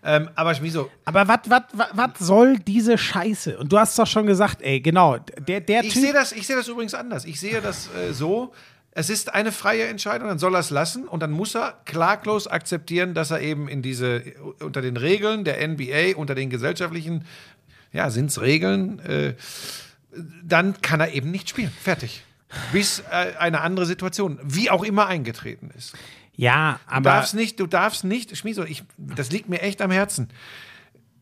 Ähm, 0.04 0.30
aber 0.34 0.54
Schmiso, 0.54 0.90
aber 1.04 1.28
was 1.28 2.10
soll 2.18 2.58
diese 2.58 2.98
Scheiße? 2.98 3.58
Und 3.58 3.72
du 3.72 3.78
hast 3.78 3.98
doch 3.98 4.06
schon 4.06 4.26
gesagt, 4.26 4.62
ey, 4.62 4.80
genau, 4.80 5.18
der, 5.18 5.60
der 5.60 5.84
ich 5.84 5.92
Typ. 5.92 6.02
sehe 6.02 6.12
das, 6.12 6.32
ich 6.32 6.46
sehe 6.46 6.56
das 6.56 6.68
übrigens 6.68 6.94
anders. 6.94 7.24
Ich 7.24 7.38
sehe 7.38 7.60
das 7.60 7.88
äh, 7.94 8.12
so. 8.12 8.52
Es 8.92 9.08
ist 9.08 9.32
eine 9.32 9.52
freie 9.52 9.86
Entscheidung, 9.86 10.28
dann 10.28 10.40
soll 10.40 10.54
er 10.54 10.60
es 10.60 10.70
lassen 10.70 11.06
und 11.06 11.20
dann 11.20 11.30
muss 11.30 11.54
er 11.54 11.80
klaglos 11.84 12.48
akzeptieren, 12.48 13.14
dass 13.14 13.30
er 13.30 13.40
eben 13.40 13.68
in 13.68 13.82
diese 13.82 14.22
unter 14.58 14.82
den 14.82 14.96
Regeln 14.96 15.44
der 15.44 15.66
NBA, 15.66 16.16
unter 16.16 16.34
den 16.34 16.50
gesellschaftlichen, 16.50 17.24
ja, 17.92 18.10
sind 18.10 18.30
es 18.30 18.40
Regeln, 18.40 18.98
äh, 19.00 19.34
dann 20.42 20.80
kann 20.82 20.98
er 21.00 21.12
eben 21.12 21.30
nicht 21.30 21.48
spielen. 21.48 21.70
Fertig. 21.80 22.24
Bis 22.72 23.00
äh, 23.10 23.32
eine 23.38 23.60
andere 23.60 23.86
Situation, 23.86 24.38
wie 24.42 24.70
auch 24.70 24.82
immer 24.84 25.06
eingetreten 25.06 25.70
ist. 25.76 25.94
ja, 26.36 26.80
Du 26.88 26.94
aber. 26.94 27.10
darfst 27.10 27.34
nicht, 27.34 27.60
du 27.60 27.66
darfst 27.66 28.04
nicht, 28.04 28.36
Schmieso, 28.36 28.64
ich, 28.64 28.82
das 28.98 29.30
liegt 29.30 29.48
mir 29.48 29.60
echt 29.62 29.80
am 29.82 29.90
Herzen. 29.90 30.28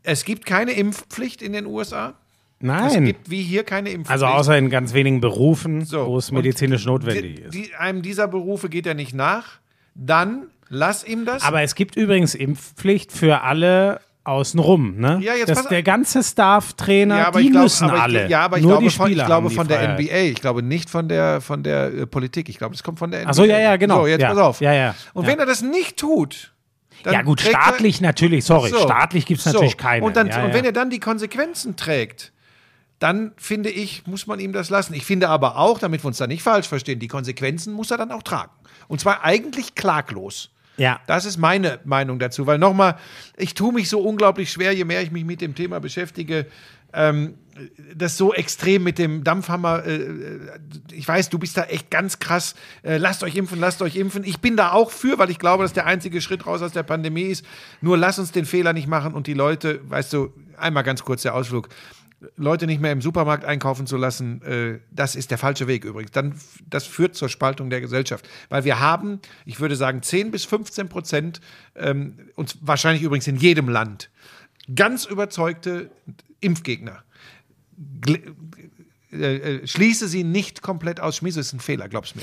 Es 0.03 0.25
gibt 0.25 0.47
keine 0.47 0.73
Impfpflicht 0.73 1.43
in 1.43 1.53
den 1.53 1.67
USA. 1.67 2.15
Es 2.61 2.65
nein. 2.67 3.05
gibt 3.05 3.31
wie 3.31 3.43
hier 3.43 3.63
keine 3.63 3.91
Impfpflicht. 3.91 4.11
Also 4.11 4.27
außer 4.27 4.57
in 4.59 4.69
ganz 4.71 4.93
wenigen 4.95 5.21
Berufen, 5.21 5.85
So, 5.85 6.07
wo 6.07 6.19
es 6.19 6.33
medizinisch 6.33 6.83
die, 6.83 6.89
notwendig 6.89 7.41
ist. 7.41 7.55
Die, 7.55 7.75
einem 7.75 8.03
dieser 8.03 8.27
Berufe 8.27 8.69
geht 8.69 8.87
er 8.87 8.95
nicht 8.95 9.15
nach. 9.15 9.59
Dann 9.95 10.47
lass 10.69 11.05
ihm 11.05 11.25
das. 11.25 11.43
Aber 11.45 11.63
es 11.63 11.75
gibt 11.75 11.95
übrigens 11.97 12.35
Impfpflicht 12.35 13.13
für 13.13 13.43
alle 13.43 14.01
außenrum, 14.25 14.97
ne? 14.97 15.21
Ja, 15.23 15.35
jetzt 15.35 15.71
der 15.71 15.83
ganze 15.83 16.23
Staff-Trainer, 16.23 17.19
ja, 17.19 17.27
aber 17.29 17.41
die 17.41 17.47
ich 17.47 17.53
glaub, 17.53 17.63
müssen 17.65 17.87
ich, 17.89 17.93
alle. 17.93 18.29
Ja, 18.29 18.41
aber 18.43 18.59
ich 18.59 18.63
Nur 18.63 18.73
glaube, 18.73 18.85
die 18.85 18.91
von, 18.91 19.07
Spieler 19.07 19.23
ich 19.23 19.27
glaube 19.27 19.51
von 19.51 19.69
der 19.69 19.79
Freiheit. 19.79 19.99
NBA. 20.01 20.17
Ich 20.33 20.41
glaube 20.41 20.63
nicht 20.63 20.91
von 20.91 21.09
der, 21.09 21.41
von 21.41 21.63
der 21.63 21.93
äh, 21.95 22.07
Politik. 22.07 22.49
Ich 22.49 22.59
glaube, 22.59 22.75
das 22.75 22.83
kommt 22.83 22.99
von 22.99 23.11
der 23.11 23.21
NBA. 23.23 23.31
Ach 23.31 23.35
so, 23.35 23.45
ja, 23.45 23.59
ja, 23.59 23.77
genau. 23.77 24.01
So, 24.01 24.07
jetzt 24.07 24.21
Ja. 24.21 24.29
pass 24.31 24.39
auf. 24.39 24.61
Ja, 24.61 24.73
ja. 24.73 24.95
Und 25.15 25.25
Ja. 25.25 25.31
wenn 25.33 25.39
er 25.39 25.47
das 25.47 25.63
nicht 25.63 25.97
tut, 25.97 26.53
dann 27.05 27.15
Ja 27.15 27.23
gut, 27.23 27.41
trägt 27.41 27.55
er- 27.55 27.63
staatlich 27.63 28.01
natürlich, 28.01 28.45
sorry, 28.45 28.71
So. 28.71 28.79
staatlich 28.81 29.25
gibt 29.25 29.39
es 29.39 29.45
So. 29.45 29.53
natürlich 29.53 29.77
keine. 29.77 30.05
Und, 30.05 30.17
dann, 30.17 30.27
ja, 30.29 30.43
und 30.43 30.49
ja. 30.49 30.55
wenn 30.55 30.65
er 30.65 30.73
dann 30.73 30.91
die 30.91 31.01
Konsequenzen 31.01 31.77
trägt, 31.77 32.33
dann 32.99 33.33
finde 33.37 33.71
ich, 33.71 34.07
muss 34.09 34.27
man 34.27 34.41
ihm 34.41 34.53
das 34.53 34.69
lassen. 34.71 34.93
Ich 34.95 35.05
finde 35.07 35.29
aber 35.29 35.57
auch, 35.57 35.79
damit 35.79 36.03
wir 36.03 36.09
uns 36.09 36.19
da 36.19 36.27
nicht 36.27 36.43
falsch 36.43 36.67
verstehen, 36.67 36.99
die 36.99 37.07
Konsequenzen 37.09 37.73
muss 37.73 37.91
er 37.93 37.97
dann 37.97 38.11
auch 38.11 38.25
tragen. 38.25 38.51
Und 38.89 39.01
zwar 39.01 39.25
eigentlich 39.25 39.75
klaglos. 39.77 40.51
Ja. 40.79 41.01
Das 41.07 41.25
ist 41.25 41.37
meine 41.37 41.81
Meinung 41.85 42.19
dazu, 42.19 42.47
weil 42.47 42.59
nochmal, 42.59 42.97
ich 43.37 43.55
tue 43.55 43.73
mich 43.73 43.89
so 43.89 44.01
unglaublich 44.01 44.51
schwer, 44.51 44.73
je 44.73 44.85
mehr 44.85 45.03
ich 45.03 45.11
mich 45.11 45.25
mit 45.25 45.41
dem 45.41 45.55
Thema 45.55 45.81
beschäftige, 45.81 46.47
ähm, 46.93 47.35
das 47.95 48.17
so 48.17 48.33
extrem 48.33 48.85
mit 48.85 48.99
dem 48.99 49.25
Dampfhammer, 49.25 49.85
äh, 49.85 49.97
äh, 49.97 50.41
ich 50.93 51.07
weiß, 51.07 51.29
du 51.29 51.39
bist 51.39 51.57
da 51.57 51.65
echt 51.65 51.91
ganz 51.91 52.19
krass, 52.19 52.55
äh, 52.83 52.97
lasst 52.97 53.23
euch 53.23 53.35
impfen, 53.37 53.59
lasst 53.59 53.83
euch 53.83 53.97
impfen. 53.97 54.25
Ich 54.25 54.41
bin 54.41 54.57
da 54.57 54.73
auch 54.73 54.91
für, 54.91 55.19
weil 55.19 55.31
ich 55.31 55.39
glaube, 55.39 55.65
dass 55.65 55.73
der 55.73 55.87
einzige 55.87 56.21
Schritt 56.21 56.47
raus 56.47 56.63
aus 56.63 56.73
der 56.73 56.85
Pandemie 56.85 57.23
ist. 57.23 57.45
Nur 57.81 57.99
lass 57.99 58.19
uns 58.19 58.33
den 58.33 58.45
Fehler 58.45 58.73
nicht 58.73 58.87
machen 58.87 59.15
und 59.15 59.27
die 59.27 59.35
Leute, 59.35 59.81
weißt 59.89 60.13
du, 60.13 60.33
einmal 60.57 60.85
ganz 60.85 61.03
kurz 61.03 61.23
der 61.23 61.35
Ausflug. 61.35 61.69
Leute 62.37 62.67
nicht 62.67 62.81
mehr 62.81 62.91
im 62.93 63.01
Supermarkt 63.01 63.45
einkaufen 63.45 63.87
zu 63.87 63.97
lassen, 63.97 64.43
äh, 64.43 64.81
das 64.91 65.15
ist 65.15 65.31
der 65.31 65.39
falsche 65.39 65.67
Weg 65.69 65.85
übrigens. 65.85 66.11
Dann, 66.11 66.35
das 66.69 66.85
führt 66.85 67.15
zur 67.15 67.29
Spaltung 67.29 67.71
der 67.71 67.81
Gesellschaft. 67.81 68.29
Weil 68.49 68.65
wir 68.65 68.81
haben, 68.81 69.21
ich 69.45 69.61
würde 69.61 69.77
sagen, 69.77 70.03
10 70.03 70.31
bis 70.33 70.45
15 70.45 70.89
Prozent, 70.89 71.41
ähm, 71.77 72.19
und 72.35 72.59
wahrscheinlich 72.61 73.03
übrigens 73.03 73.29
in 73.29 73.37
jedem 73.37 73.69
Land, 73.69 74.11
ganz 74.75 75.05
überzeugte 75.05 75.91
Impfgegner. 76.41 77.03
Gl- 78.01 78.35
äh, 79.13 79.37
äh, 79.37 79.67
schließe 79.67 80.09
sie 80.09 80.25
nicht 80.25 80.61
komplett 80.63 81.01
aus. 81.01 81.17
Schmiese 81.17 81.41
ist 81.41 81.53
ein 81.53 81.61
Fehler, 81.61 81.89
glaub's 81.89 82.15
mir. 82.17 82.23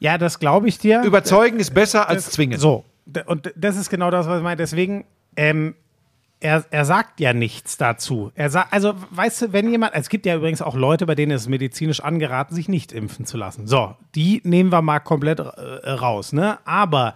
ja, 0.00 0.18
das 0.18 0.38
glaube 0.40 0.68
ich 0.68 0.78
dir. 0.78 1.02
Überzeugen 1.04 1.58
ist 1.60 1.72
besser 1.74 2.08
als 2.08 2.30
zwingen. 2.30 2.58
So, 2.58 2.84
und 3.26 3.52
das 3.56 3.76
ist 3.76 3.88
genau 3.88 4.10
das, 4.10 4.26
was 4.26 4.38
ich 4.38 4.42
meine. 4.42 4.56
Deswegen, 4.56 5.04
ähm, 5.36 5.74
er, 6.40 6.64
er 6.70 6.84
sagt 6.84 7.20
ja 7.20 7.32
nichts 7.32 7.76
dazu. 7.76 8.30
Er 8.34 8.50
sagt, 8.50 8.72
also, 8.72 8.94
weißt 9.10 9.42
du, 9.42 9.52
wenn 9.52 9.70
jemand, 9.70 9.94
es 9.94 10.08
gibt 10.08 10.24
ja 10.24 10.36
übrigens 10.36 10.62
auch 10.62 10.76
Leute, 10.76 11.06
bei 11.06 11.14
denen 11.14 11.32
ist 11.32 11.48
medizinisch 11.48 12.00
angeraten, 12.00 12.54
sich 12.54 12.68
nicht 12.68 12.92
impfen 12.92 13.26
zu 13.26 13.36
lassen. 13.36 13.66
So, 13.66 13.96
die 14.14 14.40
nehmen 14.44 14.70
wir 14.70 14.82
mal 14.82 15.00
komplett 15.00 15.40
äh, 15.40 15.90
raus, 15.90 16.32
ne? 16.32 16.58
Aber 16.64 17.14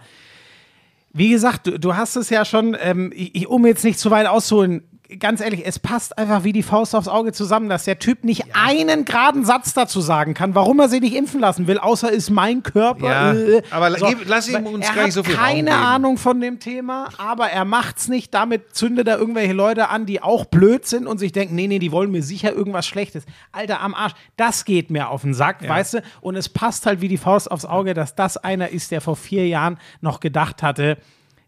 wie 1.13 1.29
gesagt, 1.29 1.67
du, 1.67 1.79
du 1.79 1.95
hast 1.95 2.15
es 2.15 2.29
ja 2.29 2.43
schon, 2.43 2.75
ähm, 2.79 3.11
ich, 3.15 3.47
um 3.47 3.65
jetzt 3.65 3.83
nicht 3.83 3.99
zu 3.99 4.11
weit 4.11 4.27
auszuholen, 4.27 4.83
ganz 5.19 5.41
ehrlich, 5.41 5.63
es 5.65 5.79
passt 5.79 6.17
einfach 6.17 6.43
wie 6.43 6.53
die 6.53 6.63
Faust 6.63 6.95
aufs 6.95 7.07
Auge 7.07 7.31
zusammen, 7.33 7.69
dass 7.69 7.85
der 7.85 7.99
Typ 7.99 8.23
nicht 8.23 8.43
einen 8.55 9.05
geraden 9.05 9.45
Satz 9.45 9.73
dazu 9.73 10.01
sagen 10.01 10.33
kann, 10.33 10.55
warum 10.55 10.79
er 10.79 10.89
sich 10.89 11.01
nicht 11.01 11.15
impfen 11.15 11.39
lassen 11.39 11.67
will, 11.67 11.77
außer 11.77 12.11
ist 12.11 12.29
mein 12.29 12.63
Körper. 12.63 13.05
Ja, 13.05 13.33
äh, 13.33 13.61
aber 13.71 13.91
gib- 13.93 14.27
lass 14.27 14.47
ihm 14.49 14.65
uns 14.65 14.87
er 14.87 14.95
gar 14.95 15.03
nicht 15.05 15.13
so 15.13 15.23
viel 15.23 15.35
keine. 15.35 15.73
Ahnung 15.75 16.17
von 16.17 16.39
dem 16.41 16.59
Thema, 16.59 17.09
aber 17.17 17.49
er 17.49 17.65
macht's 17.65 18.07
nicht. 18.07 18.33
Damit 18.33 18.75
zündet 18.75 19.07
er 19.07 19.17
irgendwelche 19.17 19.53
Leute 19.53 19.89
an, 19.89 20.05
die 20.05 20.21
auch 20.21 20.45
blöd 20.45 20.85
sind 20.85 21.07
und 21.07 21.17
sich 21.17 21.31
denken, 21.31 21.55
nee, 21.55 21.67
nee, 21.67 21.79
die 21.79 21.91
wollen 21.91 22.11
mir 22.11 22.23
sicher 22.23 22.53
irgendwas 22.53 22.85
Schlechtes. 22.85 23.23
Alter, 23.51 23.81
am 23.81 23.93
Arsch. 23.93 24.13
Das 24.37 24.65
geht 24.65 24.89
mir 24.89 25.09
auf 25.09 25.21
den 25.21 25.33
Sack, 25.33 25.67
weißt 25.67 25.95
du? 25.95 26.03
Und 26.21 26.35
es 26.35 26.49
passt 26.49 26.85
halt 26.85 27.01
wie 27.01 27.07
die 27.07 27.17
Faust 27.17 27.49
aufs 27.51 27.65
Auge, 27.65 27.93
dass 27.93 28.15
das 28.15 28.37
einer 28.37 28.69
ist, 28.69 28.91
der 28.91 29.01
vor 29.01 29.15
vier 29.15 29.47
Jahren 29.47 29.77
noch 30.01 30.19
gedacht 30.19 30.63
hatte, 30.63 30.97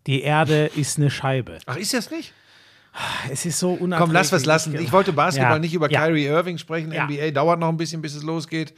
die 0.07 0.22
Erde 0.22 0.70
ist 0.76 0.97
eine 0.99 1.09
Scheibe. 1.09 1.57
Ach, 1.66 1.78
ist 1.78 1.93
das 1.93 2.11
nicht? 2.11 2.34
Es 3.30 3.46
ist 3.46 3.60
so 3.60 3.72
unerträglich. 3.72 4.00
Komm, 4.00 4.12
lass 4.12 4.32
was 4.32 4.46
lassen. 4.46 4.76
Ich 4.80 4.91
wollte 4.91 5.12
Basketball 5.14 5.54
Ja. 5.54 5.60
nicht 5.60 5.74
über 5.74 5.91
Ja. 5.91 6.06
Kyrie 6.06 6.26
Irving 6.26 6.58
sprechen. 6.58 6.91
Ja. 6.91 7.06
NBA 7.08 7.32
dauert 7.32 7.60
noch 7.60 7.70
ein 7.70 7.78
bisschen, 7.78 8.02
bis 8.02 8.16
es 8.16 8.24
losgeht. 8.24 8.74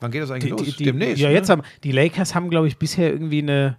Wann 0.00 0.10
geht 0.10 0.22
das 0.22 0.30
eigentlich 0.30 0.50
los? 0.50 0.62
Die, 0.62 0.72
die, 0.76 0.84
Demnächst. 0.84 1.18
ja, 1.18 1.28
ne? 1.28 1.34
jetzt 1.34 1.50
haben, 1.50 1.62
die 1.84 1.92
Lakers 1.92 2.34
haben, 2.34 2.50
glaube 2.50 2.66
ich, 2.68 2.78
bisher 2.78 3.10
irgendwie 3.12 3.42
eine 3.42 3.76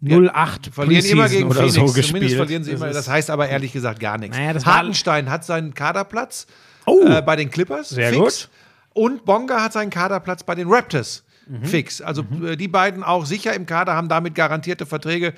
08 0.00 0.66
verlieren 0.72 1.04
immer 1.06 1.28
gegen 1.28 1.46
oder 1.48 1.56
Phoenix. 1.56 1.74
so 1.74 1.80
Zumindest 1.86 1.96
gespielt. 2.12 2.32
verlieren 2.36 2.64
sie 2.64 2.70
immer. 2.72 2.88
ist- 2.88 2.94
Das 2.96 3.08
heißt 3.08 3.30
aber 3.30 3.48
ehrlich 3.48 3.72
gesagt 3.72 3.98
gar 3.98 4.18
nichts. 4.18 4.36
Naja, 4.36 4.52
das 4.52 4.64
Hartenstein 4.66 5.28
hat 5.30 5.44
seinen 5.44 5.74
Kaderplatz 5.74 6.46
Oh. 6.86 7.04
äh, 7.04 7.20
bei 7.22 7.34
den 7.34 7.50
Clippers. 7.50 7.88
Sehr 7.90 8.10
fix. 8.12 8.18
gut. 8.20 8.48
Und 8.94 9.24
Bonga 9.24 9.62
hat 9.62 9.72
seinen 9.72 9.90
Kaderplatz 9.90 10.44
bei 10.44 10.54
den 10.54 10.68
Raptors. 10.68 11.24
Mhm. 11.48 11.64
Fix. 11.64 12.00
Also 12.00 12.24
äh, 12.46 12.56
die 12.56 12.68
beiden 12.68 13.02
auch 13.02 13.26
sicher 13.26 13.54
im 13.54 13.66
Kader 13.66 13.94
haben 13.94 14.08
damit 14.08 14.34
garantierte 14.34 14.86
Verträge. 14.86 15.32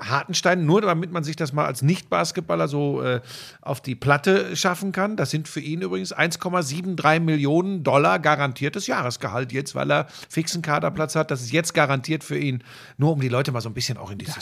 Hartenstein, 0.00 0.64
nur 0.64 0.80
damit 0.80 1.12
man 1.12 1.24
sich 1.24 1.36
das 1.36 1.52
mal 1.52 1.66
als 1.66 1.82
Nicht-Basketballer 1.82 2.68
so 2.68 3.02
äh, 3.02 3.20
auf 3.60 3.80
die 3.80 3.94
Platte 3.94 4.56
schaffen 4.56 4.92
kann. 4.92 5.16
Das 5.16 5.30
sind 5.30 5.48
für 5.48 5.60
ihn 5.60 5.82
übrigens 5.82 6.14
1,73 6.14 7.20
Millionen 7.20 7.82
Dollar 7.84 8.18
garantiertes 8.18 8.86
Jahresgehalt 8.86 9.52
jetzt, 9.52 9.74
weil 9.74 9.90
er 9.90 10.06
fixen 10.28 10.62
Kaderplatz 10.62 11.14
hat. 11.14 11.30
Das 11.30 11.42
ist 11.42 11.52
jetzt 11.52 11.74
garantiert 11.74 12.24
für 12.24 12.38
ihn, 12.38 12.64
nur 12.96 13.12
um 13.12 13.20
die 13.20 13.28
Leute 13.28 13.52
mal 13.52 13.60
so 13.60 13.68
ein 13.68 13.74
bisschen 13.74 13.98
auch 13.98 14.10
in 14.10 14.18
dieses 14.18 14.36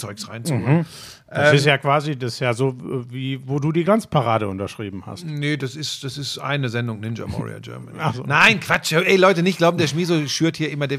Zeugs 0.00 0.28
reinzuholen. 0.28 0.86
Das 1.32 1.52
ist 1.54 1.64
ja 1.64 1.78
quasi, 1.78 2.16
das 2.16 2.34
ist 2.34 2.40
ja 2.40 2.52
so, 2.54 2.74
wie 3.08 3.40
wo 3.46 3.60
du 3.60 3.70
die 3.70 3.84
Glanzparade 3.84 4.48
unterschrieben 4.48 5.04
hast. 5.06 5.24
Nee, 5.24 5.56
das 5.56 5.76
ist, 5.76 6.02
das 6.02 6.18
ist 6.18 6.38
eine 6.38 6.68
Sendung 6.68 6.98
Ninja 6.98 7.24
Warrior 7.32 7.60
Germany. 7.60 7.98
Nein, 8.26 8.58
Quatsch. 8.58 8.92
Ey, 8.92 9.16
Leute, 9.16 9.44
nicht 9.44 9.58
glauben, 9.58 9.78
der 9.78 9.86
Schmiso 9.86 10.26
schürt 10.26 10.56
hier 10.56 10.70
immer. 10.70 10.88
Der, 10.88 10.98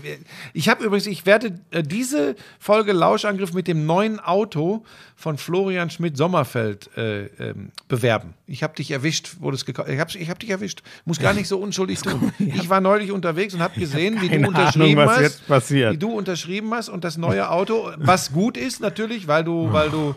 ich 0.53 0.69
habe 0.69 0.85
übrigens, 0.85 1.07
ich 1.07 1.25
werde 1.25 1.59
äh, 1.71 1.83
diese 1.83 2.35
Folge 2.59 2.93
Lauschangriff 2.93 3.53
mit 3.53 3.67
dem 3.67 3.85
neuen 3.85 4.19
Auto 4.21 4.85
von 5.17 5.37
Florian 5.37 5.89
Schmidt-Sommerfeld 5.89 6.89
äh, 6.97 7.25
ähm, 7.25 7.71
bewerben. 7.87 8.33
Ich 8.47 8.63
habe 8.63 8.73
dich 8.73 8.89
erwischt, 8.91 9.35
wo 9.39 9.51
das 9.51 9.65
gekauft 9.65 9.89
Ich 9.89 9.99
habe 9.99 10.11
ich 10.17 10.29
hab 10.29 10.39
dich 10.39 10.49
erwischt. 10.49 10.81
Muss 11.05 11.19
gar 11.19 11.33
nicht 11.33 11.47
so 11.47 11.59
unschuldig 11.59 12.01
tun. 12.01 12.31
Ich 12.61 12.69
war 12.69 12.81
neulich 12.81 13.11
unterwegs 13.11 13.53
und 13.53 13.61
habe 13.61 13.79
gesehen, 13.79 14.21
wie 14.21 14.29
du 14.29 14.47
unterschrieben 14.47 14.99
Ahnung, 14.99 15.29
hast. 15.49 15.71
Wie 15.71 15.97
du 15.97 16.11
unterschrieben 16.11 16.73
hast 16.73 16.89
und 16.89 17.03
das 17.03 17.17
neue 17.17 17.49
Auto, 17.49 17.91
was 17.97 18.33
gut 18.33 18.57
ist 18.57 18.81
natürlich, 18.81 18.90
weil 19.27 19.43
du, 19.43 19.71
weil 19.71 19.89
du 19.89 20.15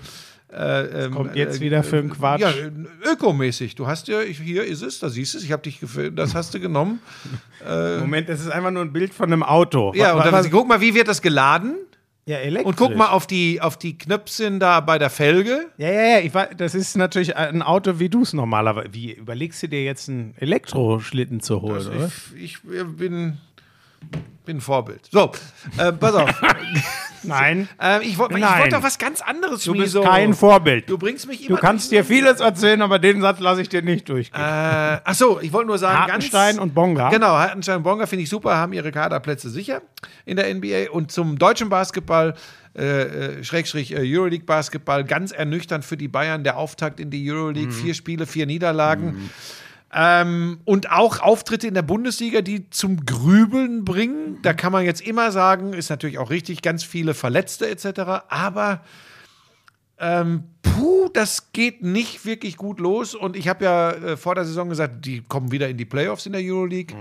äh, 0.52 1.04
ähm, 1.04 1.14
kommt 1.14 1.36
jetzt 1.36 1.60
wieder 1.60 1.82
für 1.82 1.98
einen 1.98 2.10
Quatsch. 2.10 2.40
Ja, 2.40 2.52
ökomäßig. 3.10 3.74
Du 3.74 3.86
hast 3.86 4.08
ja, 4.08 4.20
hier 4.20 4.64
ist 4.64 4.82
es, 4.82 5.00
da 5.00 5.08
siehst 5.08 5.34
du 5.34 5.38
es, 5.38 5.44
ich 5.44 5.52
habe 5.52 5.62
dich 5.62 5.80
gefilmt, 5.80 6.18
das 6.18 6.34
hast 6.34 6.54
du 6.54 6.60
genommen. 6.60 7.00
Moment, 8.00 8.28
das 8.28 8.40
ist 8.40 8.50
einfach 8.50 8.70
nur 8.70 8.82
ein 8.82 8.92
Bild 8.92 9.14
von 9.14 9.32
einem 9.32 9.42
Auto. 9.42 9.92
Ja, 9.94 10.14
Wa- 10.14 10.24
und 10.24 10.32
dann, 10.32 10.50
guck 10.50 10.68
mal, 10.68 10.80
wie 10.80 10.94
wird 10.94 11.08
das 11.08 11.22
geladen? 11.22 11.76
ja, 12.26 12.38
elektrisch. 12.38 12.66
Und 12.66 12.76
guck 12.76 12.96
mal 12.96 13.08
auf 13.08 13.26
die, 13.26 13.60
auf 13.60 13.76
die 13.76 13.98
Knöpfchen 13.98 14.58
da 14.58 14.80
bei 14.80 14.98
der 14.98 15.10
Felge. 15.10 15.66
Ja, 15.76 15.90
ja, 15.90 16.02
ja, 16.02 16.18
ich 16.20 16.32
weiß, 16.32 16.50
das 16.56 16.74
ist 16.74 16.96
natürlich 16.96 17.36
ein 17.36 17.62
Auto, 17.62 17.98
wie 17.98 18.08
du 18.08 18.22
es 18.22 18.32
normalerweise. 18.32 18.88
Wie 18.92 19.12
überlegst 19.12 19.62
du 19.62 19.68
dir 19.68 19.84
jetzt 19.84 20.08
einen 20.08 20.34
Elektroschlitten 20.38 21.40
zu 21.40 21.60
holen, 21.60 21.86
oder? 21.86 22.10
Ich, 22.36 22.58
ich 22.62 22.62
bin, 22.62 23.38
bin 24.46 24.56
ein 24.56 24.60
Vorbild. 24.60 25.08
So, 25.10 25.32
äh, 25.76 25.92
pass 25.92 26.14
auf. 26.14 26.30
Nein. 27.24 27.68
äh, 27.82 28.04
ich 28.04 28.18
wollte 28.18 28.34
wollt 28.34 28.72
doch 28.72 28.82
was 28.82 28.98
ganz 28.98 29.20
anderes 29.20 29.64
Du 29.64 29.72
bist 29.72 29.92
Schmieso. 29.92 30.02
kein 30.02 30.34
Vorbild. 30.34 30.88
Du 30.88 30.98
bringst 30.98 31.26
mich 31.26 31.42
Du 31.42 31.48
immer. 31.48 31.58
kannst 31.58 31.90
dir 31.92 32.04
vieles 32.04 32.40
erzählen, 32.40 32.82
aber 32.82 32.98
den 32.98 33.20
Satz 33.20 33.40
lasse 33.40 33.62
ich 33.62 33.68
dir 33.68 33.82
nicht 33.82 34.08
durchgehen. 34.08 34.40
Äh, 34.40 35.00
ach 35.04 35.14
so, 35.14 35.40
ich 35.40 35.52
wollte 35.52 35.68
nur 35.68 35.78
sagen, 35.78 35.98
Hartenstein 35.98 36.56
ganz, 36.56 36.58
und 36.58 36.74
Bonga. 36.74 37.10
Genau, 37.10 37.36
Hartenstein 37.36 37.78
und 37.78 37.82
Bonga 37.82 38.06
finde 38.06 38.22
ich 38.24 38.28
super, 38.28 38.56
haben 38.56 38.72
ihre 38.72 38.92
Kaderplätze 38.92 39.50
sicher 39.50 39.82
in 40.24 40.36
der 40.36 40.52
NBA. 40.54 40.90
Und 40.90 41.12
zum 41.12 41.38
deutschen 41.38 41.68
Basketball, 41.68 42.34
äh, 42.76 43.02
äh, 43.38 43.44
Schrägstrich 43.44 43.92
äh, 43.92 44.00
Euroleague 44.00 44.44
Basketball, 44.46 45.04
ganz 45.04 45.30
ernüchternd 45.30 45.84
für 45.84 45.96
die 45.96 46.08
Bayern, 46.08 46.42
der 46.42 46.56
Auftakt 46.56 46.98
in 46.98 47.10
die 47.10 47.30
Euroleague. 47.30 47.72
Vier 47.72 47.94
Spiele, 47.94 48.26
vier 48.26 48.46
Niederlagen. 48.46 49.30
Ähm, 49.96 50.60
und 50.64 50.90
auch 50.90 51.20
Auftritte 51.20 51.68
in 51.68 51.74
der 51.74 51.82
Bundesliga, 51.82 52.40
die 52.40 52.68
zum 52.70 53.06
Grübeln 53.06 53.84
bringen. 53.84 54.38
Da 54.42 54.52
kann 54.52 54.72
man 54.72 54.84
jetzt 54.84 55.00
immer 55.00 55.30
sagen, 55.30 55.72
ist 55.72 55.88
natürlich 55.88 56.18
auch 56.18 56.30
richtig, 56.30 56.62
ganz 56.62 56.82
viele 56.82 57.14
Verletzte 57.14 57.68
etc. 57.68 58.24
Aber 58.28 58.80
ähm, 60.00 60.44
puh, 60.62 61.08
das 61.12 61.52
geht 61.52 61.82
nicht 61.84 62.26
wirklich 62.26 62.56
gut 62.56 62.80
los. 62.80 63.14
Und 63.14 63.36
ich 63.36 63.46
habe 63.46 63.64
ja 63.64 63.90
äh, 63.92 64.16
vor 64.16 64.34
der 64.34 64.44
Saison 64.44 64.68
gesagt, 64.68 65.06
die 65.06 65.22
kommen 65.22 65.52
wieder 65.52 65.68
in 65.68 65.76
die 65.76 65.84
Playoffs 65.84 66.26
in 66.26 66.32
der 66.32 66.42
Euroleague. 66.42 66.96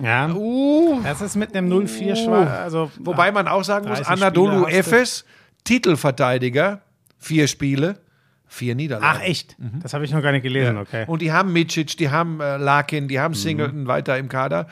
Ja. 0.00 0.32
Uh, 0.32 1.00
Das 1.02 1.20
ist 1.22 1.34
mit 1.34 1.52
einem 1.54 1.68
0-4 1.72 2.14
schwach. 2.14 2.48
Also, 2.48 2.92
wobei 3.00 3.32
man 3.32 3.48
auch 3.48 3.64
sagen 3.64 3.88
muss, 3.88 3.98
30 3.98 4.12
Anadolu. 4.12 4.66
Efes, 4.66 5.24
Titelverteidiger, 5.64 6.82
vier 7.18 7.48
Spiele, 7.48 7.98
vier 8.46 8.74
Niederlagen. 8.74 9.18
Ach, 9.20 9.22
echt? 9.26 9.56
Das 9.82 9.92
habe 9.94 10.04
ich 10.04 10.12
noch 10.12 10.22
gar 10.22 10.32
nicht 10.32 10.42
gelesen, 10.42 10.76
okay. 10.78 11.04
Und 11.06 11.20
die 11.22 11.32
haben 11.32 11.52
Micic, 11.52 11.96
die 11.96 12.10
haben 12.10 12.40
äh, 12.40 12.56
Larkin, 12.56 13.08
die 13.08 13.18
haben 13.20 13.32
Mhm. 13.32 13.36
Singleton 13.36 13.86
weiter 13.86 14.16
im 14.18 14.28
Kader. 14.28 14.68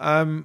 Ähm, 0.00 0.44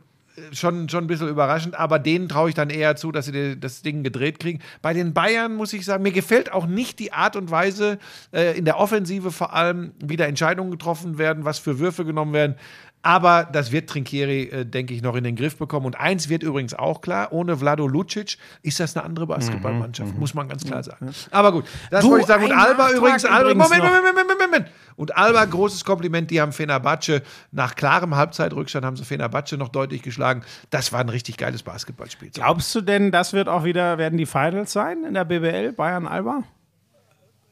schon, 0.54 0.88
schon 0.88 1.04
ein 1.04 1.08
bisschen 1.08 1.28
überraschend, 1.28 1.76
aber 1.78 2.00
denen 2.00 2.30
traue 2.30 2.48
ich 2.50 2.56
dann 2.56 2.70
eher 2.70 2.96
zu, 2.96 3.12
dass 3.12 3.26
sie 3.26 3.60
das 3.60 3.82
Ding 3.82 4.04
gedreht 4.04 4.40
kriegen. 4.40 4.60
Bei 4.82 4.94
den 4.94 5.14
Bayern 5.14 5.54
muss 5.56 5.74
ich 5.74 5.84
sagen, 5.84 6.04
mir 6.04 6.14
gefällt 6.14 6.54
auch 6.54 6.66
nicht 6.66 7.00
die 7.00 7.12
Art 7.12 7.36
und 7.36 7.52
Weise, 7.52 8.00
äh, 8.32 8.58
in 8.58 8.64
der 8.64 8.78
Offensive 8.78 9.32
vor 9.32 9.54
allem, 9.54 9.92
wie 10.02 10.16
da 10.16 10.24
Entscheidungen 10.26 10.72
getroffen 10.72 11.18
werden, 11.18 11.44
was 11.44 11.60
für 11.60 11.80
Würfe 11.80 12.06
genommen 12.06 12.32
werden. 12.34 12.56
Aber 13.02 13.48
das 13.52 13.72
wird 13.72 13.90
Trinkieri, 13.90 14.44
äh, 14.44 14.66
denke 14.66 14.94
ich, 14.94 15.02
noch 15.02 15.16
in 15.16 15.24
den 15.24 15.36
Griff 15.36 15.58
bekommen. 15.58 15.86
Und 15.86 16.00
eins 16.00 16.28
wird 16.28 16.44
übrigens 16.44 16.74
auch 16.74 17.00
klar: 17.02 17.32
ohne 17.32 17.58
Vlado 17.58 17.88
Lucic 17.88 18.38
ist 18.62 18.80
das 18.80 18.96
eine 18.96 19.06
andere 19.06 19.26
Basketballmannschaft, 19.28 20.18
muss 20.18 20.34
man 20.34 20.50
ganz 20.50 20.66
klar 20.66 20.84
sagen. 20.84 21.10
Aber 21.32 21.52
gut, 21.54 21.66
das 21.92 22.04
Du, 22.04 22.12
wollte 22.12 22.24
ich 22.24 22.28
sagen. 22.28 22.46
Und 22.46 22.52
Alba 22.52 22.84
Nachtrag 22.84 22.98
übrigens, 22.98 23.26
Alba, 23.26 23.52
übrigens 23.52 23.70
Moment. 23.70 23.84
Moment, 23.84 24.06
Moment, 24.06 24.30
Moment, 24.30 24.52
Moment. 24.52 24.72
Und 24.98 25.16
Alba, 25.16 25.46
großes 25.46 25.86
Kompliment, 25.86 26.30
die 26.30 26.42
haben 26.42 26.52
Fenerbahce 26.52 27.22
nach 27.52 27.76
klarem 27.76 28.16
Halbzeitrückstand 28.16 28.86
haben 28.86 28.98
sie 28.98 29.06
Fenerbahce 29.06 29.56
noch 29.56 29.70
deutlich 29.70 30.02
geschlagen. 30.02 30.44
Das 30.70 30.92
war 30.92 31.00
ein 31.00 31.10
richtig 31.10 31.38
geiles 31.38 31.64
Basketballspiel. 31.64 32.32
Glaubst 32.34 32.76
du 32.76 32.82
denn, 32.82 33.12
das 33.12 33.32
wird 33.32 33.48
auch 33.48 33.64
wieder, 33.64 33.98
werden 33.98 34.18
die 34.18 34.26
Finals 34.26 34.74
sein 34.74 35.06
in 35.06 35.14
der 35.14 35.24
BBL, 35.24 35.72
Bayern-Alba? 35.72 36.44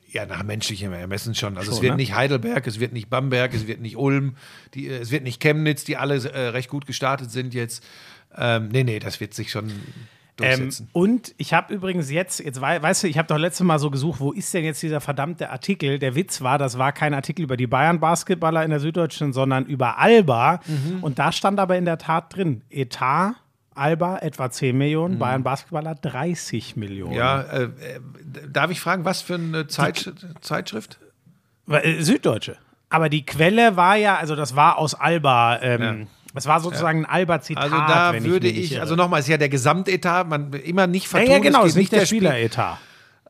Ja, 0.09 0.25
nach 0.25 0.43
menschlichem 0.43 0.93
Ermessen 0.93 1.35
schon. 1.35 1.57
Also 1.57 1.71
es 1.71 1.77
Schon, 1.77 1.83
wird 1.83 1.93
ne? 1.93 1.97
nicht 1.97 2.15
Heidelberg, 2.15 2.65
es 2.65 2.79
wird 2.79 2.93
nicht 2.93 3.09
Bamberg, 3.09 3.53
es 3.53 3.67
wird 3.67 3.81
nicht 3.81 3.97
Ulm, 3.97 4.35
die, 4.73 4.87
äh, 4.87 4.97
es 4.99 5.11
wird 5.11 5.23
nicht 5.23 5.41
Chemnitz, 5.41 5.83
die 5.83 5.97
alle 5.97 6.15
äh, 6.31 6.47
recht 6.49 6.69
gut 6.69 6.85
gestartet 6.85 7.29
sind 7.31 7.53
jetzt. 7.53 7.83
Ähm, 8.35 8.69
nee, 8.69 8.83
nee, 8.83 8.99
das 8.99 9.19
wird 9.19 9.33
sich 9.33 9.51
schon 9.51 9.65
Ähm, 9.69 9.73
durchsetzen. 10.37 10.89
und 10.93 11.33
ich 11.37 11.53
habe 11.53 11.73
übrigens 11.73 12.11
jetzt, 12.11 12.39
jetzt 12.39 12.61
wei 12.61 12.81
weißt 12.81 13.03
du, 13.03 13.07
ich 13.07 13.17
habe 13.17 13.27
doch 13.27 13.37
letztes 13.39 13.65
Mal 13.65 13.79
so 13.79 13.89
gesucht, 13.89 14.19
wo 14.19 14.31
ist 14.31 14.53
denn 14.53 14.63
jetzt 14.63 14.81
dieser 14.83 15.01
verdammte 15.01 15.49
Artikel? 15.49 15.97
Der 15.99 16.13
Witz 16.15 16.41
war, 16.41 16.57
das 16.57 16.77
war 16.77 16.91
kein 16.93 17.13
Artikel 17.13 17.41
über 17.43 17.57
die 17.57 17.67
Bayern-Basketballer 17.67 18.63
in 18.63 18.69
der 18.69 18.79
Süddeutschen, 18.79 19.33
sondern 19.33 19.65
über 19.65 19.97
Alba. 19.97 20.59
Mhm. 20.67 21.03
Und 21.03 21.19
da 21.19 21.31
stand 21.31 21.59
aber 21.59 21.77
in 21.77 21.85
der 21.85 21.97
Tat 21.97 22.35
drin, 22.35 22.61
Etat 22.69 23.33
Alba 23.77 24.17
etwa 24.19 24.49
10 24.49 24.77
Millionen, 24.77 25.19
Bayern-Basketballer 25.19 25.95
30 25.95 26.75
Millionen. 26.75 27.13
Mhm. 27.13 27.17
ja, 27.17 27.41
äh, 27.41 27.63
äh, 27.63 27.69
darf 28.49 28.71
ich 28.71 28.79
fragen, 28.79 29.05
was 29.05 29.21
für 29.21 29.35
eine 29.35 29.67
Zeit, 29.67 30.11
Zeitschrift? 30.41 30.99
Äh, 31.69 32.01
Süddeutsche. 32.01 32.57
Aber 32.89 33.09
die 33.09 33.25
Quelle 33.25 33.75
war 33.75 33.95
ja, 33.95 34.15
also 34.17 34.35
das 34.35 34.55
war 34.55 34.77
aus 34.77 34.95
Alba, 34.95 35.59
ähm, 35.61 36.07
das 36.33 36.45
war 36.45 36.59
sozusagen 36.59 37.05
ein 37.05 37.11
Alba-Zitat. 37.11 37.63
Also 37.63 37.75
da 37.75 38.23
würde 38.23 38.47
ich, 38.47 38.73
irre. 38.73 38.81
also 38.81 38.95
nochmal, 38.95 39.19
ist 39.21 39.27
ja 39.27 39.37
der 39.37 39.49
Gesamtetat, 39.49 40.27
man 40.27 40.53
immer 40.53 40.87
nicht 40.87 41.05
ja, 41.05 41.09
vertun. 41.09 41.31
ja, 41.31 41.39
genau, 41.39 41.61
es 41.63 41.69
ist 41.69 41.75
nicht 41.75 41.91
der 41.91 42.05
Spiel- 42.05 42.19
Spieleretat. 42.19 42.77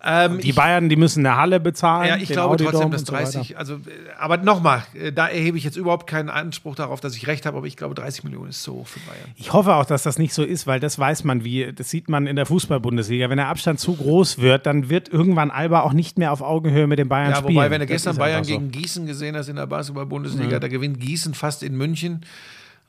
Ähm, 0.03 0.39
Die 0.39 0.53
Bayern, 0.53 0.89
die 0.89 0.95
müssen 0.95 1.25
eine 1.25 1.37
Halle 1.37 1.59
bezahlen. 1.59 2.07
Ja, 2.07 2.17
ich 2.17 2.29
glaube 2.29 2.53
Audidom 2.53 2.71
trotzdem, 2.71 2.91
dass 2.91 3.01
und 3.01 3.07
so 3.07 3.13
weiter. 3.13 3.31
30, 3.31 3.57
also, 3.57 3.73
äh, 3.75 3.79
aber 4.19 4.37
nochmal, 4.37 4.83
äh, 4.93 5.11
da 5.11 5.27
erhebe 5.27 5.57
ich 5.57 5.63
jetzt 5.63 5.75
überhaupt 5.75 6.05
keinen 6.07 6.29
Anspruch 6.29 6.75
darauf, 6.75 6.99
dass 6.99 7.15
ich 7.15 7.25
recht 7.25 7.45
habe, 7.47 7.57
aber 7.57 7.65
ich 7.65 7.77
glaube, 7.77 7.95
30 7.95 8.23
Millionen 8.23 8.49
ist 8.49 8.61
so 8.61 8.73
hoch 8.73 8.87
für 8.87 8.99
Bayern. 9.01 9.31
Ich 9.37 9.53
hoffe 9.53 9.73
auch, 9.73 9.85
dass 9.85 10.03
das 10.03 10.19
nicht 10.19 10.33
so 10.35 10.43
ist, 10.43 10.67
weil 10.67 10.79
das 10.79 10.99
weiß 10.99 11.23
man, 11.23 11.43
wie, 11.43 11.73
das 11.73 11.89
sieht 11.89 12.09
man 12.09 12.27
in 12.27 12.35
der 12.35 12.45
Fußball-Bundesliga. 12.45 13.29
Wenn 13.29 13.37
der 13.37 13.47
Abstand 13.47 13.79
zu 13.79 13.95
groß 13.95 14.37
wird, 14.37 14.67
dann 14.67 14.89
wird 14.89 15.09
irgendwann 15.09 15.49
Alba 15.49 15.81
auch 15.81 15.93
nicht 15.93 16.19
mehr 16.19 16.31
auf 16.31 16.41
Augenhöhe 16.41 16.85
mit 16.85 16.99
den 16.99 17.09
Bayern 17.09 17.31
Ja, 17.31 17.37
spielen. 17.37 17.55
wobei, 17.55 17.71
wenn 17.71 17.79
du 17.79 17.87
Das 17.87 17.93
gestern 17.95 18.17
Bayern 18.17 18.43
so. 18.43 18.51
gegen 18.51 18.69
Gießen 18.71 19.07
gesehen 19.07 19.35
hast 19.35 19.47
in 19.49 19.55
der 19.55 19.65
Basketball-Bundesliga, 19.65 20.59
da 20.59 20.67
gewinnt 20.67 20.99
Gießen 20.99 21.33
fast 21.33 21.63
in 21.63 21.75
München. 21.75 22.21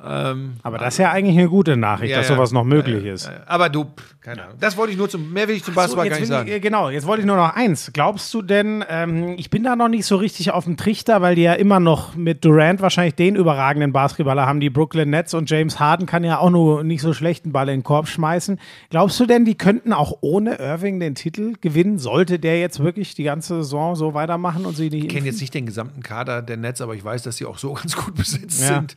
Ähm, 0.01 0.55
Aber 0.63 0.79
das 0.79 0.95
ist 0.95 0.99
ja 0.99 1.11
eigentlich 1.11 1.37
eine 1.37 1.49
gute 1.49 1.77
Nachricht, 1.77 2.13
ja, 2.13 2.19
dass 2.19 2.29
ja. 2.29 2.37
sowas 2.37 2.53
noch 2.53 2.63
möglich 2.63 3.03
Ja, 3.05 3.13
ist. 3.15 3.27
ja, 3.27 3.33
ja. 3.33 3.39
Aber 3.47 3.69
du, 3.69 3.83
pff, 3.85 4.21
keine 4.21 4.45
Ahnung. 4.45 4.57
Das 4.61 4.77
wollte 4.77 4.93
ich 4.93 4.99
nur 4.99 5.09
zum, 5.09 5.33
mehr 5.33 5.49
will 5.49 5.57
ich 5.57 5.65
zum 5.65 5.75
So, 5.75 5.81
Basketball 5.81 6.05
jetzt 6.07 6.13
gar 6.15 6.21
nicht 6.21 6.29
sagen. 6.29 6.49
ich, 6.53 6.63
genau, 6.63 6.89
jetzt 6.89 7.05
wollte 7.05 7.23
ich 7.23 7.27
nur 7.27 7.35
noch 7.35 7.57
eins. 7.57 7.91
Glaubst 7.93 8.33
du 8.33 8.43
denn, 8.43 8.85
ähm, 8.89 9.35
ich 9.39 9.51
bin 9.51 9.65
da 9.65 9.75
noch 9.75 9.89
nicht 9.89 10.07
so 10.07 10.15
richtig 10.15 10.53
auf 10.53 10.65
dem 10.67 10.77
Trichter, 10.77 11.21
weil 11.21 11.35
die 11.35 11.43
ja 11.43 11.55
immer 11.55 11.81
noch 11.81 12.15
mit 12.15 12.45
Durant 12.45 12.81
wahrscheinlich 12.81 13.17
den 13.17 13.35
überragenden 13.35 13.93
Basketballer 13.93 14.47
haben, 14.47 14.61
die 14.61 14.71
Brooklyn 14.71 15.11
Nets 15.11 15.35
und 15.35 15.51
James 15.51 15.81
Harden 15.81 16.07
kann 16.07 16.23
ja 16.23 16.39
auch 16.39 16.51
nur 16.51 16.85
nicht 16.85 17.01
so 17.01 17.13
schlechten 17.13 17.51
Ball 17.51 17.69
in 17.69 17.81
den 17.81 17.83
Korb 17.85 18.07
schmeißen. 18.07 18.61
Glaubst 18.91 19.19
du 19.19 19.27
denn, 19.27 19.45
die 19.45 19.57
könnten 19.57 19.93
auch 19.93 20.19
ohne 20.21 20.61
Irving 20.61 21.01
den 21.01 21.17
Titel 21.17 21.55
gewinnen? 21.61 21.99
Sollte 21.99 22.39
der 22.39 22.61
jetzt 22.61 22.79
wirklich 22.79 23.17
die 23.17 23.25
ganze 23.25 23.57
Saison 23.65 23.97
so 23.97 24.15
weitermachen 24.15 24.65
und 24.65 24.77
sie 24.77 24.91
die 24.91 24.99
Ich 25.01 25.09
kenne 25.09 25.27
jetzt 25.27 25.41
nicht 25.41 25.55
den 25.55 25.67
gesamten 25.67 26.05
Kader 26.05 26.41
der 26.41 26.57
Netz, 26.57 26.81
aber 26.81 26.95
ich 26.95 27.03
weiß, 27.05 27.25
dass 27.25 27.37
sie 27.39 27.47
auch 27.47 27.59
so 27.59 27.73
ganz 27.75 27.97
gut 27.97 28.15
besetzt 28.15 28.61
Ja. 28.61 28.77
sind. 28.77 28.95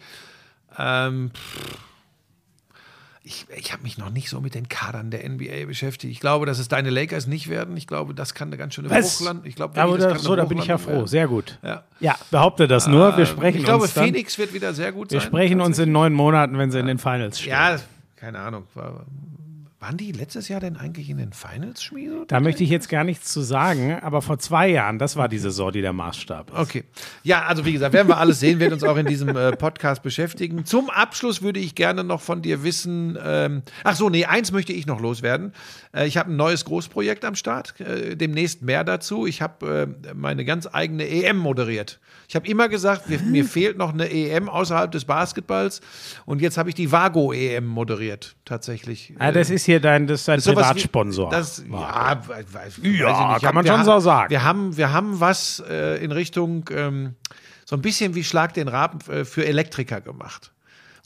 Ähm, 0.77 1.31
ich 3.23 3.45
ich 3.55 3.71
habe 3.71 3.83
mich 3.83 3.99
noch 3.99 4.09
nicht 4.09 4.29
so 4.29 4.41
mit 4.41 4.55
den 4.55 4.67
Kadern 4.67 5.11
der 5.11 5.27
NBA 5.29 5.65
beschäftigt. 5.67 6.11
Ich 6.11 6.19
glaube, 6.19 6.47
dass 6.47 6.57
es 6.57 6.67
deine 6.69 6.89
Lakers 6.89 7.27
nicht 7.27 7.49
werden. 7.49 7.77
Ich 7.77 7.85
glaube, 7.85 8.15
das 8.15 8.33
kann 8.33 8.47
eine 8.49 8.57
ganz 8.57 8.73
schöne 8.73 8.89
Was? 8.89 9.17
Bruchland. 9.19 9.45
Ich 9.45 9.55
glaube, 9.55 9.77
Ja, 9.77 9.83
aber 9.83 9.97
das 9.97 10.13
das, 10.13 10.23
so, 10.23 10.35
da 10.35 10.45
bin 10.45 10.57
ich 10.57 10.65
ja 10.65 10.77
froh. 10.79 11.05
Sehr 11.05 11.27
gut. 11.27 11.59
werden. 11.61 11.81
Ja, 11.99 12.15
behaupte 12.31 12.67
das 12.67 12.87
nur. 12.87 13.11
Wir 13.17 13.25
Ja. 13.25 13.25
sprechen 13.27 13.59
ich 13.59 13.63
glaube, 13.63 13.83
uns 13.83 13.93
dann, 13.93 14.05
Phoenix 14.05 14.37
wird 14.39 14.53
wieder 14.53 14.73
sehr 14.73 14.91
gut 14.91 15.11
Wir 15.11 15.19
sein. 15.19 15.27
sprechen 15.27 15.61
uns 15.61 15.77
in 15.77 15.91
neun 15.91 16.13
Monaten, 16.13 16.57
wenn 16.57 16.71
sie 16.71 16.79
in 16.79 16.87
den 16.87 16.97
Finals 16.97 17.39
stehen. 17.39 17.51
Ja, 17.51 17.77
keine 18.15 18.39
Ahnung. 18.39 18.63
War, 18.73 19.05
waren 19.81 19.97
die 19.97 20.11
letztes 20.11 20.47
Jahr 20.47 20.59
denn 20.59 20.77
eigentlich 20.77 21.09
in 21.09 21.17
den 21.17 21.33
Finals, 21.33 21.81
Schmieso? 21.81 22.23
Da 22.25 22.39
möchte 22.39 22.63
ich 22.63 22.69
jetzt 22.69 22.87
gar 22.87 23.03
nichts 23.03 23.33
zu 23.33 23.41
sagen, 23.41 23.99
aber 23.99 24.21
vor 24.21 24.37
zwei 24.37 24.69
Jahren, 24.69 24.99
das 24.99 25.15
war 25.15 25.27
die 25.27 25.39
Saison, 25.39 25.71
die 25.71 25.81
der 25.81 25.91
Maßstab 25.91 26.51
ist. 26.51 26.55
Okay. 26.55 26.83
Ja, 27.23 27.45
also 27.45 27.65
wie 27.65 27.73
gesagt, 27.73 27.91
werden 27.91 28.07
wir 28.07 28.17
alles 28.17 28.39
sehen, 28.39 28.59
werden 28.59 28.73
uns 28.73 28.83
auch 28.83 28.95
in 28.95 29.07
diesem 29.07 29.35
äh, 29.35 29.51
Podcast 29.53 30.03
beschäftigen. 30.03 30.65
Zum 30.65 30.91
Abschluss 30.91 31.41
würde 31.41 31.59
ich 31.59 31.73
gerne 31.73 32.03
noch 32.03 32.21
von 32.21 32.43
dir 32.43 32.63
wissen, 32.63 33.17
ähm, 33.25 33.63
ach 33.83 33.95
so, 33.95 34.11
nee, 34.11 34.25
eins 34.25 34.51
möchte 34.51 34.71
ich 34.71 34.85
noch 34.85 35.01
loswerden. 35.01 35.51
Äh, 35.95 36.05
ich 36.05 36.15
habe 36.17 36.31
ein 36.31 36.35
neues 36.35 36.63
Großprojekt 36.65 37.25
am 37.25 37.33
Start, 37.33 37.79
äh, 37.79 38.15
demnächst 38.15 38.61
mehr 38.61 38.83
dazu. 38.83 39.25
Ich 39.25 39.41
habe 39.41 39.95
äh, 40.05 40.13
meine 40.13 40.45
ganz 40.45 40.69
eigene 40.71 41.07
EM 41.07 41.37
moderiert. 41.37 41.99
Ich 42.31 42.35
habe 42.37 42.47
immer 42.47 42.69
gesagt, 42.69 43.09
wir, 43.09 43.19
mir 43.19 43.43
fehlt 43.43 43.77
noch 43.77 43.91
eine 43.93 44.09
EM 44.09 44.47
außerhalb 44.47 44.89
des 44.89 45.03
Basketballs 45.03 45.81
und 46.25 46.41
jetzt 46.41 46.57
habe 46.57 46.69
ich 46.69 46.75
die 46.75 46.89
Vago 46.89 47.33
EM 47.33 47.67
moderiert, 47.67 48.37
tatsächlich. 48.45 49.13
Ah, 49.19 49.33
das 49.33 49.49
ist 49.49 49.65
hier 49.65 49.81
dein, 49.81 50.07
das 50.07 50.21
ist 50.21 50.29
dein 50.29 50.39
Sowas 50.39 50.69
wie- 50.69 50.73
Privatsponsor. 50.75 51.29
Das, 51.29 51.61
ja, 51.69 52.21
weiß, 52.25 52.45
weiß 52.53 52.77
Ja, 52.83 52.89
nicht. 52.89 52.97
kann 53.03 53.41
hab- 53.49 53.53
man 53.53 53.67
schon 53.67 53.83
so 53.83 53.99
sagen. 53.99 54.29
Wir 54.29 54.45
haben, 54.45 54.77
wir 54.77 54.93
haben 54.93 55.19
was 55.19 55.61
äh, 55.69 56.01
in 56.01 56.13
Richtung 56.13 56.69
ähm, 56.73 57.15
so 57.65 57.75
ein 57.75 57.81
bisschen 57.81 58.15
wie 58.15 58.23
Schlag 58.23 58.53
den 58.53 58.69
Raben 58.69 58.99
äh, 59.11 59.25
für 59.25 59.45
Elektriker 59.45 59.99
gemacht. 59.99 60.53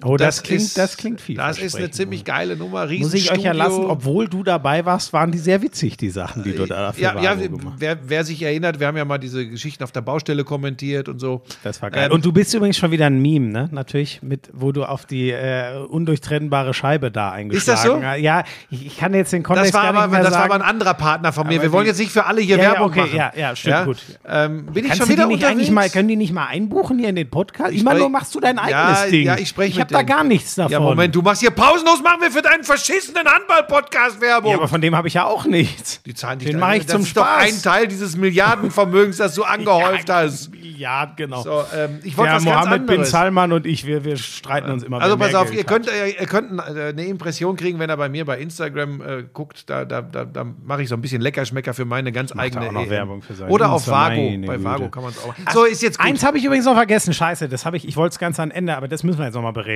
Oh, 0.04 0.18
das, 0.18 0.44
klingt, 0.44 0.62
ist- 0.62 0.78
das 0.78 0.98
klingt 0.98 1.22
viel. 1.22 1.38
Das 1.38 1.58
ist 1.60 1.76
eine 1.76 1.90
ziemlich 1.92 2.26
geile 2.26 2.56
Nummer. 2.56 2.88
Muss 2.88 3.14
ich 3.14 3.32
euch 3.32 3.42
ja 3.44 3.52
lassen, 3.54 3.86
obwohl 3.86 4.28
du 4.28 4.44
dabei 4.44 4.86
warst, 4.86 5.14
waren 5.14 5.32
die 5.32 5.38
sehr 5.38 5.62
witzig, 5.62 5.98
die 5.98 6.10
Sachen, 6.10 6.44
die 6.44 6.54
du 6.54 6.66
da 6.66 6.92
für 6.94 7.02
ja, 7.02 7.22
ja, 7.22 7.36
gemacht 7.36 7.64
hast. 7.66 7.74
wer, 7.80 7.98
wer 8.06 8.24
sich 8.26 8.42
erinnert, 8.42 8.80
wir 8.80 8.88
haben 8.88 8.98
ja 8.98 9.06
mal 9.06 9.18
diese 9.18 9.48
Geschichten 9.48 9.84
auf 9.84 9.92
der 9.92 10.02
Baustelle 10.02 10.44
kommentiert 10.44 11.08
und 11.10 11.20
so. 11.20 11.42
Das 11.64 11.82
war 11.82 11.92
geil. 11.92 12.08
Ähm, 12.08 12.12
Und 12.14 12.26
du 12.26 12.32
bist 12.32 12.54
übrigens 12.54 12.78
schon 12.78 12.92
wieder 12.92 13.06
ein 13.06 13.22
Meme, 13.22 13.48
ne? 13.48 13.70
Natürlich, 13.72 14.22
mit, 14.22 14.50
wo 14.54 14.72
du 14.72 14.84
auf 14.86 15.06
die 15.06 15.32
äh, 15.32 15.78
undurchtrennbare 15.88 16.74
Scheibe 16.74 17.12
da 17.12 17.32
eingeschlagen 17.32 17.58
Ist 17.58 17.68
das 17.68 17.84
so? 17.84 18.02
hast. 18.04 18.20
Ja, 18.20 18.44
ich, 18.70 18.86
ich 18.88 18.98
kann 18.98 19.14
jetzt 19.14 19.32
den 19.34 19.44
Kontext 19.44 19.74
Das 19.74 19.82
war, 19.82 19.94
gar 19.94 20.08
nicht 20.08 20.14
aber, 20.16 20.18
das 20.18 20.26
war 20.26 20.32
sagen. 20.42 20.52
aber 20.54 20.64
ein 20.64 20.70
anderer 20.70 20.94
Partner 20.94 21.32
von 21.34 21.48
mir. 21.48 21.56
Aber 21.56 21.64
Wir 21.64 21.72
wollen 21.72 21.88
jetzt 21.88 22.00
nicht 22.00 22.12
für 22.12 22.26
alle 22.26 22.42
hier 22.42 22.58
Ja, 22.58 22.64
ja, 22.64 22.72
Werbung 22.74 22.88
okay, 22.90 23.00
machen. 23.02 23.16
ja, 23.18 23.32
ja, 23.36 23.56
stimmt, 23.56 23.86
gut. 23.86 23.98
Ähm, 24.28 24.66
bin 24.68 24.84
ich 24.84 24.90
Kannst 24.92 25.04
schon 25.04 25.10
wieder 25.10 25.28
die 25.28 25.36
nicht 25.36 25.46
eigentlich 25.46 25.70
unterwegs? 25.70 25.72
mal, 25.72 25.90
können 25.90 26.08
die 26.10 26.16
nicht 26.16 26.34
mal 26.34 26.48
einbuchen 26.48 27.00
hier 27.00 27.10
in 27.10 27.16
den 27.16 27.30
Podcast? 27.30 27.74
Immer 27.74 27.94
nur 27.96 28.10
machst 28.10 28.34
du 28.36 28.40
dein 28.40 28.60
eigenes 28.60 28.72
Ja, 29.04 29.06
Ding. 29.10 29.26
ja, 29.26 29.38
ich 29.38 29.50
spreche 29.50 29.85
Ich 29.92 29.96
habe 29.96 30.08
da 30.08 30.16
gar 30.16 30.24
nichts 30.24 30.56
davon. 30.56 30.72
Ja, 30.72 30.80
Moment, 30.80 31.16
du 31.16 31.22
machst 31.22 31.42
hier 31.42 31.52
pausenlos, 31.52 32.02
machen 32.02 32.22
wir 32.22 32.32
für 32.32 32.42
deinen 32.42 32.64
verschissenen 32.64 33.28
Handball-Podcast 33.28 34.22
Werbung. 34.22 34.52
Ja, 34.52 34.58
aber 34.58 34.68
von 34.68 34.82
dem 34.82 34.96
habe 34.96 35.08
ich 35.08 35.16
ja 35.16 35.26
auch 35.26 35.46
nichts. 35.46 36.02
die 36.04 36.14
zahlen 36.14 36.40
dich 36.40 36.50
Den 36.50 36.60
mache 36.60 36.78
ich 36.78 36.86
das 36.86 36.94
zum 36.94 37.02
ist 37.04 37.16
doch 37.18 37.26
ein 37.26 37.50
Spaß. 37.50 37.62
Teil 37.62 37.88
dieses 37.88 38.16
Milliardenvermögens, 38.18 39.18
das 39.18 39.36
du 39.36 39.44
angehäuft 39.46 40.10
hast. 40.10 40.50
Ja, 40.54 41.06
genau. 41.16 41.42
So, 41.42 41.64
ähm, 41.76 42.00
ich 42.04 42.18
wollte 42.18 42.32
Ja, 42.32 42.36
was 42.38 42.46
ganz 42.46 42.56
Mohammed 42.56 42.88
bin 42.88 42.96
anderes. 42.96 43.12
Salman 43.12 43.52
und 43.54 43.66
ich, 43.66 43.86
wir, 43.86 44.04
wir 44.04 44.18
streiten 44.18 44.70
uns 44.72 44.84
immer. 44.84 45.02
Also 45.02 45.18
pass 45.18 45.34
auf, 45.36 45.48
Geld 45.48 45.60
ihr 45.60 45.64
könnt, 45.64 45.88
äh, 45.88 46.10
ihr 46.10 46.26
könnt 46.28 46.60
äh, 46.60 46.90
eine 46.90 47.06
Impression 47.06 47.56
kriegen, 47.56 47.80
wenn 47.80 47.90
er 47.90 47.98
bei 47.98 48.10
mir 48.10 48.26
bei 48.26 48.40
Instagram 48.40 49.02
äh, 49.02 49.24
guckt. 49.32 49.70
Da, 49.70 49.86
da, 49.86 50.02
da, 50.02 50.26
da 50.26 50.44
mache 50.44 50.84
ich 50.84 50.90
so 50.90 50.96
ein 50.96 51.02
bisschen 51.02 51.22
Leckerschmecker 51.22 51.74
für 51.74 51.86
meine 51.86 52.12
ganz 52.12 52.32
er 52.32 52.40
eigene 52.40 52.68
auch 52.68 52.72
noch 52.72 52.84
EM. 52.84 52.90
Werbung 52.90 53.22
für 53.22 53.34
seinen 53.36 53.52
Oder 53.52 53.72
auf 53.72 53.88
Vago. 53.88 54.38
Bei. 54.46 54.64
Vago 54.64 54.90
kann 54.90 55.04
man 55.04 55.12
es 55.12 55.24
auch. 55.24 55.34
So, 55.54 55.64
ist 55.66 55.82
jetzt 55.82 55.98
gut. 55.98 56.08
Eins 56.08 56.24
habe 56.24 56.38
ich 56.38 56.46
übrigens 56.46 56.66
noch 56.66 56.76
vergessen. 56.76 57.14
Scheiße, 57.14 57.48
das 57.48 57.66
habe 57.66 57.78
ich. 57.78 57.88
Ich 57.88 57.96
wollte 57.96 58.14
es 58.14 58.20
ganz 58.20 58.40
am 58.40 58.52
Ende, 58.52 58.76
aber 58.76 58.88
das 58.88 59.04
müssen 59.04 59.20
wir 59.20 59.26
jetzt 59.26 59.36
nochmal 59.36 59.54
bereden. 59.54 59.75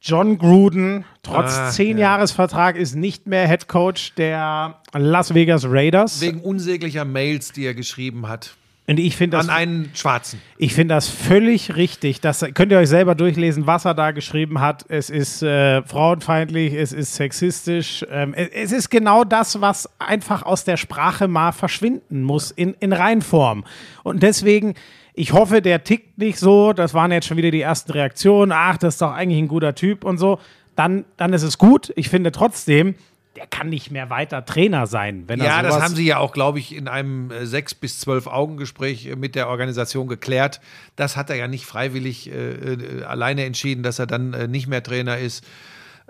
John 0.00 0.38
Gruden, 0.38 1.04
trotz 1.24 1.56
Ah, 1.56 1.70
zehn 1.70 1.98
ja. 1.98 2.12
Jahresvertrag, 2.12 2.76
ist 2.76 2.94
nicht 2.94 3.26
mehr 3.26 3.48
Head 3.48 3.66
Coach 3.68 4.14
der 4.14 4.76
Las 4.92 5.34
Vegas 5.34 5.64
Raiders. 5.68 6.20
Wegen 6.20 6.40
unsäglicher 6.40 7.04
Mails, 7.04 7.50
die 7.52 7.66
er 7.66 7.74
geschrieben 7.74 8.28
hat. 8.28 8.54
Und 8.86 8.98
ich 8.98 9.16
finde 9.16 9.36
das, 9.36 9.48
An 9.50 9.54
einen 9.54 9.90
Schwarzen. 9.94 10.40
ich 10.56 10.72
finde 10.72 10.94
das 10.94 11.08
völlig 11.08 11.76
richtig. 11.76 12.22
Das 12.22 12.42
könnt 12.54 12.72
ihr 12.72 12.78
euch 12.78 12.88
selber 12.88 13.14
durchlesen, 13.14 13.66
was 13.66 13.84
er 13.84 13.92
da 13.92 14.12
geschrieben 14.12 14.60
hat. 14.62 14.86
Es 14.88 15.10
ist 15.10 15.42
äh, 15.42 15.82
frauenfeindlich, 15.82 16.72
es 16.72 16.94
ist 16.94 17.14
sexistisch. 17.16 18.06
Ähm, 18.10 18.32
es, 18.34 18.48
es 18.48 18.72
ist 18.72 18.88
genau 18.88 19.24
das, 19.24 19.60
was 19.60 19.90
einfach 19.98 20.42
aus 20.44 20.64
der 20.64 20.78
Sprache 20.78 21.28
mal 21.28 21.52
verschwinden 21.52 22.22
muss 22.22 22.50
in, 22.50 22.74
in 22.80 22.94
Reinform. 22.94 23.64
Und 24.04 24.22
deswegen, 24.22 24.72
ich 25.18 25.32
hoffe, 25.32 25.60
der 25.60 25.82
tickt 25.82 26.16
nicht 26.16 26.38
so. 26.38 26.72
Das 26.72 26.94
waren 26.94 27.10
jetzt 27.10 27.26
schon 27.26 27.36
wieder 27.36 27.50
die 27.50 27.60
ersten 27.60 27.90
Reaktionen. 27.90 28.52
Ach, 28.52 28.78
das 28.78 28.94
ist 28.94 29.02
doch 29.02 29.12
eigentlich 29.12 29.38
ein 29.38 29.48
guter 29.48 29.74
Typ 29.74 30.04
und 30.04 30.18
so. 30.18 30.38
Dann, 30.76 31.04
dann 31.16 31.32
ist 31.32 31.42
es 31.42 31.58
gut. 31.58 31.92
Ich 31.96 32.08
finde 32.08 32.30
trotzdem, 32.30 32.94
der 33.34 33.48
kann 33.48 33.68
nicht 33.68 33.90
mehr 33.90 34.10
weiter 34.10 34.44
Trainer 34.44 34.86
sein, 34.86 35.24
wenn 35.26 35.40
er 35.40 35.46
Ja, 35.46 35.62
das 35.62 35.80
haben 35.80 35.96
sie 35.96 36.06
ja 36.06 36.18
auch, 36.18 36.32
glaube 36.32 36.60
ich, 36.60 36.74
in 36.74 36.86
einem 36.86 37.32
äh, 37.32 37.46
sechs 37.46 37.74
bis 37.74 37.98
zwölf 37.98 38.28
Augengespräch 38.28 39.06
äh, 39.06 39.16
mit 39.16 39.34
der 39.34 39.48
Organisation 39.48 40.06
geklärt. 40.06 40.60
Das 40.94 41.16
hat 41.16 41.30
er 41.30 41.36
ja 41.36 41.48
nicht 41.48 41.66
freiwillig 41.66 42.30
äh, 42.30 42.52
äh, 42.52 43.02
alleine 43.02 43.44
entschieden, 43.44 43.82
dass 43.82 43.98
er 43.98 44.06
dann 44.06 44.34
äh, 44.34 44.46
nicht 44.46 44.68
mehr 44.68 44.84
Trainer 44.84 45.18
ist. 45.18 45.44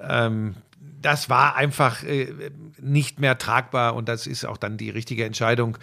Ähm, 0.01 0.55
das 1.01 1.31
war 1.31 1.57
einfach 1.57 2.03
äh, 2.03 2.29
nicht 2.79 3.21
mehr 3.21 3.39
tragbar 3.39 3.95
und 3.95 4.07
das 4.09 4.27
ist 4.27 4.45
auch 4.45 4.59
dann 4.59 4.77
die 4.77 4.91
richtige 4.91 5.25
Entscheidung. 5.25 5.79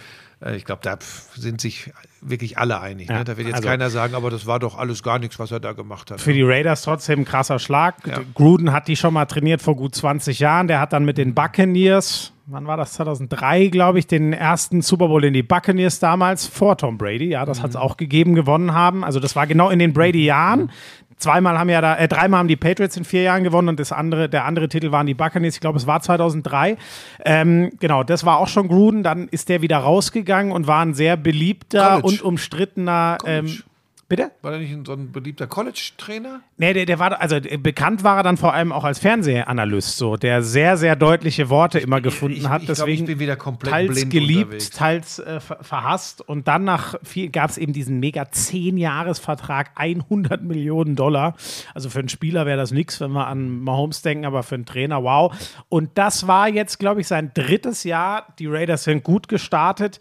Ich 0.53 0.65
glaube, 0.65 0.81
da 0.83 0.99
sind 1.33 1.61
sich 1.61 1.91
wirklich 2.29 2.57
alle 2.57 2.79
einig. 2.81 3.09
Ja, 3.09 3.19
ne? 3.19 3.23
Da 3.23 3.37
wird 3.37 3.47
jetzt 3.47 3.57
also- 3.57 3.67
keiner 3.67 3.89
sagen, 3.89 4.15
aber 4.15 4.29
das 4.29 4.45
war 4.45 4.59
doch 4.59 4.77
alles 4.77 5.03
gar 5.03 5.19
nichts, 5.19 5.39
was 5.39 5.51
er 5.51 5.59
da 5.59 5.73
gemacht 5.73 6.11
hat. 6.11 6.21
Für 6.21 6.33
die 6.33 6.43
Raiders 6.43 6.81
trotzdem 6.83 7.19
ein 7.19 7.25
krasser 7.25 7.59
Schlag. 7.59 7.95
Ja. 8.07 8.19
Gruden 8.33 8.71
hat 8.71 8.87
die 8.87 8.95
schon 8.95 9.13
mal 9.13 9.25
trainiert 9.25 9.61
vor 9.61 9.75
gut 9.75 9.95
20 9.95 10.39
Jahren. 10.39 10.67
Der 10.67 10.79
hat 10.79 10.93
dann 10.93 11.05
mit 11.05 11.17
den 11.17 11.33
Buccaneers, 11.33 12.33
wann 12.47 12.67
war 12.67 12.77
das? 12.77 12.93
2003, 12.93 13.67
glaube 13.67 13.99
ich, 13.99 14.07
den 14.07 14.33
ersten 14.33 14.81
Super 14.81 15.07
Bowl 15.07 15.23
in 15.23 15.33
die 15.33 15.43
Buccaneers 15.43 15.99
damals 15.99 16.45
vor 16.45 16.77
Tom 16.77 16.97
Brady. 16.97 17.29
Ja, 17.29 17.45
das 17.45 17.61
hat 17.61 17.71
es 17.71 17.75
auch 17.75 17.97
gegeben, 17.97 18.35
gewonnen 18.35 18.73
haben. 18.73 19.03
Also 19.03 19.19
das 19.19 19.35
war 19.35 19.47
genau 19.47 19.69
in 19.69 19.79
den 19.79 19.93
Brady-Jahren. 19.93 20.71
Zweimal 21.17 21.57
haben 21.57 21.69
ja 21.69 21.79
da, 21.79 21.95
äh, 21.95 22.07
dreimal 22.07 22.39
haben 22.39 22.47
die 22.47 22.57
Patriots 22.57 22.97
in 22.97 23.05
vier 23.05 23.21
Jahren 23.21 23.43
gewonnen 23.43 23.69
und 23.69 23.79
das 23.79 23.91
andere, 23.91 24.27
der 24.27 24.45
andere 24.45 24.67
Titel 24.67 24.91
waren 24.91 25.07
die 25.07 25.13
Buccaneers. 25.13 25.55
Ich 25.55 25.61
glaube, 25.61 25.77
es 25.77 25.87
war 25.87 26.01
2003. 26.01 26.77
Ähm, 27.23 27.71
genau, 27.79 28.03
das 28.03 28.25
war 28.25 28.37
auch 28.37 28.49
schon 28.49 28.67
Gruden. 28.67 29.01
Dann 29.01 29.29
ist 29.29 29.47
der 29.47 29.61
wieder 29.61 29.77
rausgegangen 29.77 30.51
und 30.51 30.67
war 30.67 30.81
ein 30.81 30.93
sehr 30.93 31.15
beliebter 31.15 32.01
College. 32.01 32.07
und 32.07 32.21
umstrittener. 32.21 33.17
Ähm, 33.25 33.45
College. 33.45 33.63
Bitte? 34.07 34.31
War 34.41 34.53
er 34.53 34.59
nicht 34.59 34.75
so 34.85 34.93
ein 34.93 35.11
beliebter 35.11 35.47
College-Trainer? 35.47 36.41
Nee, 36.57 36.73
der, 36.73 36.85
der 36.85 36.99
war, 36.99 37.19
also 37.19 37.35
äh, 37.35 37.57
bekannt 37.57 38.03
war 38.03 38.17
er 38.17 38.23
dann 38.23 38.37
vor 38.37 38.53
allem 38.53 38.71
auch 38.71 38.83
als 38.83 38.99
Fernsehanalyst, 38.99 39.97
so, 39.97 40.15
der 40.17 40.41
sehr, 40.43 40.77
sehr 40.77 40.95
deutliche 40.95 41.49
Worte 41.49 41.79
immer 41.79 42.01
gefunden 42.01 42.37
ich- 42.37 42.47
hat. 42.49 42.61
ich 42.63 42.71
glaub, 42.73 42.87
ich 42.87 43.03
bin 43.05 43.19
wieder 43.19 43.35
komplett 43.35 43.71
teils 43.71 44.09
geliebt, 44.09 44.43
unterwegs. 44.45 44.69
teils 44.71 45.19
äh, 45.19 45.39
ver 45.39 45.57
verhasst. 45.63 46.21
Und 46.21 46.47
dann 46.47 46.63
nach 46.63 46.95
gab 47.31 47.49
es 47.49 47.57
eben 47.57 47.73
diesen 47.73 47.99
mega 47.99 48.23
10-Jahres-Vertrag, 48.23 49.71
100 49.75 50.43
Millionen 50.43 50.95
Dollar. 50.95 51.35
Also 51.73 51.89
für 51.89 51.99
einen 51.99 52.09
Spieler 52.09 52.45
wäre 52.45 52.57
das 52.57 52.71
nichts, 52.71 52.99
wenn 53.01 53.11
wir 53.11 53.27
an 53.27 53.59
Mahomes 53.61 54.01
denken, 54.01 54.25
aber 54.25 54.43
für 54.43 54.55
einen 54.55 54.65
Trainer, 54.65 55.03
wow. 55.03 55.33
Und 55.69 55.91
das 55.95 56.27
war 56.27 56.47
jetzt, 56.47 56.79
glaube 56.79 57.01
ich, 57.01 57.07
sein 57.07 57.31
drittes 57.33 57.83
Jahr. 57.83 58.27
Die 58.39 58.47
Raiders 58.47 58.83
sind 58.83 59.03
gut 59.03 59.27
gestartet. 59.27 59.99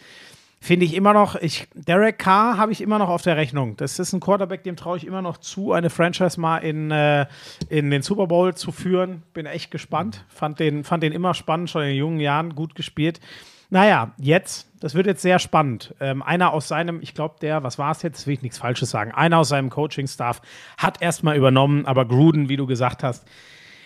Finde 0.65 0.87
ich 0.87 0.95
immer 0.95 1.13
noch, 1.13 1.35
ich, 1.35 1.69
Derek 1.75 2.19
Carr 2.19 2.57
habe 2.57 2.73
ich 2.73 2.81
immer 2.81 2.99
noch 2.99 3.11
auf 3.11 3.21
der 3.21 3.37
Rechnung. 3.37 3.77
Das 3.77 3.99
ist 3.99 4.15
ein 4.15 4.21
Quarterback, 4.21 4.63
dem 4.63 4.77
traue 4.77 4.97
ich 4.97 5.07
immer 5.07 5.21
noch 5.21 5.37
zu, 5.37 5.73
eine 5.73 5.91
Franchise 5.91 6.41
mal 6.41 6.57
in, 6.57 6.91
äh, 6.91 7.27
in 7.69 7.91
den 7.91 8.01
Super 8.01 8.29
Bowl 8.29 8.55
zu 8.55 8.73
führen. 8.73 9.25
Bin 9.35 9.45
echt 9.45 9.71
gespannt. 9.71 10.25
Fand 10.31 10.61
den, 10.61 10.83
fand 10.83 11.03
den 11.03 11.13
immer 11.13 11.35
spannend, 11.35 11.69
schon 11.69 11.83
in 11.83 11.97
jungen 11.97 12.19
Jahren 12.19 12.55
gut 12.55 12.75
gespielt. 12.75 13.21
Naja, 13.69 14.15
jetzt, 14.17 14.71
das 14.81 14.95
wird 14.95 15.07
jetzt 15.07 15.21
sehr 15.21 15.39
spannend. 15.39 15.95
Ähm, 16.01 16.23
einer 16.23 16.55
aus 16.55 16.67
seinem, 16.67 17.03
ich 17.03 17.13
glaube, 17.13 17.35
der, 17.43 17.63
was 17.63 17.79
war 17.79 17.91
es 17.91 18.01
jetzt, 18.01 18.27
will 18.27 18.33
ich 18.33 18.41
nichts 18.41 18.57
Falsches 18.57 18.89
sagen, 18.89 19.13
einer 19.13 19.41
aus 19.41 19.51
seinem 19.51 19.69
Coaching-Staff 19.69 20.41
hat 20.79 21.03
erstmal 21.03 21.37
übernommen, 21.37 21.85
aber 21.85 22.09
Gruden, 22.09 22.49
wie 22.49 22.57
du 22.57 22.67
gesagt 22.67 23.03
hast, 23.03 23.27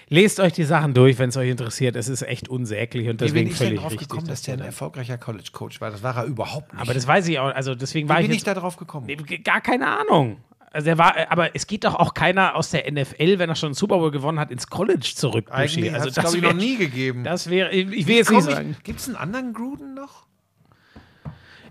lest 0.09 0.41
euch 0.41 0.53
die 0.53 0.65
Sachen 0.65 0.95
durch, 0.95 1.19
wenn 1.19 1.29
es 1.31 1.37
euch 1.37 1.51
interessiert. 1.51 1.97
Es 1.97 2.09
ist 2.09 2.23
echt 2.23 2.49
unsäglich 2.49 3.09
und 3.09 3.21
Wie 3.21 3.27
bin 3.27 3.47
deswegen 3.47 3.51
ich 3.51 3.59
denn 3.59 3.67
völlig 3.67 3.81
drauf 3.81 3.93
richtig. 3.93 4.09
gekommen, 4.09 4.29
dass 4.29 4.43
der 4.43 4.55
ein 4.55 4.61
erfolgreicher 4.61 5.19
College-Coach 5.19 5.81
war? 5.81 5.91
Das 5.91 6.03
war 6.03 6.17
er 6.17 6.25
überhaupt 6.25 6.73
nicht. 6.73 6.83
aber 6.83 6.95
das 6.95 7.07
weiß 7.07 7.29
ich 7.29 7.39
auch, 7.39 7.55
also 7.55 7.75
deswegen 7.75 8.09
Wie 8.09 8.11
war 8.11 8.21
bin 8.21 8.31
ich 8.31 8.39
ich 8.39 8.45
da 8.45 8.55
drauf 8.55 8.77
gekommen? 8.77 9.07
Nee, 9.07 9.17
gar 9.17 9.61
keine 9.61 9.87
Ahnung. 9.87 10.39
Also 10.71 10.91
er 10.91 10.99
war, 10.99 11.15
aber 11.31 11.57
es 11.57 11.67
geht 11.67 11.85
doch 11.85 11.95
auch 11.95 12.13
keiner 12.13 12.55
aus 12.55 12.71
der 12.71 12.91
NFL, 12.91 13.39
wenn 13.39 13.49
er 13.49 13.57
schon 13.57 13.69
einen 13.69 13.75
Super 13.75 13.99
Bowl 13.99 14.11
gewonnen 14.11 14.39
hat, 14.39 14.51
ins 14.51 14.67
College 14.67 15.13
zurück. 15.15 15.49
Eigentlich 15.51 15.93
also 15.95 16.07
hat 16.07 16.17
es, 16.17 16.23
glaube 16.23 16.37
ich, 16.37 16.43
noch 16.43 16.53
nie 16.53 16.77
gegeben. 16.77 17.25
Das 17.25 17.49
wäre, 17.49 17.71
ich 17.71 18.07
will 18.07 18.17
jetzt 18.17 18.31
nicht 18.31 18.43
sagen. 18.43 18.77
Gibt 18.85 19.01
es 19.01 19.09
einen 19.09 19.17
anderen 19.17 19.55
Gruden 19.55 19.95
noch? 19.95 20.27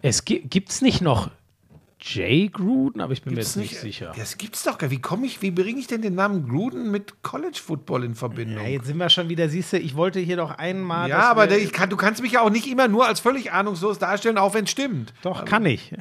Es 0.02 0.26
gibt 0.26 0.70
es 0.70 0.82
nicht 0.82 1.02
noch 1.02 1.30
Jay 2.00 2.48
Gruden, 2.48 3.02
aber 3.02 3.14
ich 3.14 3.24
bin 3.24 3.34
Gibt's 3.34 3.56
mir 3.56 3.64
jetzt 3.64 3.72
nicht, 3.72 3.82
sicher. 3.82 4.14
Das 4.16 4.38
gibt's 4.38 4.64
doch 4.64 4.78
gar 4.78 4.88
nicht. 4.88 4.98
Wie 4.98 5.02
komme 5.02 5.26
ich, 5.26 5.42
wie 5.42 5.50
bringe 5.52 5.80
ich 5.80 5.88
denn 5.88 6.02
den 6.02 6.16
Namen 6.16 6.48
Gruden 6.48 6.92
mit 6.92 7.24
College 7.24 7.60
Football 7.64 8.04
in 8.04 8.16
Verbindung? 8.16 8.64
Ja, 8.64 8.70
jetzt 8.70 8.86
sind 8.86 8.98
wir 8.98 9.10
schon 9.10 9.30
wieder, 9.30 9.50
siehst 9.50 9.74
du, 9.74 9.80
ich 9.80 9.96
wollte 9.96 10.20
hier 10.20 10.38
doch 10.38 10.52
einmal. 10.52 11.10
Ja, 11.10 11.30
aber 11.32 11.48
der, 11.48 11.66
kann, 11.68 11.90
du 11.90 11.98
kannst 11.98 12.22
mich 12.22 12.34
ja 12.34 12.42
auch 12.42 12.52
nicht 12.52 12.68
immer 12.68 12.88
nur 12.88 13.08
als 13.08 13.20
völlig 13.20 13.52
ahnungslos 13.52 13.98
darstellen, 13.98 14.38
auch 14.38 14.54
wenn 14.54 14.66
es 14.66 14.72
stimmt. 14.72 15.14
Doch, 15.24 15.44
kann 15.44 15.66
ich. 15.66 15.94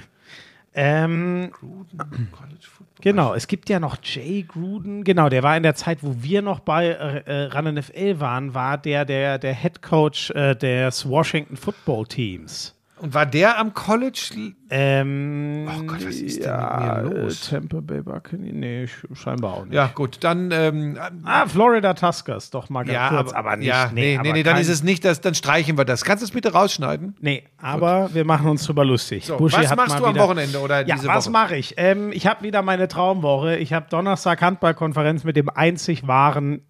Ähm, 0.79 1.51
Gruden, 1.53 1.89
College 2.33 2.61
Football. 2.61 3.01
genau, 3.01 3.33
es 3.33 3.47
gibt 3.47 3.71
ja 3.71 3.81
noch 3.81 3.97
Jay 4.03 4.43
Gruden. 4.43 5.03
Genau, 5.03 5.31
der 5.31 5.43
war 5.43 5.57
in 5.57 5.63
der 5.63 5.75
Zeit, 5.75 6.03
wo 6.03 6.17
wir 6.19 6.43
noch 6.43 6.61
bei 6.61 6.89
äh, 6.89 7.23
äh, 7.25 7.45
Run 7.47 7.75
NFL 7.75 8.21
waren, 8.21 8.53
war 8.53 8.77
der 8.77 9.07
der, 9.07 9.39
der 9.39 9.55
Head 9.55 9.81
Coach 9.81 10.31
äh, 10.33 10.55
des 10.55 11.09
Washington 11.09 11.57
Football 11.57 12.07
Teams. 12.07 12.76
Und 12.99 13.13
war 13.13 13.27
der 13.27 13.59
am 13.59 13.75
College? 13.75 14.53
Ähm, 14.71 15.69
Oh 15.69 15.83
Gott, 15.83 16.07
was 16.07 16.17
ist 16.17 16.39
denn 16.39 16.45
ja, 16.47 17.01
mit 17.05 17.13
mir 17.15 17.23
los? 17.25 17.49
Tampa 17.51 17.81
Bay 17.81 18.01
Buccaneers, 18.01 18.55
nee, 18.55 18.85
sch- 18.85 19.15
scheinbar 19.15 19.55
auch 19.55 19.65
nicht. 19.67 19.75
Ja, 19.75 19.91
gut, 19.95 20.19
dann. 20.25 20.51
Ähm, 20.51 20.99
Ah, 21.25 21.47
Florida 21.47 21.93
Tuskers, 21.95 22.51
doch 22.51 22.71
mal 22.71 22.85
ganz 22.85 22.95
ja, 22.95 23.09
kurz, 23.11 23.33
aber, 23.33 23.49
aber, 23.51 23.57
nicht. 23.59 23.69
Ja, 23.69 23.91
nee, 23.93 24.19
nee, 24.23 24.33
nee, 24.33 24.43
dann 24.43 24.57
ist 24.57 24.69
es 24.69 24.83
nicht 24.83 25.05
das, 25.05 25.21
dann 25.21 25.35
streichen 25.35 25.77
wir 25.77 25.85
das. 25.85 26.05
Kannst 26.05 26.23
du 26.23 26.25
es 26.27 26.31
bitte 26.31 26.53
rausschneiden? 26.53 27.17
Nee, 27.21 27.45
aber 27.59 28.15
wir 28.15 28.25
machen 28.25 28.49
uns 28.49 28.65
drüber 28.65 28.85
lustig. 28.85 29.27
So, 29.27 29.37
Buschi 29.37 29.59
was 29.59 29.77
machst 29.77 29.99
du 29.99 30.05
am 30.05 30.17
Wochenende 30.17 30.59
oder 30.61 30.87
Ja, 30.87 30.95
diese 30.97 31.09
was 31.09 31.27
Woche? 31.27 31.33
mache 31.33 31.57
ich? 31.57 31.75
Ähm, 31.77 32.13
ich 32.13 32.27
habe 32.27 32.45
wieder 32.45 32.63
meine 32.63 32.89
Traumwoche. 32.89 33.57
Ich 33.57 33.73
habe 33.75 33.87
Donnerstag 33.91 34.41
Handballkonferenz 34.41 35.23
mit 35.25 35.37
dem 35.37 35.51
einzig 35.51 36.07
wahren 36.07 36.63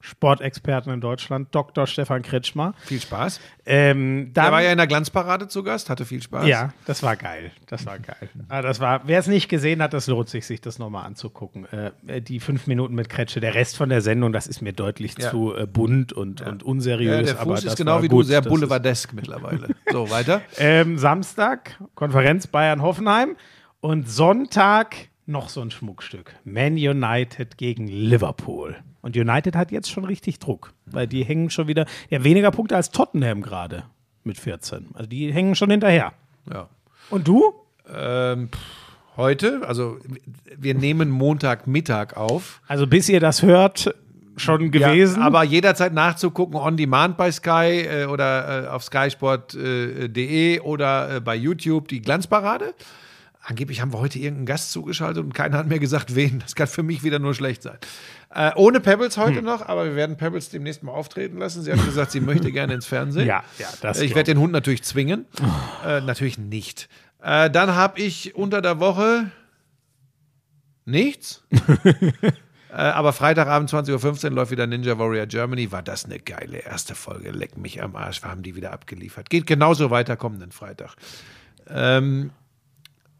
Sportexperten 0.00 0.92
in 0.92 1.00
Deutschland, 1.00 1.54
Dr. 1.54 1.86
Stefan 1.86 2.22
Kretschmer. 2.22 2.74
Viel 2.86 3.00
Spaß. 3.00 3.40
Ähm, 3.66 4.30
dann, 4.32 4.44
Der 4.46 4.52
war 4.52 4.62
ja 4.62 4.72
in 4.72 4.78
der 4.78 4.86
Glanzparade 4.86 5.46
zu 5.48 5.62
Gast, 5.62 5.90
hatte 5.90 6.04
viel 6.04 6.22
Spaß. 6.22 6.46
ja, 6.46 6.72
das 6.86 7.02
war 7.02 7.16
geil. 7.16 7.52
Das 7.66 7.86
war 7.86 7.98
geil. 7.98 8.28
Ah, 8.48 8.62
das 8.62 8.80
war, 8.80 9.02
wer 9.04 9.18
es 9.20 9.26
nicht 9.28 9.48
gesehen 9.48 9.80
hat, 9.82 9.92
das 9.92 10.06
lohnt 10.06 10.28
sich, 10.28 10.44
sich 10.46 10.60
das 10.60 10.78
nochmal 10.78 11.04
anzugucken. 11.06 11.66
Äh, 12.06 12.20
die 12.22 12.40
fünf 12.40 12.66
Minuten 12.66 12.94
mit 12.94 13.08
Kretsche, 13.08 13.40
der 13.40 13.54
Rest 13.54 13.76
von 13.76 13.88
der 13.90 14.00
Sendung, 14.00 14.32
das 14.32 14.46
ist 14.46 14.60
mir 14.62 14.72
deutlich 14.72 15.14
Ja. 15.18 15.30
zu 15.30 15.54
äh, 15.54 15.66
bunt 15.66 16.12
und, 16.12 16.40
und 16.40 16.62
unseriös. 16.62 17.28
Ja, 17.28 17.34
der 17.34 17.42
Fuß 17.44 17.62
das 17.62 17.72
ist 17.74 17.76
genau 17.76 18.02
wie 18.02 18.08
gut. 18.08 18.24
du, 18.24 18.28
sehr 18.28 18.40
boulevardesk 18.42 19.12
mittlerweile. 19.12 19.68
So, 19.92 20.08
weiter. 20.10 20.40
Ähm, 20.58 20.98
Samstag 20.98 21.78
Konferenz 21.94 22.46
Bayern-Hoffenheim 22.46 23.36
und 23.80 24.08
Sonntag 24.08 24.96
noch 25.30 25.48
so 25.48 25.60
ein 25.60 25.70
Schmuckstück. 25.70 26.34
Man 26.44 26.74
United 26.74 27.56
gegen 27.56 27.86
Liverpool. 27.86 28.76
Und 29.02 29.16
United 29.16 29.56
hat 29.56 29.72
jetzt 29.72 29.90
schon 29.90 30.04
richtig 30.04 30.38
Druck, 30.38 30.74
weil 30.86 31.06
die 31.06 31.24
hängen 31.24 31.48
schon 31.50 31.68
wieder, 31.68 31.86
ja, 32.10 32.22
weniger 32.22 32.50
Punkte 32.50 32.76
als 32.76 32.90
Tottenham 32.90 33.40
gerade 33.40 33.84
mit 34.24 34.38
14. 34.38 34.88
Also 34.92 35.08
die 35.08 35.32
hängen 35.32 35.54
schon 35.54 35.70
hinterher. 35.70 36.12
Ja. 36.52 36.68
Und 37.08 37.26
du? 37.26 37.54
Ähm, 37.92 38.50
pff, 38.50 38.60
heute, 39.16 39.66
also 39.66 39.98
wir 40.56 40.74
nehmen 40.74 41.10
Montagmittag 41.10 42.16
auf. 42.16 42.60
Also 42.68 42.86
bis 42.86 43.08
ihr 43.08 43.20
das 43.20 43.42
hört, 43.42 43.94
schon 44.36 44.70
gewesen. 44.70 45.20
Ja, 45.20 45.26
aber 45.26 45.44
jederzeit 45.44 45.92
nachzugucken, 45.92 46.56
on 46.56 46.76
demand 46.76 47.16
bei 47.16 47.30
Sky 47.30 47.86
äh, 47.86 48.04
oder 48.06 48.64
äh, 48.64 48.68
auf 48.68 48.82
skysport.de 48.82 50.60
oder 50.60 51.16
äh, 51.16 51.20
bei 51.20 51.36
YouTube 51.36 51.88
die 51.88 52.00
Glanzparade. 52.00 52.74
Angeblich 53.42 53.80
haben 53.80 53.92
wir 53.92 54.00
heute 54.00 54.18
irgendeinen 54.18 54.46
Gast 54.46 54.70
zugeschaltet 54.70 55.24
und 55.24 55.32
keiner 55.32 55.56
hat 55.58 55.66
mir 55.66 55.78
gesagt, 55.78 56.14
wen. 56.14 56.40
Das 56.40 56.54
kann 56.54 56.66
für 56.66 56.82
mich 56.82 57.02
wieder 57.02 57.18
nur 57.18 57.34
schlecht 57.34 57.62
sein. 57.62 57.78
Äh, 58.34 58.52
ohne 58.54 58.80
Pebbles 58.80 59.16
heute 59.16 59.38
Hm. 59.38 59.44
noch, 59.44 59.66
aber 59.66 59.86
wir 59.86 59.96
werden 59.96 60.16
Pebbles 60.16 60.50
demnächst 60.50 60.82
mal 60.82 60.92
auftreten 60.92 61.38
lassen. 61.38 61.62
Sie 61.62 61.72
hat 61.72 61.84
gesagt, 61.84 62.12
sie 62.12 62.20
möchte 62.20 62.52
gerne 62.52 62.74
ins 62.74 62.86
Fernsehen. 62.86 63.26
Ja, 63.30 63.42
ja, 63.58 63.68
das 63.80 64.00
Ich 64.00 64.14
werde 64.14 64.32
den 64.32 64.38
Hund 64.40 64.52
natürlich 64.52 64.82
zwingen. 64.82 65.24
Äh, 65.84 66.00
natürlich 66.02 66.36
nicht. 66.38 66.88
Äh, 67.22 67.50
dann 67.50 67.74
habe 67.74 68.00
ich 68.00 68.34
unter 68.34 68.60
der 68.60 68.78
Woche 68.78 69.30
nichts. 70.84 71.42
äh, 71.84 72.32
aber 72.72 73.12
Freitagabend 73.12 73.70
20.15 73.70 74.24
Uhr 74.26 74.30
läuft 74.32 74.50
wieder 74.50 74.66
Ninja 74.66 74.98
Warrior 74.98 75.26
Germany. 75.26 75.72
War 75.72 75.82
das 75.82 76.04
eine 76.04 76.18
geile 76.18 76.58
erste 76.58 76.94
Folge? 76.94 77.30
Leck 77.30 77.56
mich 77.56 77.82
am 77.82 77.96
Arsch. 77.96 78.22
Wir 78.22 78.30
haben 78.30 78.42
die 78.42 78.54
wieder 78.54 78.72
abgeliefert. 78.72 79.30
Geht 79.30 79.46
genauso 79.46 79.90
weiter 79.90 80.16
kommenden 80.16 80.52
Freitag. 80.52 80.94
Ähm, 81.68 82.30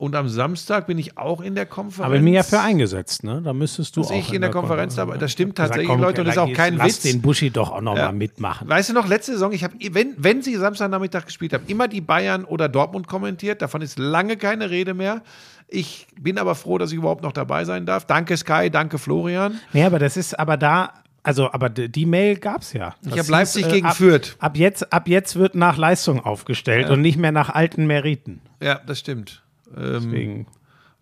und 0.01 0.17
am 0.17 0.31
Samstag 0.31 0.87
bin 0.87 0.97
ich 0.97 1.19
auch 1.19 1.43
in 1.43 1.55
der 1.55 1.67
Konferenz. 1.67 2.07
Habe 2.07 2.17
ich 2.17 2.23
mir 2.23 2.33
ja 2.33 2.43
für 2.43 2.59
eingesetzt, 2.59 3.23
ne? 3.23 3.43
Da 3.45 3.53
müsstest 3.53 3.95
du 3.99 4.01
auch. 4.01 4.11
ich 4.11 4.33
in 4.33 4.41
der 4.41 4.51
Konferenz 4.51 4.95
dabei. 4.95 5.19
Das 5.19 5.31
stimmt 5.31 5.57
tatsächlich, 5.57 5.89
komm, 5.89 6.01
Leute, 6.01 6.23
und 6.23 6.27
das 6.27 6.37
ist 6.37 6.41
auch 6.41 6.51
kein 6.55 6.79
lass 6.79 6.87
Witz. 6.87 7.01
den 7.03 7.21
Buschi 7.21 7.51
doch 7.51 7.71
auch 7.71 7.83
noch 7.83 7.99
Ja. 7.99 8.07
mal 8.07 8.13
mitmachen. 8.13 8.67
Weißt 8.67 8.89
du 8.89 8.95
noch, 8.95 9.07
letzte 9.07 9.33
Saison, 9.33 9.53
ich 9.53 9.63
habe, 9.63 9.75
wenn, 9.91 10.15
wenn 10.17 10.41
sie 10.41 10.57
Samstagnachmittag 10.57 11.27
gespielt 11.27 11.53
haben, 11.53 11.65
immer 11.67 11.87
die 11.87 12.01
Bayern 12.01 12.47
oder 12.47 12.71
Dortmund 12.71 13.09
kommentiert. 13.09 13.61
Davon 13.61 13.83
ist 13.83 13.99
lange 13.99 14.39
keine 14.39 14.71
Rede 14.71 14.95
mehr. 14.95 15.21
Ich 15.69 16.07
bin 16.19 16.39
aber 16.39 16.55
froh, 16.55 16.79
dass 16.79 16.93
ich 16.93 16.97
überhaupt 16.97 17.23
noch 17.23 17.33
dabei 17.33 17.67
sein 17.67 17.85
darf. 17.85 18.07
Danke 18.07 18.39
Sky, 18.39 18.71
danke 18.71 18.97
Florian. 18.97 19.61
Nee, 19.75 19.85
aber 19.85 19.99
das 19.99 20.17
ist 20.17 20.39
aber 20.39 20.57
da, 20.57 20.95
also 21.23 21.53
aber 21.53 21.69
die 21.69 22.07
Mail 22.07 22.39
gab 22.39 22.63
es 22.63 22.73
ja. 22.73 22.95
Ich 23.07 23.19
habe 23.19 23.31
Leipzig 23.31 23.65
hieß, 23.65 23.71
äh, 23.73 23.75
gegen 23.77 23.87
ab, 23.89 23.97
Fürth. 23.97 24.37
Ab 24.39 24.57
jetzt, 24.57 24.95
ab 24.95 25.09
jetzt 25.09 25.37
wird 25.37 25.55
nach 25.57 25.77
Leistung 25.77 26.25
aufgestellt 26.25 26.89
und 26.89 27.03
nicht 27.03 27.19
mehr 27.19 27.33
nach 27.33 27.51
alten 27.51 27.87
Meriten. 27.87 28.41
Ja, 28.63 28.81
das 28.87 29.01
stimmt. 29.01 29.43
Ähm, 29.77 29.93
Deswegen. 29.93 30.47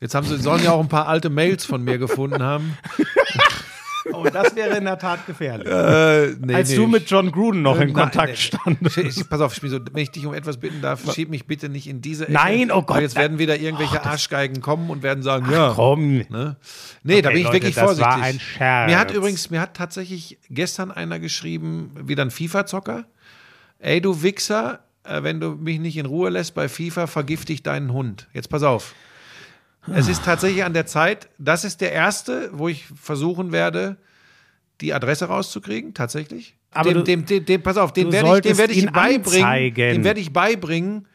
jetzt 0.01 0.15
haben 0.15 0.27
sie 0.27 0.37
sollen 0.39 0.63
ja 0.65 0.73
auch 0.73 0.81
ein 0.81 0.89
paar 0.89 1.09
alte 1.09 1.31
Mails 1.31 1.65
von 1.65 1.83
mir 1.85 1.99
gefunden 1.99 2.43
haben. 2.43 2.77
Oh, 4.11 4.25
das 4.33 4.57
wäre 4.57 4.79
in 4.79 4.85
der 4.87 4.99
Tat 4.99 5.27
gefährlich. 5.27 5.69
Äh, 5.69 6.35
nee, 6.41 6.55
Als 6.55 6.71
nee, 6.71 6.77
du 6.77 6.85
ich- 6.85 6.89
mit 6.89 7.11
John 7.11 7.31
Gruden 7.31 7.61
noch 7.61 7.75
in 7.79 7.89
Nein, 7.89 7.93
Kontakt 7.93 8.31
nee. 8.31 8.37
standest. 8.37 8.97
Ich, 8.97 9.19
ich, 9.19 9.29
pass 9.29 9.43
auf, 9.43 9.55
Schmieso, 9.55 9.81
wenn 9.93 10.03
ich 10.03 10.11
dich 10.11 10.25
um 10.25 10.33
etwas 10.33 10.57
bitten 10.57 10.81
darf, 10.81 11.13
schieb 11.13 11.29
mich 11.29 11.47
bitte 11.47 11.69
nicht 11.69 11.87
in 11.87 12.01
diese 12.01 12.25
Ecke. 12.25 12.33
Nein, 12.33 12.71
oh 12.73 12.81
Gott, 12.81 12.97
Weil 12.97 13.03
jetzt 13.03 13.17
da- 13.17 13.21
werden 13.21 13.39
wieder 13.39 13.59
irgendwelche 13.59 14.03
Arschgeigen 14.07 14.63
kommen 14.63 14.89
und 14.89 15.03
werden 15.03 15.23
sagen, 15.23 15.51
ja. 15.53 15.73
Komm. 15.75 16.25
Ne? 16.31 16.57
Nee, 17.03 17.21
da 17.21 17.29
Okay, 17.29 17.35
bin 17.35 17.37
ich 17.37 17.45
Leute, 17.45 17.53
wirklich 17.57 17.75
das 17.75 17.85
vorsichtig. 17.85 18.11
war 18.15 18.23
ein 18.23 18.41
Scherz. 18.41 18.91
Mir 18.91 18.99
hat 18.99 19.11
übrigens, 19.13 19.51
mir 19.51 19.61
hat 19.61 19.75
tatsächlich 19.75 20.39
gestern 20.49 20.91
einer 20.91 21.19
geschrieben, 21.19 21.91
wieder 22.05 22.25
ein 22.25 22.31
FIFA-Zocker. 22.31 23.05
Ey, 23.79 24.01
du 24.01 24.23
Wichser, 24.23 24.75
äh, 24.77 24.79
wenn 25.23 25.41
du 25.41 25.51
mich 25.51 25.79
nicht 25.81 25.97
in 25.97 26.07
Ruhe 26.07 26.31
lässt 26.31 26.55
bei 26.55 26.69
FIFA, 26.69 27.07
vergifte 27.07 27.53
ich 27.53 27.63
deinen 27.63 27.93
Hund. 27.93 28.29
Jetzt 28.33 28.49
pass 28.49 28.63
auf. 28.63 28.95
Es 29.95 30.07
ist 30.09 30.25
tatsächlich 30.25 30.65
an 30.65 30.75
der 30.75 30.85
Zeit, 30.87 31.31
das 31.39 31.65
ist 31.65 31.81
der 31.81 31.93
erste, 31.93 32.51
wo 32.53 32.69
ich 32.69 32.85
versuchen 33.01 33.53
werde, 33.53 33.97
die 34.83 34.93
Adresse 34.93 35.25
rauszukriegen, 35.27 35.95
tatsächlich. 35.95 36.57
Aber 36.73 36.91
dem, 36.91 36.99
du- 36.99 37.05
dem, 37.05 37.25
dem, 37.25 37.45
dem, 37.47 37.63
pass 37.63 37.79
auf, 37.79 37.93
den 37.95 38.13
werde 38.13 38.27
ich, 38.27 38.33
solltest 38.33 38.59
werde 38.59 38.73
ich 38.75 38.83
ihn 38.83 38.93
beibringen, 38.93 39.45
anzeigen. 39.45 39.95
dem 39.95 40.05
werde 40.05 40.21
ich 40.21 40.33
beibringen, 40.33 41.09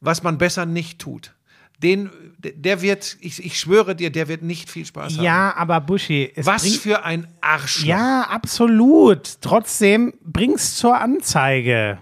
was 0.00 0.22
man 0.22 0.38
besser 0.38 0.64
nicht 0.64 0.98
tut. 1.00 1.34
Den, 1.82 2.08
der 2.38 2.80
wird, 2.80 3.18
ich, 3.20 3.44
ich 3.44 3.58
schwöre 3.60 3.94
dir, 3.94 4.10
der 4.10 4.28
wird 4.28 4.42
nicht 4.42 4.70
viel 4.70 4.86
Spaß 4.86 5.16
haben. 5.18 5.24
Ja, 5.24 5.54
aber 5.56 5.80
Buschi, 5.82 6.32
Was 6.36 6.76
für 6.76 7.04
ein 7.04 7.26
Arschloch. 7.42 7.88
Ja, 7.88 8.22
absolut. 8.30 9.40
Trotzdem 9.42 10.14
bring's 10.24 10.76
zur 10.76 10.98
Anzeige. 10.98 11.98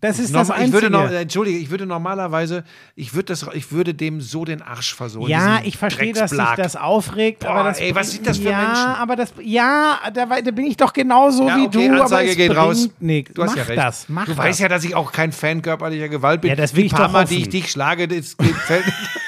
Das 0.00 0.18
ist 0.18 0.34
das 0.34 0.48
Norma- 0.48 0.60
Einzige. 0.60 0.66
ich 0.76 0.82
würde 0.82 0.90
noch, 0.90 1.10
Entschuldige, 1.10 1.58
ich 1.58 1.70
würde 1.70 1.86
normalerweise, 1.86 2.64
ich 2.96 3.14
würde 3.14 3.24
das, 3.32 3.46
ich 3.54 3.72
würde 3.72 3.94
dem 3.94 4.20
so 4.20 4.44
den 4.44 4.60
Arsch 4.60 4.94
versohlen. 4.94 5.30
ja, 5.30 5.60
ich 5.64 5.78
verstehe, 5.78 6.12
dass 6.12 6.30
sich 6.32 6.38
das 6.56 6.76
aufregt, 6.76 7.40
Boah, 7.40 7.50
aber 7.50 7.68
das 7.70 7.80
ey, 7.80 7.94
was 7.94 8.12
sind 8.12 8.26
das 8.26 8.36
für 8.36 8.50
ja, 8.50 8.58
Menschen? 8.58 8.84
aber 8.84 9.16
das 9.16 9.32
ja, 9.42 9.98
da, 10.12 10.26
da 10.26 10.50
bin 10.50 10.66
ich 10.66 10.76
doch 10.76 10.92
genauso 10.92 11.48
Ja, 11.48 11.56
wie 11.56 11.66
okay, 11.66 11.88
du, 11.88 11.94
aber 11.94 12.02
Anzeige 12.02 12.30
es 12.30 12.36
geht 12.36 12.54
raus. 12.56 12.88
Nix. 13.00 13.32
Du 13.32 13.42
hast 13.42 13.50
mach 13.52 13.56
ja 13.56 13.62
recht. 13.64 13.78
das, 13.78 14.04
mach 14.08 14.24
du 14.26 14.32
das. 14.34 14.38
weißt 14.38 14.60
ja, 14.60 14.68
dass 14.68 14.84
ich 14.84 14.94
auch 14.94 15.12
kein 15.12 15.32
Fan 15.32 15.62
körperlicher 15.62 16.08
Gewalt 16.10 16.42
bin. 16.42 16.50
Ja, 16.50 16.56
das 16.56 16.74
will 16.74 16.82
die 16.82 16.86
ich 16.88 16.92
paar 16.92 17.06
doch 17.06 17.12
Mal, 17.12 17.24
die 17.24 17.34
ich 17.36 17.40
hoffen. 17.42 17.50
dich 17.52 17.70
schlage, 17.70 18.06
das 18.06 18.36
fällt 18.66 18.84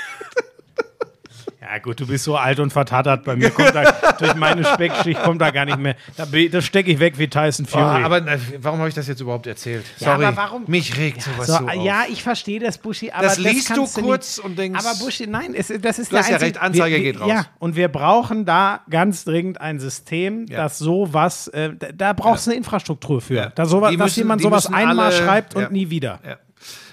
Ja 1.70 1.78
gut, 1.80 2.00
du 2.00 2.06
bist 2.06 2.24
so 2.24 2.36
alt 2.36 2.58
und 2.60 2.72
vertattert. 2.72 3.24
Bei 3.24 3.36
mir 3.36 3.50
kommt 3.50 3.74
da 3.74 3.92
durch 4.18 4.34
meine 4.36 4.64
Speckschicht 4.64 5.22
kommt 5.22 5.40
da 5.40 5.50
gar 5.50 5.64
nicht 5.66 5.78
mehr. 5.78 5.96
Da, 6.16 6.26
das 6.50 6.64
stecke 6.64 6.90
ich 6.90 6.98
weg 6.98 7.18
wie 7.18 7.28
Tyson 7.28 7.66
Oh, 7.68 7.72
Fury. 7.72 8.02
aber 8.04 8.20
na, 8.22 8.32
warum 8.60 8.78
habe 8.78 8.88
ich 8.88 8.94
das 8.94 9.06
jetzt 9.06 9.20
überhaupt 9.20 9.46
erzählt? 9.46 9.84
Ja, 9.98 10.12
Sorry. 10.14 10.24
aber 10.24 10.36
warum- 10.36 10.64
Mich 10.66 10.96
regt 10.96 11.20
sowas 11.22 11.46
so, 11.46 11.52
so, 11.58 11.66
auf. 11.68 11.74
ja, 11.84 12.04
ich 12.10 12.22
verstehe 12.22 12.58
das, 12.60 12.78
Buschi, 12.78 13.10
aber 13.10 13.22
Das 13.24 13.36
das, 13.36 13.44
liest 13.44 13.76
du 13.76 13.86
kurz 13.86 14.36
nicht. 14.38 14.46
und 14.46 14.58
denkst- 14.58 14.84
Aber 14.86 14.96
Buschi, 14.98 15.26
nein, 15.26 15.54
es, 15.54 15.68
das 15.80 15.98
ist 15.98 16.10
Du 16.10 16.16
der 16.16 16.20
hast 16.24 16.30
ja 16.30 16.36
einzige, 16.36 16.40
recht, 16.46 16.60
Anzeige 16.62 16.94
wir, 16.96 17.02
wir, 17.04 17.12
geht 17.12 17.20
raus. 17.20 17.28
Ja, 17.28 17.46
und 17.58 17.76
wir 17.76 17.88
brauchen 17.88 18.44
da 18.46 18.80
ganz 18.88 19.24
dringend 19.24 19.60
ein 19.60 19.78
System, 19.78 20.46
Ja. 20.48 20.56
das 20.62 20.78
sowas, 20.78 21.48
äh, 21.48 21.70
da, 21.78 21.88
da 21.92 22.12
brauchst 22.14 22.46
du 22.46 22.50
eine 22.50 22.58
Infrastruktur 22.58 23.20
für. 23.20 23.34
Ja. 23.34 23.48
Da 23.50 23.66
sowas, 23.66 23.90
Die 23.90 23.96
dass 23.98 24.06
müssen- 24.06 24.20
jemand 24.20 24.40
sowas 24.42 24.64
müssen 24.70 24.74
einmal 24.74 25.06
alle- 25.12 25.16
schreibt 25.16 25.54
ja. 25.54 25.66
und 25.66 25.72
nie 25.72 25.90
wieder. 25.90 26.18
Ja. 26.26 26.36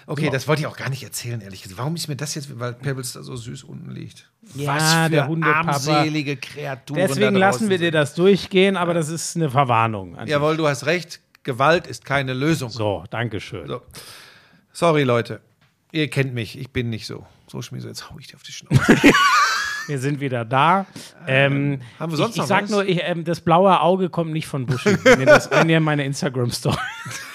Okay, 0.08 0.30
das 0.30 0.48
wollte 0.48 0.62
ich 0.62 0.68
auch 0.68 0.78
gar 0.78 0.90
nicht 0.90 1.04
erzählen, 1.04 1.42
ehrlich 1.42 1.64
gesagt. 1.64 1.80
Warum 1.80 1.96
ist 1.96 2.08
mir 2.08 2.16
das 2.16 2.36
jetzt, 2.36 2.60
weil 2.60 2.74
Pebbles 2.74 3.14
da 3.14 3.24
so 3.24 3.36
süß 3.36 3.64
unten 3.64 3.90
liegt? 3.90 4.30
Ja, 4.54 4.76
Was 4.76 4.94
für 4.94 5.10
der 5.10 5.28
Hundepapa. 5.28 5.72
armselige 5.72 6.38
Kreaturen 6.38 7.00
Deswegen 7.00 7.34
da 7.34 7.40
lassen 7.40 7.70
wir 7.70 7.80
dir 7.80 7.92
das 7.92 8.14
durchgehen, 8.14 8.78
aber 8.78 8.94
das 8.94 9.10
ist 9.10 9.36
eine 9.36 9.50
Verwarnung. 9.50 10.16
an 10.16 10.26
dich. 10.26 10.32
Jawohl, 10.32 10.58
du 10.58 10.68
hast 10.68 10.86
recht. 10.86 11.22
Gewalt 11.44 11.88
ist 11.88 12.06
keine 12.06 12.34
Lösung. 12.34 12.70
So, 12.70 13.04
Dankeschön. 13.10 13.68
So. 13.68 13.82
Sorry, 14.74 15.04
Leute. 15.04 15.42
Ihr 15.92 16.10
kennt 16.10 16.34
mich. 16.34 16.58
Ich 16.60 16.72
bin 16.72 16.90
nicht 16.90 17.08
so. 17.08 17.26
So, 17.48 17.62
Schmieso, 17.62 17.88
jetzt 17.88 18.10
hau 18.10 18.18
ich 18.20 18.28
dir 18.28 18.36
auf 18.36 18.44
die 18.44 18.52
Schnauze. 18.52 18.98
Wir 19.88 20.00
sind 20.00 20.20
wieder 20.20 20.46
da. 20.46 20.86
Ähm, 21.28 21.80
haben 22.00 22.12
wir 22.12 22.18
sonst 22.18 22.32
ich, 22.32 22.36
ich 22.36 22.42
noch 22.42 22.48
sag 22.48 22.64
was? 22.64 22.70
nur, 22.72 22.86
ich, 22.86 23.02
ähm, 23.04 23.24
das 23.24 23.42
blaue 23.42 23.80
Auge 23.82 24.10
kommt 24.10 24.32
nicht 24.34 24.48
von 24.48 24.66
Buschi. 24.66 24.98
wenn, 25.04 25.20
ihr 25.20 25.26
das, 25.28 25.52
wenn 25.52 25.70
ihr 25.70 25.80
meine 25.80 26.06
Instagram-Story. 26.06 26.78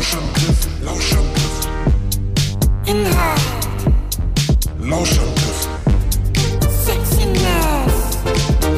Lauschangriff, 0.00 0.60
Lauschangriff. 0.82 1.68
Inhalt. 2.86 3.42
Lauschangriff. 4.80 5.68
Sexy 6.86 7.26
Nerf. 7.26 7.94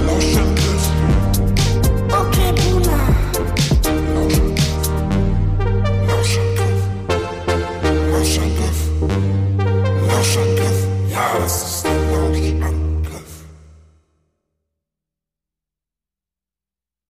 Lauschangriff. 0.04 0.84
Okay, 2.10 2.50
Boomer. 2.58 3.04
Lauschangriff. 6.08 6.80
Lauschangriff. 8.10 8.10
Lauschangriff. 8.10 8.78
Lauschangriff. 10.08 10.78
Ja, 11.08 11.24
das 11.38 11.54
ist 11.62 11.71